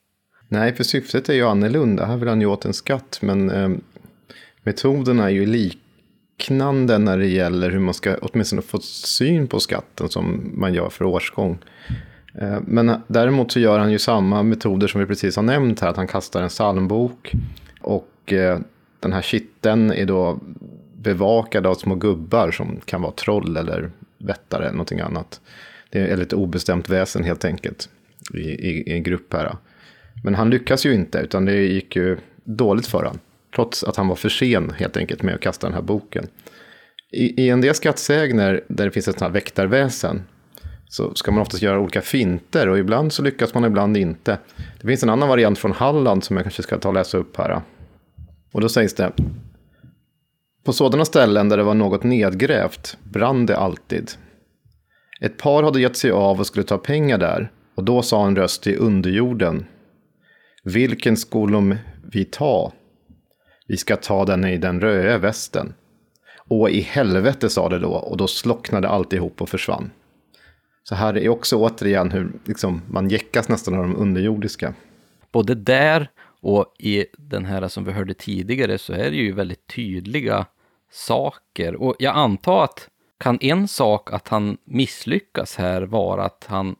Nej, 0.48 0.74
för 0.74 0.84
syftet 0.84 1.28
är 1.28 1.34
ju 1.34 1.46
annorlunda. 1.46 2.06
Här 2.06 2.16
vill 2.16 2.28
han 2.28 2.40
ju 2.40 2.46
åt 2.46 2.64
en 2.64 2.74
skatt, 2.74 3.18
men 3.22 3.50
eh, 3.50 3.70
metoderna 4.62 5.24
är 5.24 5.30
ju 5.30 5.46
liknande 5.46 6.98
när 6.98 7.18
det 7.18 7.26
gäller 7.26 7.70
hur 7.70 7.78
man 7.78 7.94
ska 7.94 8.16
åtminstone 8.22 8.62
få 8.62 8.80
syn 8.80 9.48
på 9.48 9.60
skatten 9.60 10.08
som 10.08 10.52
man 10.54 10.74
gör 10.74 10.90
för 10.90 11.04
årsgång. 11.04 11.58
Eh, 12.34 12.58
men 12.66 13.00
däremot 13.06 13.52
så 13.52 13.60
gör 13.60 13.78
han 13.78 13.92
ju 13.92 13.98
samma 13.98 14.42
metoder 14.42 14.86
som 14.86 15.00
vi 15.00 15.06
precis 15.06 15.36
har 15.36 15.42
nämnt 15.42 15.80
här, 15.80 15.88
att 15.88 15.96
han 15.96 16.06
kastar 16.06 16.42
en 16.42 16.48
psalmbok 16.48 17.32
och 17.80 18.32
eh, 18.32 18.58
den 19.00 19.12
här 19.12 19.22
kitteln 19.22 19.92
är 19.92 20.06
då 20.06 20.40
bevakad 20.96 21.66
av 21.66 21.74
små 21.74 21.94
gubbar 21.94 22.50
som 22.50 22.80
kan 22.84 23.02
vara 23.02 23.12
troll 23.12 23.56
eller 23.56 23.90
vättare 24.18 24.62
eller 24.62 24.72
någonting 24.72 25.00
annat. 25.00 25.40
Det 25.90 25.98
är 25.98 26.20
ett 26.20 26.32
obestämt 26.32 26.88
väsen 26.88 27.24
helt 27.24 27.44
enkelt 27.44 27.88
i, 28.34 28.38
i, 28.38 28.90
i 28.90 28.92
en 28.92 29.02
grupp 29.02 29.32
här. 29.32 29.56
Men 30.24 30.34
han 30.34 30.50
lyckas 30.50 30.86
ju 30.86 30.94
inte, 30.94 31.18
utan 31.18 31.44
det 31.44 31.56
gick 31.56 31.96
ju 31.96 32.18
dåligt 32.44 32.86
för 32.86 32.98
honom. 32.98 33.18
Trots 33.54 33.84
att 33.84 33.96
han 33.96 34.08
var 34.08 34.16
för 34.16 34.28
sen 34.28 34.70
helt 34.70 34.96
enkelt 34.96 35.22
med 35.22 35.34
att 35.34 35.40
kasta 35.40 35.66
den 35.66 35.74
här 35.74 35.82
boken. 35.82 36.26
I, 37.12 37.44
i 37.44 37.48
en 37.48 37.60
del 37.60 37.74
skattsägner 37.74 38.64
där 38.68 38.84
det 38.84 38.90
finns 38.90 39.08
ett 39.08 39.14
sånt 39.14 39.22
här 39.22 39.30
väktarväsen 39.30 40.22
så 40.88 41.14
ska 41.14 41.30
man 41.30 41.42
oftast 41.42 41.62
göra 41.62 41.80
olika 41.80 42.00
finter 42.00 42.68
och 42.68 42.78
ibland 42.78 43.12
så 43.12 43.22
lyckas 43.22 43.54
man, 43.54 43.64
ibland 43.64 43.96
inte. 43.96 44.38
Det 44.80 44.86
finns 44.86 45.02
en 45.02 45.10
annan 45.10 45.28
variant 45.28 45.58
från 45.58 45.72
Halland 45.72 46.24
som 46.24 46.36
jag 46.36 46.44
kanske 46.44 46.62
ska 46.62 46.78
ta 46.78 46.88
och 46.88 46.94
läsa 46.94 47.18
upp 47.18 47.36
här. 47.36 47.62
Och 48.52 48.60
då 48.60 48.68
sägs 48.68 48.94
det. 48.94 49.12
På 50.64 50.72
sådana 50.72 51.04
ställen 51.04 51.48
där 51.48 51.56
det 51.56 51.62
var 51.62 51.74
något 51.74 52.02
nedgrävt 52.02 52.98
brann 53.02 53.46
det 53.46 53.56
alltid. 53.56 54.10
Ett 55.20 55.36
par 55.36 55.62
hade 55.62 55.80
gett 55.80 55.96
sig 55.96 56.10
av 56.10 56.40
och 56.40 56.46
skulle 56.46 56.64
ta 56.64 56.78
pengar 56.78 57.18
där 57.18 57.52
och 57.74 57.84
då 57.84 58.02
sa 58.02 58.26
en 58.26 58.36
röst 58.36 58.66
i 58.66 58.76
underjorden. 58.76 59.66
Vilken 60.64 61.16
skolom 61.16 61.74
vi 62.12 62.24
ta? 62.24 62.72
Vi 63.66 63.76
ska 63.76 63.96
ta 63.96 64.24
den 64.24 64.44
i 64.44 64.58
den 64.58 64.80
röda 64.80 65.18
västen. 65.18 65.74
Och 66.48 66.70
i 66.70 66.80
helvete 66.80 67.48
sa 67.48 67.68
det 67.68 67.78
då 67.78 67.92
och 67.92 68.16
då 68.16 68.26
slocknade 68.26 68.88
alltihop 68.88 69.42
och 69.42 69.48
försvann. 69.48 69.90
Så 70.88 70.94
här 70.94 71.16
är 71.16 71.28
också 71.28 71.56
återigen 71.56 72.10
hur 72.10 72.32
liksom, 72.44 72.82
man 72.90 73.08
jäckas 73.08 73.48
nästan 73.48 73.74
av 73.74 73.82
de 73.82 73.96
underjordiska. 73.96 74.74
Både 75.32 75.54
där 75.54 76.10
och 76.40 76.74
i 76.78 77.06
den 77.18 77.44
här 77.44 77.68
som 77.68 77.84
vi 77.84 77.92
hörde 77.92 78.14
tidigare 78.14 78.78
så 78.78 78.92
är 78.92 79.10
det 79.10 79.16
ju 79.16 79.32
väldigt 79.32 79.66
tydliga 79.66 80.46
saker. 80.90 81.74
Och 81.74 81.96
jag 81.98 82.16
antar 82.16 82.64
att 82.64 82.88
kan 83.18 83.38
en 83.40 83.68
sak 83.68 84.12
att 84.12 84.28
han 84.28 84.58
misslyckas 84.64 85.56
här 85.56 85.82
vara 85.82 86.24
att 86.24 86.46
han 86.48 86.76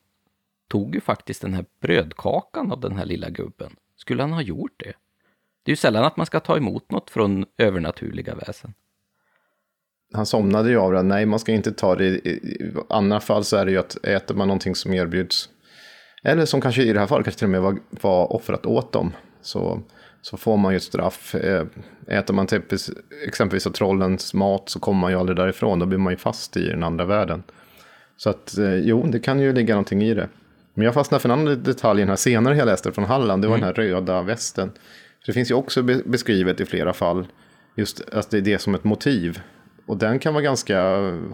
tog 0.69 0.95
ju 0.95 1.01
faktiskt 1.01 1.43
den 1.43 1.55
här 1.55 1.65
brödkakan 1.81 2.73
av 2.73 2.81
den 2.81 2.97
här 2.97 3.07
lilla 3.07 3.31
gubben. 3.31 3.77
Skulle 3.97 4.23
han 4.23 4.33
ha 4.33 4.43
gjort 4.43 4.75
det? 4.77 4.93
Det 5.63 5.71
är 5.71 5.73
ju 5.73 5.77
sällan 5.77 6.05
att 6.05 6.17
man 6.17 6.27
ska 6.27 6.41
ta 6.41 6.57
emot 6.57 6.91
något 6.91 7.11
från 7.11 7.47
övernaturliga 7.59 8.35
väsen 8.35 8.75
han 10.15 10.27
somnade 10.27 10.71
ju 10.71 10.79
av 10.79 10.93
det. 10.93 11.03
Nej, 11.03 11.27
man 11.27 11.39
ska 11.39 11.53
inte 11.53 11.73
ta 11.73 11.95
det. 11.95 12.05
I 12.05 12.73
andra 12.89 13.21
fall 13.21 13.45
så 13.45 13.57
är 13.57 13.65
det 13.65 13.71
ju 13.71 13.79
att 13.79 14.05
äter 14.05 14.35
man 14.35 14.49
någonting 14.49 14.75
som 14.75 14.95
erbjuds. 14.95 15.49
Eller 16.23 16.45
som 16.45 16.61
kanske 16.61 16.83
i 16.83 16.93
det 16.93 17.01
här 17.01 17.07
fallet 17.07 17.25
kanske 17.25 17.39
till 17.39 17.47
och 17.47 17.51
med 17.51 17.61
var, 17.61 17.79
var 17.91 18.33
offrat 18.33 18.67
åt 18.67 18.93
dem. 18.93 19.13
Så, 19.43 19.83
så 20.23 20.37
får 20.37 20.57
man 20.57 20.73
ju 20.73 20.81
straff. 20.81 21.35
Eh, 21.35 21.67
äter 22.07 22.35
man 22.35 22.47
typ, 22.47 22.65
exempelvis 23.27 23.67
av 23.67 23.71
trollens 23.71 24.35
mat 24.35 24.69
så 24.69 24.81
kommer 24.81 25.01
man 25.01 25.11
ju 25.11 25.19
aldrig 25.19 25.37
därifrån. 25.37 25.79
Då 25.79 25.87
blir 25.87 25.99
man 25.99 26.13
ju 26.13 26.17
fast 26.17 26.57
i 26.57 26.69
den 26.69 26.83
andra 26.83 27.05
världen. 27.05 27.43
Så 28.17 28.31
att 28.31 28.59
eh, 28.59 28.75
jo, 28.75 29.07
det 29.07 29.19
kan 29.19 29.41
ju 29.41 29.53
ligga 29.53 29.75
någonting 29.75 30.03
i 30.03 30.15
det. 30.15 30.29
Men 30.75 30.85
jag 30.85 30.95
fastnade 30.95 31.23
för 31.23 31.29
en 31.29 31.41
annan 31.41 31.63
detalj 31.63 32.05
här 32.05 32.17
senare 32.17 32.57
jag 32.57 32.67
läste 32.67 32.93
från 32.93 33.05
Halland. 33.05 33.43
Det 33.43 33.49
var 33.49 33.57
mm. 33.57 33.67
den 33.67 33.77
här 33.77 33.83
röda 33.85 34.23
västen. 34.23 34.71
det 35.27 35.33
finns 35.33 35.51
ju 35.51 35.55
också 35.55 35.83
beskrivet 35.83 36.61
i 36.61 36.65
flera 36.65 36.93
fall. 36.93 37.27
Just 37.77 38.09
att 38.13 38.31
det 38.31 38.37
är 38.37 38.43
det 38.43 38.59
som 38.59 38.75
ett 38.75 38.85
motiv. 38.85 39.41
Och 39.89 39.97
den 39.97 40.19
kan 40.19 40.35
vara 40.35 40.45
ganska 40.45 40.83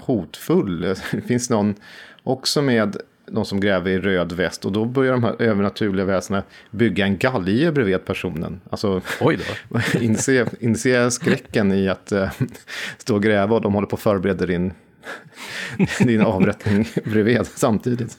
hotfull. 0.01 0.81
Det 0.81 0.95
finns 1.27 1.51
någon 1.51 1.75
också 2.23 2.63
med 2.63 2.97
de 3.27 3.45
som 3.45 3.61
gräver 3.61 3.91
i 3.91 3.99
röd 3.99 4.33
väst 4.33 4.65
och 4.65 4.73
då 4.73 4.85
börjar 4.85 5.13
de 5.13 5.25
här 5.25 5.43
övernaturliga 5.43 6.07
väsena 6.07 6.43
bygga 6.71 7.05
en 7.05 7.19
galge 7.19 7.73
bredvid 7.73 8.05
personen. 8.05 8.61
Alltså, 8.71 9.01
Oj 9.21 9.39
då. 9.69 9.81
inse, 10.01 10.47
inse 10.61 11.11
skräcken 11.11 11.73
i 11.73 11.89
att 11.89 12.13
uh, 12.13 12.31
stå 12.99 13.15
och 13.15 13.23
gräva 13.23 13.55
och 13.55 13.61
de 13.61 13.75
håller 13.75 13.87
på 13.87 13.97
att 13.97 14.03
förbereda 14.03 14.47
din, 14.47 14.73
din 15.99 16.21
avrättning 16.21 16.89
bredvid 17.05 17.47
samtidigt. 17.47 18.19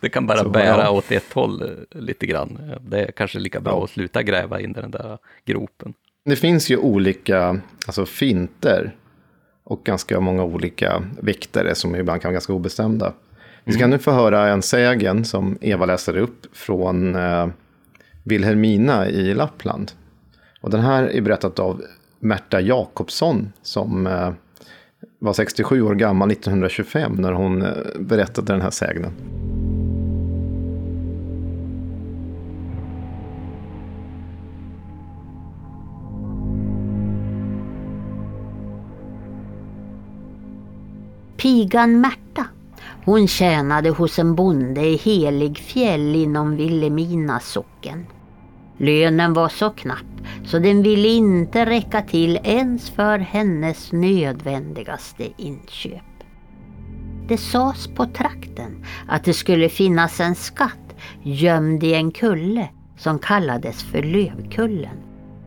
Det 0.00 0.08
kan 0.08 0.26
bara 0.26 0.38
Så, 0.38 0.48
bära 0.48 0.82
ja. 0.82 0.90
åt 0.90 1.12
ett 1.12 1.32
håll 1.32 1.62
eh, 1.62 2.00
lite 2.00 2.26
grann. 2.26 2.58
Det 2.80 3.00
är 3.00 3.12
kanske 3.12 3.38
lika 3.38 3.60
bra 3.60 3.72
ja. 3.72 3.84
att 3.84 3.90
sluta 3.90 4.22
gräva 4.22 4.60
in 4.60 4.70
i 4.70 4.80
den 4.80 4.90
där 4.90 5.18
gropen. 5.44 5.94
Det 6.24 6.36
finns 6.36 6.70
ju 6.70 6.76
olika 6.76 7.60
alltså, 7.86 8.06
finter 8.06 8.94
och 9.64 9.84
ganska 9.84 10.20
många 10.20 10.44
olika 10.44 11.02
viktare 11.20 11.74
som 11.74 11.96
ibland 11.96 12.22
kan 12.22 12.28
vara 12.28 12.32
ganska 12.32 12.52
obestämda. 12.52 13.12
Vi 13.64 13.72
ska 13.72 13.80
mm. 13.80 13.90
nu 13.90 13.98
få 13.98 14.10
höra 14.10 14.48
en 14.48 14.62
sägen 14.62 15.24
som 15.24 15.58
Eva 15.60 15.86
läser 15.86 16.16
upp 16.16 16.46
från 16.56 17.14
eh, 17.14 17.46
Vilhelmina 18.24 19.08
i 19.08 19.34
Lappland. 19.34 19.92
Och 20.60 20.70
den 20.70 20.80
här 20.80 21.02
är 21.02 21.20
berättat 21.20 21.58
av 21.58 21.82
Märta 22.20 22.60
Jakobsson 22.60 23.52
som 23.62 24.06
eh, 24.06 24.32
var 25.18 25.32
67 25.32 25.82
år 25.82 25.94
gammal 25.94 26.30
1925 26.30 27.12
när 27.12 27.32
hon 27.32 27.62
eh, 27.62 27.68
berättade 27.98 28.52
den 28.52 28.60
här 28.60 28.70
sägnen. 28.70 29.12
Pigan 41.36 42.00
Märta, 42.00 42.46
hon 43.04 43.28
tjänade 43.28 43.90
hos 43.90 44.18
en 44.18 44.34
bonde 44.34 44.80
i 44.80 44.96
Heligfjäll 44.96 46.16
inom 46.16 46.56
Vilhelmina 46.56 47.40
socken. 47.40 48.06
Lönen 48.76 49.32
var 49.32 49.48
så 49.48 49.70
knapp 49.70 49.98
så 50.44 50.58
den 50.58 50.82
ville 50.82 51.08
inte 51.08 51.66
räcka 51.66 52.02
till 52.02 52.38
ens 52.44 52.90
för 52.90 53.18
hennes 53.18 53.92
nödvändigaste 53.92 55.24
inköp. 55.36 56.02
Det 57.28 57.38
sades 57.38 57.86
på 57.86 58.06
trakten 58.06 58.84
att 59.08 59.24
det 59.24 59.34
skulle 59.34 59.68
finnas 59.68 60.20
en 60.20 60.34
skatt 60.34 60.94
gömd 61.22 61.84
i 61.84 61.94
en 61.94 62.10
kulle 62.10 62.68
som 62.98 63.18
kallades 63.18 63.82
för 63.82 64.02
Lövkullen 64.02 64.96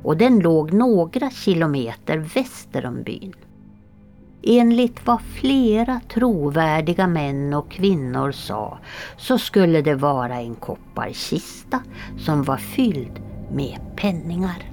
och 0.04 0.18
den 0.18 0.40
låg 0.40 0.74
några 0.74 1.30
kilometer 1.30 2.18
väster 2.18 2.86
om 2.86 3.04
byn. 3.04 3.34
Enligt 4.48 5.06
vad 5.06 5.22
flera 5.22 6.02
trovärdiga 6.14 7.08
män 7.08 7.54
och 7.54 7.72
kvinnor 7.72 8.32
sa 8.32 8.80
så 9.18 9.38
skulle 9.38 9.82
det 9.82 9.96
vara 9.96 10.36
en 10.36 10.56
kopparkista 10.56 11.80
som 12.18 12.44
var 12.44 12.58
fylld 12.58 13.22
med 13.52 13.80
penningar. 13.96 14.72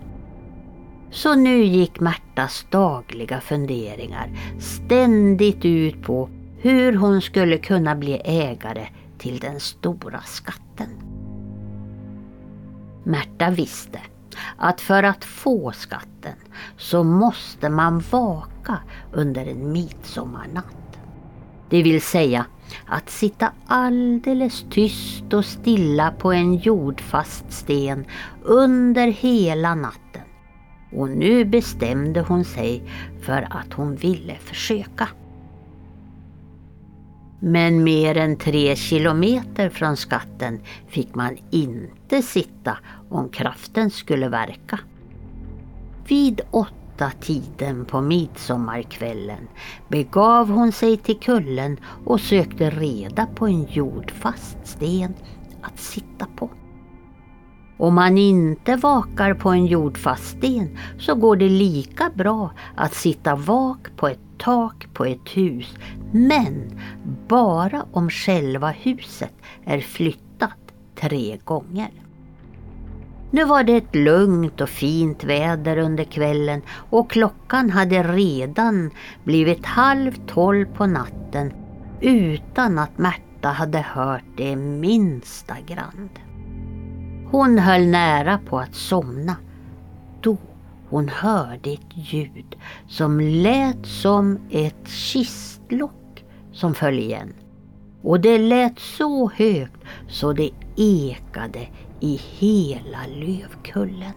Så 1.11 1.35
nu 1.35 1.65
gick 1.65 2.01
Märtas 2.01 2.67
dagliga 2.71 3.41
funderingar 3.41 4.31
ständigt 4.61 5.65
ut 5.65 6.03
på 6.03 6.29
hur 6.59 6.97
hon 6.97 7.23
skulle 7.23 7.59
kunna 7.59 7.95
bli 7.95 8.21
ägare 8.25 8.87
till 9.19 9.39
den 9.39 9.61
stora 9.61 10.21
skatten. 10.21 10.89
Märta 13.05 13.51
visste 13.51 13.99
att 14.57 14.81
för 14.81 15.03
att 15.03 15.25
få 15.25 15.73
skatten 15.73 16.37
så 16.77 17.05
måste 17.05 17.69
man 17.69 18.03
vaka 18.11 18.79
under 19.13 19.47
en 19.47 19.73
midsommarnatt. 19.73 20.99
Det 21.71 21.83
vill 21.83 22.03
säga 22.03 22.47
att 22.87 23.11
sitta 23.11 23.53
alldeles 23.67 24.65
tyst 24.71 25.33
och 25.33 25.45
stilla 25.45 26.11
på 26.11 26.33
en 26.33 26.57
jordfast 26.57 27.53
sten 27.53 28.05
under 28.43 29.07
hela 29.07 29.75
natten. 29.75 30.23
Och 30.93 31.09
nu 31.09 31.45
bestämde 31.45 32.21
hon 32.21 32.45
sig 32.45 32.83
för 33.23 33.49
att 33.51 33.73
hon 33.73 33.97
ville 33.97 34.35
försöka. 34.35 35.09
Men 37.41 37.85
mer 37.85 38.17
än 38.17 38.37
tre 38.37 38.77
kilometer 38.77 39.69
från 39.69 39.97
skatten 39.97 40.61
fick 40.89 41.15
man 41.15 41.37
inte 41.51 42.02
inte 42.13 42.29
sitta 42.29 42.79
om 43.11 43.29
kraften 43.29 43.91
skulle 43.91 44.29
verka. 44.29 44.79
Vid 46.09 46.41
åtta 46.51 47.11
tiden 47.21 47.85
på 47.85 48.01
midsommarkvällen 48.01 49.49
begav 49.89 50.51
hon 50.51 50.73
sig 50.73 50.97
till 50.97 51.19
kullen 51.19 51.77
och 52.05 52.21
sökte 52.21 52.71
reda 52.71 53.27
på 53.27 53.47
en 53.47 53.65
jordfast 53.65 54.59
sten 54.65 55.15
att 55.63 55.79
sitta 55.79 56.27
på. 56.37 56.51
Om 57.79 57.95
man 57.95 58.19
inte 58.19 58.77
vakar 58.77 59.35
på 59.35 59.51
en 59.51 59.67
jordfast 59.67 60.39
sten 60.39 60.79
så 60.99 61.15
går 61.15 61.37
det 61.37 61.49
lika 61.49 62.11
bra 62.15 62.51
att 62.77 62.95
sitta 62.95 63.37
vak 63.37 63.97
på 63.97 64.09
ett 64.09 64.39
tak 64.39 64.87
på 64.95 65.05
ett 65.05 65.29
hus 65.37 65.77
men 66.13 66.81
bara 67.29 67.87
om 67.93 68.11
själva 68.11 68.71
huset 68.71 69.35
är 69.65 69.81
flyttat 69.81 70.59
tre 70.95 71.39
gånger. 71.45 72.02
Nu 73.35 73.45
var 73.45 73.65
det 73.65 73.77
ett 73.77 73.95
lugnt 73.95 74.61
och 74.61 74.69
fint 74.69 75.25
väder 75.25 75.77
under 75.77 76.05
kvällen 76.05 76.63
och 76.91 77.11
klockan 77.11 77.71
hade 77.71 78.03
redan 78.03 78.91
blivit 79.25 79.67
halv 79.67 80.13
tolv 80.27 80.67
på 80.67 80.87
natten 80.87 81.53
utan 82.01 82.79
att 82.79 82.99
Märta 82.99 83.49
hade 83.49 83.79
hört 83.79 84.25
det 84.37 84.57
minsta 84.57 85.57
grand. 85.67 86.11
Hon 87.31 87.59
höll 87.59 87.87
nära 87.87 88.39
på 88.39 88.59
att 88.59 88.75
somna 88.75 89.37
då 90.21 90.37
hon 90.89 91.09
hörde 91.09 91.73
ett 91.73 91.97
ljud 92.13 92.57
som 92.89 93.21
lät 93.21 93.87
som 93.87 94.39
ett 94.51 94.89
kistlock 94.89 96.25
som 96.53 96.75
föll 96.75 96.99
igen. 96.99 97.33
Och 98.03 98.21
det 98.21 98.39
lät 98.39 98.79
så 98.79 99.31
högt 99.31 99.81
så 100.09 100.33
det 100.33 100.51
ekade 100.77 101.69
i 102.03 102.21
hela 102.39 103.07
Lövkullen. 103.07 104.13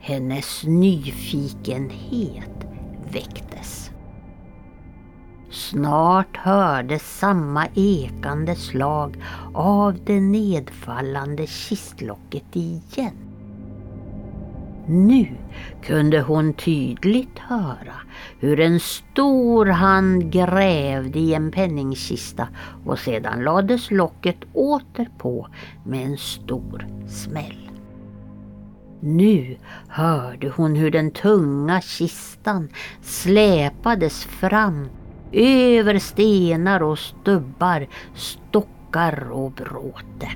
Hennes 0.00 0.64
nyfikenhet 0.64 2.66
väcktes. 3.12 3.90
Snart 5.50 6.36
hördes 6.36 7.18
samma 7.18 7.66
ekande 7.74 8.54
slag 8.54 9.24
av 9.54 9.98
det 10.04 10.20
nedfallande 10.20 11.46
kistlocket 11.46 12.56
igen. 12.56 13.16
Nu 14.86 15.36
kunde 15.82 16.20
hon 16.20 16.54
tydligt 16.54 17.38
höra 17.38 17.94
hur 18.40 18.60
en 18.60 18.80
stor 18.80 19.66
hand 19.66 20.32
grävde 20.32 21.18
i 21.18 21.34
en 21.34 21.50
penningkista 21.50 22.48
och 22.84 22.98
sedan 22.98 23.44
lades 23.44 23.90
locket 23.90 24.38
åter 24.52 25.08
på 25.18 25.48
med 25.84 26.06
en 26.06 26.18
stor 26.18 26.86
smäll. 27.08 27.70
Nu 29.00 29.56
hörde 29.88 30.48
hon 30.48 30.74
hur 30.74 30.90
den 30.90 31.10
tunga 31.10 31.80
kistan 31.80 32.68
släpades 33.00 34.24
fram 34.24 34.88
över 35.32 35.98
stenar 35.98 36.82
och 36.82 36.98
stubbar, 36.98 37.86
stockar 38.14 39.30
och 39.30 39.52
bråte. 39.52 40.28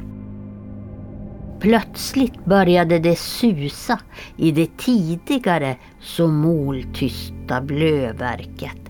Plötsligt 1.60 2.44
började 2.44 2.98
det 2.98 3.18
susa 3.18 4.00
i 4.36 4.50
det 4.50 4.76
tidigare 4.76 5.76
så 6.00 6.28
moltysta 6.28 7.60
blöverket. 7.60 8.80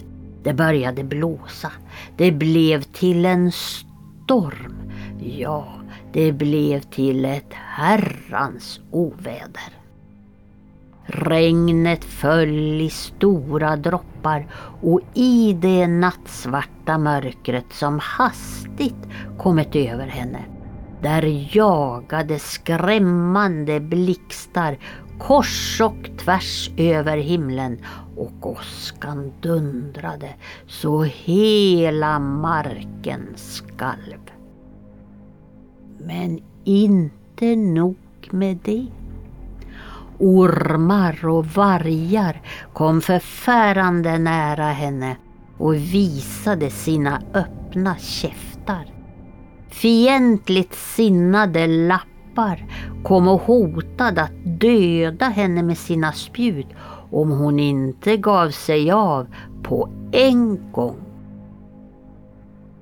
Det 0.43 0.55
började 0.55 1.05
blåsa. 1.05 1.73
Det 2.17 2.33
blev 2.33 2.83
till 2.83 3.27
en 3.27 3.53
storm. 3.53 4.75
Ja, 5.39 5.69
det 6.13 6.33
blev 6.33 6.81
till 6.81 7.25
ett 7.25 7.53
herrans 7.53 8.81
oväder. 8.91 9.73
Regnet 11.05 12.05
föll 12.05 12.81
i 12.81 12.91
stora 12.91 13.77
droppar 13.77 14.47
och 14.83 15.01
i 15.15 15.53
det 15.53 15.87
nattsvarta 15.87 16.99
mörkret 16.99 17.73
som 17.73 17.99
hastigt 17.99 19.09
kommit 19.39 19.77
över 19.77 20.07
henne 20.07 20.56
där 21.07 21.57
jagade 21.57 22.39
skrämmande 22.39 23.81
blixtar 23.81 24.79
kors 25.19 25.81
och 25.81 26.11
tvärs 26.19 26.71
över 26.77 27.17
himlen 27.17 27.79
och 28.17 28.47
åskan 28.47 29.33
dundrade 29.41 30.29
så 30.67 31.03
hela 31.03 32.19
marken 32.19 33.29
skalv. 33.37 34.31
Men 35.99 36.41
inte 36.65 37.57
nog 37.57 37.97
med 38.31 38.59
det. 38.65 38.87
Ormar 40.19 41.27
och 41.27 41.47
vargar 41.47 42.43
kom 42.73 43.01
förfärande 43.01 44.19
nära 44.19 44.71
henne 44.73 45.17
och 45.59 45.75
visade 45.75 46.71
sina 46.71 47.23
öppna 47.35 47.97
käftar. 47.97 48.96
Fientligt 49.77 50.75
sinnade 50.75 51.67
lappar 51.67 52.65
kom 53.05 53.29
och 53.29 53.41
hotade 53.41 54.23
att 54.23 54.45
döda 54.45 55.27
henne 55.27 55.63
med 55.63 55.79
sina 55.79 56.13
spjut 56.13 56.67
om 57.11 57.31
hon 57.31 57.59
inte 57.59 58.17
gav 58.17 58.51
sig 58.51 58.91
av 58.91 59.27
på 59.63 59.89
en 60.13 60.73
gång. 60.73 60.97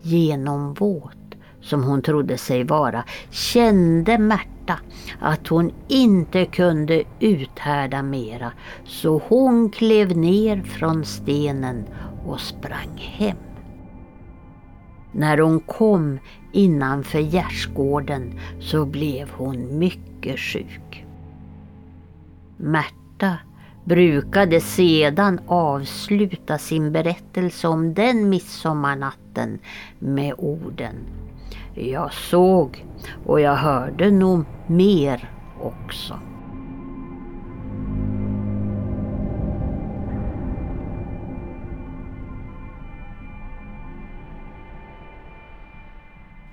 Genomvåt 0.02 1.34
som 1.60 1.84
hon 1.84 2.02
trodde 2.02 2.38
sig 2.38 2.64
vara 2.64 3.04
kände 3.30 4.18
Märta 4.18 4.78
att 5.20 5.48
hon 5.48 5.72
inte 5.88 6.46
kunde 6.46 7.02
uthärda 7.20 8.02
mera 8.02 8.52
så 8.84 9.22
hon 9.28 9.70
klev 9.70 10.16
ner 10.16 10.62
från 10.62 11.04
stenen 11.04 11.84
och 12.26 12.40
sprang 12.40 12.96
hem. 12.96 13.36
När 15.12 15.38
hon 15.38 15.60
kom 15.60 16.18
innanför 16.54 17.18
gärdsgården 17.18 18.40
så 18.60 18.84
blev 18.84 19.30
hon 19.30 19.78
mycket 19.78 20.38
sjuk. 20.38 21.04
Märta 22.56 23.38
brukade 23.84 24.60
sedan 24.60 25.40
avsluta 25.46 26.58
sin 26.58 26.92
berättelse 26.92 27.68
om 27.68 27.94
den 27.94 28.28
midsommarnatten 28.28 29.58
med 29.98 30.34
orden 30.38 30.94
Jag 31.74 32.12
såg 32.12 32.84
och 33.26 33.40
jag 33.40 33.56
hörde 33.56 34.10
nog 34.10 34.44
mer 34.66 35.30
också. 35.60 36.18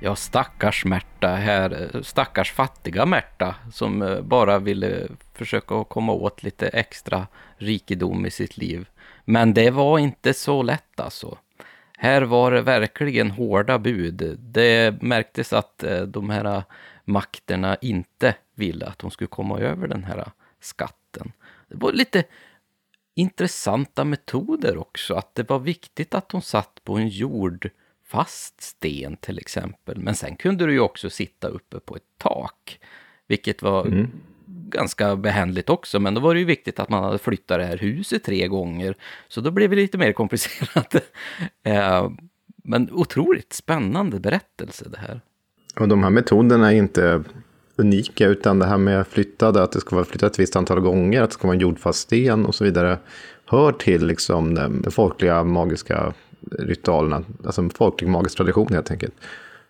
Ja, 0.03 0.15
stackars 0.15 0.85
Märta 0.85 1.27
här, 1.27 2.01
stackars 2.03 2.51
fattiga 2.51 3.05
Märta 3.05 3.55
som 3.71 4.01
eh, 4.01 4.21
bara 4.21 4.59
ville 4.59 5.07
försöka 5.33 5.83
komma 5.83 6.11
åt 6.11 6.43
lite 6.43 6.67
extra 6.67 7.27
rikedom 7.57 8.25
i 8.25 8.31
sitt 8.31 8.57
liv. 8.57 8.89
Men 9.25 9.53
det 9.53 9.71
var 9.71 9.99
inte 9.99 10.33
så 10.33 10.63
lätt 10.63 10.99
alltså. 10.99 11.37
Här 11.97 12.21
var 12.21 12.51
det 12.51 12.61
verkligen 12.61 13.31
hårda 13.31 13.79
bud. 13.79 14.37
Det 14.39 15.01
märktes 15.01 15.53
att 15.53 15.83
eh, 15.83 16.01
de 16.01 16.29
här 16.29 16.63
makterna 17.05 17.75
inte 17.81 18.35
ville 18.55 18.85
att 18.85 19.01
hon 19.01 19.11
skulle 19.11 19.27
komma 19.27 19.59
över 19.59 19.87
den 19.87 20.03
här 20.03 20.31
skatten. 20.59 21.31
Det 21.67 21.75
var 21.75 21.91
lite 21.91 22.23
intressanta 23.15 24.03
metoder 24.03 24.77
också, 24.77 25.15
att 25.15 25.35
det 25.35 25.49
var 25.49 25.59
viktigt 25.59 26.15
att 26.15 26.31
hon 26.31 26.41
satt 26.41 26.83
på 26.83 26.95
en 26.95 27.07
jord 27.07 27.69
fast 28.11 28.61
sten 28.61 29.17
till 29.17 29.37
exempel. 29.37 29.99
Men 29.99 30.15
sen 30.15 30.35
kunde 30.35 30.65
du 30.65 30.73
ju 30.73 30.79
också 30.79 31.09
sitta 31.09 31.47
uppe 31.47 31.79
på 31.79 31.95
ett 31.95 32.03
tak, 32.17 32.79
vilket 33.27 33.61
var 33.61 33.85
mm. 33.85 34.07
ganska 34.45 35.15
behändligt 35.15 35.69
också. 35.69 35.99
Men 35.99 36.13
då 36.13 36.21
var 36.21 36.33
det 36.33 36.39
ju 36.39 36.45
viktigt 36.45 36.79
att 36.79 36.89
man 36.89 37.03
hade 37.03 37.17
flyttat 37.17 37.59
det 37.59 37.65
här 37.65 37.77
huset 37.77 38.23
tre 38.23 38.47
gånger, 38.47 38.95
så 39.27 39.41
då 39.41 39.51
blev 39.51 39.69
det 39.69 39.75
lite 39.75 39.97
mer 39.97 40.13
komplicerat. 40.13 40.95
Eh, 41.63 42.11
men 42.63 42.89
otroligt 42.91 43.53
spännande 43.53 44.19
berättelse 44.19 44.85
det 44.89 44.97
här. 44.97 45.21
Och 45.79 45.87
de 45.87 46.03
här 46.03 46.09
metoderna 46.09 46.71
är 46.71 46.75
inte 46.75 47.23
unika, 47.75 48.27
utan 48.27 48.59
det 48.59 48.65
här 48.65 48.77
med 48.77 49.07
flyttade, 49.07 49.63
att 49.63 49.71
det 49.71 49.79
ska 49.79 49.95
vara 49.95 50.05
flyttat 50.05 50.31
ett 50.31 50.39
visst 50.39 50.55
antal 50.55 50.79
gånger, 50.79 51.21
att 51.21 51.29
det 51.29 51.33
ska 51.33 51.47
vara 51.47 51.55
en 51.55 51.61
jordfast 51.61 51.99
sten 51.99 52.45
och 52.45 52.55
så 52.55 52.63
vidare, 52.63 52.97
hör 53.45 53.71
till 53.71 54.05
liksom 54.07 54.55
den 54.55 54.91
folkliga 54.91 55.43
magiska 55.43 56.13
ritualerna, 56.59 57.23
alltså 57.45 57.61
en 57.61 57.69
folklig 57.69 58.09
magisk 58.09 58.37
tradition 58.37 58.67
helt 58.73 58.91
enkelt. 58.91 59.13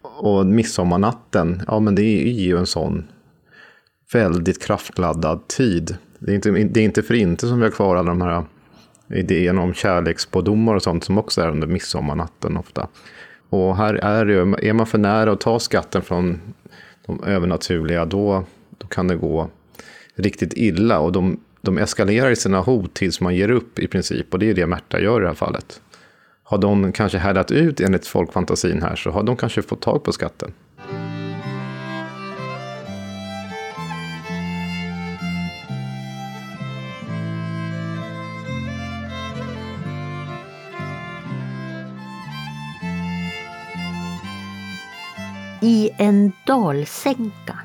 Och 0.01 0.45
midsommarnatten, 0.45 1.61
ja 1.67 1.79
men 1.79 1.95
det 1.95 2.03
är 2.03 2.31
ju 2.31 2.57
en 2.57 2.65
sån 2.65 3.07
väldigt 4.13 4.63
kraftladdad 4.63 5.47
tid. 5.47 5.97
Det 6.19 6.31
är 6.31 6.35
inte, 6.35 6.51
det 6.51 6.79
är 6.79 6.83
inte 6.83 7.03
för 7.03 7.13
inte 7.13 7.47
som 7.47 7.57
vi 7.57 7.63
har 7.63 7.71
kvar 7.71 7.95
alla 7.95 8.09
de 8.09 8.21
här 8.21 8.43
idéerna 9.13 9.61
om 9.61 9.73
kärlekspådomar 9.73 10.75
och 10.75 10.83
sånt 10.83 11.03
som 11.03 11.17
också 11.17 11.41
är 11.41 11.49
under 11.49 11.67
midsommarnatten 11.67 12.57
ofta. 12.57 12.87
Och 13.49 13.77
här 13.77 13.93
är 13.93 14.25
det 14.25 14.33
ju, 14.33 14.55
är 14.69 14.73
man 14.73 14.87
för 14.87 14.97
nära 14.97 15.31
att 15.31 15.41
ta 15.41 15.59
skatten 15.59 16.01
från 16.01 16.39
de 17.05 17.23
övernaturliga, 17.23 18.05
då, 18.05 18.43
då 18.77 18.87
kan 18.87 19.07
det 19.07 19.15
gå 19.15 19.49
riktigt 20.15 20.53
illa. 20.53 20.99
Och 20.99 21.11
de, 21.11 21.39
de 21.61 21.77
eskalerar 21.77 22.31
i 22.31 22.35
sina 22.35 22.61
hot 22.61 22.93
tills 22.93 23.21
man 23.21 23.35
ger 23.35 23.51
upp 23.51 23.79
i 23.79 23.87
princip. 23.87 24.33
Och 24.33 24.39
det 24.39 24.49
är 24.49 24.53
det 24.53 24.67
Märta 24.67 24.99
gör 24.99 25.19
i 25.19 25.21
det 25.21 25.27
här 25.27 25.35
fallet. 25.35 25.81
Har 26.51 26.57
de 26.57 26.91
kanske 26.91 27.17
härdat 27.17 27.51
ut 27.51 27.79
enligt 27.79 28.07
folkfantasin 28.07 28.81
här 28.81 28.95
så 28.95 29.11
har 29.11 29.23
de 29.23 29.37
kanske 29.37 29.61
fått 29.61 29.81
tag 29.81 30.03
på 30.03 30.11
skatten. 30.11 30.53
I 45.61 45.89
en 45.97 46.31
dalsänka 46.47 47.59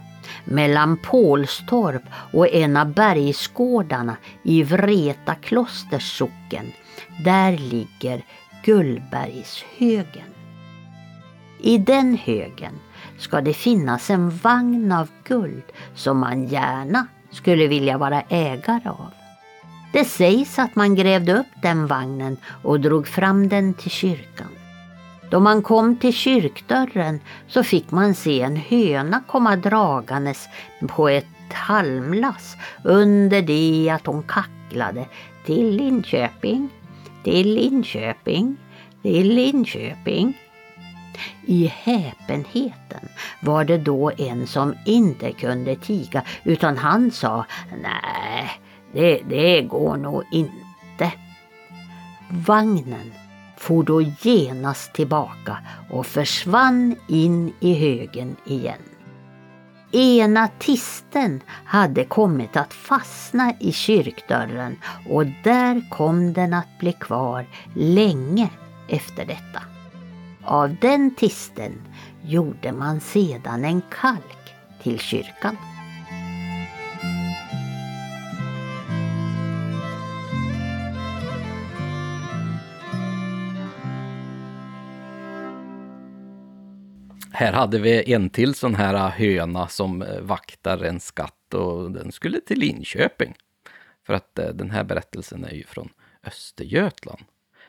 mellan 0.44 0.96
Pålstorp 0.96 2.02
och 2.32 2.48
en 2.54 2.76
av 2.76 2.92
bergsgårdarna 2.92 4.16
i 4.42 4.62
Vreta 4.62 5.34
klosters 5.34 6.18
socken, 6.18 6.72
där 7.24 7.58
ligger 7.58 8.22
Gullbergshögen. 8.66 10.34
I 11.60 11.78
den 11.78 12.16
högen 12.16 12.72
ska 13.18 13.40
det 13.40 13.54
finnas 13.54 14.10
en 14.10 14.30
vagn 14.30 14.92
av 14.92 15.08
guld 15.24 15.62
som 15.94 16.18
man 16.18 16.46
gärna 16.46 17.06
skulle 17.30 17.66
vilja 17.66 17.98
vara 17.98 18.20
ägare 18.20 18.88
av. 18.88 19.10
Det 19.92 20.04
sägs 20.04 20.58
att 20.58 20.76
man 20.76 20.94
grävde 20.94 21.34
upp 21.34 21.46
den 21.62 21.86
vagnen 21.86 22.36
och 22.62 22.80
drog 22.80 23.08
fram 23.08 23.48
den 23.48 23.74
till 23.74 23.90
kyrkan. 23.90 24.50
Då 25.30 25.40
man 25.40 25.62
kom 25.62 25.96
till 25.96 26.12
kyrkdörren 26.12 27.20
så 27.48 27.62
fick 27.62 27.90
man 27.90 28.14
se 28.14 28.42
en 28.42 28.56
höna 28.56 29.22
komma 29.26 29.56
dragandes 29.56 30.48
på 30.88 31.08
ett 31.08 31.52
halmlass 31.52 32.56
under 32.84 33.42
det 33.42 33.90
att 33.90 34.06
hon 34.06 34.22
kacklade 34.22 35.06
till 35.44 35.76
Linköping, 35.76 36.70
till 37.26 37.54
Linköping, 37.54 38.56
till 39.02 39.34
Linköping. 39.34 40.38
I 41.46 41.66
häpenheten 41.66 43.08
var 43.40 43.64
det 43.64 43.78
då 43.78 44.10
en 44.18 44.46
som 44.46 44.74
inte 44.84 45.32
kunde 45.32 45.76
tiga 45.76 46.22
utan 46.44 46.78
han 46.78 47.10
sa 47.10 47.46
nej, 47.82 48.50
det, 48.92 49.20
det 49.28 49.62
går 49.62 49.96
nog 49.96 50.22
inte. 50.32 51.12
Vagnen 52.30 53.12
for 53.56 53.82
då 53.82 54.02
genast 54.02 54.92
tillbaka 54.92 55.58
och 55.90 56.06
försvann 56.06 56.96
in 57.08 57.52
i 57.60 57.74
högen 57.74 58.36
igen. 58.46 58.95
Ena 59.92 60.48
tisten 60.58 61.40
hade 61.64 62.04
kommit 62.04 62.56
att 62.56 62.74
fastna 62.74 63.52
i 63.60 63.72
kyrkdörren 63.72 64.76
och 65.08 65.26
där 65.44 65.90
kom 65.90 66.32
den 66.32 66.54
att 66.54 66.78
bli 66.78 66.92
kvar 66.92 67.46
länge 67.74 68.50
efter 68.88 69.26
detta. 69.26 69.62
Av 70.44 70.76
den 70.80 71.14
tisten 71.14 71.72
gjorde 72.22 72.72
man 72.72 73.00
sedan 73.00 73.64
en 73.64 73.82
kalk 74.00 74.54
till 74.82 74.98
kyrkan. 74.98 75.56
Här 87.38 87.52
hade 87.52 87.78
vi 87.78 88.12
en 88.12 88.30
till 88.30 88.54
sån 88.54 88.74
här 88.74 88.94
äh, 88.94 89.10
höna 89.10 89.68
som 89.68 90.02
äh, 90.02 90.20
vaktar 90.20 90.84
en 90.84 91.00
skatt 91.00 91.54
och 91.54 91.90
den 91.90 92.12
skulle 92.12 92.40
till 92.40 92.58
Linköping. 92.58 93.34
För 94.06 94.14
att 94.14 94.38
äh, 94.38 94.48
den 94.48 94.70
här 94.70 94.84
berättelsen 94.84 95.44
är 95.44 95.54
ju 95.54 95.64
från 95.64 95.88
Östergötland. 96.26 97.20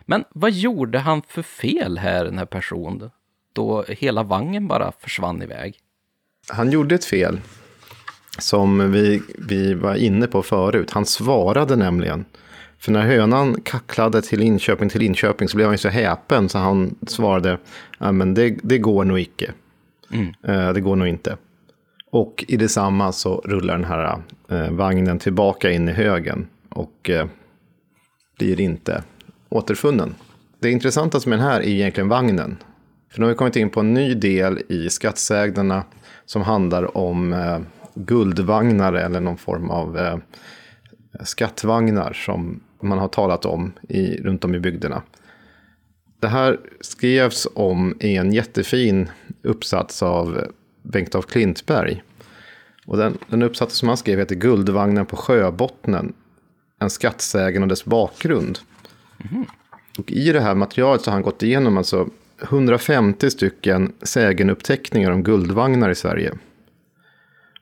Men 0.02 0.24
vad 0.30 0.52
gjorde 0.52 1.00
han 1.00 1.22
för 1.28 1.42
fel 1.42 1.98
här, 1.98 2.26
den 2.26 2.38
här 2.38 2.46
personen, 2.46 3.12
då 3.54 3.84
hela 3.84 4.24
vagnen 4.24 4.68
bara 4.68 4.92
försvann 5.00 5.42
iväg? 5.42 5.80
Han 6.50 6.72
gjorde 6.72 6.96
ett 6.96 7.06
fel 7.06 7.40
som 8.40 8.92
vi, 8.92 9.22
vi 9.38 9.74
var 9.74 9.96
inne 9.96 10.28
på 10.28 10.44
förut. 10.44 10.92
Han 10.92 11.06
svarade 11.06 11.76
nämligen. 11.76 12.26
För 12.80 12.92
när 12.92 13.02
hönan 13.02 13.62
kacklade 13.62 14.22
till 14.22 14.40
Linköping 14.40 14.90
till 14.90 15.02
Linköping 15.02 15.48
så 15.48 15.58
blev 15.58 15.68
han 15.68 15.74
ju 15.74 15.78
så 15.78 15.90
häpen 15.90 16.50
så 16.50 16.58
han 16.58 16.96
svarade, 17.08 17.58
ja 18.00 18.12
men 18.12 18.34
det, 18.34 18.58
det 18.64 18.78
går 18.78 19.06
nog 19.06 19.20
icke. 19.20 19.52
Mm. 20.12 20.34
Eh, 20.44 20.74
det 20.74 20.82
går 20.82 20.96
nog 20.96 21.08
inte. 21.08 21.38
Och 22.12 22.46
i 22.48 22.58
detsamma 22.58 23.12
så 23.12 23.42
rullar 23.46 23.74
den 23.74 23.86
här 23.86 24.22
eh, 24.50 24.72
vagnen 24.72 25.20
tillbaka 25.20 25.72
in 25.72 25.90
i 25.90 25.92
högen 25.92 26.48
och 26.70 27.10
eh, 27.10 27.28
blir 28.40 28.62
inte 28.62 29.04
återfunnen. 29.50 30.16
Det 30.60 30.72
intressanta 30.72 31.20
med 31.26 31.40
den 31.40 31.46
här 31.46 31.60
är 31.60 31.68
egentligen 31.68 32.10
vagnen. 32.10 32.58
För 33.12 33.20
nu 33.20 33.26
har 33.26 33.30
vi 33.30 33.38
kommit 33.38 33.56
in 33.56 33.70
på 33.70 33.80
en 33.80 33.94
ny 33.94 34.14
del 34.14 34.62
i 34.70 34.90
skattsägnerna 34.90 35.84
som 36.26 36.42
handlar 36.42 36.98
om 36.98 37.34
eh, 37.34 37.60
guldvagnar 37.96 38.94
eller 38.94 39.20
någon 39.20 39.38
form 39.38 39.70
av 39.70 39.98
eh, 39.98 40.18
skattvagnar 41.24 42.14
som 42.14 42.60
man 42.82 42.98
har 42.98 43.08
talat 43.08 43.46
om 43.46 43.74
i, 43.90 44.22
runt 44.22 44.46
om 44.46 44.56
i 44.56 44.60
bygderna. 44.60 45.02
Det 46.20 46.28
här 46.28 46.60
skrevs 46.82 47.48
om 47.54 47.98
i 48.00 48.16
en 48.16 48.34
jättefin 48.34 49.10
uppsats 49.42 50.04
av 50.04 50.52
Bengt 50.82 51.16
af 51.16 51.26
Klintberg. 51.26 52.04
Och 52.86 52.98
den, 52.98 53.18
den 53.30 53.44
uppsats 53.44 53.76
som 53.76 53.88
han 53.88 53.98
skrev 53.98 54.20
heter 54.20 54.36
Guldvagnen 54.36 55.06
på 55.06 55.16
sjöbottnen. 55.16 56.14
En 56.80 56.90
skattsägen 56.90 57.64
och 57.64 57.70
dess 57.70 57.86
bakgrund. 57.86 58.60
Mm. 59.32 59.46
Och 60.00 60.12
I 60.12 60.32
det 60.32 60.42
här 60.42 60.56
materialet 60.56 61.02
så 61.02 61.10
har 61.10 61.14
han 61.14 61.22
gått 61.22 61.44
igenom 61.44 61.78
alltså 61.78 62.10
150 62.42 63.30
stycken 63.30 63.94
sägenuppteckningar 64.02 65.12
om 65.12 65.24
guldvagnar 65.24 65.90
i 65.90 65.96
Sverige. 65.96 66.34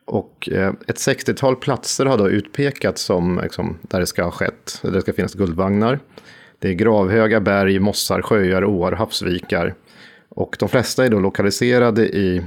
Och 0.06 0.49
eh, 0.52 0.73
ett 0.88 0.95
60-tal 0.95 1.56
platser 1.56 2.06
har 2.06 2.18
då 2.18 2.30
utpekats 2.30 3.02
som 3.02 3.40
liksom, 3.44 3.77
där 3.82 3.99
det 3.99 4.06
ska 4.06 4.23
ha 4.23 4.32
skett, 4.32 4.80
där 4.82 4.91
det 4.91 5.02
ska 5.02 5.14
finnas 5.14 5.34
guldvagnar. 5.34 5.99
Det 6.60 6.69
är 6.69 6.73
gravhöga 6.73 7.40
berg, 7.40 7.80
mossar, 7.80 8.22
sjöar, 8.22 8.65
åar, 8.65 8.91
havsvikar. 8.91 9.76
Och 10.30 10.56
de 10.60 10.69
flesta 10.69 11.06
är 11.06 11.10
då 11.10 11.19
lokaliserade 11.19 12.07
i 12.07 12.44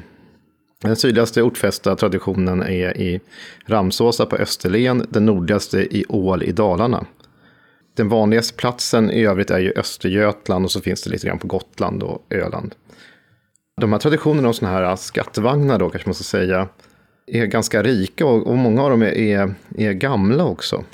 den 0.83 0.97
sydligaste 0.97 1.43
ortfästa 1.43 1.97
traditionen 1.97 2.63
är 2.63 2.97
i 2.97 3.21
Ramsåsa 3.67 4.27
på 4.27 4.37
Österlen, 4.37 5.07
den 5.09 5.27
nordligaste 5.27 5.97
i 5.97 6.05
Ål 6.09 6.43
i 6.43 6.53
Dalarna. 6.53 7.07
Den 7.97 8.09
vanligaste 8.09 8.55
platsen 8.55 9.11
i 9.11 9.25
övrigt 9.25 9.51
är 9.51 9.59
ju 9.59 9.73
Östergötland 9.77 10.65
och 10.65 10.71
så 10.71 10.81
finns 10.81 11.03
det 11.03 11.11
lite 11.11 11.27
grann 11.27 11.39
på 11.39 11.47
Gotland 11.47 12.03
och 12.03 12.27
Öland. 12.31 12.75
De 13.81 13.93
här 13.93 14.01
traditionerna 14.01 14.49
om 14.49 14.55
sådana 14.55 14.77
här 14.77 14.97
skattevagnar 14.97 15.79
då 15.79 15.91
kanske 15.91 16.09
man 16.09 16.15
ska 16.15 16.25
säga 16.25 16.69
är 17.33 17.47
ganska 17.47 17.83
rika 17.83 18.27
och, 18.27 18.47
och 18.47 18.57
många 18.57 18.83
av 18.83 18.91
dem 18.91 19.03
är, 19.03 19.19
är, 19.19 19.55
är, 19.77 19.93
gamla 19.93 20.45
också. 20.45 20.85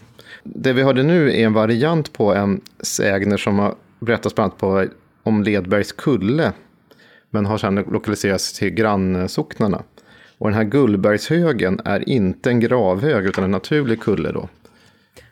Det 0.43 0.73
vi 0.73 0.82
hörde 0.82 1.02
nu 1.02 1.28
är 1.28 1.47
en 1.47 1.52
variant 1.52 2.12
på 2.12 2.35
en 2.35 2.61
sägner 2.81 3.36
som 3.36 3.59
har 3.59 3.74
berättats 4.01 4.35
bland 4.35 4.51
annat 4.51 4.61
på, 4.61 4.86
om 5.23 5.43
Ledbergs 5.43 5.93
kulle 5.93 6.52
men 7.31 7.47
har 7.47 7.59
sedan 7.59 7.74
lokaliserats 7.74 8.52
till 8.52 8.70
grannsocknarna. 8.70 9.82
Och 10.39 10.48
den 10.48 10.56
här 10.56 10.65
Gullbergshögen 10.65 11.81
är 11.85 12.09
inte 12.09 12.51
en 12.51 12.61
gravhög 12.61 13.24
utan 13.24 13.44
en 13.44 13.51
naturlig 13.51 14.01
kulle 14.01 14.32
då. 14.32 14.48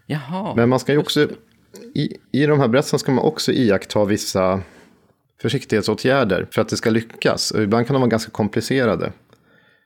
Jaha. 0.06 0.54
Men 0.56 0.68
man 0.68 0.78
ska 0.80 0.92
ju 0.92 0.98
också, 0.98 1.28
i, 1.94 2.16
i 2.32 2.46
de 2.46 2.60
här 2.60 2.68
berättelserna 2.68 2.98
ska 2.98 3.12
man 3.12 3.24
också 3.24 3.52
iaktta 3.52 4.04
vissa 4.04 4.60
försiktighetsåtgärder 5.42 6.46
för 6.50 6.62
att 6.62 6.68
det 6.68 6.76
ska 6.76 6.90
lyckas. 6.90 7.50
Och 7.50 7.62
ibland 7.62 7.86
kan 7.86 7.94
de 7.94 8.00
vara 8.00 8.10
ganska 8.10 8.30
komplicerade. 8.30 9.12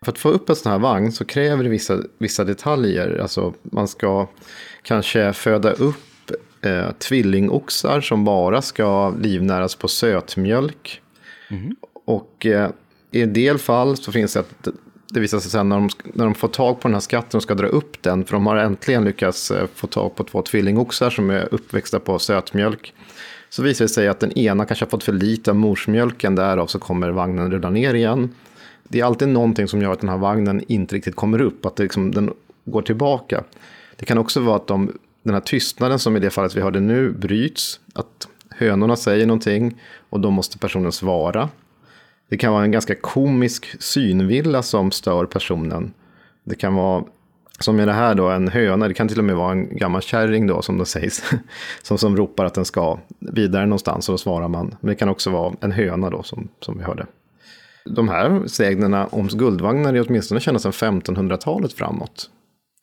För 0.04 0.12
att 0.12 0.18
få 0.18 0.28
upp 0.28 0.48
en 0.48 0.56
sån 0.56 0.72
här 0.72 0.78
vagn 0.78 1.12
så 1.12 1.24
kräver 1.24 1.64
det 1.64 1.70
vissa, 1.70 1.98
vissa 2.18 2.44
detaljer. 2.44 3.18
Alltså 3.22 3.54
man 3.62 3.88
ska 3.88 4.28
kanske 4.82 5.32
föda 5.32 5.72
upp 5.72 6.30
eh, 6.60 6.92
tvillingoxar 6.92 8.00
som 8.00 8.24
bara 8.24 8.62
ska 8.62 9.10
livnäras 9.10 9.74
på 9.74 9.88
sötmjölk. 9.88 11.00
Mm. 11.48 11.76
Och 12.04 12.46
eh, 12.46 12.70
i 13.10 13.22
en 13.22 13.32
del 13.32 13.58
fall 13.58 13.96
så 13.96 14.12
finns 14.12 14.32
det 14.32 14.40
att 14.40 14.68
det 15.08 15.20
visar 15.20 15.38
sig 15.38 15.50
sen 15.50 15.68
när 15.68 15.76
de, 15.76 15.88
när 16.04 16.24
de 16.24 16.34
får 16.34 16.48
tag 16.48 16.80
på 16.80 16.88
den 16.88 16.94
här 16.94 17.00
skatten 17.00 17.38
och 17.38 17.42
ska 17.42 17.54
dra 17.54 17.66
upp 17.66 18.02
den, 18.02 18.24
för 18.24 18.32
de 18.32 18.46
har 18.46 18.56
äntligen 18.56 19.04
lyckats 19.04 19.50
eh, 19.50 19.66
få 19.74 19.86
tag 19.86 20.16
på 20.16 20.24
två 20.24 20.42
tvillingoxar 20.42 21.10
som 21.10 21.30
är 21.30 21.54
uppväxta 21.54 22.00
på 22.00 22.18
sötmjölk. 22.18 22.94
Så 23.48 23.62
visar 23.62 23.84
det 23.84 23.88
sig 23.88 24.08
att 24.08 24.20
den 24.20 24.38
ena 24.38 24.64
kanske 24.64 24.84
har 24.84 24.90
fått 24.90 25.04
för 25.04 25.12
lite 25.12 25.50
av 25.50 25.56
morsmjölken, 25.56 26.34
därav 26.34 26.66
så 26.66 26.78
kommer 26.78 27.10
vagnen 27.10 27.50
rulla 27.50 27.70
ner 27.70 27.94
igen. 27.94 28.34
Det 28.88 29.00
är 29.00 29.04
alltid 29.04 29.28
någonting 29.28 29.68
som 29.68 29.82
gör 29.82 29.92
att 29.92 30.00
den 30.00 30.08
här 30.08 30.18
vagnen 30.18 30.64
inte 30.68 30.94
riktigt 30.94 31.16
kommer 31.16 31.40
upp, 31.40 31.66
att 31.66 31.76
det 31.76 31.82
liksom, 31.82 32.10
den 32.10 32.32
går 32.64 32.82
tillbaka. 32.82 33.44
Det 33.96 34.06
kan 34.06 34.18
också 34.18 34.40
vara 34.40 34.56
att 34.56 34.66
de, 34.66 34.92
den 35.22 35.34
här 35.34 35.40
tystnaden 35.40 35.98
som 35.98 36.16
i 36.16 36.20
det 36.20 36.30
fallet 36.30 36.56
vi 36.56 36.60
hörde 36.60 36.80
nu 36.80 37.10
bryts, 37.10 37.80
att 37.94 38.28
hönorna 38.50 38.96
säger 38.96 39.26
någonting 39.26 39.80
och 40.10 40.20
då 40.20 40.30
måste 40.30 40.58
personen 40.58 40.92
svara. 40.92 41.48
Det 42.28 42.36
kan 42.36 42.52
vara 42.52 42.64
en 42.64 42.70
ganska 42.70 42.94
komisk 42.94 43.82
synvilla 43.82 44.62
som 44.62 44.90
stör 44.90 45.26
personen. 45.26 45.92
Det 46.44 46.54
kan 46.54 46.74
vara, 46.74 47.04
som 47.58 47.80
i 47.80 47.84
det 47.84 47.92
här 47.92 48.14
då, 48.14 48.28
en 48.28 48.48
höna. 48.48 48.88
Det 48.88 48.94
kan 48.94 49.08
till 49.08 49.18
och 49.18 49.24
med 49.24 49.36
vara 49.36 49.52
en 49.52 49.76
gammal 49.76 50.02
kärring 50.02 50.46
då, 50.46 50.62
som 50.62 50.78
det 50.78 50.86
sägs. 50.86 51.22
Som, 51.82 51.98
som 51.98 52.16
ropar 52.16 52.44
att 52.44 52.54
den 52.54 52.64
ska 52.64 52.98
vidare 53.18 53.66
någonstans 53.66 54.08
och 54.08 54.12
då 54.12 54.18
svarar 54.18 54.48
man. 54.48 54.74
Men 54.80 54.88
det 54.88 54.94
kan 54.94 55.08
också 55.08 55.30
vara 55.30 55.54
en 55.60 55.72
höna 55.72 56.10
då, 56.10 56.22
som, 56.22 56.48
som 56.60 56.78
vi 56.78 56.84
hörde. 56.84 57.06
De 57.86 58.08
här 58.08 58.46
sägnerna 58.46 59.06
om 59.06 59.28
guldvagnar 59.28 59.94
är 59.94 60.06
åtminstone 60.08 60.40
kända 60.40 60.60
sedan 60.60 60.72
1500-talet 60.72 61.72
framåt. 61.72 62.30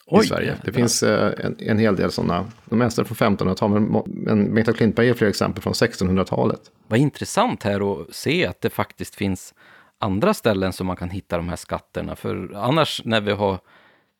Oj, 0.05 0.25
I 0.25 0.27
Sverige. 0.27 0.45
Det 0.45 0.67
jävlar. 0.67 0.73
finns 0.73 1.03
eh, 1.03 1.45
en, 1.45 1.55
en 1.59 1.77
hel 1.77 1.95
del 1.95 2.11
sådana. 2.11 2.45
De 2.65 2.79
mesta 2.79 3.01
är 3.01 3.05
från 3.05 3.37
1500-talet, 3.37 4.05
men, 4.05 4.53
Bengt 4.53 4.67
af 4.67 4.75
Klintberg 4.75 5.05
ger 5.05 5.13
fler 5.13 5.27
exempel 5.27 5.63
från 5.63 5.73
1600-talet. 5.73 6.61
Vad 6.87 6.99
intressant 6.99 7.63
här 7.63 8.01
att 8.01 8.15
se 8.15 8.45
att 8.45 8.61
det 8.61 8.69
faktiskt 8.69 9.15
finns 9.15 9.53
andra 9.97 10.33
ställen 10.33 10.73
som 10.73 10.87
man 10.87 10.95
kan 10.95 11.09
hitta 11.09 11.37
de 11.37 11.49
här 11.49 11.55
skatterna. 11.55 12.15
För 12.15 12.55
annars 12.55 13.01
när 13.05 13.21
vi 13.21 13.31
har, 13.31 13.59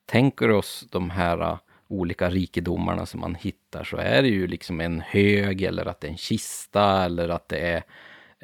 tänker 0.06 0.50
oss 0.50 0.86
de 0.90 1.10
här 1.10 1.42
uh, 1.42 1.58
olika 1.88 2.30
rikedomarna 2.30 3.06
som 3.06 3.20
man 3.20 3.34
hittar 3.34 3.84
så 3.84 3.96
är 3.96 4.22
det 4.22 4.28
ju 4.28 4.46
liksom 4.46 4.80
en 4.80 5.00
hög 5.00 5.62
eller 5.62 5.86
att 5.86 6.00
det 6.00 6.06
är 6.06 6.10
en 6.10 6.16
kista 6.16 7.04
eller 7.04 7.28
att 7.28 7.48
det 7.48 7.58
är 7.58 7.82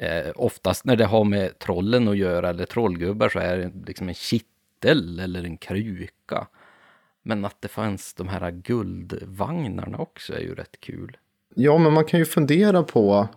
eh, 0.01 0.31
oftast 0.35 0.85
när 0.85 0.95
det 0.95 1.05
har 1.05 1.23
med 1.23 1.59
trollen 1.59 2.07
att 2.07 2.17
göra 2.17 2.49
eller 2.49 2.65
trollgubbar 2.65 3.29
så 3.29 3.39
är 3.39 3.57
det 3.57 3.71
liksom 3.87 4.09
en 4.09 4.15
kittel 4.15 5.19
eller 5.19 5.43
en 5.43 5.57
kruka. 5.57 6.47
Men 7.23 7.45
att 7.45 7.61
det 7.61 7.67
fanns 7.67 8.13
de 8.13 8.27
här 8.27 8.51
guldvagnarna 8.51 9.97
också 9.97 10.33
är 10.33 10.39
ju 10.39 10.55
rätt 10.55 10.79
kul. 10.79 11.17
Ja, 11.55 11.77
men 11.77 11.93
man 11.93 12.05
kan 12.05 12.19
ju 12.19 12.25
fundera 12.25 12.83
på 12.83 13.27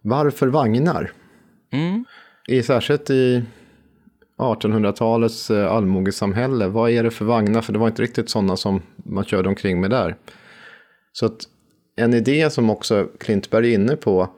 varför 0.00 0.46
vagnar? 0.46 1.12
Mm. 1.70 2.04
I, 2.48 2.62
särskilt 2.62 3.10
i 3.10 3.44
1800-talets 4.38 5.50
eh, 5.50 5.72
allmogesamhälle, 5.72 6.68
vad 6.68 6.90
är 6.90 7.02
det 7.02 7.10
för 7.10 7.24
vagnar? 7.24 7.60
För 7.60 7.72
det 7.72 7.78
var 7.78 7.88
inte 7.88 8.02
riktigt 8.02 8.30
sådana 8.30 8.56
som 8.56 8.82
man 8.96 9.24
körde 9.24 9.48
omkring 9.48 9.80
med 9.80 9.90
där. 9.90 10.16
Så 11.12 11.26
att 11.26 11.40
en 11.96 12.14
idé 12.14 12.50
som 12.50 12.70
också 12.70 13.08
Klintberg 13.18 13.70
är 13.70 13.74
inne 13.74 13.96
på, 13.96 14.30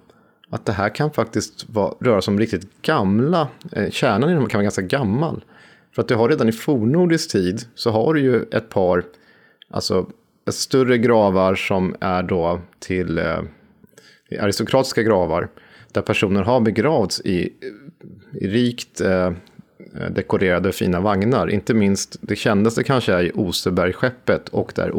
att 0.50 0.66
det 0.66 0.72
här 0.72 0.94
kan 0.94 1.10
faktiskt 1.10 1.66
vara, 1.68 1.94
röra 2.00 2.22
sig 2.22 2.32
om 2.32 2.38
riktigt 2.38 2.82
gamla, 2.82 3.48
eh, 3.72 3.90
kärnan 3.90 4.30
i 4.30 4.34
dem 4.34 4.48
kan 4.48 4.58
vara 4.58 4.62
ganska 4.62 4.82
gammal. 4.82 5.44
För 5.94 6.02
att 6.02 6.08
du 6.08 6.14
har 6.14 6.28
redan 6.28 6.48
i 6.48 6.52
fornnordisk 6.52 7.30
tid 7.30 7.60
så 7.74 7.90
har 7.90 8.14
du 8.14 8.20
ju 8.20 8.42
ett 8.42 8.68
par, 8.68 9.04
alltså 9.70 10.06
större 10.50 10.98
gravar 10.98 11.54
som 11.54 11.94
är 12.00 12.22
då 12.22 12.60
till 12.78 13.18
eh, 13.18 13.38
aristokratiska 14.40 15.02
gravar. 15.02 15.48
Där 15.92 16.02
personer 16.02 16.42
har 16.42 16.60
begravts 16.60 17.20
i, 17.20 17.52
i 18.32 18.48
rikt 18.48 19.00
eh, 19.00 19.32
dekorerade 20.10 20.72
fina 20.72 21.00
vagnar. 21.00 21.50
Inte 21.50 21.74
minst, 21.74 22.16
det 22.20 22.36
kändaste 22.36 22.82
kanske 22.82 23.12
är 23.12 23.22
i 23.22 23.32
Osebergskeppet 23.34 24.48
och 24.48 24.72
där 24.74 24.92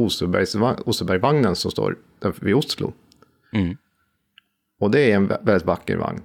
Osebergsvagnen 0.86 1.56
som 1.56 1.72
står 1.72 1.96
vid 2.42 2.56
Oslo. 2.56 2.94
Mm. 3.54 3.78
Och 4.82 4.92
det 4.92 5.12
är 5.12 5.16
en 5.16 5.28
väldigt 5.28 5.66
vacker 5.66 5.98
vagn. 5.98 6.22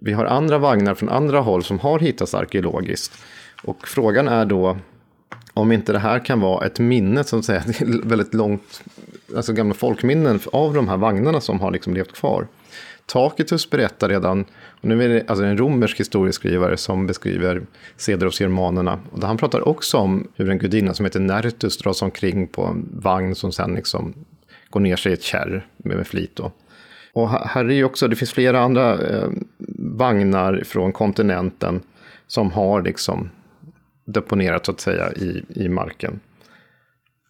Vi 0.00 0.12
har 0.12 0.24
andra 0.24 0.58
vagnar 0.58 0.94
från 0.94 1.08
andra 1.08 1.40
håll 1.40 1.64
som 1.64 1.78
har 1.78 1.98
hittats 1.98 2.34
arkeologiskt. 2.34 3.24
Och 3.62 3.88
frågan 3.88 4.28
är 4.28 4.44
då 4.44 4.76
om 5.54 5.72
inte 5.72 5.92
det 5.92 5.98
här 5.98 6.18
kan 6.18 6.40
vara 6.40 6.66
ett 6.66 6.78
minne, 6.78 7.24
som 7.24 7.42
säger, 7.42 7.62
väldigt 8.08 8.34
långt, 8.34 8.82
alltså 9.36 9.52
gamla 9.52 9.74
folkminnen 9.74 10.40
av 10.52 10.74
de 10.74 10.88
här 10.88 10.96
vagnarna 10.96 11.40
som 11.40 11.60
har 11.60 11.70
liksom 11.70 11.94
levt 11.94 12.12
kvar. 12.12 12.46
Tacitus 13.06 13.70
berättar 13.70 14.08
redan, 14.08 14.44
och 14.80 14.88
nu 14.88 15.04
är 15.04 15.08
det 15.08 15.24
alltså 15.26 15.44
en 15.44 15.58
romersk 15.58 16.00
historieskrivare 16.00 16.76
som 16.76 17.06
beskriver 17.06 17.62
seder 17.96 18.26
hos 18.26 18.40
germanerna. 18.40 19.00
Och 19.10 19.20
där 19.20 19.26
han 19.26 19.36
pratar 19.36 19.68
också 19.68 19.98
om 19.98 20.28
hur 20.36 20.50
en 20.50 20.58
gudinna 20.58 20.94
som 20.94 21.04
heter 21.04 21.20
Nertus 21.20 21.78
dras 21.78 22.02
omkring 22.02 22.46
på 22.46 22.64
en 22.64 22.88
vagn 22.92 23.34
som 23.34 23.52
sen 23.52 23.74
liksom 23.74 24.14
går 24.70 24.80
ner 24.80 24.96
sig 24.96 25.12
i 25.12 25.14
ett 25.14 25.22
kärr 25.22 25.66
med, 25.76 25.96
med 25.96 26.06
flit. 26.06 26.36
Då. 26.36 26.52
Och 27.12 27.30
här 27.30 27.64
är 27.64 27.74
ju 27.74 27.84
också, 27.84 28.08
det 28.08 28.16
finns 28.16 28.32
flera 28.32 28.60
andra 28.60 29.08
eh, 29.08 29.28
vagnar 29.78 30.62
från 30.64 30.92
kontinenten 30.92 31.80
som 32.26 32.52
har 32.52 32.82
liksom 32.82 33.30
deponerat 34.04 34.66
så 34.66 34.72
att 34.72 34.80
säga 34.80 35.12
i, 35.12 35.44
i 35.48 35.68
marken. 35.68 36.20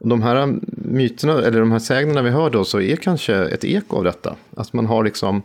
Och 0.00 0.08
de 0.08 0.22
här 0.22 0.36
eh, 0.36 0.54
myterna, 0.66 1.32
eller 1.32 1.60
de 1.60 1.72
här 1.72 1.78
sägnerna 1.78 2.22
vi 2.22 2.30
hör 2.30 2.50
då, 2.50 2.64
så 2.64 2.80
är 2.80 2.96
kanske 2.96 3.34
ett 3.34 3.64
eko 3.64 3.96
av 3.96 4.04
detta. 4.04 4.36
Att 4.56 4.72
man 4.72 4.86
har 4.86 5.04
liksom 5.04 5.42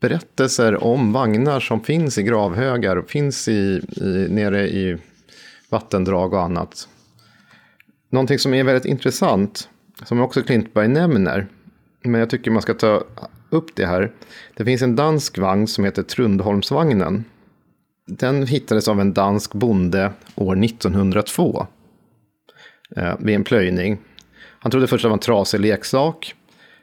berättelser 0.00 0.84
om 0.84 1.12
vagnar 1.12 1.60
som 1.60 1.80
finns 1.80 2.18
i 2.18 2.22
gravhögar, 2.22 2.96
och 2.96 3.10
finns 3.10 3.48
i, 3.48 3.82
i, 3.96 4.26
nere 4.30 4.68
i 4.68 4.96
vattendrag 5.68 6.32
och 6.32 6.42
annat. 6.42 6.88
Någonting 8.10 8.38
som 8.38 8.54
är 8.54 8.64
väldigt 8.64 8.84
intressant, 8.84 9.68
som 10.04 10.20
också 10.20 10.42
Klintberg 10.42 10.88
nämner, 10.88 11.46
men 12.02 12.20
jag 12.20 12.30
tycker 12.30 12.50
man 12.50 12.62
ska 12.62 12.74
ta 12.74 13.04
upp 13.52 13.76
det 13.76 13.86
här. 13.86 14.12
Det 14.56 14.64
finns 14.64 14.82
en 14.82 14.96
dansk 14.96 15.38
vagn 15.38 15.66
som 15.66 15.84
heter 15.84 16.02
Trundholmsvagnen. 16.02 17.24
Den 18.06 18.46
hittades 18.46 18.88
av 18.88 19.00
en 19.00 19.12
dansk 19.12 19.54
bonde 19.54 20.12
år 20.34 20.64
1902 20.64 21.66
eh, 22.96 23.14
vid 23.18 23.34
en 23.34 23.44
plöjning. 23.44 23.98
Han 24.58 24.70
trodde 24.70 24.86
först 24.86 25.04
att 25.04 25.08
det 25.08 25.08
var 25.08 25.16
en 25.16 25.20
trasig 25.20 25.60
leksak 25.60 26.34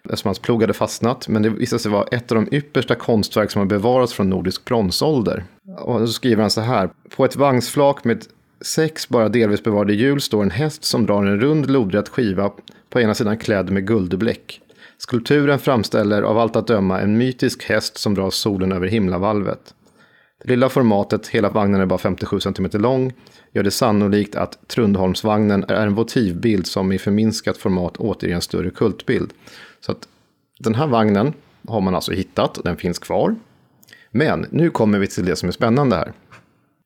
eftersom 0.03 0.29
hans 0.29 0.39
plog 0.39 0.61
hade 0.61 0.73
fastnat. 0.73 1.27
Men 1.27 1.41
det 1.41 1.49
visade 1.49 1.79
sig 1.79 1.91
vara 1.91 2.07
ett 2.11 2.31
av 2.31 2.35
de 2.35 2.55
yppersta 2.55 2.95
konstverk 2.95 3.51
som 3.51 3.59
har 3.59 3.65
bevarats 3.65 4.13
från 4.13 4.29
nordisk 4.29 4.65
bronsålder. 4.65 5.43
Och 5.77 5.99
så 5.99 6.07
skriver 6.07 6.41
han 6.41 6.51
så 6.51 6.61
här. 6.61 6.89
På 7.15 7.25
ett 7.25 7.35
vagnsflak 7.35 8.03
med 8.03 8.25
sex 8.61 9.09
bara 9.09 9.29
delvis 9.29 9.63
bevarade 9.63 9.93
hjul 9.93 10.21
står 10.21 10.43
en 10.43 10.51
häst 10.51 10.83
som 10.83 11.05
drar 11.05 11.25
en 11.25 11.39
rund 11.39 11.69
lodrätt 11.71 12.09
skiva 12.09 12.51
på 12.89 13.01
ena 13.01 13.15
sidan 13.15 13.37
klädd 13.37 13.69
med 13.69 13.87
guldbläck. 13.87 14.61
Skulpturen 15.01 15.59
framställer 15.59 16.21
av 16.21 16.37
allt 16.37 16.55
att 16.55 16.67
döma 16.67 17.01
en 17.01 17.17
mytisk 17.17 17.63
häst 17.63 17.97
som 17.97 18.13
drar 18.13 18.29
solen 18.29 18.71
över 18.71 18.87
himlavalvet. 18.87 19.73
Det 20.43 20.49
lilla 20.49 20.69
formatet, 20.69 21.27
hela 21.27 21.49
vagnen 21.49 21.81
är 21.81 21.85
bara 21.85 21.99
57 21.99 22.39
cm 22.39 22.69
lång, 22.73 23.13
gör 23.51 23.63
det 23.63 23.71
sannolikt 23.71 24.35
att 24.35 24.67
Trundholmsvagnen 24.67 25.65
är 25.67 25.87
en 25.87 25.95
votivbild 25.95 26.67
som 26.67 26.91
i 26.91 26.99
förminskat 26.99 27.57
format 27.57 27.97
återger 27.97 28.35
en 28.35 28.41
större 28.41 28.69
kultbild. 28.69 29.33
Så 29.79 29.91
att 29.91 30.07
den 30.59 30.75
här 30.75 30.87
vagnen 30.87 31.33
har 31.67 31.81
man 31.81 31.95
alltså 31.95 32.11
hittat 32.11 32.59
den 32.63 32.77
finns 32.77 32.99
kvar. 32.99 33.35
Men 34.11 34.45
nu 34.51 34.69
kommer 34.69 34.99
vi 34.99 35.07
till 35.07 35.25
det 35.25 35.35
som 35.35 35.49
är 35.49 35.53
spännande 35.53 35.95
här. 35.95 36.13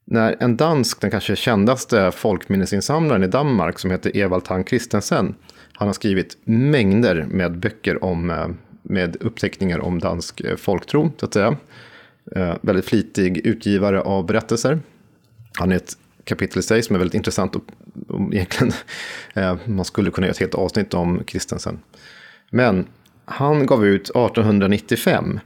När 0.06 0.35
en 0.40 0.57
dansk, 0.57 1.02
den 1.02 1.11
kanske 1.11 1.35
kändaste 1.35 2.11
folkminnesinsamlaren 2.11 3.23
i 3.23 3.27
Danmark 3.27 3.80
som 3.80 3.91
heter 3.91 4.18
Evald 4.18 4.44
Tang 4.44 4.65
Christensen, 4.65 5.35
han 5.74 5.88
har 5.88 5.94
skrivit 5.94 6.38
mängder 6.44 7.26
med 7.30 7.60
böcker 7.60 8.04
om, 8.04 8.30
eh, 8.30 8.48
med 8.82 9.18
uppteckningar 9.20 9.80
om 9.80 10.00
dansk 10.00 10.41
eh, 10.41 10.56
folktro, 10.56 11.12
så 11.18 11.26
att 11.26 11.34
säga. 11.34 11.58
Eh, 12.36 12.56
väldigt 12.62 12.86
flitig 12.86 13.38
utgivare 13.38 14.02
av 14.02 14.26
berättelser. 14.26 14.80
Han 15.54 15.72
är 15.72 15.76
ett 15.76 15.98
kapitel 16.24 16.60
i 16.60 16.62
sig 16.62 16.84
som 16.84 16.95
är 16.95 17.00
väldigt 17.00 17.16
intressant 17.16 17.56
och, 17.56 17.64
och 18.08 18.34
egentligen, 18.34 18.74
man 19.76 19.86
skulle 19.86 20.12
kunna 20.12 20.28
göra 20.28 20.32
ett 20.32 20.40
helt 20.40 20.56
avsnitt 20.56 20.94
om 20.94 21.24
kristensen. 21.24 21.80
Men 22.50 22.86
han 23.26 23.66
gav 23.66 23.86
ut 23.86 24.02
1895 24.02 25.40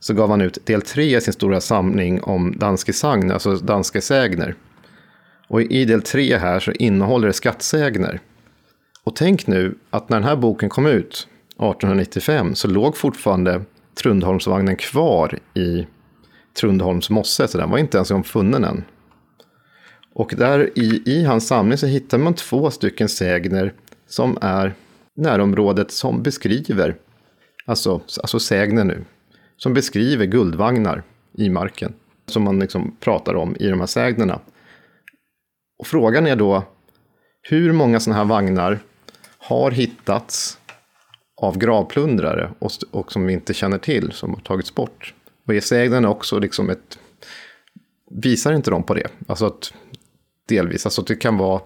så 0.00 0.14
gav 0.14 0.30
han 0.30 0.40
ut 0.40 0.66
del 0.66 0.82
3 0.82 1.16
i 1.16 1.20
sin 1.20 1.32
stora 1.32 1.60
samling 1.60 2.22
om 2.22 2.54
danske 2.58 2.92
sagn, 2.92 3.30
alltså 3.30 3.56
danske 3.56 4.00
sägner. 4.00 4.54
Och 5.48 5.62
i 5.62 5.84
del 5.84 6.02
3 6.02 6.38
här 6.38 6.60
så 6.60 6.72
innehåller 6.72 7.26
det 7.26 7.32
skattsägner. 7.32 8.20
Och 9.04 9.16
tänk 9.16 9.46
nu 9.46 9.78
att 9.90 10.08
när 10.08 10.16
den 10.16 10.28
här 10.28 10.36
boken 10.36 10.68
kom 10.68 10.86
ut 10.86 11.28
1895 11.48 12.54
så 12.54 12.68
låg 12.68 12.96
fortfarande 12.96 13.62
Trundholmsvagnen 13.94 14.76
kvar 14.76 15.38
i 15.54 15.86
Trundholms 16.60 17.10
mosse, 17.10 17.48
så 17.48 17.58
den 17.58 17.70
var 17.70 17.78
inte 17.78 17.98
ens 17.98 18.10
omfunnen 18.10 18.64
än. 18.64 18.84
Och 20.14 20.34
där 20.36 20.78
i, 20.78 21.02
i 21.06 21.24
hans 21.24 21.46
samling 21.46 21.78
så 21.78 21.86
hittar 21.86 22.18
man 22.18 22.34
två 22.34 22.70
stycken 22.70 23.08
sägner 23.08 23.72
som 24.06 24.38
är 24.40 24.74
närområdet 25.16 25.90
som 25.90 26.22
beskriver, 26.22 26.96
alltså, 27.66 28.00
alltså 28.22 28.40
sägner 28.40 28.84
nu, 28.84 29.04
som 29.56 29.74
beskriver 29.74 30.26
guldvagnar 30.26 31.02
i 31.38 31.50
marken. 31.50 31.94
Som 32.26 32.42
man 32.42 32.58
liksom 32.58 32.96
pratar 33.00 33.34
om 33.34 33.56
i 33.60 33.68
de 33.68 33.80
här 33.80 33.86
sägnerna. 33.86 34.40
Och 35.78 35.86
frågan 35.86 36.26
är 36.26 36.36
då, 36.36 36.64
hur 37.42 37.72
många 37.72 38.00
sådana 38.00 38.18
här 38.18 38.28
vagnar 38.28 38.78
har 39.52 39.70
hittats 39.70 40.58
av 41.36 41.58
gravplundrare 41.58 42.50
och, 42.58 42.70
och 42.90 43.12
som 43.12 43.26
vi 43.26 43.32
inte 43.32 43.54
känner 43.54 43.78
till, 43.78 44.12
som 44.12 44.34
har 44.34 44.40
tagits 44.40 44.74
bort? 44.74 45.14
Och 45.46 45.54
är 45.54 45.60
sägnen 45.60 46.04
också 46.04 46.38
liksom 46.38 46.70
ett... 46.70 46.98
Visar 48.10 48.52
inte 48.52 48.70
de 48.70 48.82
på 48.82 48.94
det? 48.94 49.08
Alltså 49.26 49.46
att 49.46 49.72
delvis, 50.48 50.86
alltså 50.86 51.00
att 51.00 51.06
det 51.06 51.16
kan 51.16 51.36
vara... 51.36 51.60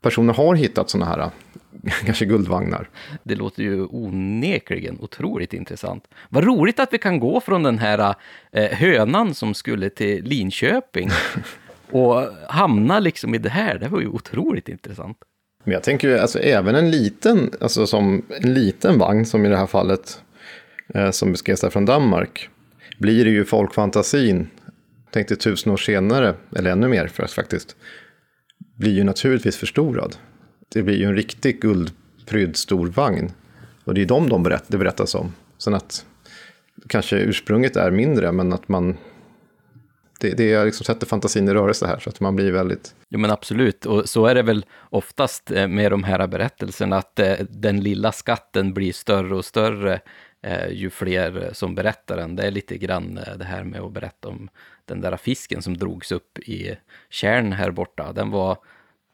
Personer 0.00 0.34
har 0.34 0.54
hittat 0.54 0.90
sådana 0.90 1.10
här, 1.10 1.30
kanske 2.04 2.24
guldvagnar. 2.24 2.88
Det 3.22 3.34
låter 3.34 3.62
ju 3.62 3.84
onekligen 3.84 4.98
otroligt 5.00 5.52
intressant. 5.52 6.08
Vad 6.28 6.44
roligt 6.44 6.80
att 6.80 6.92
vi 6.92 6.98
kan 6.98 7.20
gå 7.20 7.40
från 7.40 7.62
den 7.62 7.78
här 7.78 8.14
eh, 8.52 8.70
hönan 8.70 9.34
som 9.34 9.54
skulle 9.54 9.90
till 9.90 10.24
Linköping 10.24 11.10
och 11.90 12.22
hamna 12.48 12.98
liksom 12.98 13.34
i 13.34 13.38
det 13.38 13.48
här. 13.48 13.78
Det 13.78 13.88
var 13.88 14.00
ju 14.00 14.08
otroligt 14.08 14.68
intressant. 14.68 15.18
Men 15.64 15.72
jag 15.72 15.82
tänker 15.82 16.08
ju, 16.08 16.18
alltså 16.18 16.38
även 16.38 16.74
en 16.74 16.90
liten, 16.90 17.50
alltså 17.60 17.86
som 17.86 18.22
en 18.28 18.54
liten 18.54 18.98
vagn, 18.98 19.26
som 19.26 19.46
i 19.46 19.48
det 19.48 19.56
här 19.56 19.66
fallet, 19.66 20.22
eh, 20.94 21.10
som 21.10 21.32
beskrevs 21.32 21.60
där 21.60 21.70
från 21.70 21.84
Danmark, 21.84 22.48
blir 22.98 23.24
det 23.24 23.30
ju 23.30 23.44
folkfantasin, 23.44 24.48
tänkte 25.10 25.36
tusen 25.36 25.72
år 25.72 25.76
senare, 25.76 26.34
eller 26.56 26.70
ännu 26.70 26.88
mer 26.88 27.06
för 27.06 27.22
oss 27.22 27.34
faktiskt, 27.34 27.76
blir 28.76 28.92
ju 28.92 29.04
naturligtvis 29.04 29.56
förstorad. 29.56 30.16
Det 30.68 30.82
blir 30.82 30.96
ju 30.96 31.04
en 31.04 31.16
riktig 31.16 31.60
guldprydd 31.60 32.56
stor 32.56 32.86
vagn. 32.86 33.32
Och 33.84 33.94
det 33.94 34.02
är 34.02 34.06
dem 34.06 34.28
de 34.28 34.42
berätt, 34.42 34.64
det 34.66 34.78
berättas 34.78 35.14
om. 35.14 35.32
Sen 35.58 35.74
att 35.74 36.06
kanske 36.88 37.16
ursprunget 37.16 37.76
är 37.76 37.90
mindre, 37.90 38.32
men 38.32 38.52
att 38.52 38.68
man 38.68 38.96
det, 40.24 40.34
det 40.34 40.64
liksom 40.64 40.84
sätter 40.84 41.06
fantasin 41.06 41.48
i 41.48 41.54
rörelse 41.54 41.86
här, 41.86 41.98
så 41.98 42.10
att 42.10 42.20
man 42.20 42.36
blir 42.36 42.52
väldigt... 42.52 42.94
Jo, 43.08 43.18
men 43.18 43.30
absolut, 43.30 43.86
och 43.86 44.08
så 44.08 44.26
är 44.26 44.34
det 44.34 44.42
väl 44.42 44.64
oftast 44.90 45.50
eh, 45.50 45.68
med 45.68 45.90
de 45.90 46.04
här 46.04 46.26
berättelserna, 46.26 46.96
att 46.96 47.18
eh, 47.18 47.34
den 47.48 47.80
lilla 47.80 48.12
skatten 48.12 48.74
blir 48.74 48.92
större 48.92 49.34
och 49.34 49.44
större 49.44 50.00
eh, 50.42 50.68
ju 50.68 50.90
fler 50.90 51.50
som 51.52 51.74
berättar 51.74 52.16
den. 52.16 52.36
Det 52.36 52.42
är 52.42 52.50
lite 52.50 52.78
grann 52.78 53.20
det 53.36 53.44
här 53.44 53.64
med 53.64 53.80
att 53.80 53.92
berätta 53.92 54.28
om 54.28 54.48
den 54.84 55.00
där 55.00 55.16
fisken 55.16 55.62
som 55.62 55.76
drogs 55.76 56.12
upp 56.12 56.38
i 56.38 56.76
kärn 57.10 57.52
här 57.52 57.70
borta. 57.70 58.12
Den 58.12 58.30
var 58.30 58.58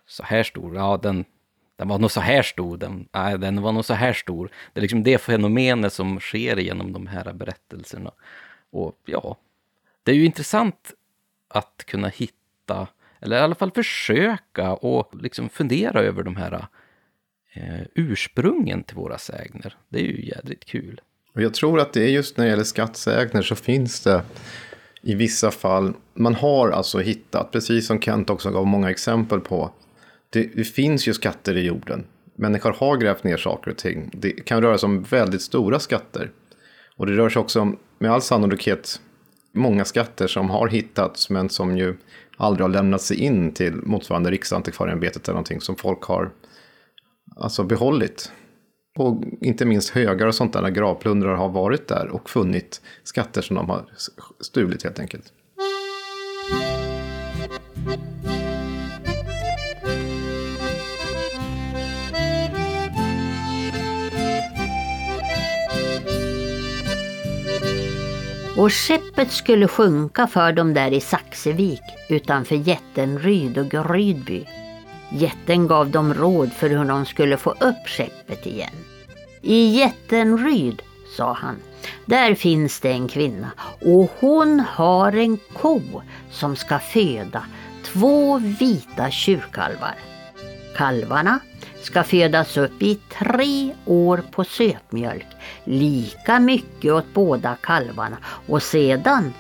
så 0.07 0.23
här 0.23 0.43
stor, 0.43 0.77
ja, 0.77 1.01
den, 1.03 1.25
den 1.77 1.89
var 1.89 1.99
nog 1.99 2.11
så 2.11 2.21
här 2.21 2.43
stor, 2.43 2.77
den, 2.77 3.09
nej, 3.13 3.39
den 3.39 3.63
var 3.63 3.73
nog 3.73 3.85
så 3.85 3.95
här 3.95 4.13
stor. 4.13 4.51
Det 4.73 4.81
är 4.81 4.83
liksom 4.83 5.03
det 5.03 5.19
fenomenet 5.19 5.93
som 5.93 6.21
sker 6.21 6.57
genom 6.57 6.93
de 6.93 7.07
här 7.07 7.33
berättelserna. 7.33 8.11
Och 8.71 8.97
ja, 9.05 9.37
det 10.03 10.11
är 10.11 10.17
ju 10.17 10.25
intressant 10.25 10.95
att 11.51 11.85
kunna 11.87 12.09
hitta, 12.09 12.89
eller 13.21 13.37
i 13.37 13.41
alla 13.41 13.55
fall 13.55 13.71
försöka 13.71 14.73
och 14.73 15.23
liksom 15.23 15.49
fundera 15.49 16.01
över 16.01 16.23
de 16.23 16.37
här 16.37 16.67
eh, 17.53 17.81
ursprungen 17.95 18.83
till 18.83 18.97
våra 18.97 19.19
sägner. 19.19 19.77
Det 19.89 19.99
är 19.99 20.05
ju 20.05 20.27
jädrigt 20.27 20.65
kul. 20.65 21.01
Och 21.35 21.43
jag 21.43 21.55
tror 21.55 21.81
att 21.81 21.93
det 21.93 22.03
är 22.03 22.09
just 22.09 22.37
när 22.37 22.45
det 22.45 22.51
gäller 22.51 22.65
skattsägner 22.65 23.43
så 23.43 23.55
finns 23.55 24.01
det 24.01 24.23
i 25.03 25.15
vissa 25.15 25.51
fall, 25.51 25.95
man 26.15 26.35
har 26.35 26.71
alltså 26.71 26.99
hittat, 26.99 27.53
precis 27.53 27.87
som 27.87 28.01
Kent 28.01 28.31
också 28.31 28.51
gav 28.51 28.67
många 28.67 28.91
exempel 28.91 29.41
på, 29.41 29.71
det, 30.31 30.43
det 30.55 30.65
finns 30.65 31.09
ju 31.09 31.15
skatter 31.15 31.57
i 31.57 31.67
jorden. 31.67 32.07
Människor 32.35 32.73
har 32.73 32.97
grävt 32.97 33.25
ner 33.25 33.37
saker 33.37 33.71
och 33.71 33.79
ting. 33.79 34.11
Det 34.13 34.31
kan 34.31 34.63
röra 34.63 34.79
sig 34.79 34.87
om 34.87 35.03
väldigt 35.03 35.43
stora 35.43 35.79
skatter. 35.79 36.31
Och 36.97 37.07
det 37.07 37.13
rör 37.13 37.29
sig 37.29 37.41
också 37.41 37.61
om, 37.61 37.79
med 37.99 38.11
all 38.11 38.23
sannolikhet, 38.23 39.01
många 39.53 39.85
skatter 39.85 40.27
som 40.27 40.51
har 40.51 40.69
hittats 40.69 41.31
men 41.31 41.49
som 41.49 41.77
ju 41.77 41.97
aldrig 42.37 42.65
har 42.65 42.69
lämnat 42.69 43.03
sig 43.03 43.17
in 43.17 43.53
till 43.53 43.75
motsvarande 43.75 44.31
Riksantikvarieämbetet 44.31 45.29
eller 45.29 45.35
någonting 45.35 45.61
som 45.61 45.77
folk 45.77 46.03
har 46.03 46.31
alltså 47.37 47.65
behållit. 47.65 48.33
Och 48.99 49.25
inte 49.41 49.65
minst 49.65 49.91
högar 49.91 50.27
och 50.27 50.35
sånt 50.35 50.53
där 50.53 50.63
när 50.63 50.71
gravplundrare 50.71 51.37
har 51.37 51.49
varit 51.49 51.89
där 51.89 52.09
och 52.09 52.31
funnit 52.31 52.81
skatter 53.03 53.43
som 53.43 53.57
de 53.57 53.71
har 53.71 53.85
stulit 54.41 54.83
helt 54.83 55.01
enkelt. 55.01 55.33
Och 68.61 68.73
skeppet 68.73 69.33
skulle 69.33 69.69
sjunka 69.69 70.27
för 70.27 70.53
dem 70.53 70.75
där 70.75 70.93
i 70.93 71.01
Saxevik 71.01 71.83
utanför 72.09 72.57
jätten 72.57 73.19
Ryd 73.19 73.59
och 73.59 73.71
Grydby. 73.71 74.45
Jätten 75.13 75.67
gav 75.67 75.91
dem 75.91 76.15
råd 76.15 76.53
för 76.53 76.69
hur 76.71 76.85
de 76.85 77.07
skulle 77.07 77.37
få 77.37 77.51
upp 77.51 77.87
skeppet 77.87 78.47
igen. 78.47 78.75
I 79.43 79.67
jätten 79.67 80.39
Ryd, 80.39 80.83
sa 81.17 81.33
han, 81.33 81.57
där 82.07 82.35
finns 82.35 82.81
det 82.81 82.91
en 82.91 83.09
kvinna 83.09 83.51
och 83.81 84.11
hon 84.21 84.61
har 84.61 85.13
en 85.13 85.39
ko 85.53 85.81
som 86.31 86.57
ska 86.57 86.79
föda 86.79 87.45
två 87.85 88.39
vita 88.39 89.11
tjurkalvar. 89.11 89.95
Kalvarna 90.77 91.41
ska 91.91 92.03
födas 92.05 92.57
upp 92.57 92.83
i 92.83 92.99
tre 93.19 93.75
år 93.85 94.23
på 94.31 94.45
sötmjölk, 94.45 95.27
lika 95.65 96.41
mycket 96.41 96.93
åt 96.93 97.15
båda 97.15 97.57
kalvarna 97.61 98.17
och 98.49 98.63
sedan 98.63 99.35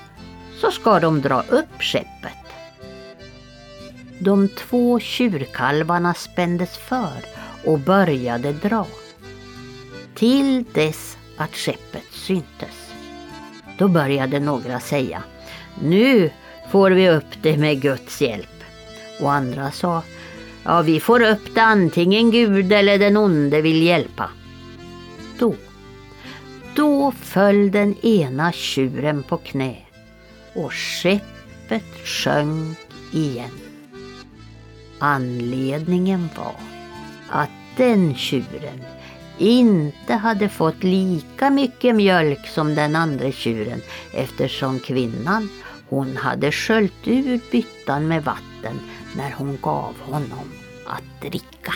så 0.60 0.70
ska 0.70 1.00
de 1.00 1.20
dra 1.20 1.42
upp 1.48 1.82
skeppet. 1.82 2.32
De 4.18 4.48
två 4.48 5.00
tjurkalvarna 5.00 6.14
spändes 6.14 6.76
för 6.76 7.24
och 7.64 7.78
började 7.78 8.52
dra. 8.52 8.86
Till 10.14 10.64
dess 10.72 11.18
att 11.36 11.56
skeppet 11.56 12.12
syntes. 12.12 12.92
Då 13.78 13.88
började 13.88 14.40
några 14.40 14.80
säga 14.80 15.22
Nu 15.82 16.30
får 16.70 16.90
vi 16.90 17.10
upp 17.10 17.42
det 17.42 17.56
med 17.56 17.82
Guds 17.82 18.20
hjälp. 18.20 18.64
Och 19.20 19.32
andra 19.32 19.70
sa 19.70 20.02
Ja, 20.64 20.82
vi 20.82 21.00
får 21.00 21.22
upp 21.22 21.54
det 21.54 21.62
antingen 21.62 22.30
Gud 22.30 22.72
eller 22.72 22.98
den 22.98 23.16
onde 23.16 23.60
vill 23.60 23.82
hjälpa. 23.82 24.30
Då, 25.38 25.54
då 26.74 27.12
föll 27.20 27.70
den 27.70 28.06
ena 28.06 28.52
tjuren 28.52 29.22
på 29.22 29.36
knä 29.36 29.76
och 30.54 30.72
skeppet 30.72 32.06
sjönk 32.06 32.78
igen. 33.12 33.50
Anledningen 34.98 36.28
var 36.36 36.54
att 37.28 37.50
den 37.76 38.14
tjuren 38.14 38.84
inte 39.38 40.14
hade 40.14 40.48
fått 40.48 40.82
lika 40.82 41.50
mycket 41.50 41.96
mjölk 41.96 42.46
som 42.48 42.74
den 42.74 42.96
andra 42.96 43.32
tjuren 43.32 43.80
eftersom 44.14 44.78
kvinnan 44.78 45.48
hon 45.88 46.16
hade 46.16 46.52
sköljt 46.52 47.08
ur 47.08 47.40
byttan 47.50 48.08
med 48.08 48.24
vatten 48.24 48.80
när 49.16 49.32
hon 49.32 49.58
gav 49.62 50.00
honom 50.00 50.52
att 50.86 51.20
dricka. 51.20 51.72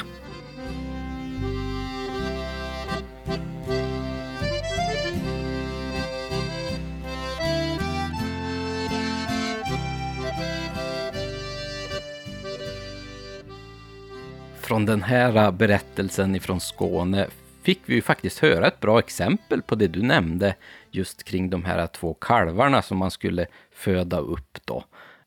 Från 14.60 14.86
den 14.86 15.02
här 15.02 15.52
berättelsen 15.52 16.34
ifrån 16.34 16.60
Skåne 16.60 17.26
fick 17.62 17.80
vi 17.86 17.94
ju 17.94 18.02
faktiskt 18.02 18.38
höra 18.38 18.66
ett 18.66 18.80
bra 18.80 18.98
exempel 18.98 19.62
på 19.62 19.74
det 19.74 19.88
du 19.88 20.02
nämnde 20.02 20.54
just 20.90 21.24
kring 21.24 21.50
de 21.50 21.64
här 21.64 21.86
två 21.86 22.14
kalvarna 22.14 22.82
som 22.82 22.98
man 22.98 23.10
skulle 23.10 23.46
föda 23.72 24.18
upp 24.18 24.58
då. 24.64 24.84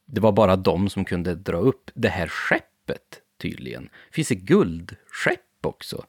Det 0.08 0.22
var 0.22 0.32
bara 0.32 0.56
de 0.56 0.90
som 0.90 1.06
kunde 1.06 1.36
dra 1.36 1.58
upp 1.58 1.92
det 1.94 2.10
här 2.10 2.28
skeppet 2.28 3.22
tydligen. 3.42 3.90
Finns 4.12 4.28
det 4.28 4.36
guldskepp 4.36 5.66
också? 5.66 6.04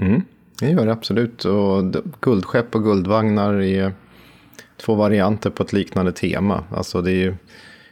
Mm, 0.00 0.22
det 0.60 0.70
gör 0.70 0.86
det 0.86 0.92
absolut. 0.92 1.44
Och 1.44 1.84
guldskepp 2.20 2.74
och 2.74 2.82
guldvagnar 2.82 3.62
är 3.62 3.92
två 4.76 4.94
varianter 4.94 5.50
på 5.50 5.62
ett 5.62 5.72
liknande 5.72 6.12
tema. 6.12 6.64
Alltså 6.70 7.02
det 7.02 7.10
är 7.10 7.16
ju, 7.16 7.34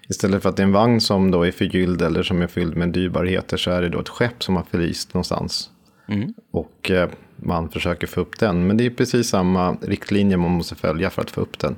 istället 0.09 0.43
för 0.43 0.49
att 0.49 0.57
det 0.57 0.63
är 0.63 0.67
en 0.67 0.73
vagn 0.73 1.01
som 1.01 1.31
då 1.31 1.43
är 1.43 1.51
förgylld 1.51 2.03
eller 2.03 2.23
som 2.23 2.43
är 2.43 2.47
fylld 2.47 2.77
med 2.77 2.89
dyrbarheter 2.89 3.57
så 3.57 3.71
är 3.71 3.83
det 3.83 3.89
då 3.89 4.01
ett 4.01 4.09
skepp 4.09 4.43
som 4.43 4.57
har 4.57 4.65
förlist 4.71 5.15
någonstans. 5.15 5.71
Mm. 6.09 6.35
Och 6.51 6.91
eh, 6.91 7.11
man 7.37 7.69
försöker 7.69 8.07
få 8.07 8.21
upp 8.21 8.39
den. 8.39 8.67
Men 8.67 8.77
det 8.77 8.87
är 8.87 8.91
precis 8.91 9.29
samma 9.29 9.77
riktlinjer 9.83 10.37
man 10.37 10.51
måste 10.51 10.75
följa 10.75 11.11
för 11.11 11.23
att 11.23 11.31
få 11.31 11.41
upp 11.41 11.59
den. 11.59 11.77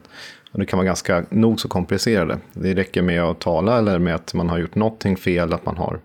Och 0.54 0.60
det 0.60 0.66
kan 0.66 0.76
vara 0.76 0.86
ganska 0.86 1.24
nog 1.30 1.60
så 1.60 1.68
komplicerade. 1.68 2.38
Det 2.52 2.74
räcker 2.74 3.02
med 3.02 3.22
att 3.22 3.40
tala 3.40 3.78
eller 3.78 3.98
med 3.98 4.14
att 4.14 4.34
man 4.34 4.48
har 4.48 4.58
gjort 4.58 4.74
någonting 4.74 5.16
fel, 5.16 5.52
att 5.52 5.66
man 5.66 5.76
har 5.76 6.00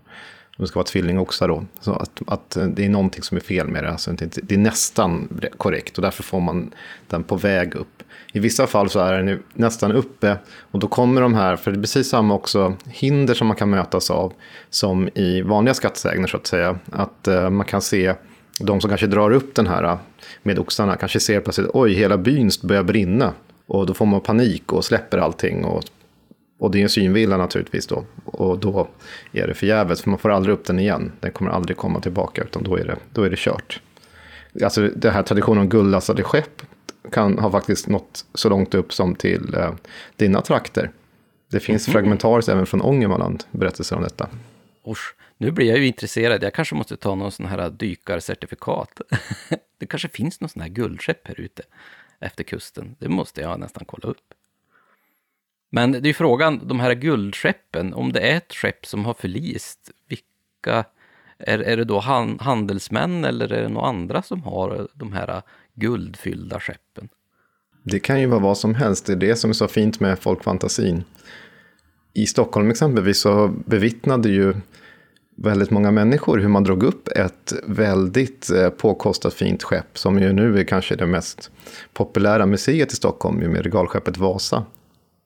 det 0.58 0.68
ska 0.68 0.80
vara 0.80 0.86
tvillingoxar 0.86 1.48
då. 1.48 1.66
Så 1.80 1.94
att, 1.94 2.22
att 2.28 2.58
det 2.68 2.86
är 2.86 2.90
någonting 2.90 3.24
som 3.24 3.38
är 3.38 3.42
fel 3.42 3.68
med 3.68 3.84
det. 3.84 3.92
Alltså 3.92 4.12
det, 4.12 4.38
det 4.44 4.56
är 4.56 4.60
nästan 4.60 5.42
korrekt 5.58 5.98
och 5.98 6.02
därför 6.02 6.24
får 6.24 6.40
man 6.40 6.72
den 7.08 7.24
på 7.24 7.36
väg 7.36 7.76
upp. 7.76 8.04
I 8.34 8.40
vissa 8.40 8.68
fall 8.68 8.90
så 8.90 9.00
är 9.00 9.24
den 9.24 9.44
nästan 9.54 9.92
uppe 9.92 10.38
och 10.72 10.80
då 10.80 10.88
kommer 10.88 11.22
de 11.22 11.34
här, 11.34 11.56
för 11.56 11.72
det 11.72 11.78
är 11.78 11.82
precis 11.82 12.10
samma 12.10 12.34
också 12.34 12.76
hinder 12.86 13.34
som 13.34 13.48
man 13.48 13.58
kan 13.58 13.70
mötas 13.70 14.12
av 14.12 14.34
som 14.70 15.10
i 15.16 15.42
vanliga 15.42 15.74
skattsägner 15.74 16.28
så 16.28 16.38
att 16.38 16.48
säga. 16.48 16.80
Att 16.92 17.28
uh, 17.28 17.50
man 17.50 17.66
kan 17.66 17.82
se 17.82 18.14
de 18.60 18.82
som 18.82 18.90
kanske 18.90 19.08
drar 19.08 19.32
upp 19.32 19.56
den 19.56 19.68
här 19.68 19.84
eh, 19.84 19.98
med 20.44 20.60
oxarna 20.60 20.96
kanske 20.96 21.20
ser 21.20 21.40
plötsligt 21.40 21.70
oj, 21.74 21.94
hela 21.94 22.18
byn 22.18 22.52
börjar 22.64 22.84
brinna. 22.84 23.34
Och 23.70 23.86
då 23.86 23.94
får 23.94 24.06
man 24.06 24.22
panik 24.22 24.74
och 24.74 24.86
släpper 24.86 25.18
allting 25.18 25.66
och 25.66 25.84
och 26.60 26.72
det 26.72 26.80
är 26.80 26.84
en 26.84 26.90
synvilla 26.90 27.38
naturligtvis 27.38 27.88
då. 27.88 28.06
Och 28.26 28.60
då 28.60 28.88
är 29.32 29.48
det 29.48 29.54
förgäves, 29.54 30.02
för 30.02 30.10
man 30.10 30.20
får 30.20 30.30
aldrig 30.30 30.54
upp 30.54 30.66
den 30.66 30.80
igen. 30.80 31.12
Den 31.20 31.32
kommer 31.32 31.52
aldrig 31.52 31.78
komma 31.78 32.00
tillbaka, 32.00 32.44
utan 32.44 32.64
då 32.64 32.76
är 32.76 32.86
det, 32.86 32.96
då 33.14 33.24
är 33.24 33.30
det 33.30 33.40
kört. 33.40 33.82
Alltså 34.64 34.90
den 34.96 35.14
här 35.14 35.24
traditionen 35.24 35.62
om 35.62 35.70
guldlastade 35.70 36.24
skepp 36.24 36.62
kan 37.12 37.40
ha 37.40 37.52
faktiskt 37.52 37.88
nått 37.88 38.26
så 38.34 38.50
långt 38.50 38.74
upp 38.74 38.94
som 38.94 39.16
till 39.16 39.56
eh, 39.56 39.72
dina 40.16 40.42
trakter. 40.42 40.92
Det 41.52 41.60
finns 41.60 41.88
mm. 41.88 41.94
fragmentariskt 41.94 42.50
även 42.50 42.66
från 42.66 42.82
Ångermanland 42.82 43.44
berättelser 43.52 43.96
om 43.96 44.04
detta. 44.04 44.30
Usch, 44.88 45.16
nu 45.38 45.52
blir 45.52 45.68
jag 45.68 45.78
ju 45.78 45.88
intresserad. 45.88 46.44
Jag 46.44 46.54
kanske 46.54 46.76
måste 46.76 46.98
ta 46.98 47.16
någon 47.16 47.32
sån 47.32 47.46
här 47.46 47.70
dykarcertifikat. 47.70 49.02
det 49.80 49.86
kanske 49.86 50.08
finns 50.08 50.42
någon 50.42 50.50
sån 50.50 50.62
här 50.62 50.70
guldskepp 50.70 51.28
här 51.28 51.40
ute 51.40 51.64
efter 52.20 52.44
kusten. 52.44 52.96
Det 53.00 53.10
måste 53.10 53.42
jag 53.42 53.60
nästan 53.60 53.86
kolla 53.86 54.08
upp. 54.08 54.34
Men 55.70 55.92
det 55.92 56.10
är 56.10 56.14
frågan, 56.14 56.68
de 56.68 56.80
här 56.80 56.94
guldskeppen, 56.94 57.94
om 57.94 58.12
det 58.14 58.20
är 58.20 58.38
ett 58.38 58.54
skepp 58.54 58.86
som 58.86 59.06
har 59.06 59.14
förlist, 59.14 59.92
vilka 60.08 60.86
är, 61.38 61.60
är 61.60 61.78
det 61.78 61.84
då 61.84 62.00
han, 62.00 62.40
handelsmän 62.40 63.26
eller 63.26 63.54
är 63.54 63.62
det 63.62 63.70
några 63.70 63.88
andra 63.88 64.22
som 64.22 64.44
har 64.44 64.88
de 64.94 65.14
här 65.14 65.42
guldfyllda 65.74 66.60
skeppen? 66.60 67.10
Det 67.84 68.00
kan 68.00 68.22
ju 68.22 68.28
vara 68.28 68.40
vad 68.40 68.58
som 68.58 68.76
helst, 68.76 69.06
det 69.06 69.14
är 69.14 69.18
det 69.18 69.36
som 69.36 69.50
är 69.50 69.54
så 69.54 69.68
fint 69.68 70.00
med 70.00 70.20
folkfantasin. 70.20 71.04
I 72.14 72.26
Stockholm 72.26 72.72
exempelvis 72.72 73.20
så 73.20 73.48
bevittnade 73.48 74.30
ju 74.30 74.56
väldigt 75.44 75.72
många 75.72 75.92
människor 75.92 76.38
hur 76.38 76.48
man 76.48 76.64
drog 76.64 76.84
upp 76.84 77.08
ett 77.08 77.54
väldigt 77.64 78.50
eh, 78.50 78.70
påkostat 78.70 79.34
fint 79.34 79.64
skepp 79.64 79.98
som 79.98 80.20
ju 80.20 80.34
nu 80.34 80.60
är 80.60 80.64
kanske 80.64 80.96
det 80.96 81.06
mest 81.06 81.52
populära 81.94 82.46
museet 82.46 82.94
i 82.94 82.96
Stockholm 82.96 83.38
med 83.38 83.64
regalskeppet 83.64 84.18
Vasa. 84.18 84.66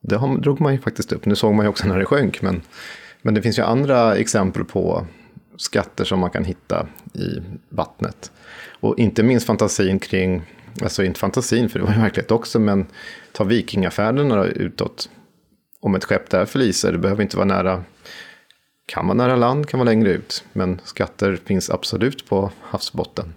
Det 0.01 0.37
drog 0.39 0.61
man 0.61 0.73
ju 0.73 0.79
faktiskt 0.79 1.11
upp. 1.11 1.25
Nu 1.25 1.35
såg 1.35 1.53
man 1.53 1.65
ju 1.65 1.69
också 1.69 1.87
när 1.87 1.99
det 1.99 2.05
sjönk. 2.05 2.41
Men, 2.41 2.61
men 3.21 3.33
det 3.33 3.41
finns 3.41 3.59
ju 3.59 3.63
andra 3.63 4.15
exempel 4.15 4.63
på 4.65 5.05
skatter 5.57 6.03
som 6.03 6.19
man 6.19 6.29
kan 6.29 6.43
hitta 6.43 6.87
i 7.13 7.41
vattnet. 7.69 8.31
Och 8.79 8.99
inte 8.99 9.23
minst 9.23 9.45
fantasin 9.45 9.99
kring, 9.99 10.41
alltså 10.81 11.03
inte 11.03 11.19
fantasin 11.19 11.69
för 11.69 11.79
det 11.79 11.85
var 11.85 11.93
ju 11.93 11.99
verklighet 11.99 12.31
också, 12.31 12.59
men 12.59 12.85
ta 13.31 13.43
vikingafärderna 13.43 14.45
utåt. 14.45 15.09
Om 15.79 15.95
ett 15.95 16.03
skepp 16.03 16.29
där 16.29 16.45
förliser, 16.45 16.91
det 16.91 16.97
behöver 16.97 17.23
inte 17.23 17.37
vara 17.37 17.47
nära, 17.47 17.83
kan 18.85 19.07
vara 19.07 19.17
nära 19.17 19.35
land, 19.35 19.69
kan 19.69 19.79
vara 19.79 19.89
längre 19.89 20.09
ut. 20.09 20.45
Men 20.53 20.81
skatter 20.83 21.35
finns 21.35 21.69
absolut 21.69 22.29
på 22.29 22.51
havsbotten. 22.61 23.33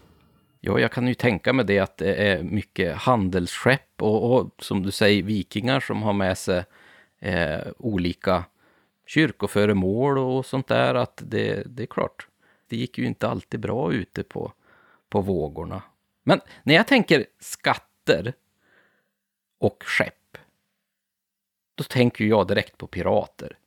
Ja, 0.60 0.80
jag 0.80 0.92
kan 0.92 1.08
ju 1.08 1.14
tänka 1.14 1.52
mig 1.52 1.64
det 1.64 1.78
att 1.78 1.96
det 1.96 2.14
är 2.14 2.42
mycket 2.42 2.96
handelsskepp 2.96 4.02
och, 4.02 4.34
och 4.34 4.50
som 4.58 4.82
du 4.82 4.90
säger 4.90 5.22
vikingar 5.22 5.80
som 5.80 6.02
har 6.02 6.12
med 6.12 6.38
sig 6.38 6.64
eh, 7.18 7.60
olika 7.78 8.44
kyrkoföremål 9.06 10.18
och 10.18 10.46
sånt 10.46 10.68
där. 10.68 10.94
Att 10.94 11.22
det, 11.26 11.62
det 11.66 11.82
är 11.82 11.86
klart, 11.86 12.28
det 12.68 12.76
gick 12.76 12.98
ju 12.98 13.06
inte 13.06 13.28
alltid 13.28 13.60
bra 13.60 13.92
ute 13.92 14.22
på, 14.22 14.52
på 15.08 15.20
vågorna. 15.20 15.82
Men 16.22 16.40
när 16.62 16.74
jag 16.74 16.86
tänker 16.86 17.26
skatter 17.40 18.32
och 19.58 19.84
skepp, 19.86 20.38
då 21.74 21.84
tänker 21.84 22.24
jag 22.24 22.48
direkt 22.48 22.78
på 22.78 22.86
pirater. 22.86 23.58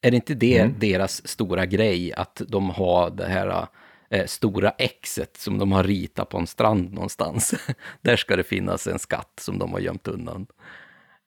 Är 0.00 0.10
det 0.10 0.16
inte 0.16 0.34
det 0.34 0.58
mm. 0.58 0.74
deras 0.78 1.28
stora 1.28 1.66
grej, 1.66 2.12
att 2.12 2.42
de 2.48 2.70
har 2.70 3.10
det 3.10 3.26
här 3.26 3.66
eh, 4.10 4.26
stora 4.26 4.70
Xet 5.02 5.36
som 5.36 5.58
de 5.58 5.72
har 5.72 5.84
ritat 5.84 6.28
på 6.28 6.38
en 6.38 6.46
strand 6.46 6.92
någonstans. 6.92 7.54
där 8.00 8.16
ska 8.16 8.36
det 8.36 8.44
finnas 8.44 8.86
en 8.86 8.98
skatt 8.98 9.32
som 9.40 9.58
de 9.58 9.72
har 9.72 9.80
gömt 9.80 10.08
undan. 10.08 10.46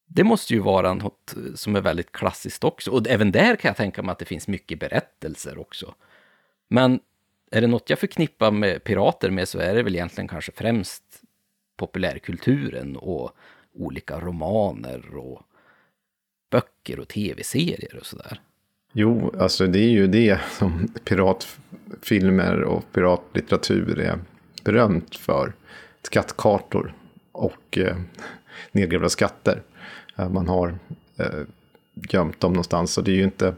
Det 0.06 0.24
måste 0.24 0.54
ju 0.54 0.60
vara 0.60 0.94
något 0.94 1.36
som 1.56 1.76
är 1.76 1.82
väldigt 1.82 2.12
klassiskt 2.12 2.64
också. 2.64 2.92
Och 2.92 3.08
även 3.08 3.32
där 3.32 3.56
kan 3.56 3.70
jag 3.70 3.78
tänka 3.78 4.04
mig 4.04 4.12
att 4.12 4.20
det 4.20 4.26
finns 4.26 4.48
mycket 4.48 4.80
berättelser 4.80 5.58
också. 5.58 5.96
Men 6.70 7.00
är 7.52 7.62
det 7.62 7.68
något 7.68 7.90
jag 7.90 8.00
förknippar 8.00 8.52
med 8.52 8.84
pirater 8.84 9.30
med 9.30 9.48
så 9.48 9.60
är 9.60 9.76
det 9.76 9.84
väl 9.84 9.96
egentligen 9.96 10.28
kanske 10.28 10.52
främst 10.52 11.04
populärkulturen 11.78 12.98
och 12.98 13.32
olika 13.74 14.20
romaner 14.20 15.16
och 15.16 15.42
böcker 16.52 17.00
och 17.00 17.08
tv-serier 17.08 17.98
och 18.00 18.06
sådär. 18.06 18.42
Jo, 18.96 19.34
alltså 19.40 19.68
det 19.68 19.80
är 19.80 19.90
ju 19.90 20.08
det 20.08 20.40
som 20.52 20.88
piratfilmer 21.04 22.62
och 22.62 22.84
piratlitteratur 22.92 24.00
är 24.00 24.20
berömt 24.64 25.16
för. 25.16 25.54
Skattkartor 26.04 26.94
och 27.32 27.78
eh, 27.78 27.98
nedgrävda 28.72 29.10
skatter. 29.10 29.62
Eh, 30.16 30.30
man 30.30 30.48
har 30.48 30.76
eh, 31.18 31.26
gömt 32.10 32.40
dem 32.40 32.54
någonstans. 32.54 32.98
Och 32.98 33.04
det 33.04 33.12
är 33.12 33.16
ju 33.16 33.24
inte 33.24 33.56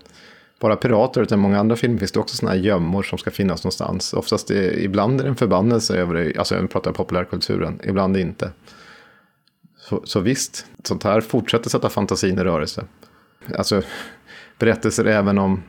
bara 0.60 0.76
pirater, 0.76 1.22
utan 1.22 1.40
i 1.40 1.42
många 1.42 1.60
andra 1.60 1.76
filmer 1.76 1.98
finns 1.98 2.12
det 2.12 2.20
också 2.20 2.36
sådana 2.36 2.56
här 2.56 2.64
gömmor 2.64 3.04
som 3.04 3.18
ska 3.18 3.32
finnas 3.32 3.64
någonstans. 3.64 4.14
Oftast 4.14 4.52
är, 4.52 4.80
ibland 4.80 5.20
är 5.20 5.24
det 5.24 5.30
en 5.30 5.36
förbannelse 5.36 5.98
över 5.98 6.14
det, 6.14 6.38
alltså 6.38 6.56
jag 6.56 6.70
pratar 6.70 6.92
populärkulturen, 6.92 7.80
ibland 7.84 8.18
inte. 8.18 8.52
Så, 9.78 10.02
så 10.06 10.20
visst, 10.20 10.66
sånt 10.84 11.04
här 11.04 11.22
fortsätter 11.22 11.70
sätta 11.70 11.90
fantasin 11.90 12.40
i 12.40 12.44
rörelse. 12.44 12.84
Alltså, 13.58 13.82
berättelser 14.60 15.06
även 15.06 15.38
om, 15.38 15.64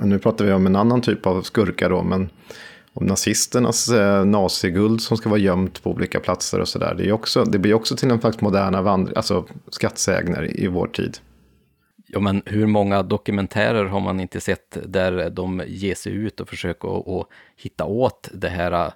nu 0.00 0.18
pratar 0.18 0.44
vi 0.44 0.52
om 0.52 0.66
en 0.66 0.76
annan 0.76 1.00
typ 1.00 1.26
av 1.26 1.42
skurkar 1.42 1.90
då, 1.90 2.02
men 2.02 2.30
om 2.92 3.06
nazisternas 3.06 3.88
eh, 3.88 4.24
naziguld 4.24 5.02
som 5.02 5.16
ska 5.16 5.28
vara 5.28 5.40
gömt 5.40 5.82
på 5.82 5.90
olika 5.90 6.20
platser 6.20 6.60
och 6.60 6.68
sådär. 6.68 6.94
Det, 6.94 7.50
det 7.52 7.58
blir 7.58 7.74
också 7.74 7.96
till 7.96 8.10
en 8.10 8.20
slags 8.20 8.40
moderna 8.40 8.82
vandring, 8.82 9.16
alltså 9.16 9.44
skattsägner 9.68 10.60
i 10.60 10.66
vår 10.66 10.86
tid. 10.86 11.18
Ja, 12.06 12.20
men 12.20 12.42
hur 12.46 12.66
många 12.66 13.02
dokumentärer 13.02 13.84
har 13.84 14.00
man 14.00 14.20
inte 14.20 14.40
sett 14.40 14.78
där 14.84 15.30
de 15.30 15.62
ger 15.66 15.94
sig 15.94 16.12
ut 16.12 16.40
och 16.40 16.48
försöker 16.48 17.20
att 17.20 17.26
hitta 17.56 17.84
åt 17.84 18.28
det 18.32 18.48
här 18.48 18.72
eh, 18.72 18.92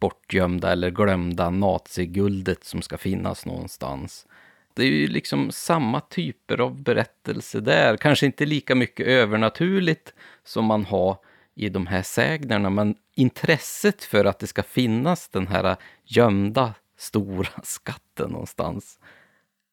bortgömda 0.00 0.72
eller 0.72 0.90
glömda 0.90 1.50
naziguldet 1.50 2.64
som 2.64 2.82
ska 2.82 2.98
finnas 2.98 3.46
någonstans. 3.46 4.26
Det 4.74 4.82
är 4.82 4.90
ju 4.90 5.06
liksom 5.06 5.50
samma 5.50 6.00
typer 6.00 6.60
av 6.60 6.82
berättelse 6.82 7.60
där. 7.60 7.96
Kanske 7.96 8.26
inte 8.26 8.46
lika 8.46 8.74
mycket 8.74 9.06
övernaturligt 9.06 10.14
som 10.44 10.64
man 10.64 10.84
har 10.84 11.16
i 11.54 11.68
de 11.68 11.86
här 11.86 12.02
sägnerna, 12.02 12.70
men 12.70 12.94
intresset 13.14 14.04
för 14.04 14.24
att 14.24 14.38
det 14.38 14.46
ska 14.46 14.62
finnas 14.62 15.28
den 15.28 15.46
här 15.46 15.76
gömda 16.04 16.74
stora 16.98 17.48
skatten 17.62 18.30
någonstans 18.30 18.98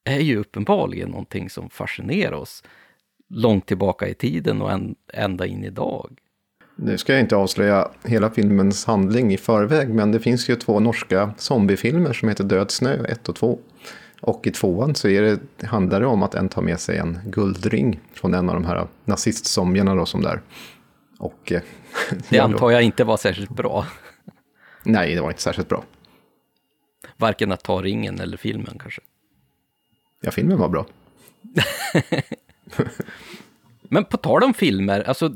är 0.04 0.20
ju 0.20 0.38
uppenbarligen 0.38 1.10
någonting 1.10 1.50
som 1.50 1.70
fascinerar 1.70 2.34
oss 2.34 2.64
långt 3.30 3.66
tillbaka 3.66 4.08
i 4.08 4.14
tiden 4.14 4.62
och 4.62 4.80
ända 5.14 5.46
in 5.46 5.64
idag. 5.64 6.18
Nu 6.76 6.98
ska 6.98 7.14
jag 7.14 7.22
inte 7.22 7.36
avslöja 7.36 7.92
hela 8.04 8.30
filmens 8.30 8.86
handling 8.86 9.34
i 9.34 9.38
förväg, 9.38 9.90
men 9.90 10.12
det 10.12 10.20
finns 10.20 10.50
ju 10.50 10.56
två 10.56 10.80
norska 10.80 11.34
zombiefilmer 11.38 12.14
som 12.14 12.30
heter 12.30 12.44
Död 12.44 12.72
snö 12.72 13.06
1 13.06 13.30
och 13.30 13.36
2. 13.36 13.60
Och 14.22 14.48
i 14.48 14.52
tvåan 14.52 14.96
så 14.96 15.08
är 15.08 15.22
det, 15.22 15.68
handlar 15.68 16.00
det 16.00 16.06
om 16.06 16.24
att 16.24 16.36
en 16.36 16.50
tar 16.50 16.62
med 16.62 16.80
sig 16.80 16.98
en 16.98 17.20
guldring 17.26 18.00
från 18.14 18.34
en 18.34 18.50
av 18.50 18.56
de 18.56 18.66
här 18.66 18.88
nazistzombierna 19.06 19.96
då 19.96 20.06
som 20.06 20.22
där. 20.22 20.42
Och, 21.18 21.52
eh, 21.52 21.62
det 22.30 22.40
antar 22.40 22.72
jag 22.72 22.84
inte 22.84 23.04
var 23.04 23.18
särskilt 23.18 23.50
bra. 23.50 23.86
Nej, 24.84 25.16
det 25.16 25.22
var 25.22 25.30
inte 25.30 25.42
särskilt 25.42 25.70
bra. 25.70 25.84
Varken 27.18 27.52
att 27.52 27.64
ta 27.64 27.82
ringen 27.82 28.20
eller 28.20 28.38
filmen 28.38 28.78
kanske. 28.80 29.02
Ja, 30.22 30.32
filmen 30.32 30.58
var 30.58 30.70
bra. 30.70 30.86
Men 33.82 34.06
på 34.06 34.18
tal 34.18 34.44
om 34.44 34.54
filmer, 34.54 35.02
alltså 35.02 35.36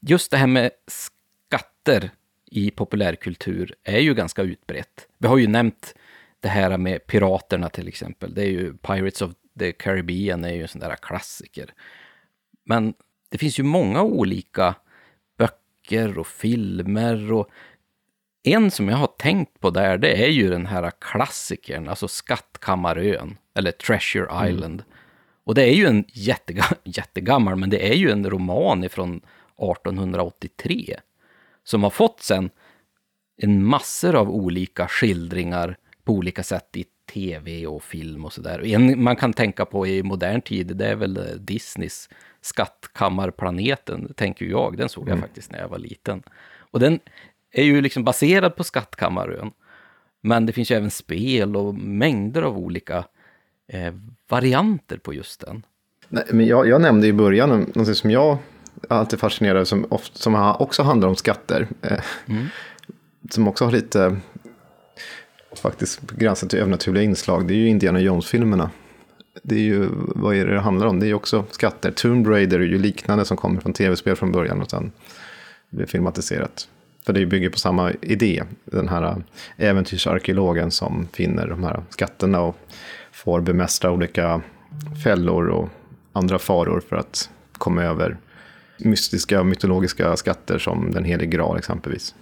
just 0.00 0.30
det 0.30 0.36
här 0.36 0.46
med 0.46 0.70
skatter 0.86 2.10
i 2.50 2.70
populärkultur 2.70 3.74
är 3.84 3.98
ju 3.98 4.14
ganska 4.14 4.42
utbrett. 4.42 5.08
Vi 5.18 5.28
har 5.28 5.36
ju 5.36 5.46
nämnt 5.46 5.94
det 6.46 6.50
här 6.50 6.78
med 6.78 7.06
piraterna 7.06 7.68
till 7.68 7.88
exempel. 7.88 8.34
Det 8.34 8.42
är 8.42 8.50
ju 8.50 8.76
Pirates 8.76 9.22
of 9.22 9.32
the 9.58 9.72
Caribbean 9.72 10.44
är 10.44 10.52
ju 10.52 10.62
en 10.62 10.68
sån 10.68 10.80
där 10.80 10.96
klassiker. 10.96 11.74
Men 12.64 12.94
det 13.28 13.38
finns 13.38 13.58
ju 13.58 13.62
många 13.62 14.02
olika 14.02 14.74
böcker 15.38 16.18
och 16.18 16.26
filmer 16.26 17.32
och 17.32 17.50
en 18.42 18.70
som 18.70 18.88
jag 18.88 18.96
har 18.96 19.06
tänkt 19.18 19.60
på 19.60 19.70
där, 19.70 19.98
det 19.98 20.24
är 20.24 20.28
ju 20.28 20.50
den 20.50 20.66
här 20.66 20.92
klassikern, 20.98 21.88
alltså 21.88 22.08
Skattkammarön, 22.08 23.38
eller 23.54 23.72
Treasure 23.72 24.30
mm. 24.30 24.54
Island. 24.54 24.80
Mm. 24.80 24.92
Och 25.44 25.54
det 25.54 25.62
är 25.62 25.74
ju 25.74 25.86
en 25.86 26.04
jättegam 26.08 26.74
jättegammal, 26.84 27.56
men 27.56 27.70
det 27.70 27.90
är 27.90 27.94
ju 27.94 28.10
en 28.10 28.30
roman 28.30 28.84
ifrån 28.84 29.16
1883. 29.16 30.96
Som 31.64 31.82
har 31.82 31.90
fått 31.90 32.22
sen 32.22 32.50
en 33.36 33.64
massor 33.64 34.14
av 34.14 34.30
olika 34.30 34.88
skildringar 34.88 35.76
på 36.06 36.12
olika 36.12 36.42
sätt 36.42 36.76
i 36.76 36.84
tv 37.12 37.66
och 37.66 37.82
film 37.82 38.24
och 38.24 38.32
sådär. 38.32 38.66
En 38.66 39.02
man 39.02 39.16
kan 39.16 39.32
tänka 39.32 39.64
på 39.64 39.86
i 39.86 40.02
modern 40.02 40.40
tid, 40.40 40.76
det 40.76 40.86
är 40.86 40.94
väl 40.96 41.20
Disneys 41.38 42.08
Skattkammarplaneten, 42.40 44.12
tänker 44.14 44.46
jag. 44.46 44.76
Den 44.76 44.88
såg 44.88 45.08
jag 45.08 45.18
faktiskt 45.18 45.52
när 45.52 45.58
jag 45.58 45.68
var 45.68 45.78
liten. 45.78 46.22
Och 46.70 46.80
den 46.80 47.00
är 47.52 47.64
ju 47.64 47.80
liksom 47.80 48.04
baserad 48.04 48.56
på 48.56 48.64
Skattkammarön. 48.64 49.50
Men 50.20 50.46
det 50.46 50.52
finns 50.52 50.70
ju 50.70 50.76
även 50.76 50.90
spel 50.90 51.56
och 51.56 51.74
mängder 51.74 52.42
av 52.42 52.58
olika 52.58 53.04
eh, 53.68 53.94
varianter 54.28 54.96
på 54.96 55.14
just 55.14 55.40
den. 55.40 55.62
Nej, 56.08 56.24
men 56.30 56.46
jag, 56.46 56.68
jag 56.68 56.80
nämnde 56.80 57.06
i 57.06 57.12
början 57.12 57.70
något 57.74 57.96
som 57.96 58.10
jag 58.10 58.38
alltid 58.88 59.18
fascinerar 59.18 59.64
som, 59.64 59.86
ofta, 59.90 60.18
som 60.18 60.34
också 60.58 60.82
handlar 60.82 61.08
om 61.08 61.16
skatter. 61.16 61.68
Eh, 61.82 61.98
Mm. 62.26 62.46
Som 63.30 63.48
också 63.48 63.64
har 63.64 63.72
lite, 63.72 64.16
faktiskt 65.58 66.10
gränsen 66.10 66.48
till 66.48 66.58
övernaturliga 66.58 67.04
inslag. 67.04 67.48
Det 67.48 67.54
är 67.54 67.56
ju 67.56 67.68
Indiana 67.68 68.00
Jones-filmerna. 68.00 68.70
Det 69.42 69.54
är 69.54 69.60
ju, 69.60 69.88
vad 69.92 70.36
är 70.36 70.46
det 70.46 70.54
det 70.54 70.60
handlar 70.60 70.86
om? 70.86 71.00
Det 71.00 71.06
är 71.06 71.08
ju 71.08 71.14
också 71.14 71.44
skatter. 71.50 71.90
Tomb 71.90 72.26
Raider 72.26 72.60
är 72.60 72.64
ju 72.64 72.78
liknande 72.78 73.24
som 73.24 73.36
kommer 73.36 73.60
från 73.60 73.72
tv-spel 73.72 74.16
från 74.16 74.32
början 74.32 74.62
och 74.62 74.70
sen 74.70 74.92
blir 75.70 75.86
filmatiserat. 75.86 76.68
För 77.06 77.12
det 77.12 77.26
bygger 77.26 77.50
på 77.50 77.58
samma 77.58 77.92
idé. 78.02 78.42
Den 78.64 78.88
här 78.88 79.22
äventyrsarkeologen 79.56 80.70
som 80.70 81.08
finner 81.12 81.46
de 81.46 81.64
här 81.64 81.82
skatterna 81.90 82.40
och 82.40 82.56
får 83.12 83.40
bemästra 83.40 83.90
olika 83.90 84.40
fällor 85.04 85.48
och 85.48 85.68
andra 86.12 86.38
faror 86.38 86.80
för 86.88 86.96
att 86.96 87.30
komma 87.52 87.82
över 87.82 88.16
mystiska 88.78 89.40
och 89.40 89.46
mytologiska 89.46 90.16
skatter 90.16 90.58
som 90.58 90.90
den 90.90 91.04
helige 91.04 91.36
graal 91.36 91.58
exempelvis. 91.58 92.14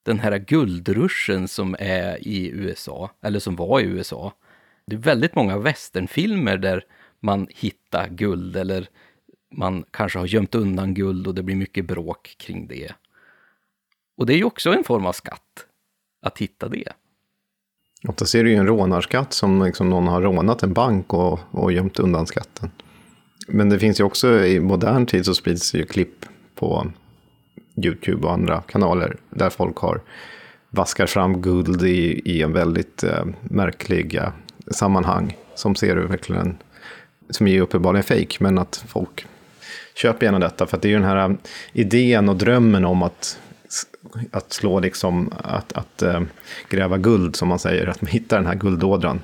Den 0.03 0.19
här 0.19 0.37
guldruschen 0.37 1.47
som 1.47 1.75
är 1.79 2.27
i 2.27 2.49
USA, 2.49 3.11
eller 3.21 3.39
som 3.39 3.55
var 3.55 3.79
i 3.79 3.83
USA. 3.83 4.33
Det 4.87 4.95
är 4.95 4.99
väldigt 4.99 5.35
många 5.35 5.57
westernfilmer 5.57 6.57
där 6.57 6.85
man 7.19 7.47
hittar 7.49 8.09
guld 8.09 8.55
eller 8.55 8.89
man 9.55 9.85
kanske 9.91 10.19
har 10.19 10.25
gömt 10.25 10.55
undan 10.55 10.93
guld 10.93 11.27
och 11.27 11.35
det 11.35 11.43
blir 11.43 11.55
mycket 11.55 11.85
bråk 11.85 12.35
kring 12.37 12.67
det. 12.67 12.91
Och 14.17 14.25
det 14.25 14.33
är 14.33 14.37
ju 14.37 14.43
också 14.43 14.73
en 14.73 14.83
form 14.83 15.05
av 15.05 15.13
skatt, 15.13 15.65
att 16.21 16.37
hitta 16.37 16.69
det. 16.69 16.93
Oftast 18.07 18.35
är 18.35 18.43
det 18.43 18.49
ju 18.49 18.55
en 18.55 18.67
rånarskatt 18.67 19.33
som 19.33 19.63
liksom 19.63 19.89
någon 19.89 20.07
har 20.07 20.21
rånat 20.21 20.63
en 20.63 20.73
bank 20.73 21.13
och, 21.13 21.39
och 21.51 21.71
gömt 21.71 21.99
undan 21.99 22.27
skatten. 22.27 22.71
Men 23.45 23.69
det 23.69 23.80
finns 23.80 23.99
ju 23.99 24.03
också 24.03 24.45
i 24.45 24.59
modern 24.59 25.05
tid 25.05 25.26
så 25.26 25.35
sprids 25.35 25.73
ju 25.73 25.85
klipp 25.85 26.26
på 26.55 26.91
YouTube 27.84 28.27
och 28.27 28.34
andra 28.34 28.61
kanaler 28.61 29.17
där 29.30 29.49
folk 29.49 29.77
har 29.77 30.01
vaskar 30.69 31.05
fram 31.05 31.41
guld 31.41 31.84
i, 31.84 32.22
i 32.26 32.41
en 32.41 32.53
väldigt 32.53 33.03
eh, 33.03 33.26
märkliga 33.41 34.23
eh, 34.23 34.72
sammanhang 34.72 35.38
som 35.55 35.76
ser 35.76 35.95
verkligen, 35.95 36.57
som 37.30 37.47
är 37.47 37.61
uppenbarligen 37.61 38.03
fake, 38.03 38.38
men 38.39 38.57
att 38.57 38.84
folk 38.88 39.27
köper 39.95 40.26
gärna 40.26 40.39
detta 40.39 40.65
för 40.65 40.77
att 40.77 40.81
det 40.81 40.88
är 40.88 40.89
ju 40.89 40.95
den 40.95 41.07
här 41.07 41.30
eh, 41.30 41.35
idén 41.73 42.30
och 42.30 42.35
drömmen 42.35 42.85
om 42.85 43.03
att 43.03 43.39
att 44.31 44.53
slå 44.53 44.80
liksom, 44.80 45.34
att, 45.43 45.73
att 45.73 46.01
äh, 46.01 46.22
gräva 46.69 46.97
guld 46.97 47.35
som 47.35 47.47
man 47.47 47.59
säger, 47.59 47.88
att 47.88 48.01
man 48.01 48.11
hittar 48.11 48.38
den 48.38 48.45
här 48.45 48.55
guldådran. 48.55 49.22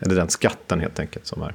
Eller 0.00 0.14
den 0.14 0.28
skatten 0.28 0.80
helt 0.80 1.00
enkelt 1.00 1.26
som 1.26 1.42
är. 1.42 1.54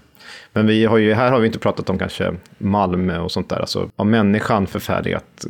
Men 0.54 0.68
vi 0.68 0.86
har 0.86 0.98
ju, 0.98 1.14
här 1.14 1.32
har 1.32 1.40
vi 1.40 1.48
inte 1.48 1.60
pratat 1.60 1.90
om 1.90 1.98
kanske 1.98 2.34
Malmö 2.58 3.20
och 3.20 3.32
sånt 3.32 3.50
där, 3.50 3.60
alltså 3.60 3.90
av 3.96 4.06
människan 4.06 4.68
förfärdigat 4.68 5.46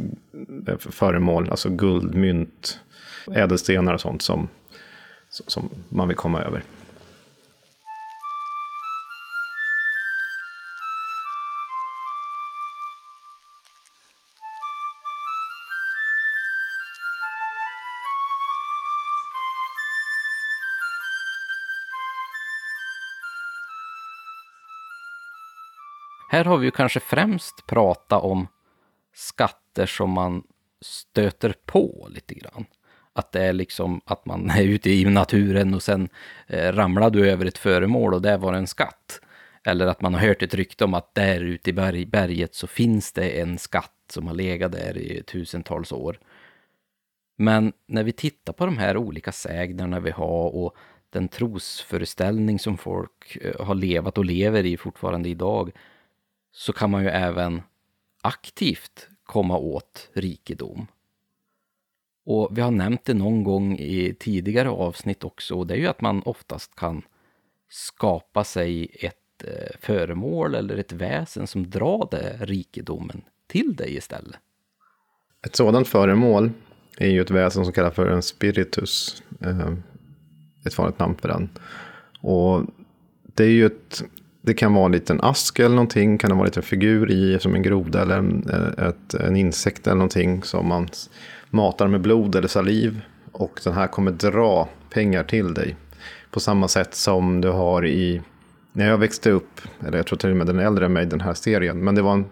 eh, 0.68 0.78
föremål, 0.78 1.50
alltså 1.50 1.70
guld, 1.70 2.16
mynt, 2.16 2.80
ädelstenar 3.36 3.94
och 3.94 4.02
sånt 4.02 4.22
som, 4.22 4.48
som 5.30 5.70
man 5.90 6.08
vill 6.08 6.18
komma 6.18 6.42
över. 6.42 6.64
Här 26.38 26.46
har 26.46 26.58
vi 26.58 26.66
ju 26.66 26.72
kanske 26.72 27.00
främst 27.00 27.68
pratat 27.68 28.24
om 28.24 28.48
skatter 29.14 29.86
som 29.86 30.10
man 30.10 30.44
stöter 30.82 31.54
på 31.66 32.08
lite 32.12 32.34
grann. 32.34 32.66
Att 33.14 33.32
det 33.32 33.44
är 33.44 33.54
liksom 33.54 34.02
att 34.06 34.26
man 34.26 34.50
är 34.56 34.64
ute 34.64 34.90
i 34.90 35.06
naturen 35.06 35.74
och 35.74 35.84
sen 35.84 36.10
eh, 36.48 36.72
ramlar 36.72 37.10
du 37.10 37.30
över 37.30 37.46
ett 37.46 37.58
föremål 37.58 38.14
och 38.14 38.22
där 38.22 38.38
var 38.38 38.54
en 38.54 38.68
skatt. 38.68 39.22
Eller 39.66 39.88
att 39.88 40.02
man 40.02 40.14
har 40.14 40.22
hört 40.22 40.42
ett 40.42 40.54
rykte 40.54 40.86
om 40.86 40.94
att 40.94 41.16
där 41.16 41.42
ute 41.42 41.70
i 41.70 41.74
berg, 41.74 42.06
berget 42.06 42.56
så 42.56 42.68
finns 42.68 43.12
det 43.12 43.42
en 43.42 43.58
skatt 43.58 43.94
som 44.10 44.28
har 44.28 44.34
legat 44.34 44.72
där 44.72 44.98
i 44.98 45.24
tusentals 45.24 45.92
år. 45.92 46.20
Men 47.38 47.74
när 47.88 48.04
vi 48.04 48.12
tittar 48.12 48.54
på 48.54 48.66
de 48.66 48.78
här 48.78 48.98
olika 48.98 49.32
sägnerna 49.32 50.00
vi 50.00 50.12
har 50.12 50.56
och 50.56 50.76
den 51.10 51.28
trosföreställning 51.28 52.60
som 52.60 52.78
folk 52.78 53.38
eh, 53.42 53.66
har 53.66 53.76
levat 53.76 54.18
och 54.18 54.26
lever 54.26 54.66
i 54.66 54.78
fortfarande 54.78 55.30
idag 55.30 55.72
så 56.58 56.74
kan 56.74 56.92
man 56.92 57.04
ju 57.04 57.10
även 57.10 57.62
aktivt 58.22 59.10
komma 59.24 59.58
åt 59.58 60.10
rikedom. 60.14 60.88
Och 62.26 62.58
vi 62.58 62.62
har 62.62 62.72
nämnt 62.72 63.06
det 63.06 63.14
någon 63.14 63.44
gång 63.44 63.78
i 63.80 64.16
tidigare 64.20 64.70
avsnitt 64.70 65.24
också, 65.24 65.56
och 65.56 65.68
det 65.68 65.74
är 65.74 65.78
ju 65.78 65.88
att 65.88 66.02
man 66.02 66.22
oftast 66.22 66.76
kan 66.76 67.02
skapa 67.70 68.44
sig 68.44 68.96
ett 69.00 69.44
eh, 69.44 69.78
föremål 69.80 70.56
eller 70.56 70.78
ett 70.78 70.92
väsen 70.92 71.48
som 71.48 71.70
drar 71.70 72.08
det 72.12 72.38
rikedomen 72.40 73.22
till 73.48 73.76
dig 73.76 73.96
istället. 73.96 74.40
Ett 75.46 75.56
sådant 75.56 75.88
föremål 75.88 76.52
är 76.98 77.10
ju 77.10 77.22
ett 77.22 77.32
väsen 77.32 77.64
som 77.64 77.74
kallas 77.74 77.94
för 77.96 78.08
en 78.08 78.24
spiritus. 78.24 79.24
Eh, 79.42 79.74
ett 80.66 80.78
vanligt 80.78 81.00
namn 81.00 81.16
för 81.16 81.28
den. 81.28 81.50
Och 82.22 82.66
det 83.24 83.44
är 83.44 83.50
ju 83.50 83.66
ett, 83.66 84.04
det 84.48 84.54
kan 84.54 84.74
vara 84.74 84.86
en 84.86 84.92
liten 84.92 85.22
ask 85.22 85.60
eller 85.60 85.76
någonting, 85.76 86.18
kan 86.18 86.30
det 86.30 86.36
vara 86.36 86.44
en 86.44 86.50
liten 86.50 86.64
figur 86.64 87.12
i 87.12 87.40
som 87.40 87.56
en 87.56 87.64
groda 87.64 88.02
eller 88.02 88.18
en, 88.18 88.50
eh, 88.50 88.88
ett, 88.88 89.14
en 89.14 89.36
insekt 89.36 89.88
eller 89.88 89.96
någonting 89.96 90.44
som 90.44 90.68
man 90.68 90.88
matar 91.50 91.88
med 91.88 92.02
blod 92.02 92.36
eller 92.36 92.48
saliv. 92.48 93.02
Och 93.32 93.60
den 93.64 93.74
här 93.74 93.88
kommer 93.88 94.12
dra 94.12 94.70
pengar 94.90 95.24
till 95.24 95.54
dig. 95.54 95.76
På 96.32 96.40
samma 96.40 96.68
sätt 96.68 96.96
som 96.96 97.42
du 97.42 97.50
har 97.50 97.86
i, 97.86 98.22
när 98.74 98.88
jag 98.88 98.98
växte 98.98 99.32
upp, 99.32 99.62
eller 99.88 99.98
jag 99.98 100.06
tror 100.06 100.18
till 100.18 100.30
och 100.30 100.38
med 100.38 100.48
den 100.48 100.60
är 100.60 100.64
äldre 100.64 100.86
än 100.86 100.94
mig, 100.94 101.06
den 101.06 101.22
här 101.22 101.34
serien. 101.34 101.84
Men 101.84 101.96
det 101.96 102.02
var 102.02 102.14
en, 102.14 102.26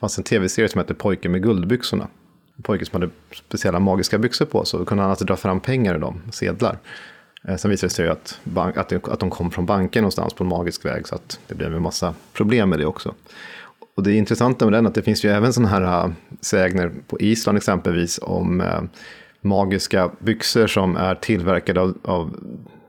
fanns 0.00 0.18
en 0.18 0.24
tv-serie 0.24 0.68
som 0.68 0.78
hette 0.78 0.94
Pojken 0.94 1.32
med 1.32 1.42
guldbyxorna. 1.42 2.08
En 2.56 2.62
pojke 2.62 2.84
som 2.84 3.00
hade 3.00 3.12
speciella 3.34 3.80
magiska 3.80 4.18
byxor 4.18 4.46
på 4.46 4.64
sig. 4.64 4.78
Då 4.78 4.84
kunde 4.84 5.02
han 5.02 5.10
alltså 5.10 5.24
dra 5.24 5.36
fram 5.36 5.60
pengar 5.60 5.94
i 5.94 5.98
dem, 5.98 6.22
sedlar. 6.30 6.78
Eh, 7.48 7.56
sen 7.56 7.70
visade 7.70 7.88
det 7.88 7.94
sig 7.94 8.08
att, 8.08 8.40
bank, 8.44 8.76
att, 8.76 8.88
det, 8.88 9.08
att 9.08 9.20
de 9.20 9.30
kom 9.30 9.50
från 9.50 9.66
banken 9.66 10.02
någonstans 10.02 10.34
på 10.34 10.44
en 10.44 10.48
magisk 10.48 10.84
väg. 10.84 11.08
Så 11.08 11.14
att 11.14 11.40
det 11.46 11.54
blev 11.54 11.74
en 11.74 11.82
massa 11.82 12.14
problem 12.32 12.70
med 12.70 12.78
det 12.78 12.86
också. 12.86 13.14
Och 13.96 14.02
det 14.02 14.12
intressanta 14.12 14.64
med 14.64 14.72
den 14.72 14.84
är 14.84 14.88
att 14.88 14.94
det 14.94 15.02
finns 15.02 15.24
ju 15.24 15.30
även 15.30 15.52
sådana 15.52 15.68
här 15.68 16.04
eh, 16.04 16.10
sägner 16.40 16.92
på 17.06 17.20
Island 17.20 17.58
exempelvis 17.58 18.20
om 18.22 18.60
eh, 18.60 18.82
magiska 19.40 20.10
byxor 20.18 20.66
som 20.66 20.96
är 20.96 21.14
tillverkade 21.14 21.80
av, 21.80 21.98
av, 22.02 22.36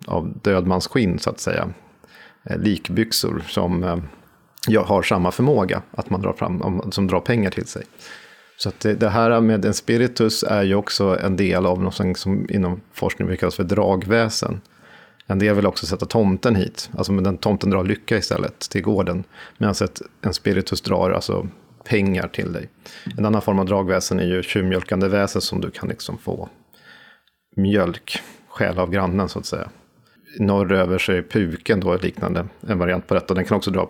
av 0.08 0.34
dödmansskinn 0.42 1.20
så 1.20 1.30
att 1.30 1.40
säga. 1.40 1.70
Likbyxor 2.56 3.44
som 3.48 4.02
ja, 4.68 4.84
har 4.84 5.02
samma 5.02 5.32
förmåga 5.32 5.82
att 5.92 6.10
man 6.10 6.22
drar 6.22 6.34
fram, 6.34 6.92
som 6.92 7.08
drar 7.08 7.20
pengar 7.20 7.52
till 7.52 7.66
sig. 7.66 7.84
Så 8.64 8.70
att 8.70 8.80
det, 8.80 8.94
det 8.94 9.10
här 9.10 9.42
med 9.42 9.66
en 9.66 9.74
spiritus 9.74 10.44
är 10.44 10.64
ju 10.64 10.76
också 10.76 11.20
en 11.20 11.36
del 11.36 11.66
av 11.66 11.82
något 11.82 12.18
som 12.18 12.48
inom 12.50 12.82
forskning 12.94 13.28
brukar 13.28 13.40
kallas 13.40 13.56
för 13.56 13.64
dragväsen. 13.64 14.62
En 15.28 15.40
del 15.40 15.56
vill 15.56 15.66
också 15.66 15.86
sätta 15.86 16.06
tomten 16.06 16.56
hit, 16.56 16.90
alltså 16.98 17.14
den 17.14 17.38
tomten 17.38 17.70
drar 17.70 17.84
lycka 17.84 18.18
istället 18.18 18.60
till 18.60 18.82
gården. 18.82 19.24
Medan 19.58 19.76
en 20.22 20.34
spiritus 20.34 20.82
drar 20.82 21.12
alltså 21.12 21.48
pengar 21.84 22.28
till 22.28 22.54
dig. 22.54 22.70
En 23.18 23.26
annan 23.26 23.42
form 23.42 23.60
av 23.60 23.66
dragväsen 23.66 24.20
är 24.20 24.26
ju 24.26 24.44
tjuvmjölkande 24.44 25.08
väsen 25.08 25.42
som 25.42 25.62
du 25.62 25.72
kan 25.72 25.90
liksom 25.90 26.18
få 26.18 26.50
mjölk, 27.56 28.20
skäl 28.48 28.80
av 28.80 28.90
grannen 28.90 29.30
så 29.30 29.40
att 29.40 29.46
säga. 29.46 29.70
Norröver 30.40 30.98
så 30.98 31.12
är 31.12 31.22
puken 31.22 31.80
då 31.80 31.98
liknande, 31.98 32.46
en 32.68 32.80
variant 32.80 33.08
på 33.08 33.14
detta. 33.14 33.34
Den 33.34 33.46
kan 33.46 33.58
också 33.58 33.72
dra 33.72 33.90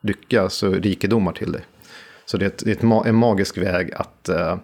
lycka, 0.00 0.48
så 0.48 0.70
rikedomar 0.70 1.32
till 1.32 1.52
dig. 1.52 1.62
Så 2.28 2.36
det 2.36 2.44
är, 2.44 2.46
ett, 2.46 2.64
det 2.64 2.82
är 2.82 3.06
en 3.06 3.14
magisk 3.14 3.58
väg 3.58 3.92
att, 3.94 4.28
uh, 4.32 4.56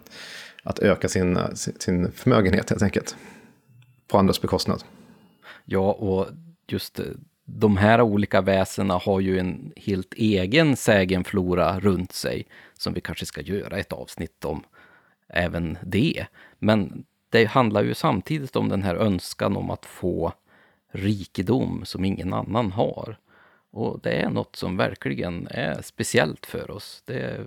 att 0.62 0.78
öka 0.78 1.08
sin, 1.08 1.38
sin 1.54 2.12
förmögenhet 2.12 2.70
helt 2.70 2.82
enkelt. 2.82 3.16
På 4.08 4.18
andras 4.18 4.42
bekostnad. 4.42 4.84
Ja, 5.64 5.92
och 5.92 6.26
just 6.66 6.98
eh, 6.98 7.04
de 7.44 7.76
här 7.76 8.00
olika 8.00 8.40
väsena 8.40 8.94
har 8.94 9.20
ju 9.20 9.38
en 9.38 9.72
helt 9.76 10.14
egen 10.14 10.76
sägenflora 10.76 11.80
runt 11.80 12.12
sig, 12.12 12.46
som 12.74 12.94
vi 12.94 13.00
kanske 13.00 13.26
ska 13.26 13.40
göra 13.40 13.78
ett 13.78 13.92
avsnitt 13.92 14.44
om 14.44 14.64
även 15.28 15.78
det. 15.82 16.26
Men 16.58 17.04
det 17.28 17.44
handlar 17.44 17.82
ju 17.82 17.94
samtidigt 17.94 18.56
om 18.56 18.68
den 18.68 18.82
här 18.82 18.94
önskan 18.94 19.56
om 19.56 19.70
att 19.70 19.86
få 19.86 20.32
rikedom 20.92 21.84
som 21.84 22.04
ingen 22.04 22.32
annan 22.32 22.72
har. 22.72 23.16
Och 23.70 24.00
det 24.02 24.12
är 24.12 24.30
något 24.30 24.56
som 24.56 24.76
verkligen 24.76 25.48
är 25.50 25.82
speciellt 25.82 26.46
för 26.46 26.70
oss. 26.70 27.02
Det, 27.06 27.46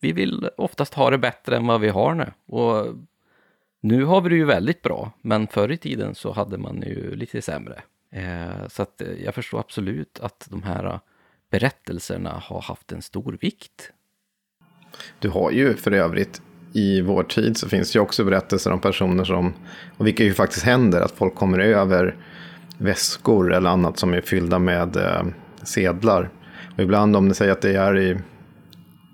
vi 0.00 0.12
vill 0.12 0.50
oftast 0.56 0.94
ha 0.94 1.10
det 1.10 1.18
bättre 1.18 1.56
än 1.56 1.66
vad 1.66 1.80
vi 1.80 1.88
har 1.88 2.14
nu. 2.14 2.32
Och 2.46 2.96
nu 3.80 4.04
har 4.04 4.20
vi 4.20 4.28
det 4.28 4.36
ju 4.36 4.44
väldigt 4.44 4.82
bra, 4.82 5.12
men 5.22 5.46
förr 5.46 5.72
i 5.72 5.76
tiden 5.76 6.14
så 6.14 6.32
hade 6.32 6.58
man 6.58 6.82
ju 6.86 7.14
lite 7.14 7.42
sämre. 7.42 7.82
Eh, 8.12 8.68
så 8.68 8.82
att 8.82 9.00
eh, 9.00 9.24
jag 9.24 9.34
förstår 9.34 9.60
absolut 9.60 10.20
att 10.20 10.46
de 10.50 10.62
här 10.62 10.84
eh, 10.84 10.98
berättelserna 11.50 12.30
har 12.30 12.60
haft 12.60 12.92
en 12.92 13.02
stor 13.02 13.38
vikt. 13.40 13.92
Du 15.18 15.28
har 15.28 15.50
ju 15.50 15.74
för 15.74 15.92
övrigt 15.92 16.42
i 16.72 17.00
vår 17.00 17.22
tid 17.22 17.56
så 17.56 17.68
finns 17.68 17.92
det 17.92 17.96
ju 17.96 18.02
också 18.02 18.24
berättelser 18.24 18.72
om 18.72 18.80
personer 18.80 19.24
som, 19.24 19.54
och 19.96 20.06
vilket 20.06 20.26
ju 20.26 20.34
faktiskt 20.34 20.64
händer, 20.64 21.00
att 21.00 21.12
folk 21.12 21.34
kommer 21.34 21.58
över 21.58 22.16
väskor 22.78 23.54
eller 23.54 23.70
annat 23.70 23.98
som 23.98 24.14
är 24.14 24.20
fyllda 24.20 24.58
med 24.58 24.96
eh, 24.96 25.26
sedlar. 25.62 26.30
Och 26.76 26.82
ibland 26.82 27.16
om 27.16 27.28
ni 27.28 27.34
säger 27.34 27.52
att 27.52 27.62
det 27.62 27.74
är 27.74 27.98
i, 27.98 28.18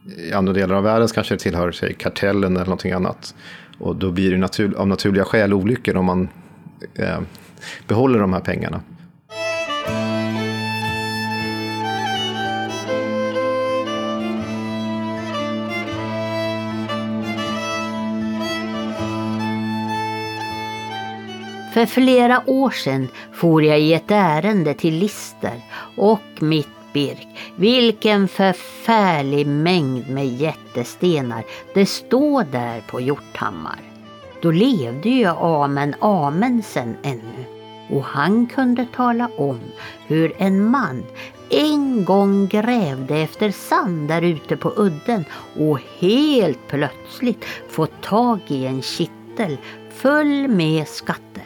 i 0.07 0.33
andra 0.33 0.53
delar 0.53 0.75
av 0.75 0.83
världen 0.83 1.09
kanske 1.09 1.35
det 1.35 1.39
tillhör 1.39 1.73
sig 1.73 1.95
kartellen 1.95 2.57
eller 2.57 2.65
någonting 2.65 2.93
annat. 2.93 3.35
Och 3.79 3.97
då 3.97 4.11
blir 4.11 4.31
det 4.31 4.37
natur, 4.37 4.75
av 4.75 4.89
naturliga 4.89 5.25
skäl 5.25 5.55
olyckor 5.55 5.97
om 5.97 6.05
man 6.05 6.29
eh, 6.95 7.21
behåller 7.87 8.19
de 8.19 8.33
här 8.33 8.41
pengarna. 8.41 8.81
För 21.75 21.87
flera 21.87 22.43
år 22.47 22.71
sedan 22.71 23.09
for 23.33 23.63
jag 23.63 23.81
i 23.81 23.95
ett 23.95 24.11
ärende 24.11 24.75
till 24.75 24.95
Lister 24.95 25.61
och 25.97 26.21
mitt 26.41 26.74
Birk. 26.95 27.29
Vilken 27.57 28.29
förfärlig 28.29 29.47
mängd 29.47 30.09
med 30.09 30.27
jättestenar 30.27 31.45
det 31.75 31.87
står 31.87 32.45
där 32.45 32.81
på 32.91 33.01
Hjorthammar. 33.01 33.81
Då 34.43 34.51
levde 34.51 35.09
ju 35.09 35.27
Amen 35.27 35.95
Amensen 36.01 36.97
ännu 37.03 37.45
och 37.91 38.05
han 38.05 38.47
kunde 38.47 38.87
tala 38.97 39.29
om 39.37 39.61
hur 40.07 40.33
en 40.39 40.71
man 40.71 41.05
en 41.51 42.05
gång 42.05 42.47
grävde 42.47 43.17
efter 43.17 43.51
sand 43.51 44.09
där 44.09 44.23
ute 44.23 44.57
på 44.57 44.73
udden 44.77 45.25
och 45.59 45.79
helt 45.99 46.69
plötsligt 46.69 47.45
fått 47.71 48.03
tag 48.03 48.41
i 48.47 48.67
en 48.67 48.83
kittel 48.83 49.57
full 49.95 50.49
med 50.49 50.89
skatter. 50.89 51.45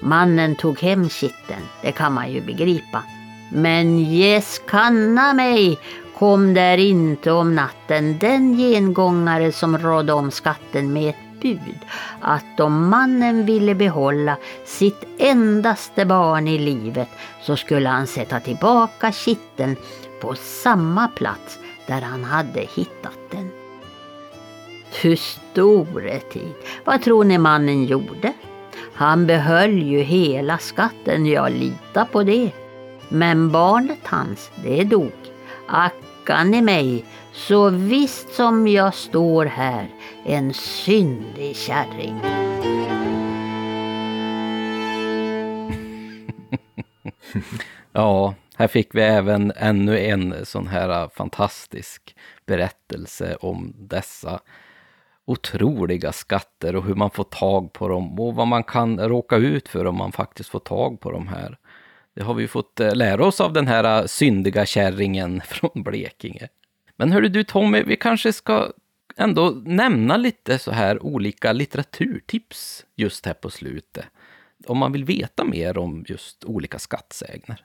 Mannen 0.00 0.56
tog 0.56 0.78
hem 0.78 1.08
kitteln, 1.08 1.62
det 1.82 1.92
kan 1.92 2.12
man 2.12 2.32
ju 2.32 2.40
begripa. 2.40 3.02
Men 3.48 3.98
yes 3.98 4.60
kanna 4.66 5.32
mig 5.34 5.78
kom 6.18 6.54
där 6.54 6.78
inte 6.78 7.32
om 7.32 7.54
natten 7.54 8.18
den 8.18 8.56
gengångare 8.56 9.52
som 9.52 9.78
rådde 9.78 10.12
om 10.12 10.30
skatten 10.30 10.92
med 10.92 11.08
ett 11.10 11.40
bud 11.40 11.78
att 12.20 12.60
om 12.60 12.88
mannen 12.88 13.46
ville 13.46 13.74
behålla 13.74 14.36
sitt 14.64 15.04
endaste 15.18 16.04
barn 16.04 16.48
i 16.48 16.58
livet 16.58 17.08
så 17.42 17.56
skulle 17.56 17.88
han 17.88 18.06
sätta 18.06 18.40
tillbaka 18.40 19.12
kitteln 19.12 19.76
på 20.20 20.34
samma 20.34 21.08
plats 21.08 21.58
där 21.86 22.00
han 22.00 22.24
hade 22.24 22.60
hittat 22.60 23.18
den. 23.30 23.50
Du 25.02 25.16
store 25.16 26.20
tid, 26.20 26.54
vad 26.84 27.02
tror 27.02 27.24
ni 27.24 27.38
mannen 27.38 27.84
gjorde? 27.84 28.32
Han 28.94 29.26
behöll 29.26 29.82
ju 29.82 29.98
hela 29.98 30.58
skatten, 30.58 31.26
jag 31.26 31.52
litar 31.52 32.04
på 32.04 32.22
det. 32.22 32.52
Men 33.08 33.50
barnet 33.50 34.06
hans, 34.06 34.50
det 34.64 34.84
dog. 34.84 35.12
Ackan 35.68 36.54
i 36.54 36.62
mig, 36.62 37.04
så 37.32 37.70
visst 37.70 38.34
som 38.34 38.68
jag 38.68 38.94
står 38.94 39.46
här, 39.46 39.88
en 40.24 40.54
syndig 40.54 41.56
kärring. 41.56 42.20
ja, 47.92 48.34
här 48.56 48.68
fick 48.68 48.94
vi 48.94 49.02
även 49.02 49.52
ännu 49.56 49.98
en 49.98 50.34
sån 50.46 50.66
här 50.66 51.08
fantastisk 51.08 52.16
berättelse 52.46 53.36
om 53.40 53.72
dessa 53.78 54.40
otroliga 55.24 56.12
skatter 56.12 56.76
och 56.76 56.84
hur 56.84 56.94
man 56.94 57.10
får 57.10 57.24
tag 57.24 57.72
på 57.72 57.88
dem 57.88 58.20
och 58.20 58.34
vad 58.34 58.46
man 58.46 58.64
kan 58.64 59.00
råka 59.08 59.36
ut 59.36 59.68
för 59.68 59.86
om 59.86 59.96
man 59.96 60.12
faktiskt 60.12 60.50
får 60.50 60.58
tag 60.58 61.00
på 61.00 61.10
de 61.10 61.28
här. 61.28 61.58
Det 62.18 62.24
har 62.24 62.34
vi 62.34 62.48
fått 62.48 62.80
eh, 62.80 62.94
lära 62.94 63.26
oss 63.26 63.40
av 63.40 63.52
den 63.52 63.66
här 63.66 64.00
eh, 64.00 64.06
syndiga 64.06 64.66
kärringen 64.66 65.42
från 65.46 65.82
Blekinge. 65.82 66.48
Men 66.96 67.12
hörru 67.12 67.28
du 67.28 67.44
Tommy, 67.44 67.82
vi 67.82 67.96
kanske 67.96 68.32
ska 68.32 68.72
ändå 69.16 69.62
nämna 69.64 70.16
lite 70.16 70.58
så 70.58 70.70
här 70.70 71.02
olika 71.02 71.52
litteraturtips 71.52 72.84
just 72.96 73.26
här 73.26 73.34
på 73.34 73.50
slutet. 73.50 74.04
Om 74.66 74.78
man 74.78 74.92
vill 74.92 75.04
veta 75.04 75.44
mer 75.44 75.78
om 75.78 76.04
just 76.08 76.44
olika 76.44 76.78
skattsägner. 76.78 77.64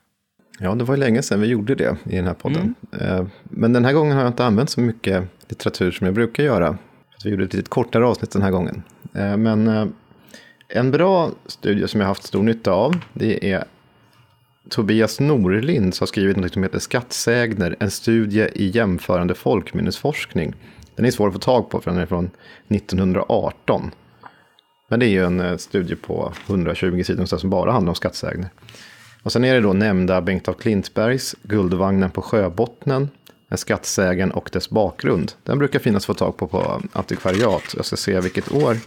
Ja, 0.60 0.76
det 0.76 0.84
var 0.84 0.96
ju 0.96 1.00
länge 1.00 1.22
sedan 1.22 1.42
vi 1.42 1.48
gjorde 1.48 1.76
det 1.76 1.98
i 2.10 2.16
den 2.16 2.28
här 2.28 2.34
podden. 2.34 2.76
Mm. 2.92 3.20
Eh, 3.20 3.28
men 3.44 3.74
den 3.74 3.86
här 3.86 3.94
gången 3.94 4.14
har 4.14 4.24
jag 4.24 4.30
inte 4.30 4.46
använt 4.46 4.70
så 4.70 4.82
mycket 4.82 5.24
litteratur 5.48 5.92
som 5.92 6.06
jag 6.06 6.14
brukar 6.14 6.44
göra. 6.44 6.78
Vi 7.24 7.30
gjorde 7.30 7.44
ett 7.44 7.54
lite 7.54 7.70
kortare 7.70 8.06
avsnitt 8.06 8.32
den 8.32 8.42
här 8.42 8.52
gången. 8.52 8.84
Men 9.38 9.94
en 10.68 10.92
bra 10.92 11.32
studie 11.46 11.88
som 11.88 12.00
jag 12.00 12.08
haft 12.08 12.24
stor 12.24 12.44
nytta 12.44 12.72
av, 12.72 12.96
det 13.14 13.52
är 13.52 13.64
Tobias 14.70 15.20
Norlind 15.20 15.96
har 16.00 16.08
skrivit 16.08 16.38
något 16.38 16.54
som 16.54 16.64
heter 16.64 16.80
Skattsägner, 16.80 17.76
en 17.80 17.92
studie 17.92 18.50
i 18.56 18.70
jämförande 18.70 19.36
folkminnesforskning. 19.36 20.56
Den 20.96 21.06
är 21.06 21.12
svår 21.12 21.28
att 21.28 21.34
få 21.34 21.40
tag 21.40 21.70
på 21.70 21.82
för 21.82 21.92
den 21.92 22.00
är 22.00 22.06
från 22.06 22.30
1918. 22.70 23.92
Men 24.90 25.00
det 25.00 25.06
är 25.06 25.10
ju 25.10 25.26
en 25.26 25.40
eh, 25.40 25.58
studie 25.58 25.96
på 25.96 26.34
120 26.48 27.04
sidor 27.04 27.26
som 27.26 27.50
bara 27.50 27.72
handlar 27.72 27.92
om 27.92 27.96
skattsägner. 27.96 28.50
Och 29.24 29.32
sen 29.32 29.44
är 29.44 29.54
det 29.54 29.62
då 29.62 29.74
nämnda 29.74 30.22
Bengt 30.22 30.48
af 30.48 30.58
Klintbergs 30.58 31.36
Guldvagnen 31.44 32.12
på 32.12 32.22
sjöbottnen, 32.22 33.10
en 33.50 33.58
skattsägen 33.58 34.32
och 34.32 34.50
dess 34.54 34.70
bakgrund. 34.70 35.32
Den 35.44 35.60
brukar 35.60 35.80
finnas 35.80 36.04
att 36.04 36.06
få 36.06 36.14
tag 36.14 36.38
på 36.38 36.48
på 36.48 36.82
antikvariat. 36.92 37.74
Jag 37.76 37.86
ska 37.86 37.96
se 37.96 38.20
vilket 38.20 38.52
år 38.52 38.78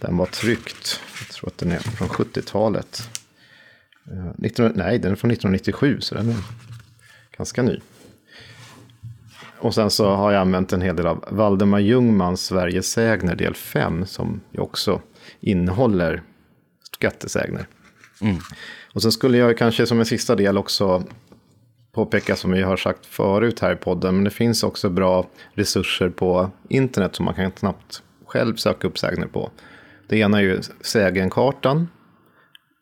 den 0.00 0.16
var 0.16 0.26
tryckt. 0.26 1.00
Jag 1.18 1.28
tror 1.28 1.48
att 1.48 1.58
den 1.58 1.72
är 1.72 1.78
från 1.78 2.08
70-talet. 2.08 3.08
19, 4.36 4.72
nej, 4.74 4.98
den 4.98 5.12
är 5.12 5.16
från 5.16 5.30
1997 5.30 6.00
så 6.00 6.14
den 6.14 6.28
är 6.28 6.36
ganska 7.36 7.62
ny. 7.62 7.80
Och 9.58 9.74
sen 9.74 9.90
så 9.90 10.14
har 10.14 10.32
jag 10.32 10.40
använt 10.40 10.72
en 10.72 10.82
hel 10.82 10.96
del 10.96 11.06
av 11.06 11.24
Valdemar 11.30 11.78
Ljungmans 11.78 12.44
Sveriges 12.44 12.90
sägner 12.90 13.34
del 13.34 13.54
5 13.54 14.06
som 14.06 14.40
ju 14.50 14.60
också 14.60 15.00
innehåller 15.40 16.22
skattesägner. 16.96 17.66
Mm. 18.20 18.36
Och 18.94 19.02
sen 19.02 19.12
skulle 19.12 19.38
jag 19.38 19.58
kanske 19.58 19.86
som 19.86 19.98
en 19.98 20.06
sista 20.06 20.36
del 20.36 20.58
också 20.58 21.04
påpeka 21.92 22.36
som 22.36 22.52
vi 22.52 22.62
har 22.62 22.76
sagt 22.76 23.06
förut 23.06 23.60
här 23.60 23.72
i 23.72 23.76
podden, 23.76 24.14
men 24.14 24.24
det 24.24 24.30
finns 24.30 24.62
också 24.62 24.88
bra 24.88 25.26
resurser 25.52 26.08
på 26.08 26.50
internet 26.68 27.16
som 27.16 27.24
man 27.24 27.34
kan 27.34 27.52
snabbt 27.56 28.02
själv 28.26 28.56
söka 28.56 28.86
upp 28.86 28.98
sägner 28.98 29.26
på. 29.26 29.50
Det 30.08 30.18
ena 30.18 30.38
är 30.38 30.42
ju 30.42 30.60
sägenkartan 30.80 31.88
Eh, 31.88 32.03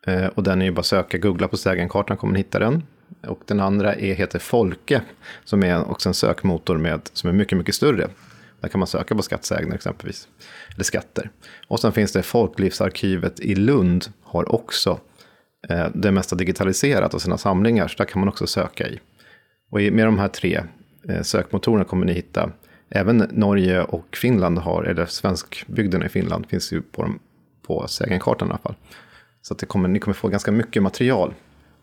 Eh, 0.07 0.27
och 0.27 0.43
den 0.43 0.63
är 0.63 0.67
ju 0.67 0.73
bara 0.73 0.81
att 0.81 0.87
söka, 0.87 1.19
googla 1.19 1.49
på 1.49 1.57
sägenkartan 1.57 2.17
kommer 2.17 2.33
ni 2.33 2.39
hitta 2.39 2.59
den. 2.59 2.83
Och 3.27 3.43
den 3.47 3.61
andra 3.61 3.95
är, 3.95 4.15
heter 4.15 4.39
Folke, 4.39 5.03
som 5.45 5.63
är 5.63 5.91
också 5.91 6.09
en 6.09 6.15
sökmotor 6.15 6.77
med, 6.79 7.01
som 7.13 7.31
är 7.31 7.35
mycket, 7.35 7.59
mycket 7.59 7.75
större. 7.75 8.09
Där 8.61 8.69
kan 8.69 8.79
man 8.79 8.87
söka 8.87 9.15
på 9.15 9.23
skattsägner 9.23 9.75
exempelvis, 9.75 10.29
eller 10.75 10.85
skatter. 10.85 11.31
Och 11.69 11.81
sen 11.81 11.93
finns 11.93 12.13
det 12.13 12.23
Folklivsarkivet 12.23 13.41
i 13.41 13.55
Lund, 13.55 14.07
har 14.23 14.53
också 14.53 15.01
eh, 15.69 15.87
det 15.95 16.13
mesta 16.13 16.37
digitaliserat 16.37 17.15
av 17.15 17.19
sina 17.19 17.39
samlingar, 17.39 17.89
så 17.89 17.97
där 17.99 18.05
kan 18.05 18.21
man 18.21 18.29
också 18.29 18.47
söka 18.47 18.89
i. 18.89 19.01
Och 19.71 19.81
med 19.81 20.07
de 20.07 20.19
här 20.19 20.29
tre 20.29 20.63
eh, 21.09 21.23
sökmotorerna 21.23 21.85
kommer 21.85 22.07
ni 22.07 22.13
hitta, 22.13 22.51
även 22.91 23.17
Norge 23.17 23.83
och 23.83 24.17
Finland 24.17 24.59
har, 24.59 24.83
eller 24.83 25.07
svenskbygden 25.07 26.03
i 26.03 26.09
Finland 26.09 26.47
finns 26.47 26.73
ju 26.73 26.83
på, 26.83 27.03
dem, 27.03 27.19
på 27.67 27.89
sägenkartan 27.89 28.49
i 28.49 28.51
alla 28.51 28.59
fall. 28.59 28.75
Så 29.43 29.55
att 29.55 29.59
det 29.59 29.67
kommer, 29.67 29.89
ni 29.89 29.99
kommer 29.99 30.15
få 30.15 30.29
ganska 30.29 30.53
mycket 30.53 30.83
material. 30.83 31.35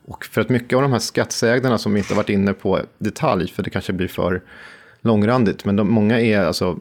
Och 0.05 0.25
för 0.25 0.41
att 0.41 0.49
mycket 0.49 0.75
av 0.75 0.81
de 0.81 0.91
här 0.91 0.99
skattsägnerna 0.99 1.77
som 1.77 1.93
vi 1.93 1.99
inte 1.99 2.13
har 2.13 2.17
varit 2.17 2.29
inne 2.29 2.53
på 2.53 2.79
detalj, 2.97 3.47
för 3.47 3.63
det 3.63 3.69
kanske 3.69 3.93
blir 3.93 4.07
för 4.07 4.41
långrandigt, 5.01 5.65
men 5.65 5.75
de, 5.75 5.91
många 5.91 6.19
är 6.19 6.39
alltså 6.39 6.79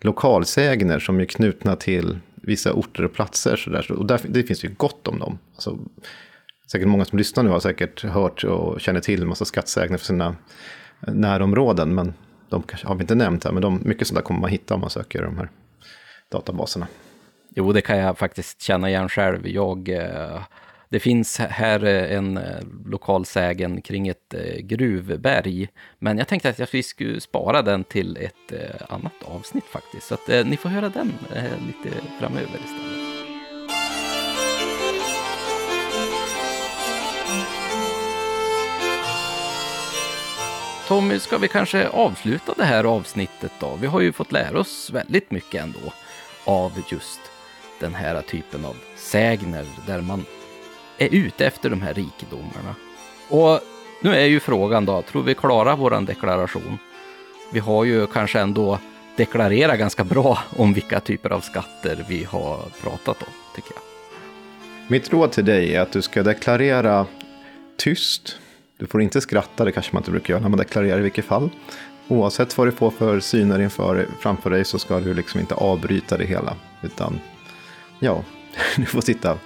lokalsägner 0.00 0.98
som 0.98 1.20
är 1.20 1.24
knutna 1.24 1.76
till 1.76 2.18
vissa 2.34 2.72
orter 2.72 3.04
och 3.04 3.12
platser. 3.12 3.56
Så 3.56 3.70
där. 3.70 3.92
Och 3.92 4.06
där, 4.06 4.20
det 4.28 4.42
finns 4.42 4.64
ju 4.64 4.68
gott 4.76 5.08
om 5.08 5.18
dem. 5.18 5.38
Alltså, 5.54 5.78
säkert 6.72 6.88
många 6.88 7.04
som 7.04 7.18
lyssnar 7.18 7.44
nu 7.44 7.50
har 7.50 7.60
säkert 7.60 8.04
hört 8.04 8.44
och 8.44 8.80
känner 8.80 9.00
till 9.00 9.22
en 9.22 9.28
massa 9.28 9.44
skattsägner 9.44 9.98
för 9.98 10.06
sina 10.06 10.36
närområden. 11.00 11.94
Men 11.94 12.14
de 12.48 12.62
kanske 12.62 12.88
har 12.88 12.94
vi 12.94 13.00
inte 13.00 13.14
nämnt 13.14 13.44
här, 13.44 13.52
men 13.52 13.62
de, 13.62 13.80
mycket 13.84 14.06
sånt 14.06 14.16
där 14.16 14.22
kommer 14.22 14.40
man 14.40 14.50
hitta 14.50 14.74
om 14.74 14.80
man 14.80 14.90
söker 14.90 15.22
de 15.22 15.38
här 15.38 15.50
databaserna. 16.30 16.86
Jo, 17.54 17.72
det 17.72 17.80
kan 17.80 17.98
jag 17.98 18.18
faktiskt 18.18 18.62
känna 18.62 18.88
igen 18.88 19.08
själv. 19.08 19.48
Jag, 19.48 19.88
eh, 19.88 20.42
det 20.88 21.00
finns 21.00 21.38
här 21.38 21.84
eh, 21.84 22.16
en 22.16 22.36
eh, 22.36 22.60
lokal 22.86 23.26
sägen 23.26 23.82
kring 23.82 24.08
ett 24.08 24.34
eh, 24.34 24.56
gruvberg, 24.56 25.68
men 25.98 26.18
jag 26.18 26.28
tänkte 26.28 26.48
att 26.48 26.74
vi 26.74 26.82
skulle 26.82 27.20
spara 27.20 27.62
den 27.62 27.84
till 27.84 28.16
ett 28.16 28.52
annat 28.88 29.12
avsnitt 29.24 29.64
faktiskt. 29.64 30.06
Så 30.06 30.14
att 30.14 30.46
ni 30.46 30.56
får 30.56 30.68
höra 30.68 30.88
den 30.88 31.12
lite 31.66 31.96
framöver 32.18 32.58
istället. 32.64 33.10
Tommy, 40.88 41.18
ska 41.18 41.38
vi 41.38 41.48
kanske 41.48 41.88
avsluta 41.88 42.54
det 42.56 42.64
här 42.64 42.84
avsnittet 42.84 43.52
då? 43.60 43.78
Vi 43.80 43.86
har 43.86 44.00
ju 44.00 44.12
fått 44.12 44.32
lära 44.32 44.60
oss 44.60 44.90
väldigt 44.90 45.30
mycket 45.30 45.62
ändå 45.62 45.92
av 46.44 46.72
just 46.90 47.29
den 47.80 47.94
här 47.94 48.22
typen 48.22 48.64
av 48.64 48.76
sägner 48.96 49.66
där 49.86 50.00
man 50.00 50.24
är 50.98 51.08
ute 51.14 51.46
efter 51.46 51.70
de 51.70 51.82
här 51.82 51.94
rikedomarna. 51.94 52.74
Och 53.28 53.60
nu 54.02 54.14
är 54.14 54.24
ju 54.24 54.40
frågan 54.40 54.84
då, 54.84 55.02
tror 55.02 55.22
vi 55.22 55.34
klarar 55.34 55.76
våran 55.76 56.04
deklaration? 56.04 56.78
Vi 57.52 57.58
har 57.58 57.84
ju 57.84 58.06
kanske 58.06 58.40
ändå 58.40 58.78
deklarerat 59.16 59.78
ganska 59.78 60.04
bra 60.04 60.38
om 60.56 60.72
vilka 60.72 61.00
typer 61.00 61.30
av 61.30 61.40
skatter 61.40 62.04
vi 62.08 62.24
har 62.24 62.58
pratat 62.82 63.22
om, 63.22 63.32
tycker 63.54 63.72
jag. 63.74 63.82
Mitt 64.88 65.12
råd 65.12 65.32
till 65.32 65.44
dig 65.44 65.74
är 65.74 65.80
att 65.80 65.92
du 65.92 66.02
ska 66.02 66.22
deklarera 66.22 67.06
tyst. 67.76 68.38
Du 68.78 68.86
får 68.86 69.02
inte 69.02 69.20
skratta, 69.20 69.64
det 69.64 69.72
kanske 69.72 69.92
man 69.92 70.00
inte 70.00 70.10
brukar 70.10 70.34
göra 70.34 70.42
när 70.42 70.48
man 70.48 70.58
deklarerar 70.58 70.98
i 70.98 71.02
vilket 71.02 71.24
fall. 71.24 71.50
Oavsett 72.08 72.58
vad 72.58 72.66
du 72.66 72.72
får 72.72 72.90
för 72.90 73.20
syner 73.20 73.60
inför, 73.60 74.06
framför 74.20 74.50
dig 74.50 74.64
så 74.64 74.78
ska 74.78 75.00
du 75.00 75.14
liksom 75.14 75.40
inte 75.40 75.54
avbryta 75.54 76.16
det 76.16 76.24
hela. 76.24 76.56
Utan 76.82 77.20
ja, 78.00 78.24
du 78.76 78.86
får 78.86 79.00
sitta 79.00 79.38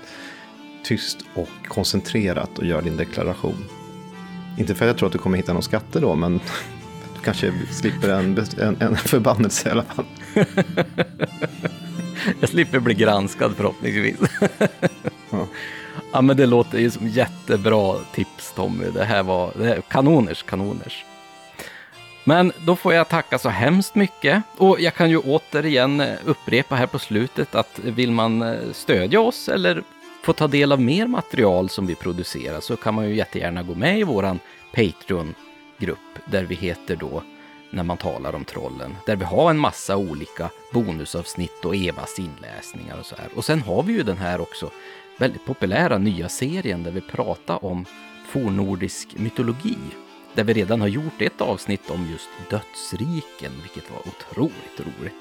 tyst 0.83 1.19
och 1.35 1.49
koncentrerat 1.69 2.59
och 2.59 2.67
göra 2.67 2.81
din 2.81 2.97
deklaration. 2.97 3.65
Inte 4.59 4.75
för 4.75 4.85
att 4.85 4.89
jag 4.89 4.97
tror 4.97 5.07
att 5.07 5.13
du 5.13 5.19
kommer 5.19 5.37
hitta 5.37 5.53
några 5.53 5.63
skatter 5.63 6.01
då, 6.01 6.15
men 6.15 6.41
du 7.15 7.21
kanske 7.25 7.53
slipper 7.71 8.09
en, 8.09 8.47
en, 8.59 8.77
en 8.81 8.97
förbannelse 8.97 9.69
i 9.69 9.73
alla 9.73 9.83
fall. 9.83 10.05
jag 12.41 12.49
slipper 12.49 12.79
bli 12.79 12.95
granskad 12.95 13.57
förhoppningsvis. 13.57 14.17
ja. 15.31 15.47
ja, 16.13 16.21
men 16.21 16.37
det 16.37 16.47
låter 16.47 16.79
ju 16.79 16.91
som 16.91 17.09
jättebra 17.09 17.97
tips 18.15 18.53
Tommy. 18.53 18.85
Det 18.95 19.05
här 19.05 19.23
var 19.23 19.53
det 19.59 19.65
här, 19.65 19.83
kanoners, 19.89 20.43
kanoners. 20.43 21.05
Men 22.25 22.53
då 22.65 22.77
får 22.77 22.95
jag 22.95 23.09
tacka 23.09 23.39
så 23.39 23.49
hemskt 23.49 23.95
mycket. 23.95 24.43
Och 24.57 24.81
jag 24.81 24.95
kan 24.95 25.11
ju 25.11 25.19
återigen 25.19 26.01
eh, 26.01 26.15
upprepa 26.25 26.75
här 26.75 26.87
på 26.87 26.99
slutet 26.99 27.55
att 27.55 27.79
vill 27.79 28.11
man 28.11 28.43
eh, 28.43 28.55
stödja 28.73 29.21
oss 29.21 29.49
eller 29.49 29.83
få 30.23 30.33
ta 30.33 30.47
del 30.49 30.73
av 30.73 30.81
mer 30.81 31.07
material 31.07 31.69
som 31.69 31.87
vi 31.87 31.95
producerar 31.95 32.61
så 32.61 32.77
kan 32.77 32.95
man 32.95 33.09
ju 33.09 33.15
jättegärna 33.15 33.63
gå 33.63 33.75
med 33.75 33.99
i 33.99 34.03
våran 34.03 34.39
Patreon-grupp 34.75 35.99
där 36.25 36.45
vi 36.45 36.55
heter 36.55 36.97
då 36.97 37.23
när 37.71 37.83
man 37.83 37.97
talar 37.97 38.35
om 38.35 38.45
trollen. 38.45 38.97
Där 39.07 39.17
vi 39.17 39.25
har 39.25 39.51
en 39.51 39.59
massa 39.59 39.97
olika 39.97 40.51
bonusavsnitt 40.73 41.65
och 41.65 41.77
Evas 41.77 42.19
inläsningar 42.19 42.99
och 42.99 43.07
så 43.07 43.17
här. 43.17 43.29
Och 43.37 43.45
sen 43.45 43.61
har 43.63 43.83
vi 43.83 43.93
ju 43.93 44.03
den 44.03 44.19
här 44.19 44.41
också 44.41 44.71
väldigt 45.19 45.47
populära 45.47 45.99
nya 45.99 46.29
serien 46.29 46.83
där 46.83 46.91
vi 46.91 47.01
pratar 47.01 47.65
om 47.65 47.85
fornnordisk 48.29 49.15
mytologi 49.17 49.77
där 50.35 50.45
vi 50.45 50.53
redan 50.53 50.81
har 50.81 50.89
gjort 50.89 51.23
ett 51.23 51.41
avsnitt 51.41 51.91
om 51.91 52.11
just 52.11 52.29
dödsriken, 52.51 53.53
vilket 53.63 53.91
var 53.91 53.99
otroligt 53.99 54.81
roligt. 54.81 55.15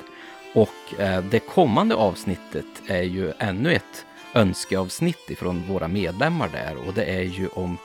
Och 0.54 1.00
eh, 1.00 1.24
det 1.24 1.40
kommande 1.40 1.96
avsnittet 1.96 2.66
är 2.88 3.02
ju 3.02 3.32
ännu 3.40 3.74
ett 3.74 4.06
önskeavsnitt 4.36 5.30
ifrån 5.30 5.64
våra 5.68 5.88
medlemmar 5.88 6.50
där 6.50 6.88
och 6.88 6.94
det 6.94 7.06
är 7.06 7.24
ju 7.24 7.48
om 7.48 7.78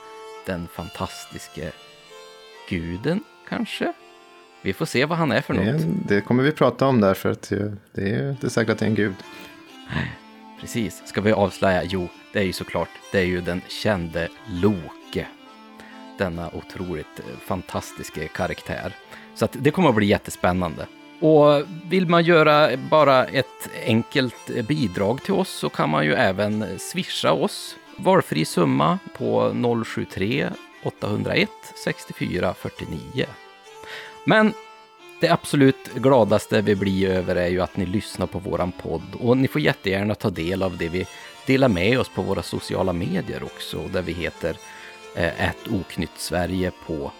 den 0.45 0.67
fantastiske 0.67 1.71
guden, 2.69 3.23
kanske? 3.49 3.93
Vi 4.61 4.73
får 4.73 4.85
se 4.85 5.05
vad 5.05 5.17
han 5.17 5.31
är 5.31 5.41
för 5.41 5.53
det, 5.53 5.71
något. 5.73 5.81
Det 6.07 6.21
kommer 6.21 6.43
vi 6.43 6.51
prata 6.51 6.87
om 6.87 7.01
där, 7.01 7.13
för 7.13 7.31
att 7.31 7.51
det 7.93 8.09
är 8.09 8.29
inte 8.31 8.49
säkert 8.49 8.71
att 8.71 8.79
det 8.79 8.85
är 8.85 8.89
en 8.89 8.95
gud. 8.95 9.15
Precis. 10.59 11.01
Ska 11.05 11.21
vi 11.21 11.31
avslöja? 11.31 11.83
Jo, 11.83 12.07
det 12.33 12.39
är 12.39 12.43
ju 12.43 12.53
såklart, 12.53 12.89
det 13.11 13.19
är 13.19 13.25
ju 13.25 13.41
den 13.41 13.61
kände 13.67 14.27
Loke 14.47 14.98
denna 16.19 16.49
otroligt 16.53 17.19
eh, 17.19 17.39
fantastiska 17.45 18.27
karaktär. 18.27 18.93
Så 19.35 19.45
att 19.45 19.55
det 19.59 19.71
kommer 19.71 19.89
att 19.89 19.95
bli 19.95 20.05
jättespännande. 20.05 20.87
Och 21.19 21.63
vill 21.89 22.07
man 22.07 22.23
göra 22.23 22.77
bara 22.77 23.25
ett 23.25 23.69
enkelt 23.85 24.49
eh, 24.55 24.65
bidrag 24.65 25.23
till 25.23 25.33
oss 25.33 25.49
så 25.49 25.69
kan 25.69 25.89
man 25.89 26.05
ju 26.05 26.13
även 26.13 26.79
swisha 26.79 27.31
oss 27.31 27.75
valfri 27.97 28.45
summa 28.45 28.99
på 29.17 29.53
073 29.85 30.49
801 30.83 31.49
64 31.83 32.53
49. 32.53 33.25
Men 34.25 34.53
det 35.21 35.29
absolut 35.29 35.93
gladaste 35.95 36.61
vi 36.61 36.75
blir 36.75 37.09
över 37.09 37.35
är 37.35 37.47
ju 37.47 37.61
att 37.61 37.77
ni 37.77 37.85
lyssnar 37.85 38.27
på 38.27 38.39
våran 38.39 38.71
podd 38.71 39.15
och 39.19 39.37
ni 39.37 39.47
får 39.47 39.61
jättegärna 39.61 40.15
ta 40.15 40.29
del 40.29 40.63
av 40.63 40.77
det 40.77 40.89
vi 40.89 41.07
delar 41.45 41.69
med 41.69 41.99
oss 41.99 42.09
på 42.09 42.21
våra 42.21 42.43
sociala 42.43 42.93
medier 42.93 43.43
också 43.43 43.87
där 43.93 44.01
vi 44.01 44.13
heter 44.13 44.57
Eh, 45.15 45.49
ett 45.49 45.67
oknytt 45.67 46.17
Sverige 46.17 46.71
på 46.85 47.11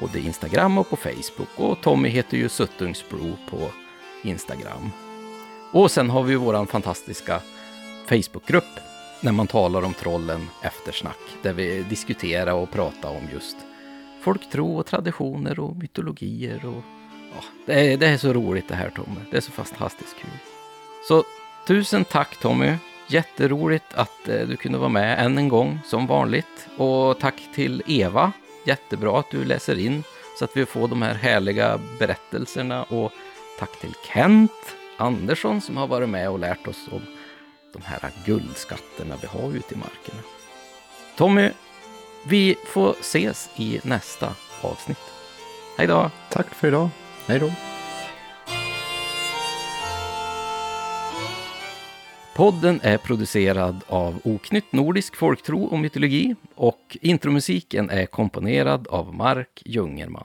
både 0.00 0.20
Instagram 0.20 0.78
och 0.78 0.90
på 0.90 0.96
Facebook. 0.96 1.48
Och 1.56 1.80
Tommy 1.80 2.08
heter 2.08 2.36
ju 2.36 2.48
Suttungsbro 2.48 3.36
på 3.50 3.70
Instagram. 4.22 4.90
Och 5.72 5.90
sen 5.90 6.10
har 6.10 6.22
vi 6.22 6.32
ju 6.32 6.38
våran 6.38 6.66
fantastiska 6.66 7.40
Facebookgrupp 8.08 8.80
när 9.20 9.32
man 9.32 9.46
talar 9.46 9.82
om 9.82 9.94
trollen 9.94 10.48
eftersnack. 10.62 11.18
Där 11.42 11.52
vi 11.52 11.82
diskuterar 11.82 12.52
och 12.52 12.70
pratar 12.70 13.10
om 13.10 13.28
just 13.32 13.56
folktro 14.22 14.76
och 14.78 14.86
traditioner 14.86 15.60
och 15.60 15.76
mytologier. 15.76 16.66
Och, 16.66 16.82
ja, 17.34 17.44
det, 17.66 17.92
är, 17.92 17.96
det 17.96 18.06
är 18.06 18.16
så 18.16 18.32
roligt 18.32 18.68
det 18.68 18.74
här 18.74 18.90
Tommy. 18.90 19.20
Det 19.30 19.36
är 19.36 19.40
så 19.40 19.52
fantastiskt 19.52 20.16
kul. 20.16 20.30
Så 21.08 21.24
tusen 21.66 22.04
tack 22.04 22.40
Tommy 22.40 22.74
Jätteroligt 23.12 23.94
att 23.94 24.28
eh, 24.28 24.40
du 24.40 24.56
kunde 24.56 24.78
vara 24.78 24.88
med 24.88 25.24
än 25.24 25.38
en 25.38 25.48
gång 25.48 25.80
som 25.84 26.06
vanligt. 26.06 26.68
Och 26.76 27.18
tack 27.20 27.34
till 27.54 27.82
Eva. 27.86 28.32
Jättebra 28.66 29.18
att 29.18 29.30
du 29.30 29.44
läser 29.44 29.78
in 29.78 30.02
så 30.38 30.44
att 30.44 30.56
vi 30.56 30.66
får 30.66 30.88
de 30.88 31.02
här 31.02 31.14
härliga 31.14 31.80
berättelserna. 31.98 32.82
Och 32.82 33.12
tack 33.58 33.80
till 33.80 33.94
Kent 34.12 34.76
Andersson 34.96 35.60
som 35.60 35.76
har 35.76 35.86
varit 35.86 36.08
med 36.08 36.30
och 36.30 36.38
lärt 36.38 36.68
oss 36.68 36.88
om 36.90 37.02
de 37.72 37.82
här 37.82 38.10
guldskatterna 38.24 39.14
vi 39.20 39.26
har 39.26 39.56
ute 39.56 39.74
i 39.74 39.78
markerna. 39.78 40.22
Tommy, 41.16 41.50
vi 42.26 42.56
får 42.66 42.96
ses 43.00 43.50
i 43.56 43.80
nästa 43.82 44.34
avsnitt. 44.60 44.98
Hej 45.78 45.86
då! 45.86 46.10
Tack 46.30 46.54
för 46.54 46.68
idag. 46.68 46.88
Hej 47.26 47.38
då! 47.38 47.71
Podden 52.34 52.80
är 52.82 52.98
producerad 52.98 53.84
av 53.86 54.20
Oknytt 54.24 54.72
Nordisk 54.72 55.16
Folktro 55.16 55.64
och 55.64 55.78
Mytologi 55.78 56.34
och 56.54 56.96
intromusiken 57.00 57.90
är 57.90 58.06
komponerad 58.06 58.86
av 58.88 59.14
Mark 59.14 59.62
Jungerman. 59.64 60.24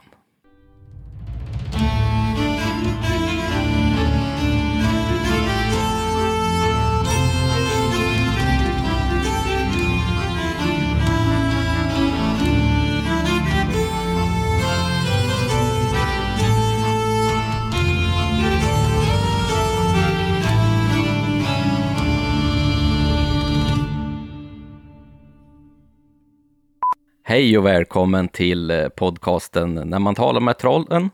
Hej 27.28 27.58
och 27.58 27.66
välkommen 27.66 28.28
till 28.28 28.70
eh, 28.70 28.88
podcasten 28.88 29.74
När 29.74 29.98
man 29.98 30.14
talar 30.14 30.40
med 30.40 30.58
trollen. 30.58 31.10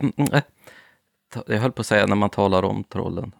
Mm, 0.00 0.32
eh. 0.32 0.42
Jag 1.46 1.58
höll 1.58 1.72
på 1.72 1.80
att 1.80 1.86
säga 1.86 2.06
när 2.06 2.16
man 2.16 2.30
talar 2.30 2.62
om 2.62 2.84
trollen. 2.84 3.32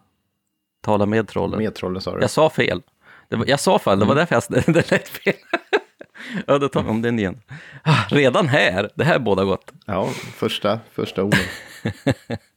Tala 0.81 1.05
med 1.05 1.27
trollen. 1.27 1.59
Med 1.59 1.75
trollen 1.75 2.01
sa 2.01 2.15
du. 2.15 2.21
Jag 2.21 2.29
sa 2.29 2.49
fel. 2.49 2.81
Var, 3.29 3.45
jag 3.47 3.59
sa 3.59 3.79
fel, 3.79 3.99
det 3.99 4.05
var 4.05 4.13
Mm. 4.15 4.25
därför 4.29 4.55
jag, 4.55 4.63
det 4.75 4.91
lät 4.91 5.07
fel. 5.07 5.33
ja, 6.47 6.57
då 6.57 6.67
tar 6.69 6.83
vi 6.83 6.89
om 6.89 7.01
den 7.01 7.19
igen. 7.19 7.41
Ah, 7.83 8.03
Redan 8.09 8.47
här, 8.47 8.89
det 8.95 9.03
här 9.03 9.19
båda 9.19 9.43
gott. 9.43 9.71
Ja, 9.85 10.07
första, 10.35 10.79
första 10.91 11.23
orden. 11.23 11.39